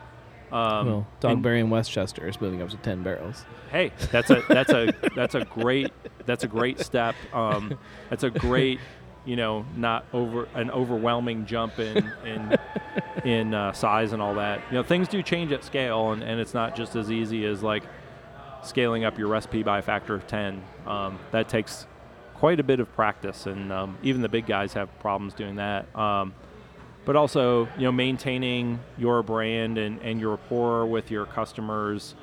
Um, 0.52 0.86
well, 0.86 1.06
and- 1.22 1.42
Dogberry 1.42 1.60
in 1.60 1.70
Westchester 1.70 2.28
is 2.28 2.40
moving 2.40 2.60
up 2.62 2.68
to 2.70 2.76
ten 2.78 3.02
barrels. 3.02 3.44
hey 3.70 3.90
that's 4.10 4.30
a 4.30 4.42
that's 4.48 4.70
a 4.70 4.92
that's 5.16 5.34
a 5.34 5.44
great 5.46 5.92
that's 6.26 6.44
a 6.44 6.48
great 6.48 6.78
step. 6.80 7.14
Um, 7.32 7.78
that's 8.10 8.22
a 8.24 8.30
great 8.30 8.78
you 9.24 9.36
know 9.36 9.64
not 9.76 10.04
over 10.12 10.48
an 10.54 10.70
overwhelming 10.70 11.46
jump 11.46 11.78
in 11.78 12.12
in 12.24 12.56
in 13.24 13.54
uh, 13.54 13.72
size 13.72 14.12
and 14.12 14.20
all 14.20 14.34
that. 14.34 14.60
You 14.70 14.76
know 14.76 14.82
things 14.82 15.08
do 15.08 15.22
change 15.22 15.52
at 15.52 15.64
scale 15.64 16.10
and, 16.12 16.22
and 16.22 16.40
it's 16.40 16.54
not 16.54 16.76
just 16.76 16.96
as 16.96 17.10
easy 17.10 17.44
as 17.46 17.62
like 17.62 17.84
scaling 18.62 19.04
up 19.04 19.18
your 19.18 19.28
recipe 19.28 19.62
by 19.62 19.78
a 19.78 19.82
factor 19.82 20.14
of 20.14 20.26
10 20.28 20.62
um, 20.86 21.18
that 21.32 21.48
takes 21.48 21.86
quite 22.34 22.60
a 22.60 22.62
bit 22.62 22.78
of 22.78 22.92
practice 22.94 23.46
and 23.46 23.72
um, 23.72 23.96
even 24.02 24.22
the 24.22 24.28
big 24.28 24.46
guys 24.46 24.72
have 24.72 24.88
problems 25.00 25.34
doing 25.34 25.56
that. 25.56 25.86
Um, 25.96 26.34
but 27.04 27.16
also 27.16 27.66
you 27.76 27.82
know 27.82 27.92
maintaining 27.92 28.78
your 28.96 29.22
brand 29.22 29.78
and, 29.78 30.00
and 30.02 30.20
your 30.20 30.30
rapport 30.30 30.86
with 30.86 31.10
your 31.10 31.26
customers 31.26 32.14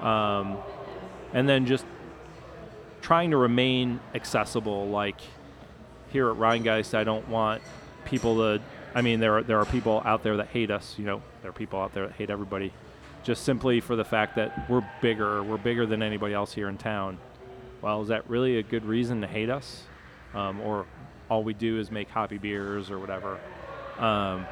um, 0.00 0.58
and 1.32 1.48
then 1.48 1.66
just 1.66 1.84
trying 3.00 3.30
to 3.30 3.36
remain 3.36 4.00
accessible. 4.14 4.88
Like 4.88 5.20
here 6.10 6.30
at 6.30 6.36
Rhinegeist 6.36 6.94
I 6.94 7.04
don't 7.04 7.28
want 7.28 7.62
people 8.04 8.36
to 8.36 8.62
I 8.94 9.02
mean 9.02 9.20
there 9.20 9.38
are, 9.38 9.42
there 9.42 9.58
are 9.58 9.64
people 9.64 10.02
out 10.04 10.22
there 10.22 10.36
that 10.36 10.48
hate 10.48 10.70
us 10.70 10.94
you 10.98 11.04
know 11.04 11.22
there 11.42 11.50
are 11.50 11.54
people 11.54 11.80
out 11.80 11.92
there 11.94 12.06
that 12.06 12.16
hate 12.16 12.30
everybody 12.30 12.72
just 13.22 13.44
simply 13.44 13.80
for 13.80 13.96
the 13.96 14.04
fact 14.04 14.36
that 14.36 14.70
we're 14.70 14.88
bigger 15.00 15.42
we're 15.42 15.56
bigger 15.56 15.86
than 15.86 16.02
anybody 16.02 16.34
else 16.34 16.52
here 16.52 16.68
in 16.68 16.76
town. 16.76 17.18
Well 17.80 18.02
is 18.02 18.08
that 18.08 18.28
really 18.28 18.58
a 18.58 18.62
good 18.62 18.84
reason 18.84 19.20
to 19.22 19.26
hate 19.26 19.50
us? 19.50 19.84
Um, 20.34 20.60
or 20.60 20.86
all 21.30 21.42
we 21.42 21.54
do 21.54 21.78
is 21.78 21.90
make 21.90 22.10
hoppy 22.10 22.38
beers 22.38 22.90
or 22.90 22.98
whatever 22.98 23.38
um, 23.98 24.46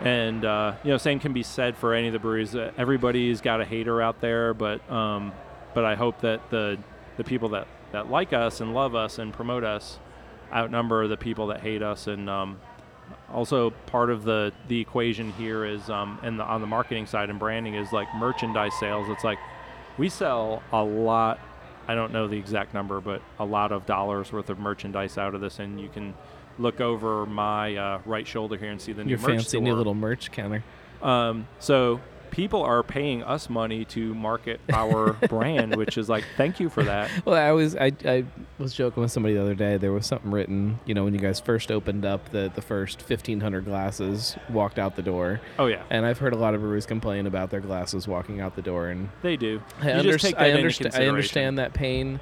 and 0.00 0.44
uh, 0.44 0.74
you 0.82 0.90
know, 0.90 0.98
same 0.98 1.20
can 1.20 1.32
be 1.32 1.42
said 1.42 1.76
for 1.76 1.94
any 1.94 2.08
of 2.08 2.12
the 2.12 2.18
breweries. 2.18 2.54
Uh, 2.56 2.72
everybody's 2.76 3.40
got 3.40 3.60
a 3.60 3.64
hater 3.64 4.02
out 4.02 4.20
there, 4.20 4.52
but 4.52 4.88
um, 4.90 5.32
but 5.74 5.84
I 5.84 5.94
hope 5.94 6.20
that 6.22 6.50
the 6.50 6.78
the 7.16 7.24
people 7.24 7.50
that, 7.50 7.68
that 7.92 8.10
like 8.10 8.32
us 8.32 8.60
and 8.60 8.74
love 8.74 8.94
us 8.94 9.18
and 9.18 9.32
promote 9.32 9.64
us 9.64 9.98
outnumber 10.52 11.06
the 11.08 11.16
people 11.16 11.46
that 11.48 11.60
hate 11.60 11.82
us. 11.82 12.06
And 12.06 12.28
um, 12.28 12.58
also 13.32 13.70
part 13.86 14.10
of 14.10 14.24
the 14.24 14.52
the 14.68 14.80
equation 14.80 15.32
here 15.32 15.64
is 15.64 15.88
um, 15.88 16.18
and 16.22 16.38
the, 16.38 16.44
on 16.44 16.60
the 16.60 16.66
marketing 16.66 17.06
side 17.06 17.30
and 17.30 17.38
branding 17.38 17.74
is 17.74 17.92
like 17.92 18.08
merchandise 18.16 18.72
sales. 18.80 19.08
It's 19.08 19.24
like 19.24 19.38
we 19.98 20.08
sell 20.08 20.62
a 20.72 20.82
lot. 20.82 21.38
I 21.88 21.94
don't 21.94 22.12
know 22.12 22.28
the 22.28 22.38
exact 22.38 22.74
number, 22.74 23.00
but 23.00 23.22
a 23.38 23.44
lot 23.44 23.72
of 23.72 23.86
dollars 23.86 24.32
worth 24.32 24.50
of 24.50 24.58
merchandise 24.58 25.18
out 25.18 25.34
of 25.34 25.40
this, 25.40 25.58
and 25.58 25.80
you 25.80 25.88
can 25.88 26.14
look 26.58 26.80
over 26.80 27.26
my 27.26 27.76
uh, 27.76 28.00
right 28.04 28.26
shoulder 28.26 28.56
here 28.56 28.70
and 28.70 28.80
see 28.80 28.92
the 28.92 29.04
new 29.04 29.10
Your 29.10 29.18
merch 29.18 29.28
fancy 29.30 29.60
new 29.60 29.74
little 29.74 29.94
merch 29.94 30.30
counter. 30.30 30.62
Um, 31.02 31.48
so 31.58 32.00
people 32.30 32.62
are 32.62 32.82
paying 32.82 33.22
us 33.22 33.50
money 33.50 33.84
to 33.84 34.14
market 34.14 34.58
our 34.72 35.12
brand, 35.28 35.76
which 35.76 35.98
is 35.98 36.08
like, 36.08 36.24
thank 36.36 36.58
you 36.60 36.70
for 36.70 36.82
that. 36.82 37.10
Well, 37.26 37.36
I 37.36 37.52
was 37.52 37.76
I, 37.76 37.92
I 38.04 38.24
was 38.58 38.72
joking 38.72 39.02
with 39.02 39.12
somebody 39.12 39.34
the 39.34 39.42
other 39.42 39.54
day. 39.54 39.76
There 39.76 39.92
was 39.92 40.06
something 40.06 40.30
written, 40.30 40.80
you 40.86 40.94
know, 40.94 41.04
when 41.04 41.12
you 41.14 41.20
guys 41.20 41.38
first 41.40 41.70
opened 41.70 42.04
up 42.04 42.30
the 42.30 42.50
the 42.54 42.62
first 42.62 43.02
fifteen 43.02 43.40
hundred 43.40 43.64
glasses 43.66 44.36
walked 44.48 44.78
out 44.78 44.96
the 44.96 45.02
door. 45.02 45.40
Oh, 45.58 45.66
yeah. 45.66 45.82
And 45.90 46.06
I've 46.06 46.18
heard 46.18 46.32
a 46.32 46.36
lot 46.38 46.54
of 46.54 46.60
breweries 46.60 46.86
complain 46.86 47.26
about 47.26 47.50
their 47.50 47.60
glasses 47.60 48.08
walking 48.08 48.40
out 48.40 48.56
the 48.56 48.62
door, 48.62 48.88
and 48.88 49.10
They 49.22 49.36
do. 49.36 49.60
I, 49.80 50.00
You 50.00 50.12
just 50.12 50.24
take 50.24 50.36
that 50.36 50.42
I, 50.44 50.50
underst- 50.50 50.98
I 50.98 51.06
understand 51.08 51.58
that 51.58 51.74
pain, 51.74 52.18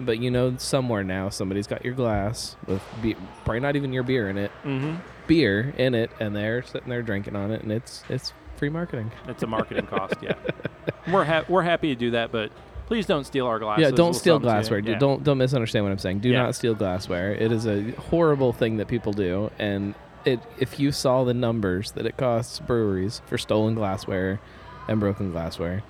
but 0.00 0.18
you 0.18 0.30
know, 0.30 0.56
somewhere 0.58 1.04
now 1.04 1.28
somebody's 1.28 1.66
got 1.66 1.84
your 1.84 1.94
glass 1.94 2.56
with 2.66 2.82
be- 3.02 3.16
probably 3.44 3.60
not 3.60 3.76
even 3.76 3.92
your 3.92 4.02
beer 4.02 4.28
in 4.28 4.36
it, 4.38 4.50
Mhm. 4.64 4.98
beer 5.26 5.72
in 5.78 5.94
it, 5.94 6.10
and 6.20 6.34
they're 6.34 6.62
sitting 6.62 6.88
there 6.88 7.02
drinking 7.02 7.36
on 7.36 7.50
it, 7.50 7.62
and 7.62 7.70
it's 7.72 8.02
it's 8.08 8.32
free 8.56 8.68
marketing. 8.68 9.10
It's 9.28 9.42
a 9.42 9.46
marketing 9.46 9.86
cost, 9.86 10.14
yeah. 10.22 10.34
We're 11.12 11.24
ha- 11.24 11.44
we're 11.48 11.62
happy 11.62 11.88
to 11.88 11.94
do 11.98 12.12
that, 12.12 12.32
but 12.32 12.50
please 12.86 13.04
don't 13.06 13.24
steal 13.24 13.46
our 13.46 13.58
glasses. 13.58 13.82
Yeah, 13.82 13.90
don't 13.90 14.14
steal 14.14 14.34
sell 14.34 14.38
them 14.40 14.42
to 14.42 14.48
you. 14.48 14.52
glassware. 14.54 14.78
Yeah. 14.80 14.98
Don't 14.98 15.22
don't 15.24 15.38
misunderstand 15.38 15.84
what 15.84 15.92
I'm 15.92 15.98
saying. 15.98 16.20
Do 16.20 16.28
Yeah. 16.30 16.42
not 16.44 16.54
steal 16.54 16.74
glassware. 16.74 17.32
It 17.32 17.52
is 17.52 17.66
a 17.66 17.90
horrible 17.92 18.52
thing 18.52 18.78
that 18.78 18.88
people 18.88 19.12
do, 19.12 19.50
and 19.58 19.94
it 20.24 20.40
if 20.58 20.80
you 20.80 20.92
saw 20.92 21.24
the 21.24 21.34
numbers 21.34 21.90
that 21.92 22.06
it 22.06 22.16
costs 22.16 22.58
breweries 22.60 23.20
for 23.26 23.36
stolen 23.38 23.74
glassware 23.74 24.40
and 24.88 24.98
broken 24.98 25.30
glassware, 25.30 25.82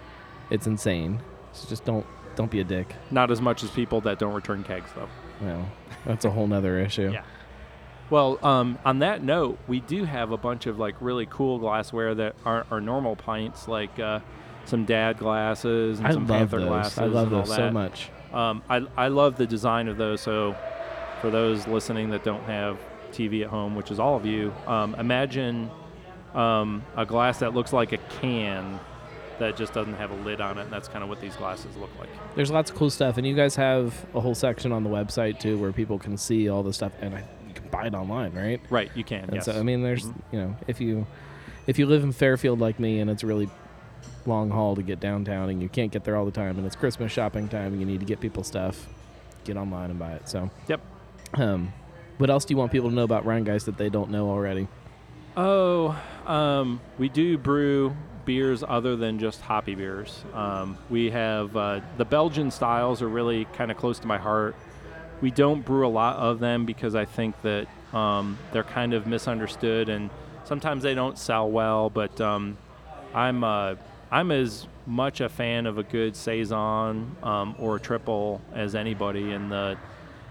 it's 0.50 0.66
insane. 0.66 1.20
So 1.52 1.68
just 1.68 1.84
don't 1.84 2.06
don't 2.36 2.50
be 2.50 2.60
a 2.60 2.64
dick. 2.64 2.94
Not 3.10 3.30
as 3.30 3.40
much 3.40 3.62
as 3.62 3.70
people 3.70 4.00
that 4.02 4.18
don't 4.18 4.34
return 4.34 4.64
kegs, 4.64 4.90
though. 4.94 5.08
Well, 5.40 5.68
that's 6.04 6.24
a 6.24 6.30
whole 6.30 6.46
nother 6.46 6.78
issue. 6.78 7.10
Yeah. 7.12 7.24
Well, 8.10 8.38
um, 8.44 8.78
on 8.84 8.98
that 9.00 9.22
note, 9.22 9.58
we 9.66 9.80
do 9.80 10.04
have 10.04 10.30
a 10.30 10.36
bunch 10.36 10.66
of 10.66 10.78
like 10.78 10.94
really 11.00 11.26
cool 11.26 11.58
glassware 11.58 12.14
that 12.14 12.36
aren't 12.44 12.70
our 12.70 12.80
normal 12.80 13.16
pints. 13.16 13.66
Like 13.66 13.98
uh, 13.98 14.20
some 14.66 14.84
dad 14.84 15.18
glasses 15.18 15.98
and 15.98 16.08
I 16.08 16.12
some 16.12 16.26
panther 16.26 16.60
those. 16.60 16.68
glasses. 16.68 16.98
I 16.98 17.06
love 17.06 17.30
those 17.30 17.54
so 17.54 17.70
much. 17.70 18.10
Um, 18.32 18.62
I 18.68 18.86
I 18.96 19.08
love 19.08 19.36
the 19.36 19.46
design 19.46 19.88
of 19.88 19.96
those. 19.96 20.20
So 20.20 20.54
for 21.20 21.30
those 21.30 21.66
listening 21.66 22.10
that 22.10 22.24
don't 22.24 22.44
have 22.44 22.78
TV 23.10 23.42
at 23.42 23.48
home, 23.48 23.74
which 23.74 23.90
is 23.90 23.98
all 23.98 24.16
of 24.16 24.26
you, 24.26 24.52
um, 24.66 24.94
imagine 24.96 25.70
um, 26.34 26.84
a 26.96 27.06
glass 27.06 27.38
that 27.38 27.54
looks 27.54 27.72
like 27.72 27.92
a 27.92 27.98
can 28.20 28.78
that 29.38 29.56
just 29.56 29.72
doesn't 29.72 29.94
have 29.94 30.10
a 30.10 30.14
lid 30.16 30.40
on 30.40 30.58
it, 30.58 30.62
and 30.62 30.72
that's 30.72 30.88
kind 30.88 31.02
of 31.02 31.08
what 31.08 31.20
these 31.20 31.34
glasses 31.36 31.76
look 31.76 31.90
like. 31.98 32.08
There's 32.36 32.50
lots 32.50 32.70
of 32.70 32.76
cool 32.76 32.90
stuff, 32.90 33.16
and 33.18 33.26
you 33.26 33.34
guys 33.34 33.56
have 33.56 34.06
a 34.14 34.20
whole 34.20 34.34
section 34.34 34.72
on 34.72 34.84
the 34.84 34.90
website 34.90 35.40
too, 35.40 35.58
where 35.58 35.72
people 35.72 35.98
can 35.98 36.16
see 36.16 36.48
all 36.48 36.62
the 36.62 36.72
stuff, 36.72 36.92
and 37.00 37.14
I, 37.14 37.24
you 37.48 37.54
can 37.54 37.68
buy 37.68 37.86
it 37.86 37.94
online, 37.94 38.32
right? 38.34 38.60
Right, 38.70 38.90
you 38.94 39.04
can. 39.04 39.24
And 39.24 39.34
yes. 39.34 39.46
so 39.46 39.52
I 39.58 39.62
mean, 39.62 39.82
there's 39.82 40.04
Mhm. 40.06 40.14
you 40.32 40.38
know, 40.40 40.56
if 40.68 40.80
you 40.80 41.06
if 41.66 41.78
you 41.78 41.86
live 41.86 42.02
in 42.04 42.12
Fairfield 42.12 42.60
like 42.60 42.78
me, 42.78 43.00
and 43.00 43.10
it's 43.10 43.24
really 43.24 43.48
long 44.26 44.50
haul 44.50 44.74
to 44.76 44.82
get 44.82 45.00
downtown, 45.00 45.48
and 45.50 45.60
you 45.62 45.68
can't 45.68 45.90
get 45.92 46.04
there 46.04 46.16
all 46.16 46.24
the 46.24 46.30
time, 46.30 46.56
and 46.58 46.66
it's 46.66 46.76
Christmas 46.76 47.10
shopping 47.12 47.48
time, 47.48 47.72
and 47.72 47.80
you 47.80 47.86
need 47.86 48.00
to 48.00 48.06
get 48.06 48.20
people 48.20 48.42
stuff, 48.44 48.86
get 49.44 49.56
online 49.56 49.90
and 49.90 49.98
buy 49.98 50.12
it. 50.12 50.28
So 50.28 50.50
Yep. 50.68 50.80
Um, 51.34 51.72
what 52.18 52.30
else 52.30 52.44
do 52.44 52.54
you 52.54 52.58
want 52.58 52.70
people 52.70 52.88
to 52.90 52.94
know 52.94 53.02
about 53.02 53.24
Rhinegeist 53.24 53.64
that 53.64 53.76
they 53.76 53.88
don't 53.88 54.10
know 54.10 54.28
already? 54.30 54.68
Oh, 55.36 56.00
um, 56.26 56.80
we 56.96 57.08
do 57.08 57.36
brew 57.36 57.96
beers 58.24 58.64
other 58.66 58.96
than 58.96 59.18
just 59.18 59.40
hoppy 59.40 59.74
beers. 59.74 60.24
Um, 60.32 60.78
we 60.90 61.10
have 61.10 61.56
uh, 61.56 61.80
the 61.96 62.04
Belgian 62.04 62.50
styles 62.50 63.02
are 63.02 63.08
really 63.08 63.44
kind 63.46 63.70
of 63.70 63.76
close 63.76 63.98
to 64.00 64.06
my 64.06 64.18
heart. 64.18 64.56
We 65.20 65.30
don't 65.30 65.64
brew 65.64 65.86
a 65.86 65.88
lot 65.88 66.16
of 66.16 66.40
them 66.40 66.66
because 66.66 66.94
I 66.94 67.04
think 67.04 67.40
that 67.42 67.66
um, 67.92 68.38
they're 68.52 68.64
kind 68.64 68.94
of 68.94 69.06
misunderstood 69.06 69.88
and 69.88 70.10
sometimes 70.44 70.82
they 70.82 70.94
don't 70.94 71.18
sell 71.18 71.50
well. 71.50 71.90
But 71.90 72.20
um, 72.20 72.56
I'm 73.14 73.44
uh, 73.44 73.76
I'm 74.10 74.30
as 74.30 74.66
much 74.86 75.20
a 75.20 75.28
fan 75.28 75.66
of 75.66 75.78
a 75.78 75.82
good 75.82 76.14
saison 76.14 77.16
um, 77.22 77.54
or 77.58 77.76
a 77.76 77.80
triple 77.80 78.40
as 78.54 78.74
anybody, 78.74 79.32
and 79.32 79.50
the 79.50 79.76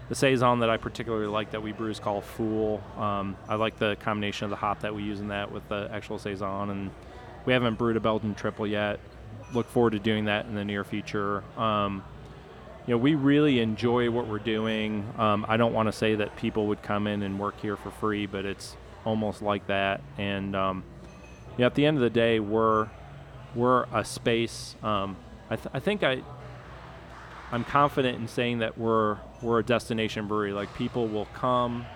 the 0.08 0.14
saison 0.14 0.60
that 0.60 0.68
I 0.68 0.76
particularly 0.76 1.26
like 1.26 1.52
that 1.52 1.62
we 1.62 1.72
brew 1.72 1.90
is 1.90 1.98
called 1.98 2.24
Fool. 2.24 2.82
Um, 2.98 3.36
I 3.48 3.54
like 3.54 3.78
the 3.78 3.96
combination 4.00 4.44
of 4.44 4.50
the 4.50 4.56
hop 4.56 4.80
that 4.80 4.94
we 4.94 5.02
use 5.02 5.20
in 5.20 5.28
that 5.28 5.50
with 5.50 5.66
the 5.68 5.88
actual 5.92 6.18
saison, 6.18 6.70
and 6.70 6.90
we 7.44 7.52
haven't 7.52 7.76
brewed 7.76 7.96
a 7.96 8.00
Belgian 8.00 8.34
triple 8.34 8.66
yet. 8.66 9.00
Look 9.52 9.68
forward 9.68 9.92
to 9.92 9.98
doing 9.98 10.26
that 10.26 10.46
in 10.46 10.54
the 10.54 10.64
near 10.64 10.84
future. 10.84 11.44
Um, 11.58 12.02
you 12.86 12.94
know, 12.94 12.98
we 12.98 13.14
really 13.14 13.60
enjoy 13.60 14.10
what 14.10 14.26
we're 14.26 14.38
doing. 14.38 15.10
Um, 15.16 15.46
I 15.48 15.56
don't 15.56 15.72
want 15.72 15.86
to 15.88 15.92
say 15.92 16.16
that 16.16 16.36
people 16.36 16.66
would 16.66 16.82
come 16.82 17.06
in 17.06 17.22
and 17.22 17.38
work 17.38 17.58
here 17.60 17.76
for 17.76 17.90
free, 17.90 18.26
but 18.26 18.44
it's 18.44 18.76
almost 19.04 19.40
like 19.42 19.66
that. 19.68 20.02
And 20.18 20.54
um, 20.54 20.84
you 21.52 21.62
know, 21.62 21.66
at 21.66 21.74
the 21.74 21.86
end 21.86 21.96
of 21.96 22.02
the 22.02 22.10
day, 22.10 22.40
we're 22.40 22.88
we're 23.54 23.84
a 23.92 24.04
space. 24.04 24.76
Um, 24.82 25.16
I, 25.48 25.56
th- 25.56 25.68
I 25.72 25.78
think 25.80 26.02
I 26.02 26.22
I'm 27.52 27.64
confident 27.64 28.18
in 28.18 28.28
saying 28.28 28.58
that 28.58 28.76
we're 28.76 29.18
we're 29.40 29.60
a 29.60 29.64
destination 29.64 30.26
brewery. 30.26 30.52
Like 30.52 30.74
people 30.74 31.06
will 31.06 31.26
come 31.34 31.86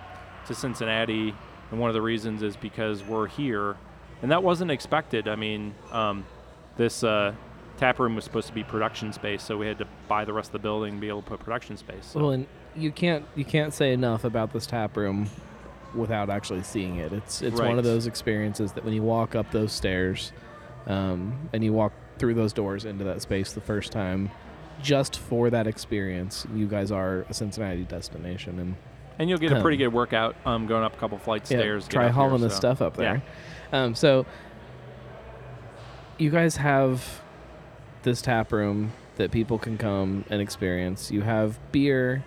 to 0.46 0.54
Cincinnati, 0.54 1.34
and 1.70 1.80
one 1.80 1.90
of 1.90 1.94
the 1.94 2.02
reasons 2.02 2.42
is 2.42 2.56
because 2.56 3.02
we're 3.02 3.26
here, 3.26 3.76
and 4.22 4.30
that 4.30 4.42
wasn't 4.42 4.70
expected. 4.70 5.28
I 5.28 5.36
mean, 5.36 5.74
um, 5.92 6.24
this 6.76 7.04
uh, 7.04 7.34
tap 7.76 7.98
room 7.98 8.14
was 8.14 8.24
supposed 8.24 8.48
to 8.48 8.54
be 8.54 8.64
production 8.64 9.12
space, 9.12 9.42
so 9.42 9.56
we 9.56 9.66
had 9.66 9.78
to 9.78 9.86
buy 10.08 10.24
the 10.24 10.32
rest 10.32 10.48
of 10.48 10.52
the 10.52 10.58
building 10.58 10.94
to 10.94 11.00
be 11.00 11.08
able 11.08 11.22
to 11.22 11.28
put 11.28 11.40
production 11.40 11.76
space. 11.76 12.06
So. 12.06 12.20
Well, 12.20 12.30
and 12.30 12.46
you 12.76 12.92
can't 12.92 13.24
you 13.34 13.44
can't 13.44 13.72
say 13.72 13.92
enough 13.92 14.24
about 14.24 14.52
this 14.52 14.66
tap 14.66 14.96
room 14.96 15.28
without 15.94 16.30
actually 16.30 16.62
seeing 16.62 16.96
it. 16.96 17.12
It's 17.12 17.42
it's 17.42 17.58
one 17.58 17.78
of 17.78 17.84
those 17.84 18.06
experiences 18.06 18.72
that 18.72 18.84
when 18.84 18.94
you 18.94 19.02
walk 19.02 19.34
up 19.34 19.50
those 19.50 19.72
stairs, 19.72 20.32
um, 20.86 21.48
and 21.52 21.64
you 21.64 21.72
walk 21.72 21.92
through 22.18 22.34
those 22.34 22.52
doors 22.52 22.84
into 22.84 23.04
that 23.04 23.22
space 23.22 23.52
the 23.52 23.60
first 23.60 23.92
time, 23.92 24.30
just 24.82 25.18
for 25.18 25.50
that 25.50 25.66
experience, 25.66 26.46
you 26.54 26.66
guys 26.66 26.90
are 26.90 27.24
a 27.28 27.34
Cincinnati 27.34 27.84
destination, 27.84 28.58
and 28.58 28.76
and 29.18 29.28
you'll 29.28 29.38
get 29.38 29.52
a 29.52 29.60
pretty 29.60 29.82
um, 29.84 29.90
good 29.90 29.96
workout 29.96 30.36
um, 30.46 30.66
going 30.66 30.84
up 30.84 30.94
a 30.94 30.96
couple 30.98 31.18
flights 31.18 31.50
of 31.50 31.56
yeah, 31.56 31.62
stairs. 31.62 31.88
Try 31.88 32.04
here, 32.04 32.12
hauling 32.12 32.40
the 32.40 32.50
so- 32.50 32.56
stuff 32.56 32.82
up 32.82 32.98
Yeah. 32.98 33.20
Um, 33.72 33.94
so 33.94 34.26
you 36.18 36.30
guys 36.30 36.56
have 36.56 37.20
this 38.02 38.22
tap 38.22 38.52
room 38.52 38.92
that 39.16 39.30
people 39.30 39.58
can 39.58 39.76
come 39.78 40.24
and 40.30 40.40
experience. 40.40 41.10
You 41.10 41.22
have 41.22 41.58
beer 41.72 42.24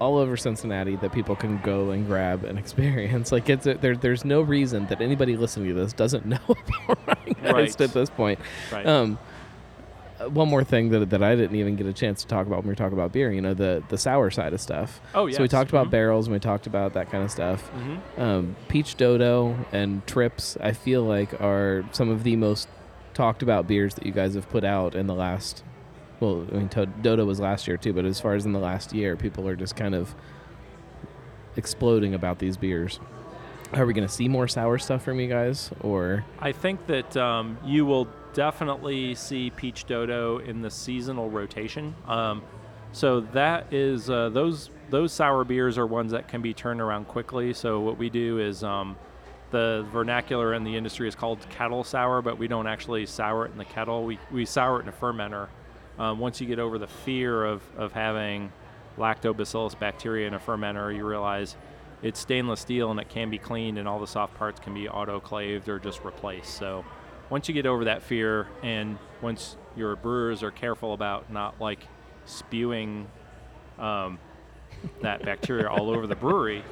all 0.00 0.16
over 0.18 0.36
Cincinnati 0.36 0.96
that 0.96 1.12
people 1.12 1.36
can 1.36 1.60
go 1.60 1.90
and 1.90 2.06
grab 2.06 2.44
and 2.44 2.58
experience. 2.58 3.30
Like 3.32 3.48
it's 3.48 3.66
a, 3.66 3.74
there, 3.74 3.96
there's 3.96 4.24
no 4.24 4.40
reason 4.40 4.86
that 4.86 5.00
anybody 5.00 5.36
listening 5.36 5.68
to 5.68 5.74
this 5.74 5.92
doesn't 5.92 6.26
know 6.26 6.38
about 6.48 7.06
Ryan 7.06 7.54
Right. 7.54 7.80
at 7.80 7.92
this 7.92 8.10
point. 8.10 8.38
Right. 8.72 8.86
Um, 8.86 9.18
one 10.28 10.48
more 10.48 10.64
thing 10.64 10.90
that, 10.90 11.10
that 11.10 11.22
I 11.22 11.34
didn't 11.36 11.56
even 11.56 11.76
get 11.76 11.86
a 11.86 11.92
chance 11.92 12.22
to 12.22 12.28
talk 12.28 12.46
about 12.46 12.58
when 12.58 12.66
we 12.66 12.70
were 12.70 12.74
talking 12.76 12.96
about 12.98 13.12
beer, 13.12 13.32
you 13.32 13.40
know, 13.40 13.54
the 13.54 13.82
the 13.88 13.98
sour 13.98 14.30
side 14.30 14.52
of 14.52 14.60
stuff. 14.60 15.00
Oh, 15.14 15.26
yeah. 15.26 15.36
So 15.36 15.42
we 15.42 15.48
talked 15.48 15.70
about 15.70 15.88
Mhm. 15.88 15.90
barrels 15.90 16.26
and 16.26 16.32
we 16.34 16.40
talked 16.40 16.66
about 16.66 16.92
that 16.94 17.10
kind 17.10 17.24
of 17.24 17.30
stuff. 17.30 17.70
Mhm. 18.16 18.20
Um, 18.22 18.56
Peach 18.68 18.96
Dodo 18.96 19.56
and 19.72 20.06
Trips, 20.06 20.56
I 20.60 20.72
feel 20.72 21.02
like, 21.02 21.40
are 21.40 21.84
some 21.92 22.08
of 22.10 22.24
the 22.24 22.36
most 22.36 22.68
talked 23.14 23.42
about 23.42 23.66
beers 23.68 23.94
that 23.94 24.06
you 24.06 24.12
guys 24.12 24.34
have 24.34 24.48
put 24.50 24.64
out 24.64 24.94
in 24.94 25.06
the 25.06 25.14
last. 25.14 25.62
Well, 26.20 26.46
I 26.52 26.56
mean, 26.56 26.68
to- 26.70 26.86
Dodo 26.86 27.24
was 27.24 27.40
last 27.40 27.66
year 27.68 27.76
too, 27.76 27.92
but 27.92 28.04
as 28.04 28.20
far 28.20 28.34
as 28.34 28.46
in 28.46 28.52
the 28.52 28.58
last 28.60 28.94
year, 28.94 29.16
people 29.16 29.46
are 29.48 29.56
just 29.56 29.76
kind 29.76 29.94
of 29.94 30.14
exploding 31.56 32.14
about 32.14 32.38
these 32.38 32.56
beers. 32.56 33.00
Are 33.74 33.86
we 33.86 33.92
going 33.94 34.06
to 34.06 34.12
see 34.12 34.28
more 34.28 34.48
sour 34.48 34.78
stuff 34.78 35.02
from 35.02 35.18
you 35.18 35.28
guys, 35.28 35.70
or 35.80 36.24
I 36.38 36.52
think 36.52 36.86
that 36.88 37.16
um, 37.16 37.56
you 37.64 37.86
will 37.86 38.06
definitely 38.34 39.14
see 39.14 39.50
Peach 39.50 39.84
Dodo 39.84 40.38
in 40.38 40.62
the 40.62 40.70
seasonal 40.70 41.30
rotation. 41.30 41.94
Um, 42.06 42.42
so 42.92 43.20
that 43.20 43.72
is 43.72 44.10
uh, 44.10 44.28
those 44.28 44.70
those 44.90 45.12
sour 45.12 45.44
beers 45.44 45.78
are 45.78 45.86
ones 45.86 46.12
that 46.12 46.28
can 46.28 46.42
be 46.42 46.52
turned 46.52 46.80
around 46.80 47.08
quickly. 47.08 47.54
So 47.54 47.80
what 47.80 47.96
we 47.96 48.10
do 48.10 48.38
is 48.38 48.62
um, 48.62 48.96
the 49.50 49.86
vernacular 49.90 50.52
in 50.52 50.64
the 50.64 50.76
industry 50.76 51.08
is 51.08 51.14
called 51.14 51.38
kettle 51.48 51.84
sour, 51.84 52.20
but 52.20 52.38
we 52.38 52.48
don't 52.48 52.66
actually 52.66 53.06
sour 53.06 53.46
it 53.46 53.52
in 53.52 53.58
the 53.58 53.64
kettle. 53.64 54.04
We 54.04 54.18
we 54.30 54.44
sour 54.44 54.78
it 54.78 54.82
in 54.82 54.88
a 54.88 54.92
fermenter. 54.92 55.48
Um, 55.98 56.18
once 56.18 56.40
you 56.40 56.46
get 56.46 56.58
over 56.58 56.78
the 56.78 56.86
fear 56.86 57.44
of 57.44 57.62
of 57.76 57.92
having 57.92 58.52
lactobacillus 58.98 59.78
bacteria 59.78 60.26
in 60.26 60.34
a 60.34 60.38
fermenter, 60.38 60.94
you 60.94 61.06
realize 61.06 61.56
it's 62.02 62.20
stainless 62.20 62.60
steel 62.60 62.90
and 62.90 63.00
it 63.00 63.08
can 63.08 63.30
be 63.30 63.38
cleaned 63.38 63.78
and 63.78 63.88
all 63.88 64.00
the 64.00 64.06
soft 64.06 64.34
parts 64.34 64.60
can 64.60 64.74
be 64.74 64.86
autoclaved 64.86 65.68
or 65.68 65.78
just 65.78 66.04
replaced. 66.04 66.54
So 66.58 66.84
once 67.32 67.48
you 67.48 67.54
get 67.54 67.64
over 67.64 67.86
that 67.86 68.02
fear 68.02 68.46
and 68.62 68.98
once 69.22 69.56
your 69.74 69.96
brewers 69.96 70.42
are 70.42 70.50
careful 70.50 70.92
about 70.92 71.32
not 71.32 71.58
like 71.58 71.80
spewing 72.26 73.06
um, 73.78 74.18
that 75.00 75.22
bacteria 75.24 75.66
all 75.66 75.88
over 75.88 76.06
the 76.06 76.14
brewery, 76.14 76.62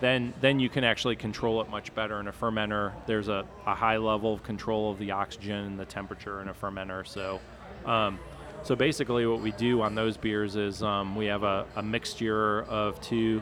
then 0.00 0.34
then 0.40 0.58
you 0.58 0.68
can 0.68 0.82
actually 0.82 1.14
control 1.14 1.62
it 1.62 1.70
much 1.70 1.94
better 1.94 2.18
in 2.18 2.26
a 2.26 2.32
fermenter. 2.32 2.92
There's 3.06 3.28
a, 3.28 3.46
a 3.64 3.76
high 3.76 3.96
level 3.96 4.34
of 4.34 4.42
control 4.42 4.90
of 4.90 4.98
the 4.98 5.12
oxygen 5.12 5.66
and 5.66 5.78
the 5.78 5.84
temperature 5.84 6.42
in 6.42 6.48
a 6.48 6.54
fermenter. 6.54 7.06
So 7.06 7.40
um, 7.86 8.18
so 8.64 8.74
basically 8.74 9.24
what 9.26 9.40
we 9.40 9.52
do 9.52 9.82
on 9.82 9.94
those 9.94 10.16
beers 10.16 10.56
is 10.56 10.82
um, 10.82 11.14
we 11.14 11.26
have 11.26 11.44
a, 11.44 11.64
a 11.76 11.82
mixture 11.82 12.64
of 12.64 13.00
two 13.00 13.40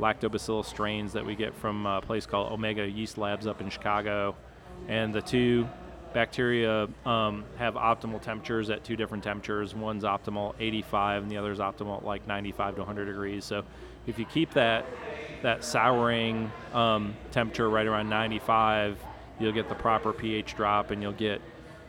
lactobacillus 0.00 0.64
strains 0.64 1.12
that 1.12 1.24
we 1.24 1.36
get 1.36 1.54
from 1.54 1.86
a 1.86 2.00
place 2.00 2.26
called 2.26 2.50
Omega 2.50 2.90
Yeast 2.90 3.18
Labs 3.18 3.46
up 3.46 3.60
in 3.60 3.70
Chicago. 3.70 4.34
And 4.88 5.14
the 5.14 5.22
two 5.22 5.68
bacteria 6.12 6.88
um, 7.04 7.44
have 7.56 7.74
optimal 7.74 8.20
temperatures 8.20 8.70
at 8.70 8.84
two 8.84 8.96
different 8.96 9.24
temperatures. 9.24 9.74
One's 9.74 10.04
optimal 10.04 10.54
85 10.58 11.22
and 11.22 11.30
the 11.30 11.36
other's 11.36 11.58
optimal 11.58 12.02
like 12.02 12.26
95 12.26 12.74
to 12.76 12.80
100 12.80 13.06
degrees. 13.06 13.44
So 13.44 13.64
if 14.06 14.18
you 14.18 14.24
keep 14.24 14.52
that 14.54 14.86
that 15.42 15.64
souring 15.64 16.52
um, 16.72 17.16
temperature 17.32 17.68
right 17.68 17.86
around 17.86 18.08
95, 18.08 18.98
you'll 19.40 19.52
get 19.52 19.68
the 19.68 19.74
proper 19.74 20.12
pH 20.12 20.54
drop 20.54 20.90
and 20.90 21.02
you'll 21.02 21.12
get 21.12 21.40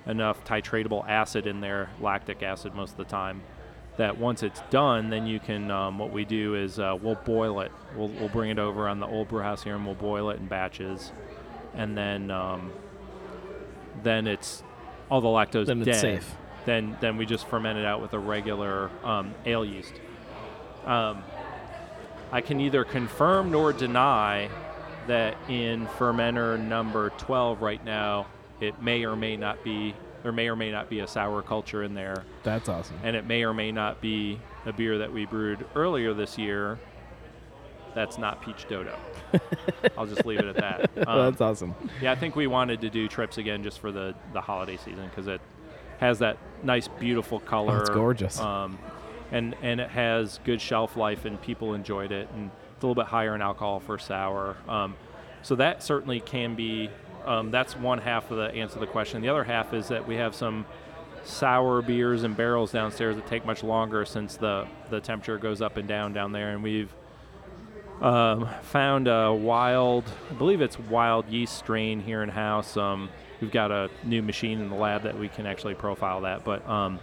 enough 0.08 0.44
titratable 0.44 1.08
acid 1.08 1.48
in 1.48 1.62
there, 1.62 1.90
lactic 2.02 2.44
acid 2.44 2.74
most 2.74 2.92
of 2.92 2.98
the 2.98 3.06
time, 3.06 3.42
that 3.98 4.18
once 4.18 4.42
it's 4.44 4.62
done, 4.70 5.10
then 5.10 5.28
you 5.28 5.40
can. 5.40 5.70
Um, 5.70 6.00
what 6.00 6.12
we 6.12 6.26
do 6.26 6.56
is 6.56 6.80
uh, 6.80 6.98
we'll 7.00 7.16
boil 7.16 7.60
it. 7.62 7.72
We'll, 7.96 8.10
we'll 8.10 8.30
bring 8.30 8.50
it 8.50 8.58
over 8.58 8.88
on 8.88 9.00
the 9.00 9.06
old 9.06 9.28
brew 9.28 9.44
house 9.44 9.64
here, 9.64 9.76
and 9.76 9.86
we'll 9.86 9.96
boil 9.96 10.32
it 10.32 10.40
in 10.40 10.48
batches, 10.48 11.12
and 11.76 11.96
then 11.96 12.32
um, 12.32 12.72
then 14.02 14.28
it's 14.28 14.64
all 15.10 15.22
the 15.22 15.28
lactose 15.28 15.68
Then 15.68 15.82
it's 15.82 15.86
dead. 16.02 16.02
safe. 16.02 16.36
Then 16.66 16.98
then 17.02 17.18
we 17.18 17.26
just 17.26 17.46
ferment 17.48 17.78
it 17.78 17.86
out 17.86 18.02
with 18.02 18.14
a 18.14 18.20
regular 18.20 18.90
um, 19.04 19.34
ale 19.46 19.66
yeast. 19.66 19.94
Um, 20.86 21.24
I 22.32 22.42
can 22.42 22.58
neither 22.58 22.84
confirm 22.84 23.52
nor 23.52 23.74
deny 23.74 24.50
that 25.08 25.36
in 25.50 25.86
fermenter 25.88 26.60
number 26.60 27.10
12 27.18 27.62
right 27.62 27.84
now, 27.84 28.26
it 28.60 28.82
may 28.82 29.06
or 29.06 29.16
may 29.16 29.36
not 29.38 29.64
be, 29.64 29.94
there 30.24 30.32
may 30.32 30.48
or 30.48 30.56
may 30.56 30.72
not 30.72 30.90
be 30.90 31.00
a 31.02 31.08
sour 31.08 31.42
culture 31.42 31.84
in 31.84 31.94
there. 31.94 32.24
That's 32.44 32.70
awesome. 32.70 32.98
And 33.04 33.16
it 33.16 33.26
may 33.26 33.44
or 33.44 33.54
may 33.54 33.72
not 33.72 34.02
be 34.02 34.40
a 34.66 34.74
beer 34.74 34.98
that 35.00 35.12
we 35.12 35.26
brewed 35.26 35.66
earlier 35.76 36.14
this 36.14 36.38
year 36.38 36.80
that's 37.94 38.18
not 38.18 38.42
Peach 38.42 38.68
Dodo. 38.68 38.98
I'll 39.98 40.06
just 40.06 40.26
leave 40.26 40.40
it 40.40 40.46
at 40.46 40.56
that. 40.58 40.90
Um, 41.08 41.32
That's 41.32 41.42
awesome. 41.42 41.76
Yeah, 42.02 42.12
I 42.12 42.16
think 42.16 42.36
we 42.36 42.48
wanted 42.48 42.82
to 42.82 42.90
do 42.90 43.08
trips 43.08 43.38
again 43.38 43.62
just 43.62 43.80
for 43.80 43.92
the, 43.92 44.16
the 44.32 44.40
holiday 44.40 44.78
season 44.78 45.06
because 45.10 45.28
it 45.28 45.42
has 46.00 46.20
that 46.20 46.38
nice, 46.64 46.88
beautiful 46.88 47.40
color. 47.40 47.78
Oh, 47.78 47.82
it's 47.82 47.90
gorgeous. 47.90 48.40
Um, 48.40 48.78
and 49.32 49.56
and 49.62 49.82
it 49.82 49.90
has 49.90 50.40
good 50.46 50.62
shelf 50.62 50.96
life, 50.96 51.26
and 51.26 51.42
people 51.42 51.74
enjoyed 51.74 52.12
it, 52.12 52.30
and 52.36 52.52
it's 52.76 52.84
a 52.84 52.88
little 52.88 53.02
bit 53.02 53.10
higher 53.10 53.36
in 53.36 53.42
alcohol 53.42 53.80
for 53.80 53.98
sour. 53.98 54.56
Um, 54.68 54.96
so 55.42 55.56
that 55.56 55.84
certainly 55.84 56.20
can 56.20 56.56
be. 56.56 56.90
Um, 57.26 57.52
that's 57.52 57.76
one 57.76 58.00
half 58.00 58.32
of 58.32 58.38
the 58.38 58.54
answer 58.54 58.76
to 58.76 58.80
the 58.80 58.88
question. 58.88 59.22
The 59.22 59.30
other 59.30 59.44
half 59.44 59.74
is 59.74 59.88
that 59.90 60.08
we 60.08 60.16
have 60.16 60.36
some 60.36 60.66
sour 61.26 61.82
beers 61.82 62.24
and 62.24 62.36
barrels 62.36 62.72
downstairs 62.72 63.16
that 63.16 63.26
take 63.28 63.46
much 63.46 63.64
longer 63.64 64.06
since 64.06 64.36
the 64.36 64.68
the 64.90 65.00
temperature 65.00 65.38
goes 65.38 65.62
up 65.62 65.78
and 65.78 65.88
down 65.88 66.14
down 66.14 66.32
there, 66.32 66.52
and 66.52 66.64
we've 66.64 66.94
um, 68.02 68.50
found 68.64 69.08
a 69.08 69.34
wild, 69.34 70.04
I 70.30 70.34
believe 70.34 70.62
it's 70.62 70.78
wild 70.78 71.28
yeast 71.30 71.58
strain 71.58 72.00
here 72.00 72.24
in 72.24 72.30
house. 72.30 72.76
Um, 72.78 73.10
we've 73.40 73.52
got 73.52 73.72
a 73.72 73.90
new 74.04 74.22
machine 74.22 74.60
in 74.60 74.70
the 74.70 74.76
lab 74.76 75.04
that 75.04 75.18
we 75.18 75.30
can 75.30 75.46
actually 75.46 75.76
profile 75.76 76.22
that, 76.22 76.44
but 76.44 76.68
um, 76.68 77.00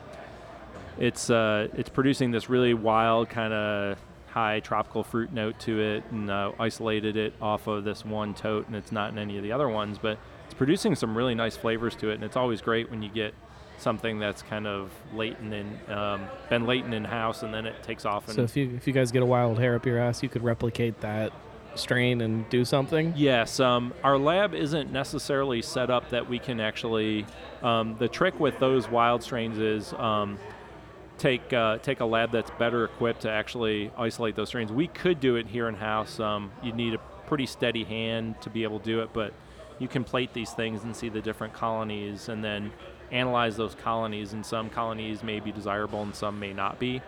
it's 0.99 1.31
uh, 1.31 1.69
it's 1.75 1.89
producing 1.89 2.31
this 2.31 2.51
really 2.51 2.75
wild 2.75 3.29
kind 3.29 3.53
of 3.53 3.99
high 4.29 4.61
tropical 4.61 5.03
fruit 5.03 5.33
note 5.33 5.59
to 5.61 5.81
it, 5.81 6.05
and 6.11 6.31
uh, 6.31 6.53
isolated 6.59 7.17
it 7.17 7.33
off 7.41 7.67
of 7.67 7.85
this 7.85 8.05
one 8.05 8.35
tote, 8.35 8.67
and 8.67 8.77
it's 8.77 8.93
not 8.93 9.11
in 9.11 9.19
any 9.19 9.37
of 9.37 9.43
the 9.43 9.53
other 9.53 9.69
ones, 9.69 9.99
but 9.99 10.19
it's 10.45 10.55
producing 10.55 10.95
some 10.95 11.17
really 11.17 11.35
nice 11.35 11.57
flavors 11.57 11.97
to 11.97 12.11
it, 12.11 12.15
and 12.15 12.25
it's 12.25 12.37
always 12.37 12.61
great 12.61 12.91
when 12.91 13.03
you 13.03 13.09
get 13.09 13.35
something 13.81 14.19
that's 14.19 14.43
kind 14.43 14.67
of 14.67 14.91
latent 15.15 15.53
in 15.53 15.93
um, 15.93 16.23
been 16.49 16.67
latent 16.67 16.95
in 16.95 17.05
house, 17.05 17.43
and 17.43 17.53
then 17.53 17.67
it 17.67 17.83
takes 17.83 18.05
off. 18.05 18.27
And 18.27 18.37
So 18.37 18.43
if 18.43 18.57
you 18.57 18.75
if 18.77 18.87
you 18.87 18.93
guys 18.93 19.11
get 19.11 19.23
a 19.23 19.27
wild 19.27 19.59
hair 19.59 19.75
up 19.75 19.87
your 19.87 19.99
ass, 19.99 20.23
you 20.23 20.29
could 20.29 20.45
replicate 20.45 21.01
that 21.01 21.33
strain 21.75 22.21
and 22.21 22.49
do 22.51 22.65
something. 22.65 23.13
Yes, 23.17 23.61
um, 23.61 23.93
our 24.03 24.19
lab 24.19 24.55
isn't 24.55 24.93
necessarily 24.93 25.63
set 25.63 25.91
up 25.91 26.11
that 26.11 26.29
we 26.29 26.39
can 26.39 26.61
actually. 26.61 27.27
Um, 27.63 27.97
the 27.99 28.09
trick 28.09 28.39
with 28.41 28.59
those 28.59 28.89
wild 28.89 29.23
strains 29.23 29.59
is 29.59 29.93
um, 29.95 30.39
take 31.19 31.53
uh, 31.53 31.79
take 31.79 32.01
a 32.01 32.05
lab 32.05 32.33
that's 32.33 32.51
better 32.53 32.85
equipped 32.85 33.23
to 33.23 33.31
actually 33.31 33.91
isolate 33.97 34.37
those 34.37 34.49
strains. 34.49 34.73
We 34.73 34.89
could 34.89 35.21
do 35.21 35.37
it 35.37 35.47
here 35.47 35.69
in 35.69 35.75
house. 35.75 36.19
Um, 36.19 36.51
you 36.63 36.73
need 36.73 36.95
a 36.95 36.99
pretty 37.27 37.47
steady 37.47 37.85
hand 37.85 38.41
to 38.43 38.51
be 38.51 38.63
able 38.65 38.81
to 38.81 38.85
do 38.85 39.01
it, 39.01 39.11
but 39.13 39.33
you 39.79 39.89
can 39.89 40.05
plate 40.05 40.35
these 40.35 40.51
things 40.51 40.83
and 40.83 40.95
see 40.95 41.09
the 41.09 41.21
different 41.21 41.55
colonies, 41.55 42.29
and 42.29 42.43
then 42.45 42.73
analyze 43.13 43.57
those 43.57 43.75
colonies. 43.75 44.33
And 44.33 44.45
some 44.45 44.71
colonies 44.71 45.23
may 45.23 45.41
be 45.41 45.53
desirable, 45.53 46.03
and 46.03 46.15
some 46.15 46.39
may 46.39 46.53
not 46.53 46.79
be. 46.79 47.03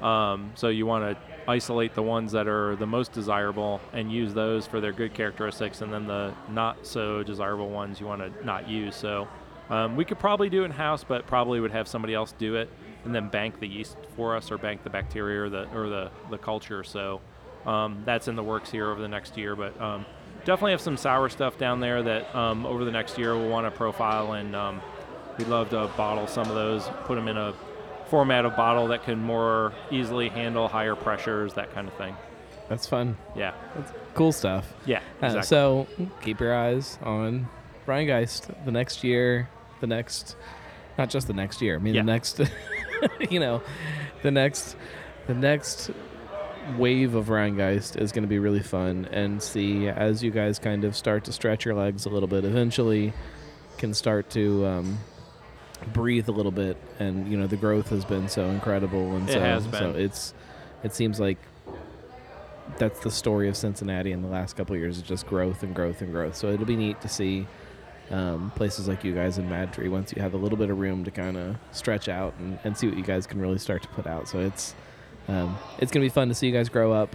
Um, 0.00 0.52
so 0.54 0.68
you 0.68 0.84
want 0.84 1.16
to 1.16 1.50
isolate 1.50 1.94
the 1.94 2.02
ones 2.02 2.32
that 2.32 2.46
are 2.46 2.76
the 2.76 2.86
most 2.86 3.12
desirable 3.12 3.80
and 3.92 4.12
use 4.12 4.34
those 4.34 4.66
for 4.66 4.80
their 4.80 4.92
good 4.92 5.14
characteristics, 5.14 5.80
and 5.80 5.92
then 5.92 6.06
the 6.06 6.34
not 6.50 6.86
so 6.86 7.22
desirable 7.22 7.70
ones 7.70 8.00
you 8.00 8.06
want 8.06 8.20
to 8.20 8.44
not 8.44 8.68
use. 8.68 8.94
So 8.94 9.26
um, 9.70 9.96
we 9.96 10.04
could 10.04 10.18
probably 10.18 10.50
do 10.50 10.64
in 10.64 10.70
house, 10.70 11.02
but 11.02 11.26
probably 11.26 11.60
would 11.60 11.70
have 11.70 11.88
somebody 11.88 12.14
else 12.14 12.32
do 12.32 12.56
it 12.56 12.68
and 13.04 13.14
then 13.14 13.28
bank 13.28 13.60
the 13.60 13.68
yeast 13.68 13.96
for 14.16 14.36
us, 14.36 14.50
or 14.50 14.58
bank 14.58 14.82
the 14.82 14.90
bacteria 14.90 15.42
or 15.42 15.48
the 15.48 15.68
or 15.72 15.88
the 15.88 16.10
the 16.30 16.38
culture. 16.38 16.84
So 16.84 17.20
um, 17.64 18.02
that's 18.04 18.28
in 18.28 18.36
the 18.36 18.42
works 18.42 18.70
here 18.70 18.90
over 18.90 19.00
the 19.00 19.08
next 19.08 19.36
year, 19.36 19.56
but. 19.56 19.80
Um, 19.80 20.04
definitely 20.44 20.70
have 20.70 20.80
some 20.80 20.96
sour 20.96 21.28
stuff 21.28 21.58
down 21.58 21.80
there 21.80 22.04
that 22.04 22.32
um, 22.34 22.64
over 22.64 22.84
the 22.84 22.90
next 22.90 23.18
year 23.18 23.36
we'll 23.36 23.48
want 23.48 23.66
to 23.66 23.70
profile, 23.76 24.34
and 24.34 24.54
um, 24.54 24.80
we'd 25.38 25.48
love 25.48 25.70
to 25.70 25.88
bottle 25.96 26.26
some 26.26 26.48
of 26.48 26.54
those, 26.54 26.88
put 27.04 27.14
them 27.16 27.28
in 27.28 27.36
a 27.36 27.54
format 28.08 28.44
of 28.44 28.56
bottle 28.56 28.88
that 28.88 29.02
can 29.04 29.18
more 29.20 29.72
easily 29.90 30.28
handle 30.28 30.68
higher 30.68 30.94
pressures, 30.94 31.54
that 31.54 31.72
kind 31.74 31.88
of 31.88 31.94
thing. 31.94 32.14
That's 32.68 32.86
fun. 32.86 33.16
Yeah. 33.36 33.52
That's 33.74 33.92
cool 34.14 34.32
stuff. 34.32 34.72
Yeah, 34.86 34.98
Uh, 35.22 35.26
exactly. 35.26 35.42
so 35.42 35.86
keep 36.22 36.40
your 36.40 36.54
eyes 36.54 36.98
on 37.02 37.48
Rhinegeist 37.86 38.64
the 38.64 38.72
next 38.72 39.04
year, 39.04 39.48
the 39.80 39.86
next, 39.86 40.36
not 40.98 41.10
just 41.10 41.26
the 41.26 41.32
next 41.32 41.60
year. 41.62 41.76
I 41.76 41.78
mean 41.78 41.94
Yeah. 41.94 42.02
the 42.02 42.06
next, 42.06 42.40
you 43.30 43.38
know, 43.40 43.62
the 44.22 44.30
next, 44.30 44.76
the 45.26 45.34
next 45.34 45.90
wave 46.76 47.14
of 47.14 47.26
Rhinegeist 47.26 48.00
is 48.00 48.10
going 48.10 48.22
to 48.24 48.28
be 48.28 48.38
really 48.40 48.62
fun 48.62 49.08
and 49.12 49.40
see 49.40 49.88
as 49.88 50.22
you 50.22 50.30
guys 50.32 50.58
kind 50.58 50.82
of 50.84 50.96
start 50.96 51.22
to 51.24 51.32
stretch 51.32 51.64
your 51.64 51.74
legs 51.74 52.06
a 52.06 52.08
little 52.08 52.28
bit. 52.28 52.44
Eventually, 52.44 53.12
can 53.78 53.94
start 53.94 54.30
to. 54.30 54.66
Um, 54.66 54.98
breathe 55.92 56.28
a 56.28 56.32
little 56.32 56.52
bit 56.52 56.76
and 56.98 57.30
you 57.30 57.36
know 57.36 57.46
the 57.46 57.56
growth 57.56 57.88
has 57.90 58.04
been 58.04 58.28
so 58.28 58.46
incredible 58.46 59.14
and 59.16 59.28
It 59.28 59.32
so 59.32 59.38
so 59.78 59.90
it's 59.98 60.34
it 60.82 60.94
seems 60.94 61.20
like 61.20 61.38
that's 62.78 63.00
the 63.00 63.10
story 63.10 63.48
of 63.48 63.56
Cincinnati 63.56 64.12
in 64.12 64.22
the 64.22 64.28
last 64.28 64.56
couple 64.56 64.74
of 64.74 64.80
years. 64.80 64.96
is 64.96 65.02
just 65.02 65.26
growth 65.26 65.62
and 65.62 65.74
growth 65.74 66.02
and 66.02 66.12
growth. 66.12 66.36
So 66.36 66.50
it'll 66.50 66.66
be 66.66 66.76
neat 66.76 67.00
to 67.02 67.08
see 67.08 67.46
um, 68.10 68.52
places 68.54 68.88
like 68.88 69.04
you 69.04 69.14
guys 69.14 69.38
in 69.38 69.48
MadTree 69.48 69.88
once 69.90 70.12
you 70.14 70.22
have 70.22 70.34
a 70.34 70.36
little 70.36 70.58
bit 70.58 70.70
of 70.70 70.78
room 70.78 71.04
to 71.04 71.10
kind 71.10 71.36
of 71.36 71.56
stretch 71.72 72.08
out 72.08 72.34
and, 72.38 72.58
and 72.64 72.76
see 72.76 72.86
what 72.88 72.96
you 72.96 73.02
guys 73.04 73.26
can 73.26 73.40
really 73.40 73.58
start 73.58 73.82
to 73.82 73.88
put 73.88 74.06
out. 74.06 74.28
So 74.28 74.40
it's 74.40 74.74
um, 75.28 75.56
it's 75.78 75.90
gonna 75.90 76.04
be 76.04 76.10
fun 76.10 76.28
to 76.28 76.34
see 76.34 76.46
you 76.46 76.52
guys 76.52 76.68
grow 76.68 76.92
up, 76.92 77.14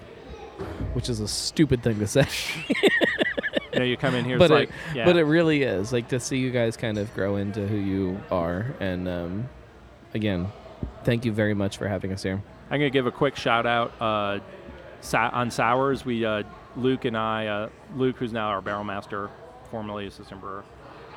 which 0.93 1.09
is 1.09 1.19
a 1.19 1.27
stupid 1.27 1.83
thing 1.83 1.99
to 1.99 2.07
say. 2.07 2.25
You 3.73 3.79
know, 3.79 3.85
you 3.85 3.97
come 3.97 4.15
in 4.15 4.25
here, 4.25 4.37
but 4.37 4.51
it's 4.51 4.51
it, 4.51 4.53
like, 4.53 4.69
yeah. 4.95 5.05
but 5.05 5.15
it 5.15 5.23
really 5.23 5.63
is 5.63 5.93
like 5.93 6.09
to 6.09 6.19
see 6.19 6.37
you 6.37 6.51
guys 6.51 6.75
kind 6.75 6.97
of 6.97 7.13
grow 7.13 7.37
into 7.37 7.65
who 7.65 7.77
you 7.77 8.21
are. 8.29 8.65
And 8.81 9.07
um, 9.07 9.49
again, 10.13 10.51
thank 11.05 11.23
you 11.23 11.31
very 11.31 11.53
much 11.53 11.77
for 11.77 11.87
having 11.87 12.11
us 12.11 12.23
here. 12.23 12.41
I'm 12.69 12.79
going 12.79 12.91
to 12.91 12.93
give 12.93 13.07
a 13.07 13.11
quick 13.11 13.35
shout 13.35 13.65
out 13.65 13.93
uh, 14.01 14.39
on 15.13 15.51
sours. 15.51 16.05
We 16.05 16.25
uh, 16.25 16.43
Luke 16.75 17.05
and 17.05 17.17
I, 17.17 17.47
uh, 17.47 17.69
Luke, 17.95 18.17
who's 18.17 18.33
now 18.33 18.49
our 18.49 18.61
barrel 18.61 18.83
master, 18.83 19.29
formerly 19.69 20.07
assistant 20.07 20.41
brewer. 20.41 20.63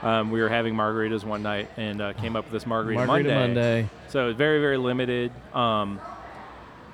Um, 0.02 0.30
we 0.30 0.40
were 0.40 0.48
having 0.48 0.74
margaritas 0.74 1.24
one 1.24 1.42
night 1.42 1.70
and 1.76 2.00
uh, 2.00 2.12
came 2.14 2.36
up 2.36 2.44
with 2.44 2.52
this 2.52 2.66
margarita, 2.66 3.06
Margarita 3.06 3.34
Monday. 3.34 3.82
Monday. 3.82 3.90
So 4.08 4.28
it's 4.28 4.38
very 4.38 4.60
very 4.60 4.76
limited. 4.76 5.32
Um, 5.54 6.00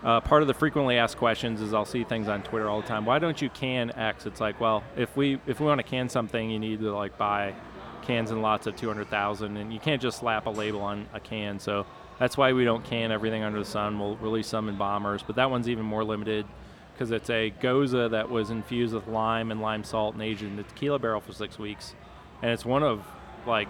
uh, 0.03 0.21
part 0.21 0.43
of 0.43 0.49
the 0.49 0.55
frequently 0.55 0.97
asked 0.97 1.19
questions 1.19 1.61
is 1.61 1.75
I'll 1.75 1.85
see 1.85 2.05
things 2.05 2.29
on 2.29 2.43
Twitter 2.43 2.69
all 2.69 2.81
the 2.81 2.87
time. 2.87 3.05
Why 3.05 3.19
don't 3.19 3.41
you 3.41 3.51
can 3.51 3.91
X? 3.97 4.27
It's 4.27 4.41
like, 4.41 4.61
well, 4.61 4.83
if 4.97 5.17
we 5.17 5.39
if 5.47 5.61
we 5.61 5.67
want 5.67 5.79
to 5.79 5.87
can 5.87 6.09
something, 6.09 6.51
you 6.51 6.59
need 6.59 6.81
to 6.81 6.95
like 6.95 7.19
buy 7.19 7.55
cans 8.03 8.31
in 8.31 8.41
lots 8.41 8.67
of 8.67 8.77
200,000, 8.77 9.57
and 9.57 9.73
you 9.73 9.79
can't 9.79 10.01
just 10.01 10.19
slap 10.19 10.47
a 10.47 10.51
label 10.51 10.81
on 10.81 11.07
a 11.13 11.21
can. 11.21 11.59
So 11.59 11.87
that's 12.19 12.37
why 12.37 12.53
we 12.53 12.65
don't 12.65 12.85
can 12.85 13.13
everything 13.13 13.43
under 13.43 13.59
the 13.59 13.65
sun. 13.65 13.99
We'll 13.99 14.17
release 14.17 14.47
some 14.47 14.69
in 14.69 14.77
bombers, 14.77 15.23
but 15.23 15.37
that 15.37 15.51
one's 15.51 15.69
even 15.69 15.85
more 15.85 16.03
limited 16.03 16.47
because 16.95 17.11
it's 17.11 17.31
a 17.31 17.53
gose 17.63 18.11
that 18.11 18.31
was 18.31 18.51
infused 18.51 18.95
with 18.95 19.07
lime 19.07 19.51
and 19.51 19.61
lime 19.61 19.85
salt 19.85 20.15
and 20.15 20.23
aged 20.23 20.43
in 20.43 20.57
the 20.57 20.63
tequila 20.63 20.99
barrel 20.99 21.21
for 21.21 21.33
six 21.33 21.59
weeks, 21.59 21.95
and 22.43 22.51
it's 22.51 22.65
one 22.65 22.83
of 22.83 23.05
like 23.47 23.69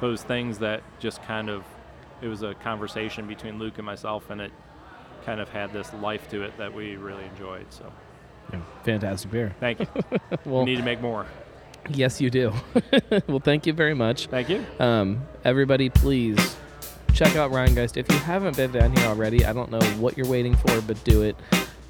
those 0.00 0.22
things 0.22 0.58
that 0.58 0.82
just 0.98 1.22
kind 1.22 1.48
of 1.48 1.64
it 2.20 2.26
was 2.26 2.42
a 2.42 2.54
conversation 2.54 3.26
between 3.28 3.58
Luke 3.58 3.78
and 3.78 3.86
myself, 3.86 4.30
and 4.30 4.40
it 4.40 4.52
kind 5.28 5.40
of 5.42 5.48
had 5.50 5.70
this 5.74 5.92
life 6.00 6.26
to 6.30 6.42
it 6.42 6.56
that 6.56 6.72
we 6.72 6.96
really 6.96 7.24
enjoyed. 7.26 7.66
So 7.68 7.92
Yeah, 8.50 8.60
fantastic 8.82 9.30
beer. 9.30 9.54
thank 9.60 9.80
you. 9.80 9.86
well, 10.46 10.64
we 10.64 10.70
need 10.70 10.76
to 10.78 10.82
make 10.82 11.02
more. 11.02 11.26
Yes, 11.90 12.18
you 12.18 12.30
do. 12.30 12.54
well, 13.28 13.38
thank 13.40 13.66
you 13.66 13.74
very 13.74 13.92
much. 13.94 14.26
Thank 14.28 14.48
you. 14.48 14.64
Um, 14.80 15.20
everybody, 15.44 15.90
please 15.90 16.56
check 17.12 17.36
out 17.36 17.50
Rhinegeist. 17.50 17.98
If 17.98 18.10
you 18.10 18.18
haven't 18.18 18.56
been 18.56 18.72
down 18.72 18.96
here 18.96 19.06
already, 19.06 19.44
I 19.44 19.52
don't 19.52 19.70
know 19.70 19.80
what 19.98 20.16
you're 20.16 20.26
waiting 20.26 20.56
for, 20.56 20.80
but 20.82 21.02
do 21.04 21.22
it. 21.22 21.36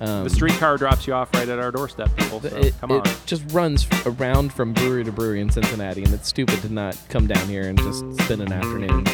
Um, 0.01 0.25
the 0.25 0.31
streetcar 0.31 0.77
drops 0.77 1.07
you 1.07 1.15
off 1.15 1.33
right 1.35 1.49
at 1.49 1.59
our 1.61 1.71
doorstep, 1.71 2.15
people. 2.17 2.41
So 2.41 2.49
it, 2.57 2.75
come 2.81 2.91
it 2.91 3.07
on. 3.07 3.15
just 3.27 3.43
runs 3.53 3.87
around 4.05 4.53
from 4.53 4.73
brewery 4.73 5.05
to 5.05 5.13
brewery 5.13 5.41
in 5.41 5.51
Cincinnati, 5.51 6.03
and 6.05 6.13
it's 6.13 6.29
stupid 6.29 6.61
to 6.63 6.73
not 6.73 6.97
come 7.09 7.29
down 7.29 7.47
here 7.49 7.63
and 7.69 7.79
just 7.79 8.01
spend 8.23 8.43
an 8.43 8.53
afternoon. 8.53 9.05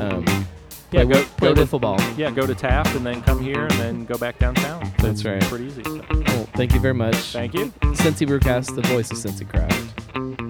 Um, 0.00 0.46
Yeah, 0.94 1.02
play, 1.02 1.12
go, 1.12 1.18
wi- 1.18 1.30
play 1.38 1.48
go 1.48 1.54
to 1.54 1.66
wiffle 1.66 1.80
ball. 1.80 2.00
Yeah, 2.16 2.30
go 2.30 2.46
to 2.46 2.54
Taft 2.54 2.94
and 2.94 3.04
then 3.04 3.20
come 3.22 3.40
here 3.42 3.62
and 3.62 3.72
then 3.72 4.04
go 4.04 4.16
back 4.16 4.38
downtown. 4.38 4.84
So 5.00 5.06
That's 5.08 5.24
right. 5.24 5.42
Pretty 5.42 5.64
easy. 5.64 5.82
So. 5.82 6.04
Well, 6.10 6.48
thank 6.54 6.72
you 6.72 6.78
very 6.78 6.94
much. 6.94 7.16
Thank 7.16 7.54
you. 7.54 7.66
Cincy 7.96 8.26
Brewcast, 8.28 8.76
the 8.76 8.82
voice 8.82 9.10
of 9.10 9.16
Cincy 9.18 9.48
Craft. 9.48 10.43